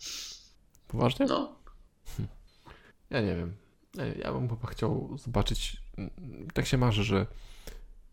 Poważnie? 0.87 1.25
No, 1.25 1.55
Ja 3.09 3.21
nie 3.21 3.35
wiem. 3.35 3.55
Ja, 4.19 4.33
bym 4.33 4.49
chyba 4.49 4.67
chciał 4.67 5.17
zobaczyć, 5.17 5.81
tak 6.53 6.65
się 6.65 6.77
marzy, 6.77 7.03
że 7.03 7.25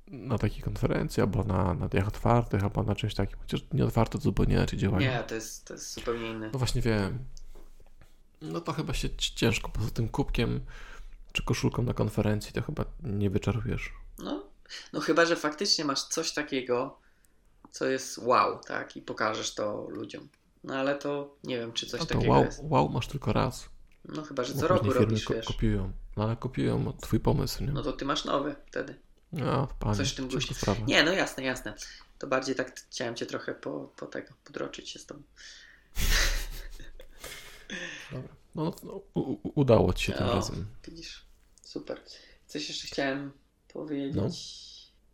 na 0.06 0.38
takiej 0.38 0.62
konferencji, 0.62 1.20
albo 1.20 1.44
na, 1.44 1.74
na 1.74 1.88
dniach 1.88 2.09
otwartych, 2.09 2.62
albo 2.64 2.82
na 2.82 2.94
czymś 2.94 3.14
takim, 3.14 3.38
chociaż 3.38 3.61
nie 3.72 3.84
otwarte 3.84 4.18
to 4.18 4.24
zupełnie 4.24 4.54
inaczej 4.54 4.78
działają. 4.78 5.11
nie, 5.11 5.22
to 5.22 5.34
jest, 5.34 5.64
to 5.66 5.74
jest 5.74 5.94
zupełnie 5.94 6.30
inne. 6.30 6.50
No 6.52 6.59
właśnie 6.59 6.82
wiem. 6.82 7.18
No 8.42 8.61
to 8.61 8.72
chyba 8.72 8.94
się 8.94 9.11
ci- 9.11 9.34
ciężko, 9.34 9.68
poza 9.68 9.90
tym 9.90 10.09
kubkiem 10.09 10.61
czy 11.32 11.42
koszulką 11.42 11.82
na 11.82 11.94
konferencji 11.94 12.52
to 12.52 12.62
chyba 12.62 12.84
nie 13.02 13.30
wyczarujesz. 13.30 13.92
No, 14.18 14.47
No 14.92 15.00
chyba, 15.00 15.26
że 15.26 15.36
faktycznie 15.36 15.84
masz 15.84 16.02
coś 16.02 16.32
takiego, 16.32 16.98
co 17.70 17.86
jest 17.86 18.18
wow, 18.18 18.60
tak? 18.66 18.96
I 18.96 19.02
pokażesz 19.02 19.54
to 19.54 19.86
ludziom. 19.90 20.28
No 20.64 20.76
ale 20.76 20.94
to 20.94 21.36
nie 21.44 21.58
wiem, 21.58 21.72
czy 21.72 21.86
coś 21.86 22.00
No 22.00 22.06
to 22.06 22.14
takiego 22.14 22.32
wow, 22.32 22.44
jest. 22.44 22.60
wow 22.62 22.88
masz 22.88 23.06
tylko 23.08 23.32
raz. 23.32 23.68
No 24.04 24.22
chyba, 24.22 24.44
że 24.44 24.54
co 24.54 24.60
później 24.60 24.68
roku 24.68 24.92
robisz, 24.92 25.24
ko- 25.24 25.34
wiesz. 25.34 25.46
kopiują. 25.46 25.92
No 26.16 26.24
ale 26.24 26.36
kopiują 26.36 26.92
twój 26.92 27.20
pomysł, 27.20 27.64
nie? 27.64 27.72
No 27.72 27.82
to 27.82 27.92
ty 27.92 28.04
masz 28.04 28.24
nowy 28.24 28.56
wtedy. 28.66 29.00
No, 29.32 29.68
panie, 29.78 29.96
coś 29.96 30.12
w 30.12 30.16
tym 30.16 30.28
guście. 30.28 30.54
Nie, 30.86 31.02
no 31.02 31.12
jasne, 31.12 31.42
jasne. 31.42 31.74
To 32.18 32.26
bardziej 32.26 32.54
tak 32.54 32.80
chciałem 32.80 33.16
cię 33.16 33.26
trochę 33.26 33.54
po, 33.54 33.92
po 33.96 34.06
tego, 34.06 34.34
podroczyć 34.44 34.90
się 34.90 34.98
z 34.98 35.06
tobą. 35.06 35.22
Dobra. 38.12 38.28
No, 38.54 38.74
no, 38.82 39.00
u, 39.14 39.50
udało 39.60 39.92
ci 39.92 40.06
się 40.06 40.12
tym 40.12 40.26
No. 40.26 40.32
razem. 40.34 40.66
Widzisz, 40.88 41.24
super. 41.62 42.02
Coś 42.46 42.68
jeszcze 42.68 42.86
chciałem 42.86 43.32
powiedzieć. 43.72 44.16
No. 44.16 44.28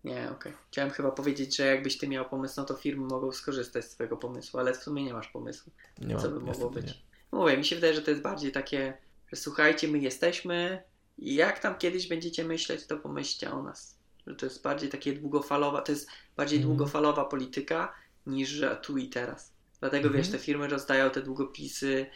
Nie, 0.05 0.31
okej. 0.31 0.53
Chciałem 0.71 0.91
chyba 0.91 1.11
powiedzieć, 1.11 1.57
że 1.57 1.67
jakbyś 1.67 1.99
ty 1.99 2.09
miał 2.09 2.29
pomysł, 2.29 2.55
no 2.57 2.65
to 2.65 2.75
firmy 2.75 3.07
mogą 3.07 3.33
skorzystać 3.33 3.85
z 3.85 3.89
twojego 3.89 4.17
pomysłu, 4.17 4.61
ale 4.61 4.75
w 4.75 4.77
sumie 4.77 5.05
nie 5.05 5.13
masz 5.13 5.29
pomysłu. 5.29 5.73
Nie 5.99 6.17
Co 6.17 6.29
by 6.29 6.41
mogło 6.41 6.71
być? 6.71 7.05
Mówię, 7.33 7.57
mi 7.57 7.65
się 7.65 7.75
wydaje, 7.77 7.95
że 7.95 8.03
to 8.03 8.11
jest 8.11 8.23
bardziej 8.23 8.53
takie, 8.53 8.99
że 9.33 9.37
słuchajcie, 9.37 9.89
my 9.89 9.99
jesteśmy 9.99 10.83
i 11.19 11.35
jak 11.35 11.59
tam 11.59 11.79
kiedyś 11.79 12.09
będziecie 12.09 12.45
myśleć, 12.45 12.87
to 12.87 12.97
pomyślcie 12.97 13.51
o 13.53 13.63
nas. 13.63 13.99
Że 14.27 14.35
to 14.35 14.47
jest 14.47 14.63
bardziej 14.63 14.89
takie 14.89 15.13
długofalowa, 15.13 15.83
to 15.83 15.93
jest 15.93 16.09
bardziej 16.37 16.59
Mhm. 16.59 16.77
długofalowa 16.77 17.25
polityka 17.25 17.95
niż 18.27 18.49
że 18.49 18.77
tu 18.77 18.99
i 18.99 19.09
teraz. 19.09 19.53
Dlatego 19.81 20.07
Mhm. 20.07 20.23
wiesz, 20.23 20.33
te 20.33 20.39
firmy 20.39 20.69
rozdają 20.69 21.11
te 21.11 21.23
długopisy, 21.23 22.07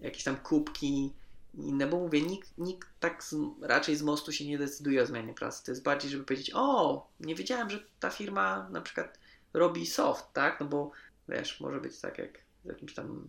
jakieś 0.00 0.24
tam 0.24 0.36
kubki 0.36 1.12
inne, 1.54 1.86
bo 1.86 1.98
mówię, 1.98 2.22
nikt, 2.22 2.58
nikt 2.58 2.88
tak 3.00 3.24
z, 3.24 3.34
raczej 3.60 3.96
z 3.96 4.02
mostu 4.02 4.32
się 4.32 4.46
nie 4.46 4.58
decyduje 4.58 5.02
o 5.02 5.06
zmianie 5.06 5.34
pracy. 5.34 5.64
To 5.64 5.70
jest 5.70 5.82
bardziej, 5.82 6.10
żeby 6.10 6.24
powiedzieć, 6.24 6.50
o, 6.54 7.06
nie 7.20 7.34
wiedziałem, 7.34 7.70
że 7.70 7.84
ta 8.00 8.10
firma 8.10 8.68
na 8.70 8.80
przykład 8.80 9.18
robi 9.54 9.86
soft, 9.86 10.32
tak? 10.32 10.60
No 10.60 10.66
bo 10.66 10.90
wiesz, 11.28 11.60
może 11.60 11.80
być 11.80 12.00
tak 12.00 12.18
jak 12.18 12.38
z 12.64 12.68
jakimś 12.68 12.94
tam 12.94 13.24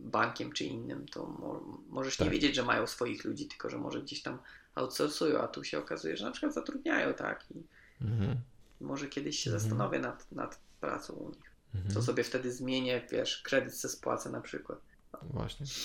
bankiem 0.00 0.52
czy 0.52 0.64
innym, 0.64 1.06
to 1.08 1.26
mo- 1.26 1.78
możesz 1.88 2.18
nie 2.18 2.26
Tak. 2.26 2.32
wiedzieć, 2.32 2.54
że 2.56 2.62
mają 2.62 2.86
swoich 2.86 3.24
ludzi, 3.24 3.46
tylko 3.46 3.70
że 3.70 3.78
może 3.78 4.02
gdzieś 4.02 4.22
tam 4.22 4.38
outsourcują, 4.74 5.40
a 5.40 5.48
tu 5.48 5.64
się 5.64 5.78
okazuje, 5.78 6.16
że 6.16 6.24
na 6.24 6.30
przykład 6.30 6.54
zatrudniają, 6.54 7.14
tak? 7.14 7.44
I 7.50 7.62
Mhm. 8.04 8.36
może 8.80 9.06
kiedyś 9.08 9.38
się 9.38 9.50
Mhm. 9.50 9.60
zastanowię 9.60 9.98
nad, 9.98 10.32
nad 10.32 10.60
pracą 10.80 11.12
u 11.14 11.28
nich. 11.28 11.52
Mhm. 11.74 11.94
Co 11.94 12.02
sobie 12.02 12.24
wtedy 12.24 12.52
zmienię, 12.52 13.06
wiesz, 13.10 13.42
kredyt 13.42 13.74
se 13.74 13.88
spłacę 13.88 14.30
na 14.30 14.40
przykład. 14.40 14.78
Właśnie. 15.22 15.66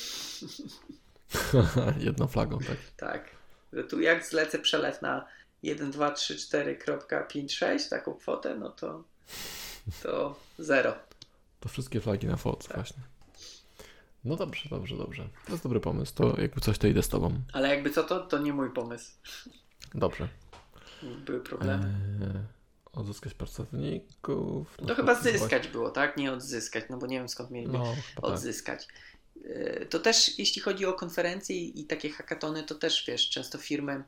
Jedną 2.00 2.28
flagą, 2.28 2.60
tak. 2.60 2.78
Tak. 2.98 3.30
Że 3.74 3.84
tu 3.84 4.02
jak 4.02 4.26
zlecę 4.26 4.60
przelew 4.60 5.02
na 5.02 5.26
1, 5.64 5.92
2, 5.92 6.12
3, 6.12 6.36
4.56, 6.36 7.90
taką 7.90 8.14
kwotę, 8.14 8.56
no 8.56 8.70
to, 8.70 9.04
to 10.04 10.40
zero. 10.60 10.96
To 11.60 11.70
wszystkie 11.70 12.02
flagi 12.02 12.28
na 12.28 12.38
foc, 12.38 12.68
Tak. 12.68 12.76
właśnie. 12.78 13.04
No 14.26 14.36
dobrze, 14.36 14.70
dobrze, 14.70 14.98
dobrze. 14.98 15.30
To 15.46 15.52
jest 15.52 15.64
dobry 15.64 15.80
pomysł. 15.80 16.14
To 16.16 16.42
jakby 16.42 16.62
coś, 16.62 16.78
to 16.78 16.88
idę 16.88 17.04
z 17.04 17.10
tobą. 17.10 17.42
Ale 17.54 17.70
jakby 17.70 17.90
co 17.90 18.04
to, 18.04 18.20
to 18.20 18.38
nie 18.38 18.54
mój 18.54 18.70
pomysł. 18.74 19.12
Dobrze. 19.96 20.28
Były 21.26 21.40
problemy. 21.42 21.86
Eee, 22.22 22.44
odzyskać 22.94 23.34
pracowników. 23.34 24.78
To 24.78 24.86
no 24.86 24.96
chyba 24.96 25.16
właśnie- 25.16 25.32
zyskać 25.40 25.68
było, 25.68 25.90
tak? 25.90 26.18
Nie 26.18 26.32
odzyskać, 26.32 26.84
no 26.90 26.98
bo 26.98 27.08
nie 27.08 27.18
wiem 27.18 27.30
skąd 27.30 27.52
mieliby 27.52 27.78
No, 27.78 27.96
chyba 28.16 28.28
tak. 28.66 28.80
Yy, 29.36 29.88
To 29.90 30.00
też 30.00 30.40
jeśli 30.40 30.62
chodzi 30.62 30.86
o 30.86 30.94
konferencje 30.94 31.56
i 31.56 31.86
takie 31.86 32.10
hackatony, 32.10 32.64
to 32.64 32.76
też 32.76 33.04
wiesz, 33.08 33.30
często 33.30 33.58
firmy 33.58 34.04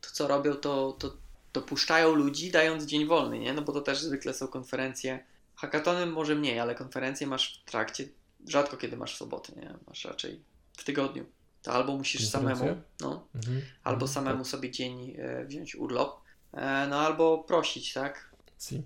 to 0.00 0.10
co 0.10 0.28
robią, 0.28 0.54
to, 0.54 0.92
to 0.92 1.16
dopuszczają 1.52 2.14
ludzi, 2.14 2.50
dając 2.50 2.84
dzień 2.84 3.06
wolny, 3.06 3.38
nie? 3.38 3.52
No 3.54 3.62
bo 3.62 3.72
to 3.72 3.80
też 3.80 4.02
zwykle 4.02 4.34
są 4.34 4.48
konferencje. 4.48 5.24
Hackatony 5.54 6.06
może 6.06 6.34
mniej, 6.34 6.58
ale 6.60 6.74
konferencje 6.74 7.26
masz 7.26 7.62
w 7.66 7.70
trakcie, 7.70 8.08
rzadko 8.46 8.76
kiedy 8.76 8.96
masz 8.96 9.14
w 9.14 9.18
soboty, 9.18 9.52
nie? 9.56 9.74
Masz 9.88 10.04
raczej 10.04 10.40
w 10.76 10.84
tygodniu. 10.84 11.24
To 11.62 11.72
albo 11.72 11.96
musisz 11.96 12.28
samemu, 12.28 12.82
no, 13.00 13.26
Mhm. 13.34 13.62
albo 13.84 14.06
Mhm, 14.06 14.12
samemu 14.14 14.44
sobie 14.44 14.70
dzień 14.70 15.14
e, 15.18 15.44
wziąć 15.44 15.74
urlop, 15.76 16.20
e, 16.52 16.86
no 16.90 17.00
albo 17.00 17.38
prosić, 17.38 17.92
tak? 17.92 18.14
Tak. 18.14 18.54
Si. 18.58 18.82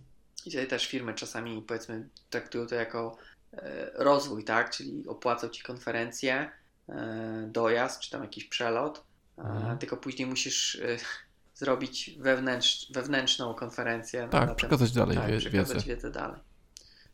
I 0.46 0.50
tutaj 0.50 0.68
też 0.68 0.86
firmy 0.86 1.14
czasami 1.14 1.62
powiedzmy 1.62 2.08
traktują 2.30 2.66
to 2.66 2.74
jako 2.74 3.16
rozwój, 3.94 4.44
tak? 4.44 4.70
Czyli 4.70 5.06
opłacą 5.08 5.48
ci 5.48 5.62
konferencję, 5.62 6.50
e, 6.88 7.48
dojazd 7.52 8.00
czy 8.00 8.10
tam 8.10 8.22
jakiś 8.22 8.44
przelot, 8.44 9.04
e, 9.38 9.42
Mhm. 9.42 9.78
tylko 9.78 9.96
później 9.96 10.28
musisz 10.28 10.74
e, 10.76 10.96
zrobić 11.60 12.10
wewnętrz, 12.18 12.92
wewnętrzną 12.92 13.54
konferencję. 13.54 14.28
Tak, 14.30 14.46
ten- 14.48 14.56
przekazać 14.56 14.92
dalej 14.92 15.16
tak, 15.16 15.30
wie- 15.30 15.38
przekazać 15.38 15.74
wiedzę. 15.76 15.86
wiedzę 15.88 16.10
dalej. 16.10 16.40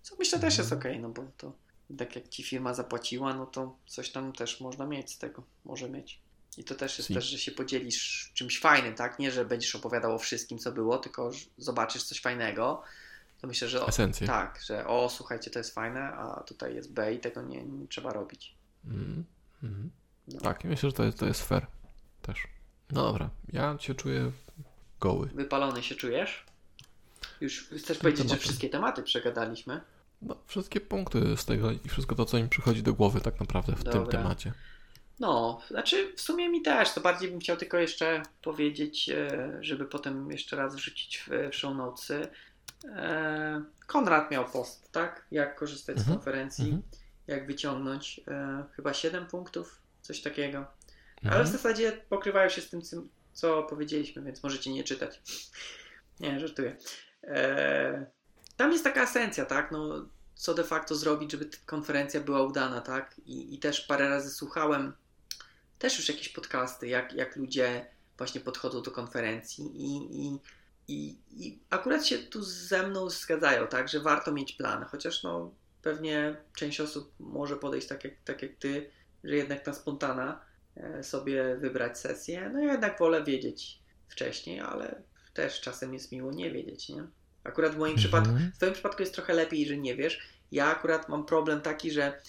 Co 0.02 0.16
myślę 0.18 0.38
też 0.38 0.58
jest 0.58 0.72
Mhm. 0.72 0.94
ok, 0.96 1.00
no 1.02 1.08
bo 1.08 1.24
to 1.36 1.52
tak 1.98 2.16
jak 2.16 2.28
ci 2.28 2.42
firma 2.42 2.74
zapłaciła, 2.74 3.34
no 3.34 3.46
to 3.46 3.76
coś 3.86 4.10
tam 4.10 4.32
też 4.32 4.60
można 4.60 4.86
mieć 4.86 5.10
z 5.12 5.18
tego, 5.18 5.42
może 5.64 5.88
mieć. 5.90 6.20
I 6.58 6.64
to 6.64 6.74
też 6.74 6.98
jest 6.98 7.08
Si. 7.08 7.14
też, 7.14 7.24
że 7.24 7.38
się 7.38 7.52
podzielisz 7.52 8.30
czymś 8.34 8.60
fajnym, 8.60 8.94
tak? 8.94 9.18
Nie, 9.18 9.30
że 9.30 9.44
będziesz 9.44 9.74
opowiadał 9.76 10.14
o 10.14 10.18
wszystkim, 10.18 10.58
co 10.58 10.72
było, 10.72 10.98
tylko 10.98 11.30
zobaczysz 11.58 12.02
coś 12.04 12.20
fajnego. 12.20 12.82
To 13.42 13.48
myślę, 13.48 13.68
że 13.68 13.82
o, 13.82 13.88
Esencję. 13.88 14.26
tak, 14.26 14.60
że 14.66 14.86
o, 14.86 15.08
słuchajcie, 15.08 15.50
to 15.50 15.58
jest 15.58 15.74
fajne, 15.74 16.00
a 16.00 16.42
tutaj 16.42 16.74
jest 16.74 16.92
B 16.92 17.14
i 17.14 17.18
tego 17.18 17.42
nie, 17.42 17.64
nie 17.64 17.88
trzeba 17.88 18.12
robić. 18.12 18.54
Mhm. 18.84 19.24
Mhm. 19.62 19.90
No. 20.28 20.40
Tak, 20.40 20.64
myślę, 20.64 20.90
że 20.90 20.96
to 20.96 21.04
jest, 21.04 21.18
to 21.18 21.26
jest 21.26 21.48
fair 21.48 21.66
też. 22.22 22.38
No 22.90 23.02
dobra, 23.02 23.30
ja 23.52 23.76
się 23.80 23.94
czuję 23.94 24.32
goły. 25.00 25.26
Wypalony 25.34 25.82
się 25.82 25.94
czujesz? 25.94 26.44
Już 27.40 27.68
chcesz 27.68 27.84
Tym 27.84 27.96
powiedzieć, 27.96 28.30
że 28.30 28.36
wszystkie 28.36 28.68
tematy 28.68 29.02
przegadaliśmy? 29.02 29.80
No, 30.22 30.36
wszystkie 30.46 30.80
punkty 30.80 31.36
z 31.36 31.44
tego 31.44 31.70
i 31.70 31.88
wszystko 31.88 32.14
to, 32.14 32.24
co 32.24 32.36
mi 32.36 32.48
przychodzi 32.48 32.82
do 32.82 32.94
głowy 32.94 33.20
tak 33.20 33.40
naprawdę 33.40 33.72
w 33.72 33.84
tym 33.84 33.92
Dobra. 33.92 34.18
temacie. 34.18 34.52
No, 35.20 35.60
znaczy 35.70 36.12
w 36.16 36.20
sumie 36.20 36.48
mi 36.48 36.62
też, 36.62 36.94
to 36.94 37.00
bardziej 37.00 37.30
bym 37.30 37.40
chciał 37.40 37.56
tylko 37.56 37.78
jeszcze 37.78 38.22
powiedzieć, 38.42 39.08
e, 39.08 39.58
żeby 39.60 39.84
potem 39.84 40.30
jeszcze 40.30 40.56
raz 40.56 40.76
wrzucić 40.76 41.18
w, 41.18 41.50
w 41.52 41.54
show 41.54 41.76
notesy. 41.76 42.28
E, 42.84 43.62
Konrad 43.86 44.30
miał 44.30 44.44
post, 44.44 44.92
tak? 44.92 45.26
Jak 45.30 45.56
korzystać 45.58 45.96
z 45.96 46.00
Mhm, 46.00 46.16
konferencji, 46.16 46.64
mhm. 46.64 46.82
jak 47.26 47.46
wyciągnąć 47.46 48.20
e, 48.28 48.64
chyba 48.76 48.94
7 48.94 49.26
punktów, 49.26 49.80
coś 50.02 50.20
takiego. 50.22 50.58
Ale 51.22 51.30
Mhm. 51.30 51.46
w 51.46 51.48
zasadzie 51.48 51.92
pokrywają 52.08 52.48
się 52.48 52.60
z 52.60 52.70
tym, 52.70 52.82
co- 53.32 53.62
powiedzieliśmy, 53.62 54.22
więc 54.22 54.42
możecie 54.42 54.72
nie 54.72 54.84
czytać. 54.84 55.22
Nie, 56.20 56.40
żartuję. 56.40 56.76
E, 57.24 58.06
tam 58.56 58.72
jest 58.72 58.84
taka 58.84 59.02
esencja, 59.02 59.44
tak? 59.46 59.72
No, 59.72 60.06
co 60.34 60.54
de 60.54 60.64
facto 60.64 60.94
zrobić, 60.94 61.32
żeby 61.32 61.50
konferencja 61.66 62.20
była 62.20 62.42
udana, 62.42 62.80
tak? 62.80 63.18
I, 63.26 63.54
i 63.54 63.58
też 63.58 63.80
parę 63.80 64.08
razy 64.08 64.30
słuchałem 64.30 64.92
też 65.78 65.98
już 65.98 66.08
jakieś 66.08 66.28
podcasty, 66.28 66.88
jak, 66.88 67.12
jak 67.12 67.36
ludzie 67.36 67.86
właśnie 68.18 68.40
podchodzą 68.40 68.82
do 68.82 68.90
konferencji 68.90 69.64
i, 69.64 69.96
i, 70.26 70.38
i, 70.88 71.18
i 71.30 71.58
akurat 71.70 72.06
się 72.06 72.18
tu 72.18 72.42
ze 72.42 72.86
mną 72.88 73.10
zgadzają, 73.10 73.66
tak? 73.66 73.88
Że 73.88 74.00
warto 74.00 74.32
mieć 74.32 74.52
plan, 74.52 74.84
chociaż 74.84 75.22
no 75.22 75.50
pewnie 75.82 76.36
część 76.56 76.80
osób 76.80 77.12
może 77.18 77.56
podejść 77.56 77.88
tak 77.88 78.04
jak, 78.04 78.14
tak 78.24 78.42
jak 78.42 78.56
ty, 78.56 78.90
że 79.24 79.36
jednak 79.36 79.66
na 79.66 79.74
spontana 79.74 80.40
e, 80.76 81.04
sobie 81.04 81.56
wybrać 81.56 81.98
sesję. 81.98 82.50
No 82.52 82.60
ja 82.60 82.72
jednak 82.72 82.98
wolę 82.98 83.24
wiedzieć 83.24 83.78
wcześniej, 84.08 84.60
ale 84.60 85.02
też 85.34 85.60
czasem 85.60 85.94
jest 85.94 86.12
miło 86.12 86.32
nie 86.32 86.50
wiedzieć, 86.50 86.88
nie? 86.88 87.04
Akurat 87.44 87.74
w 87.74 87.78
moim 87.78 87.96
przypadku, 87.96 88.30
Mhm. 88.30 88.52
w 88.52 88.56
twoim 88.56 88.72
przypadku 88.72 89.02
jest 89.02 89.14
trochę 89.14 89.34
lepiej, 89.34 89.66
że 89.66 89.76
nie 89.76 89.96
wiesz. 89.96 90.20
Ja 90.52 90.66
akurat 90.66 91.08
mam 91.08 91.26
problem 91.26 91.60
taki, 91.60 91.90
że 91.90 92.20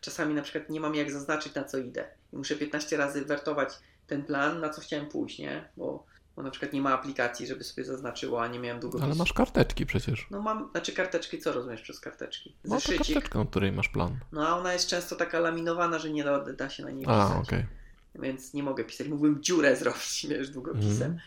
czasami 0.00 0.34
na 0.34 0.42
przykład 0.42 0.70
nie 0.70 0.80
mam 0.80 0.94
jak 0.94 1.10
zaznaczyć 1.10 1.54
na 1.54 1.64
co 1.64 1.78
idę. 1.78 2.08
I 2.32 2.36
muszę 2.36 2.56
15 2.56 2.96
razy 2.96 3.24
wertować 3.24 3.68
ten 4.06 4.24
plan, 4.24 4.60
na 4.60 4.68
co 4.70 4.80
chciałem 4.80 5.06
pójść, 5.08 5.38
nie? 5.38 5.68
Bo, 5.76 6.06
bo 6.38 6.44
na 6.44 6.50
przykład 6.50 6.72
nie 6.72 6.80
ma 6.80 6.92
aplikacji, 6.94 7.46
żeby 7.46 7.64
sobie 7.64 7.84
zaznaczyło, 7.84 8.42
a 8.42 8.46
nie 8.48 8.58
miałem 8.58 8.80
długopisu. 8.80 9.04
Ale 9.06 9.14
masz 9.14 9.32
karteczki 9.32 9.86
przecież. 9.86 10.26
No 10.30 10.42
mam, 10.42 10.68
znaczy 10.70 10.92
karteczki, 10.92 11.38
co 11.38 11.52
rozumiesz 11.52 11.82
przez 11.82 12.00
karteczki? 12.00 12.54
No 12.64 12.74
to 12.74 12.80
Zeszycik. 12.80 13.14
karteczka, 13.14 13.38
na 13.38 13.44
której 13.44 13.72
masz 13.72 13.88
plan. 13.88 14.18
No 14.32 14.48
a 14.48 14.56
ona 14.56 14.72
jest 14.72 14.88
często 14.88 15.16
taka 15.16 15.40
laminowana, 15.40 15.98
że 15.98 16.10
nie 16.10 16.24
da, 16.24 16.38
da 16.52 16.68
się 16.70 16.82
na 16.84 16.90
niej 16.90 17.04
A, 17.08 17.26
pisać. 17.28 17.46
okej. 17.48 17.66
Więc 18.14 18.54
nie 18.54 18.62
mogę 18.62 18.84
pisać. 18.84 19.08
Mógłbym 19.08 19.42
dziurę 19.42 19.76
zrobić, 19.80 20.26
wiesz, 20.30 20.50
długopisem. 20.50 20.90
Mhm. 21.10 21.18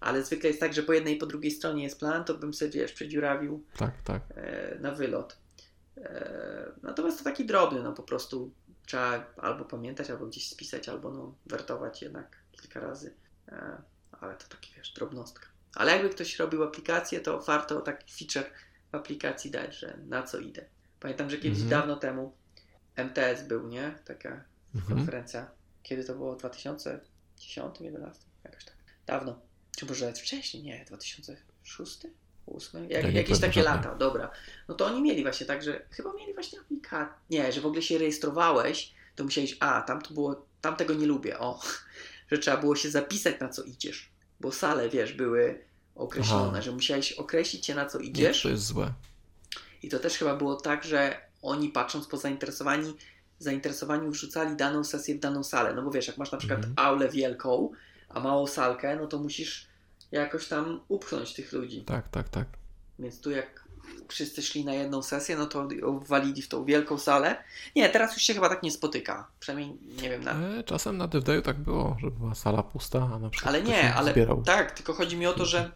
Ale 0.00 0.24
zwykle 0.24 0.48
jest 0.48 0.60
tak, 0.60 0.74
że 0.74 0.82
po 0.82 0.92
jednej 0.92 1.14
i 1.14 1.18
po 1.18 1.26
drugiej 1.26 1.50
stronie 1.50 1.82
jest 1.82 1.98
plan, 1.98 2.24
to 2.24 2.34
bym 2.34 2.54
sobie, 2.54 2.70
wiesz, 2.70 2.92
przedziurawił 2.92 3.64
Tak, 3.76 4.02
tak. 4.04 4.22
e, 4.34 4.78
na 4.80 4.92
wylot. 4.92 5.38
E, 5.96 6.72
natomiast 6.82 7.18
to 7.18 7.24
taki 7.24 7.44
drobny, 7.46 7.82
no 7.82 7.92
po 7.92 8.02
prostu 8.02 8.50
trzeba 8.86 9.26
albo 9.36 9.64
pamiętać, 9.64 10.10
albo 10.10 10.26
gdzieś 10.26 10.48
spisać, 10.48 10.88
albo 10.88 11.10
no 11.10 11.34
wertować 11.46 12.02
jednak 12.02 12.36
kilka 12.52 12.80
razy. 12.80 13.14
E, 13.48 13.82
ale 14.20 14.34
to 14.34 14.48
taki, 14.48 14.72
wiesz, 14.76 14.90
drobnostka. 14.92 15.46
Ale 15.74 15.92
jakby 15.92 16.10
ktoś 16.10 16.38
robił 16.38 16.62
aplikację, 16.64 17.20
to 17.20 17.40
warto 17.42 17.80
taki 17.80 18.12
feature 18.26 18.50
w 18.92 18.94
aplikacji 18.94 19.50
dać, 19.50 19.78
że 19.78 19.98
na 20.06 20.22
co 20.22 20.38
idę. 20.38 20.64
Pamiętam, 21.00 21.30
że 21.30 21.36
kiedyś 21.36 21.60
Mhm. 21.62 21.70
dawno 21.70 21.96
temu 21.96 22.32
MTS 22.96 23.42
był, 23.42 23.68
nie? 23.68 23.94
Taka 24.04 24.44
Mhm. 24.74 24.96
konferencja. 24.98 25.50
Kiedy 25.82 26.04
to 26.04 26.14
było? 26.14 26.34
W 26.36 26.38
2010, 26.38 27.66
2011? 27.78 28.24
Jakoś 28.44 28.64
tak. 28.64 28.74
Dawno. 29.06 29.40
Czy 29.78 29.86
może 29.86 30.04
nawet 30.04 30.18
wcześniej? 30.20 30.62
Nie, 30.62 30.84
2006, 30.84 31.42
Szósty? 31.62 32.10
Ósmy? 32.46 32.80
Jak, 32.80 32.90
Ja 33.04 33.10
nie 33.10 33.16
jakieś 33.16 33.40
takie 33.40 33.62
żadnej. 33.62 33.76
lata, 33.84 33.94
dobra. 33.94 34.30
No 34.68 34.74
to 34.74 34.86
oni 34.86 35.02
mieli 35.02 35.22
właśnie 35.22 35.46
tak, 35.46 35.62
że 35.62 35.86
chyba 35.90 36.12
mieli 36.12 36.34
właśnie 36.34 36.60
aplikację. 36.60 37.14
Nie, 37.30 37.52
że 37.52 37.60
w 37.60 37.66
ogóle 37.66 37.82
się 37.82 37.98
rejestrowałeś, 37.98 38.94
to 39.16 39.24
musiałeś, 39.24 39.56
a 39.60 39.82
tam 39.82 40.02
to 40.02 40.14
było, 40.14 40.46
tam 40.60 40.76
tego 40.76 40.94
nie 40.94 41.06
lubię, 41.06 41.38
o, 41.38 41.60
że 42.32 42.38
trzeba 42.38 42.56
było 42.56 42.76
się 42.76 42.90
zapisać 42.90 43.40
na 43.40 43.48
co 43.48 43.62
idziesz. 43.62 44.10
Bo 44.40 44.52
sale, 44.52 44.88
wiesz, 44.88 45.12
były 45.12 45.64
określone, 45.94 46.48
Aha. 46.52 46.62
że 46.62 46.72
musiałeś 46.72 47.12
określić 47.12 47.66
się 47.66 47.74
na 47.74 47.86
co 47.86 47.98
Nie, 47.98 48.06
idziesz. 48.06 48.42
to 48.42 48.48
jest 48.48 48.64
złe. 48.66 48.92
I 49.82 49.88
to 49.88 49.98
też 49.98 50.18
chyba 50.18 50.36
było 50.36 50.56
tak, 50.56 50.84
że 50.84 51.20
oni 51.42 51.68
patrząc 51.68 52.06
po 52.06 52.16
zainteresowani, 52.16 52.94
zainteresowani 53.38 54.10
wrzucali 54.10 54.56
daną 54.56 54.84
sesję 54.84 55.14
w 55.14 55.18
daną 55.18 55.44
salę. 55.44 55.74
No 55.74 55.82
bo 55.82 55.90
wiesz, 55.90 56.06
jak 56.08 56.18
masz 56.18 56.32
na 56.32 56.38
przykład 56.38 56.58
Mhm. 56.58 56.74
aulę 56.76 57.08
wielką, 57.08 57.70
a 58.08 58.20
małą 58.20 58.46
salkę, 58.46 58.96
no 58.96 59.06
to 59.06 59.18
musisz 59.18 59.66
jakoś 60.12 60.48
tam 60.48 60.80
upchnąć 60.88 61.34
tych 61.34 61.52
ludzi. 61.52 61.82
Tak, 61.84 62.08
tak, 62.08 62.28
tak. 62.28 62.46
Więc 62.98 63.20
tu 63.20 63.30
jak 63.30 63.64
wszyscy 64.08 64.42
szli 64.42 64.64
na 64.64 64.74
jedną 64.74 65.02
sesję, 65.02 65.36
no 65.36 65.46
to 65.46 65.68
walili 66.06 66.42
w 66.42 66.48
tą 66.48 66.64
wielką 66.64 66.98
salę. 66.98 67.44
Nie, 67.76 67.88
teraz 67.88 68.14
już 68.14 68.22
się 68.22 68.34
chyba 68.34 68.48
tak 68.48 68.62
nie 68.62 68.70
spotyka. 68.70 69.28
Przynajmniej 69.40 69.78
nie 70.02 70.10
wiem 70.10 70.24
na. 70.24 70.32
E, 70.32 70.64
czasem 70.64 70.96
na 70.96 71.08
DevDayu 71.08 71.42
tak 71.42 71.58
było, 71.58 71.96
że 72.00 72.10
była 72.10 72.34
sala 72.34 72.62
pusta, 72.62 73.10
a 73.14 73.18
na 73.18 73.30
przykład 73.30 73.54
Ale 73.54 73.64
nie, 73.64 73.94
ale 73.94 74.12
zbierał. 74.12 74.42
tak, 74.42 74.72
tylko 74.72 74.92
chodzi 74.92 75.16
mi 75.16 75.26
o 75.26 75.32
to, 75.32 75.46
że, 75.46 75.70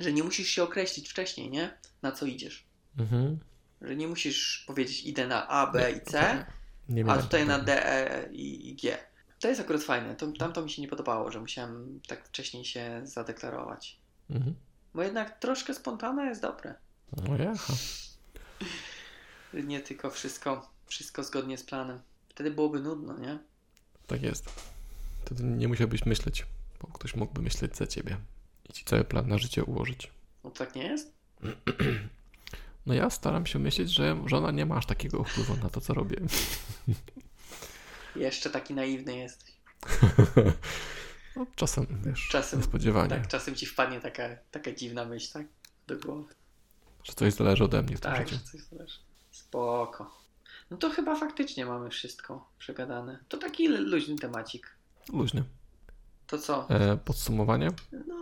że 0.00 0.12
nie 0.12 0.22
musisz 0.22 0.48
się 0.48 0.62
określić 0.62 1.08
wcześniej, 1.08 1.50
nie? 1.50 1.78
Na 2.02 2.12
co 2.12 2.26
idziesz. 2.26 2.64
Mhm. 2.98 3.38
Że 3.82 3.96
nie 3.96 4.08
musisz 4.08 4.64
powiedzieć 4.66 5.04
idę 5.04 5.26
na 5.26 5.48
A, 5.48 5.66
B 5.72 5.92
i 5.92 6.00
C. 6.00 6.44
Nie 6.88 7.04
a 7.10 7.18
tutaj 7.18 7.46
na. 7.46 7.58
D, 7.58 7.86
E 7.86 8.28
i, 8.32 8.76
G. 8.82 8.98
To 9.40 9.48
jest 9.48 9.60
akurat 9.60 9.82
fajne. 9.82 10.16
To, 10.16 10.32
tam 10.32 10.52
to 10.52 10.62
mi 10.62 10.70
się 10.70 10.82
nie 10.82 10.88
podobało, 10.88 11.30
że 11.30 11.40
musiałem 11.40 12.00
tak 12.08 12.24
wcześniej 12.28 12.64
się 12.64 13.00
zadeklarować. 13.04 13.98
Mhm. 14.30 14.54
Bo 14.94 15.02
jednak 15.02 15.38
troszkę 15.38 15.74
spontane 15.74 16.26
jest 16.26 16.42
dobre. 16.42 16.74
No 17.22 17.36
jaha. 17.36 17.74
Nie 19.54 19.80
tylko 19.80 20.10
wszystko, 20.10 20.70
wszystko 20.86 21.24
zgodnie 21.24 21.58
z 21.58 21.64
planem. 21.64 22.00
Wtedy 22.28 22.50
byłoby 22.50 22.80
nudno, 22.80 23.18
nie? 23.18 23.38
Tak 24.06 24.22
jest. 24.22 24.52
Wtedy 25.24 25.44
nie 25.44 25.68
musiałbyś 25.68 26.06
myśleć, 26.06 26.46
bo 26.80 26.88
ktoś 26.88 27.14
mógłby 27.14 27.42
myśleć 27.42 27.76
za 27.76 27.86
ciebie 27.86 28.16
i 28.70 28.72
ci 28.72 28.84
cały 28.84 29.04
plan 29.04 29.28
na 29.28 29.38
życie 29.38 29.64
ułożyć. 29.64 30.10
No 30.44 30.50
tak 30.50 30.74
nie 30.74 30.82
jest? 30.86 31.12
No 32.86 32.94
ja 32.94 33.10
staram 33.10 33.46
się 33.46 33.58
myśleć, 33.58 33.90
że 33.90 34.16
żona 34.26 34.50
nie 34.50 34.66
ma 34.66 34.76
aż 34.76 34.86
takiego 34.86 35.24
wpływu 35.24 35.56
na 35.56 35.70
to, 35.70 35.80
co 35.80 35.94
robię. 35.94 36.16
Jeszcze 38.16 38.50
taki 38.50 38.74
naiwny 38.74 39.16
jesteś. 39.16 39.52
No, 41.36 41.46
czasem, 41.56 41.86
wiesz, 42.06 42.28
Czasem, 42.28 42.60
niespodziewanie, 42.60 43.08
tak, 43.08 43.28
czasem 43.28 43.54
ci 43.54 43.66
wpadnie 43.66 44.00
taka, 44.00 44.28
taka 44.50 44.72
dziwna 44.72 45.04
myśl, 45.04 45.32
tak? 45.32 45.46
Do 45.86 45.96
głowy. 45.98 46.34
Że 47.04 47.12
coś 47.12 47.32
zależy 47.32 47.64
ode 47.64 47.82
mnie 47.82 47.96
w 47.96 48.00
tym 48.00 48.12
Tak, 48.12 48.28
że 48.28 48.38
coś 48.38 48.60
zależy. 48.60 48.98
Spoko. 49.30 50.24
No 50.70 50.76
to 50.76 50.90
chyba 50.90 51.16
faktycznie 51.16 51.66
mamy 51.66 51.90
wszystko 51.90 52.48
przegadane. 52.58 53.18
To 53.28 53.38
taki 53.38 53.68
luźny 53.68 54.16
temacik. 54.16 54.76
Luźny. 55.12 55.44
To 56.26 56.38
co? 56.38 56.70
E, 56.70 56.96
podsumowanie? 56.96 57.70
No, 58.06 58.16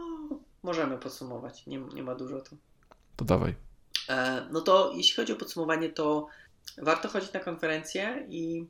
możemy 0.63 0.99
podsumować. 0.99 1.67
Nie, 1.67 1.79
nie 1.79 2.03
ma 2.03 2.15
dużo 2.15 2.41
tu. 2.41 2.57
To 3.17 3.25
dawaj. 3.25 3.55
E, 4.09 4.47
no 4.51 4.61
to 4.61 4.93
jeśli 4.97 5.17
chodzi 5.17 5.33
o 5.33 5.37
podsumowanie, 5.37 5.89
to 5.89 6.27
warto 6.79 7.09
chodzić 7.09 7.33
na 7.33 7.41
konferencje 7.41 8.27
i 8.29 8.67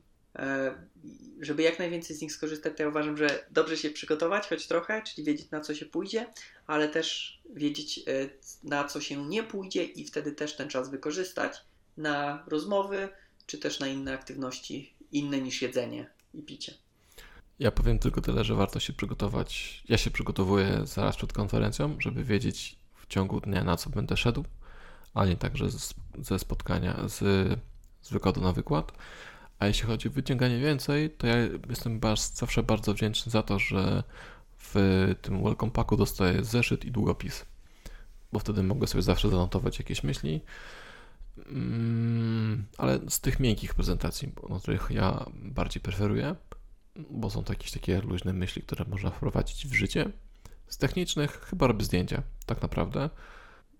żeby 1.41 1.63
jak 1.63 1.79
najwięcej 1.79 2.15
z 2.15 2.21
nich 2.21 2.31
skorzystać, 2.31 2.73
to 2.77 2.83
ja 2.83 2.89
uważam, 2.89 3.17
że 3.17 3.45
dobrze 3.51 3.77
się 3.77 3.89
przygotować, 3.89 4.47
choć 4.47 4.67
trochę, 4.67 5.01
czyli 5.01 5.23
wiedzieć 5.27 5.51
na 5.51 5.61
co 5.61 5.75
się 5.75 5.85
pójdzie, 5.85 6.25
ale 6.67 6.89
też 6.89 7.39
wiedzieć 7.55 7.99
e, 8.07 8.29
na 8.63 8.83
co 8.83 9.01
się 9.01 9.25
nie 9.25 9.43
pójdzie 9.43 9.83
i 9.83 10.05
wtedy 10.05 10.31
też 10.31 10.55
ten 10.55 10.69
czas 10.69 10.89
wykorzystać 10.91 11.61
na 11.97 12.43
rozmowy, 12.47 13.09
czy 13.45 13.57
też 13.57 13.79
na 13.79 13.87
inne 13.87 14.13
aktywności, 14.13 14.93
inne 15.11 15.41
niż 15.41 15.61
jedzenie 15.61 16.09
i 16.33 16.41
picie. 16.41 16.73
Ja 17.59 17.71
powiem 17.71 17.99
tylko 17.99 18.21
tyle, 18.21 18.43
że 18.43 18.55
warto 18.55 18.79
się 18.79 18.93
przygotować. 18.93 19.83
Ja 19.89 19.97
się 19.97 20.11
przygotowuję 20.11 20.81
zaraz 20.83 21.15
przed 21.15 21.33
konferencją, 21.33 21.95
żeby 21.99 22.23
wiedzieć 22.23 22.75
w 22.95 23.07
ciągu 23.07 23.41
dnia 23.41 23.63
na 23.63 23.77
co 23.77 23.89
będę 23.89 24.17
szedł, 24.17 24.45
a 25.13 25.25
nie 25.25 25.35
tak, 25.37 25.57
że 25.57 25.71
z- 25.71 25.93
ze 26.21 26.39
spotkania, 26.39 26.99
z, 27.07 27.19
z 28.01 28.09
wykładu 28.11 28.41
na 28.41 28.51
wykład. 28.51 28.91
A 29.59 29.67
jeśli 29.67 29.87
chodzi 29.87 30.07
o 30.07 30.11
wyciąganie 30.11 30.59
więcej, 30.59 31.09
to 31.09 31.27
ja 31.27 31.35
jestem 31.69 31.99
bas- 31.99 32.35
zawsze 32.35 32.63
bardzo 32.63 32.93
wdzięczny 32.93 33.31
za 33.31 33.43
to, 33.43 33.59
że 33.59 34.03
w 34.57 34.75
tym 35.21 35.43
welcome 35.43 35.71
packu 35.71 35.97
dostaję 35.97 36.43
zeszyt 36.43 36.85
i 36.85 36.91
długopis, 36.91 37.45
bo 38.33 38.39
wtedy 38.39 38.63
mogę 38.63 38.87
sobie 38.87 39.01
zawsze 39.01 39.29
zanotować 39.29 39.79
jakieś 39.79 40.03
myśli. 40.03 40.41
Mm, 41.37 42.65
ale 42.77 42.99
z 43.09 43.19
tych 43.19 43.39
miękkich 43.39 43.73
prezentacji, 43.73 44.31
no, 44.49 44.59
których 44.59 44.87
ja 44.89 45.25
bardziej 45.35 45.81
preferuję, 45.81 46.35
bo 47.09 47.29
są 47.29 47.43
to 47.43 47.53
jakieś 47.53 47.71
takie 47.71 48.01
luźne 48.01 48.33
myśli, 48.33 48.61
które 48.61 48.85
można 48.85 49.09
wprowadzić 49.09 49.67
w 49.67 49.73
życie. 49.73 50.09
Z 50.67 50.77
technicznych 50.77 51.41
chyba 51.49 51.67
robię 51.67 51.85
zdjęcia, 51.85 52.23
tak 52.45 52.61
naprawdę. 52.61 53.09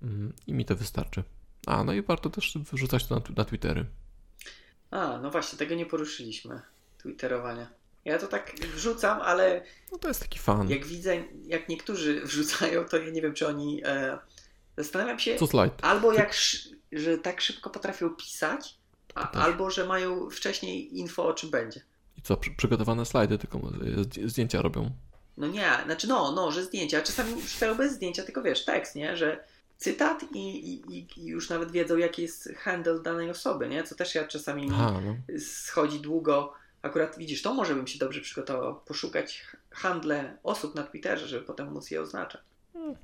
Mm, 0.01 0.33
I 0.47 0.53
mi 0.53 0.65
to 0.65 0.75
wystarczy. 0.75 1.23
A, 1.67 1.83
no 1.83 1.93
i 1.93 2.01
warto 2.01 2.29
też 2.29 2.57
wrzucać 2.71 3.05
to 3.05 3.15
na, 3.15 3.21
na 3.37 3.45
Twittery. 3.45 3.85
A, 4.93 5.17
no 5.17 5.31
właśnie, 5.31 5.59
tego 5.59 5.75
nie 5.75 5.85
poruszyliśmy. 5.85 6.61
Twitterowania. 6.97 7.67
Ja 8.05 8.19
to 8.19 8.27
tak 8.27 8.53
wrzucam, 8.75 9.21
ale 9.21 9.63
No 9.91 9.97
to 9.97 10.07
jest 10.07 10.19
taki 10.19 10.39
fan. 10.39 10.69
jak 10.69 10.85
widzę, 10.85 11.23
jak 11.45 11.69
niektórzy 11.69 12.21
wrzucają, 12.25 12.85
to 12.85 12.97
ja 12.97 13.09
nie 13.11 13.21
wiem, 13.21 13.33
czy 13.33 13.47
oni. 13.47 13.81
E, 13.85 14.17
zastanawiam 14.77 15.19
się, 15.19 15.35
Co 15.35 15.47
slajd? 15.47 15.73
albo 15.81 16.13
jak, 16.13 16.33
że 16.91 17.17
tak 17.17 17.41
szybko 17.41 17.69
potrafią 17.69 18.09
pisać, 18.09 18.75
a, 19.15 19.27
też. 19.27 19.41
albo 19.41 19.69
że 19.69 19.85
mają 19.85 20.29
wcześniej 20.29 20.97
info 20.97 21.25
o 21.27 21.33
czym 21.33 21.49
będzie. 21.49 21.81
I 22.17 22.21
co, 22.21 22.37
przy, 22.37 22.51
przygotowane 22.51 23.05
slajdy, 23.05 23.37
tylko 23.37 23.57
e, 23.57 23.61
zdj- 24.01 24.27
zdjęcia 24.27 24.61
robią. 24.61 24.91
No 25.37 25.47
nie, 25.47 25.71
znaczy 25.85 26.07
no, 26.07 26.31
no, 26.31 26.51
że 26.51 26.63
zdjęcia. 26.63 27.01
Czasami 27.01 27.41
wrzucają 27.41 27.75
bez 27.75 27.93
zdjęcia, 27.93 28.23
tylko 28.23 28.41
wiesz, 28.41 28.65
tekst, 28.65 28.95
nie? 28.95 29.17
Że 29.17 29.43
cytat 29.83 30.23
i, 30.31 30.73
i, 30.73 30.97
i- 31.19 31.25
już 31.25 31.49
nawet 31.49 31.71
wiedzą, 31.71 31.97
jaki 31.97 32.21
jest 32.21 32.49
handle 32.57 32.99
danej 32.99 33.29
osoby, 33.29 33.67
nie? 33.67 33.83
Co 33.83 33.95
też 33.95 34.15
ja 34.15 34.27
czasami 34.27 34.63
mi 34.63 34.69
Aha, 34.73 34.99
no. 35.05 35.15
schodzi 35.39 35.99
długo. 35.99 36.53
Akurat 36.81 37.17
widzisz, 37.17 37.41
to 37.41 37.53
może 37.53 37.75
bym 37.75 37.87
się 37.87 37.99
dobrze 37.99 38.21
przygotował. 38.21 38.79
Poszukać 38.79 39.47
handle 39.71 40.37
osób 40.43 40.75
na 40.75 40.83
Twitterze, 40.83 41.27
żeby 41.27 41.45
potem 41.45 41.71
móc 41.71 41.91
je 41.91 42.01
oznaczać. 42.01 42.41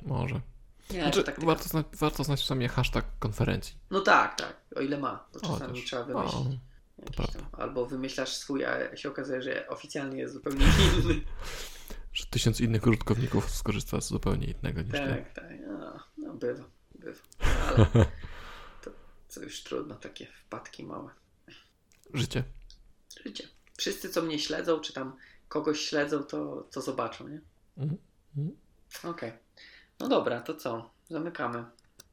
Może. 0.06 0.42
Nie, 0.92 1.02
Znaczy, 1.02 1.24
tak 1.24 1.46
warto, 1.46 1.64
znać, 1.64 1.86
warto 2.00 2.24
znać 2.24 2.40
sobie 2.40 2.68
hashtag 2.68 3.06
konferencji. 3.20 3.76
No 3.92 4.02
tak, 4.02 4.36
tak, 4.38 4.54
o 4.76 4.82
ile 4.82 4.98
ma. 4.98 5.26
Bo 5.34 5.40
czasami 5.40 5.74
też. 5.80 5.86
trzeba 5.86 6.04
wymyślić. 6.04 6.60
tam. 7.18 7.46
Albo 7.52 7.86
wymyślasz 7.86 8.34
swój, 8.36 8.66
a 8.66 8.96
się 8.98 9.10
okazuje, 9.10 9.42
że 9.42 9.68
oficjalnie 9.68 10.20
jest 10.20 10.34
zupełnie 10.34 10.66
inny. 10.66 11.22
że 12.14 12.26
tysiąc 12.26 12.62
innych 12.62 12.88
użytkowników 12.88 13.50
skorzysta 13.52 14.02
z 14.02 14.08
zupełnie 14.08 14.48
innego 14.48 14.82
niż 14.82 14.92
ty. 14.92 14.98
tak, 14.98 15.34
tak. 15.34 15.46
No, 15.68 16.00
no 16.30 16.36
bywa, 16.36 16.64
bywa. 16.96 17.20
Ale 17.68 17.86
to, 18.84 18.92
to 19.34 19.42
już 19.42 19.64
trudno, 19.64 19.96
takie 19.96 20.26
wpadki 20.26 20.84
małe. 20.84 21.10
Życie. 22.14 22.44
Życie. 23.26 23.48
Wszyscy, 23.78 24.10
co 24.10 24.22
mnie 24.22 24.40
śledzą, 24.40 24.80
czy 24.80 24.94
tam 24.94 25.18
kogoś 25.48 25.80
śledzą, 25.80 26.24
to, 26.24 26.68
to 26.72 26.82
zobaczą, 26.82 27.28
nie? 27.28 27.42
Mhm. 27.78 27.98
Mhm. 28.38 28.58
Okej. 29.04 29.32
No 30.00 30.08
dobra, 30.10 30.42
to 30.42 30.56
co? 30.56 30.90
Zamykamy. 31.10 31.66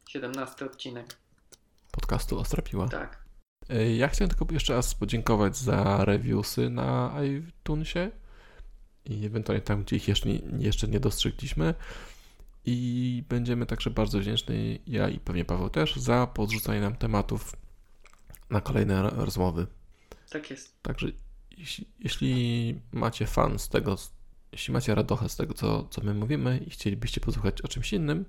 17 0.08 0.64
odcinek. 0.66 1.16
Podcastu 1.92 2.38
Ostra 2.38 2.62
Piła. 2.62 2.88
Tak. 2.88 3.24
E, 3.68 3.96
Ja 3.96 4.08
chciałem 4.08 4.28
tylko 4.30 4.54
jeszcze 4.54 4.74
raz 4.74 4.94
podziękować 4.94 5.56
za 5.56 6.04
reviewsy 6.04 6.70
na 6.70 7.14
iTunesie 7.22 8.10
i 9.04 9.26
ewentualnie 9.26 9.62
tam, 9.64 9.82
gdzie 9.84 9.96
ich 9.96 10.08
jeszcze 10.08 10.28
nie, 10.28 10.40
jeszcze 10.58 10.88
nie 10.88 11.00
dostrzegliśmy. 11.00 11.74
I 12.66 13.24
będziemy 13.28 13.66
także 13.66 13.90
bardzo 13.90 14.18
wdzięczni, 14.18 14.80
ja 14.86 15.08
i 15.08 15.18
pewnie 15.18 15.44
Paweł 15.44 15.70
też, 15.70 15.96
za 15.96 16.26
podrzucanie 16.26 16.80
nam 16.80 16.96
tematów 16.96 17.56
na 18.50 18.60
kolejne 18.60 19.02
ro- 19.02 19.24
rozmowy. 19.24 19.66
Tak 20.30 20.50
jest. 20.50 20.82
Także 20.82 21.06
jeśli, 21.58 21.86
jeśli 21.98 22.80
macie 22.92 23.26
fan 23.26 23.58
z 23.58 23.68
tego, 23.68 23.96
jeśli 24.52 24.72
macie 24.72 24.94
radochę 24.94 25.28
z 25.28 25.36
tego, 25.36 25.54
co, 25.54 25.84
co 25.84 26.00
my 26.04 26.14
mówimy 26.14 26.58
i 26.66 26.70
chcielibyście 26.70 27.20
posłuchać 27.20 27.62
o 27.62 27.68
czymś 27.68 27.92
innym, 27.92 28.24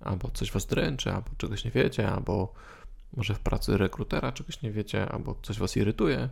albo 0.00 0.30
coś 0.30 0.52
was 0.52 0.66
dręczy, 0.66 1.12
albo 1.12 1.30
czegoś 1.38 1.64
nie 1.64 1.70
wiecie, 1.70 2.08
albo 2.08 2.52
może 3.16 3.34
w 3.34 3.40
pracy 3.40 3.76
rekrutera 3.76 4.32
czegoś 4.32 4.62
nie 4.62 4.70
wiecie, 4.70 5.08
albo 5.08 5.34
coś 5.42 5.58
was 5.58 5.76
irytuje 5.76 6.28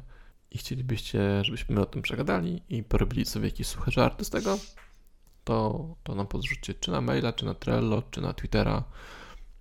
i 0.50 0.58
chcielibyście, 0.58 1.44
żebyśmy 1.44 1.80
o 1.80 1.86
tym 1.86 2.02
przegadali 2.02 2.62
i 2.68 2.82
porobili 2.82 3.24
sobie 3.24 3.46
jakieś 3.46 3.66
suche 3.66 3.90
żarty 3.90 4.24
z 4.24 4.30
tego, 4.30 4.58
to, 5.52 5.94
to 6.02 6.14
nam 6.14 6.26
podrzućcie 6.26 6.74
czy 6.74 6.90
na 6.90 7.00
maila, 7.00 7.32
czy 7.32 7.44
na 7.44 7.54
Trello, 7.54 8.02
czy 8.10 8.20
na 8.20 8.32
Twittera 8.32 8.84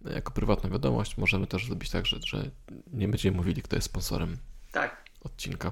jako 0.06 0.32
prywatną 0.32 0.70
wiadomość. 0.70 1.18
Możemy 1.18 1.48
też 1.48 1.66
zrobić 1.66 1.90
tak, 1.90 2.06
że, 2.06 2.18
że 2.26 2.52
nie 2.94 3.08
będziemy 3.08 3.38
mówili, 3.38 3.62
kto 3.62 3.76
jest 3.76 3.86
sponsorem 3.86 4.38
Tak. 4.72 5.04
odcinka. 5.24 5.72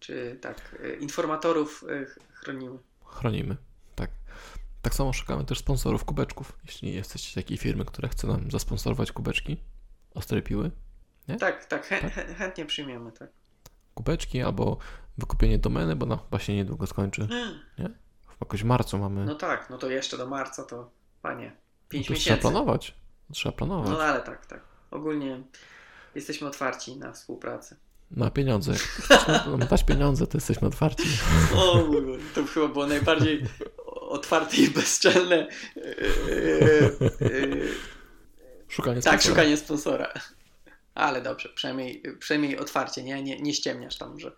Czy 0.00 0.38
tak, 0.40 0.76
y, 0.84 0.96
informatorów 0.96 1.84
ch- 2.06 2.18
chronimy. 2.32 2.78
Chronimy, 3.04 3.56
tak. 3.94 4.10
Tak 4.82 4.94
samo 4.94 5.12
szukamy 5.12 5.44
też 5.44 5.58
sponsorów 5.58 6.04
kubeczków. 6.04 6.58
Jeśli 6.64 6.94
jesteście 6.94 7.42
takiej 7.42 7.58
firmy, 7.58 7.84
która 7.84 8.08
chce 8.08 8.26
nam 8.26 8.50
zasponsorować 8.50 9.12
kubeczki, 9.12 9.56
ostre 10.14 10.42
piły, 10.42 10.70
Nie? 11.28 11.36
Tak, 11.36 11.64
tak, 11.66 11.86
chę, 11.86 12.00
Tak? 12.00 12.14
chę- 12.16 12.34
chętnie 12.34 12.66
przyjmiemy, 12.66 13.12
tak. 13.12 13.30
kubeczki 13.94 14.42
albo 14.42 14.78
wykupienie 15.18 15.58
domeny, 15.58 15.96
bo 15.96 16.16
chyba 16.16 16.38
się 16.38 16.54
niedługo 16.54 16.86
skończy. 16.86 17.28
Chyba 17.76 17.88
jakoś 18.42 18.62
w 18.62 18.64
marcu 18.64 18.98
mamy. 18.98 19.24
No 19.24 19.34
tak, 19.34 19.70
no 19.70 19.78
to 19.78 19.90
jeszcze 19.90 20.16
do 20.16 20.26
marca 20.26 20.62
to, 20.62 20.90
panie, 21.22 21.52
5 21.88 22.06
to 22.06 22.14
trzeba 22.14 22.18
miesięcy. 22.18 22.40
planować. 22.40 22.94
Trzeba 23.32 23.56
planować. 23.56 23.90
No 23.90 24.02
ale 24.02 24.20
tak, 24.20 24.46
tak. 24.46 24.60
Ogólnie 24.90 25.42
jesteśmy 26.14 26.46
otwarci 26.48 26.96
na 26.96 27.12
współpracę. 27.12 27.76
Na 28.10 28.30
pieniądze. 28.30 28.72
Jak 29.50 29.68
dać 29.70 29.84
pieniądze, 29.84 30.26
to 30.26 30.38
jesteśmy 30.38 30.68
otwarci. 30.68 31.02
O 31.56 31.84
mój 31.88 32.02
Boże, 32.02 32.24
to 32.34 32.44
chyba 32.44 32.68
było 32.68 32.86
najbardziej 32.86 33.42
otwarte 33.86 34.56
i 34.56 34.70
bezczelne. 34.70 35.48
Yy, 35.76 35.82
yy, 37.20 37.68
Szukanie 38.68 39.02
tak, 39.02 39.22
sponsora. 39.22 39.34
szukanie 39.34 39.56
sponsora. 39.56 40.12
Ale 40.94 41.22
dobrze, 41.22 41.48
przynajmniej, 41.48 42.02
przynajmniej 42.18 42.58
otwarcie, 42.58 43.02
nie? 43.02 43.22
nie? 43.22 43.40
Nie 43.40 43.54
ściemniasz 43.54 43.98
tam, 43.98 44.20
że 44.20 44.32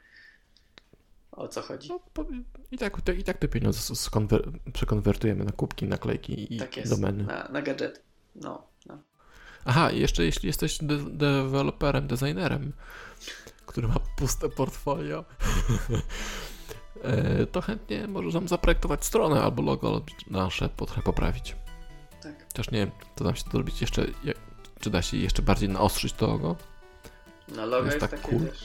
o 1.36 1.48
co 1.48 1.62
chodzi. 1.62 1.89
No, 1.89 2.01
po- 2.15 2.24
I 2.70 2.78
tak, 2.78 2.97
i 3.19 3.24
tak 3.24 3.39
te 3.39 3.48
pieniądze 3.48 3.94
przekonwertujemy 4.73 5.44
na 5.44 5.52
kubki, 5.52 5.86
naklejki 5.89 6.55
i 6.55 6.59
Tak 6.59 6.77
jest, 6.77 6.90
domeny. 6.90 7.24
na, 7.24 7.48
na 7.48 7.62
gadżety. 7.62 8.01
No, 8.35 8.62
no. 8.86 8.98
Aha, 9.65 9.90
i 9.90 10.01
jeszcze 10.01 10.24
jeśli 10.24 10.47
jesteś 10.47 10.78
de- 10.78 11.11
deweloperem, 11.11 12.06
designerem, 12.06 12.73
który 13.66 13.89
ma 13.89 13.97
puste 14.16 14.48
portfolio, 14.48 15.24
e, 17.02 17.47
to 17.47 17.61
chętnie 17.61 18.06
możesz 18.09 18.35
nam 18.35 18.48
zaprojektować 18.48 19.05
stronę 19.05 19.43
albo 19.43 19.62
logo 19.62 20.02
nasze 20.31 20.69
trochę 20.69 21.02
poprawić. 21.02 21.56
Tak. 22.23 22.47
Chociaż 22.47 22.70
nie 22.70 22.78
wiem, 22.78 22.90
to 23.15 23.24
nam 23.24 23.36
się 23.36 23.44
to 23.44 23.59
robić 23.59 23.81
jeszcze, 23.81 24.06
czy 24.81 24.90
da 24.90 25.02
się 25.02 25.16
jeszcze 25.16 25.43
bardziej 25.43 25.69
naostrzyć 25.69 26.12
to 26.12 26.27
logo? 26.27 26.56
No 27.56 27.66
logo 27.66 27.85
Jest 27.85 27.86
jest, 27.86 28.01
tak 28.01 28.11
takie 28.20 28.36
cool. 28.36 28.48
też 28.48 28.65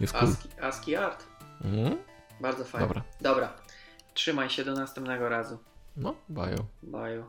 Jest 0.00 0.12
cool. 0.12 0.28
ASCII, 0.30 0.50
ASCII 0.60 0.96
art. 0.96 1.24
Mhm. 1.64 1.98
Bardzo 2.40 2.64
fajnie. 2.64 2.86
Dobra. 2.88 3.02
Dobra. 3.20 3.52
Trzymaj 4.14 4.50
się 4.50 4.64
do 4.64 4.74
następnego 4.74 5.28
razu. 5.28 5.58
No, 5.96 6.14
bajo. 6.28 6.64
Bye. 6.82 7.24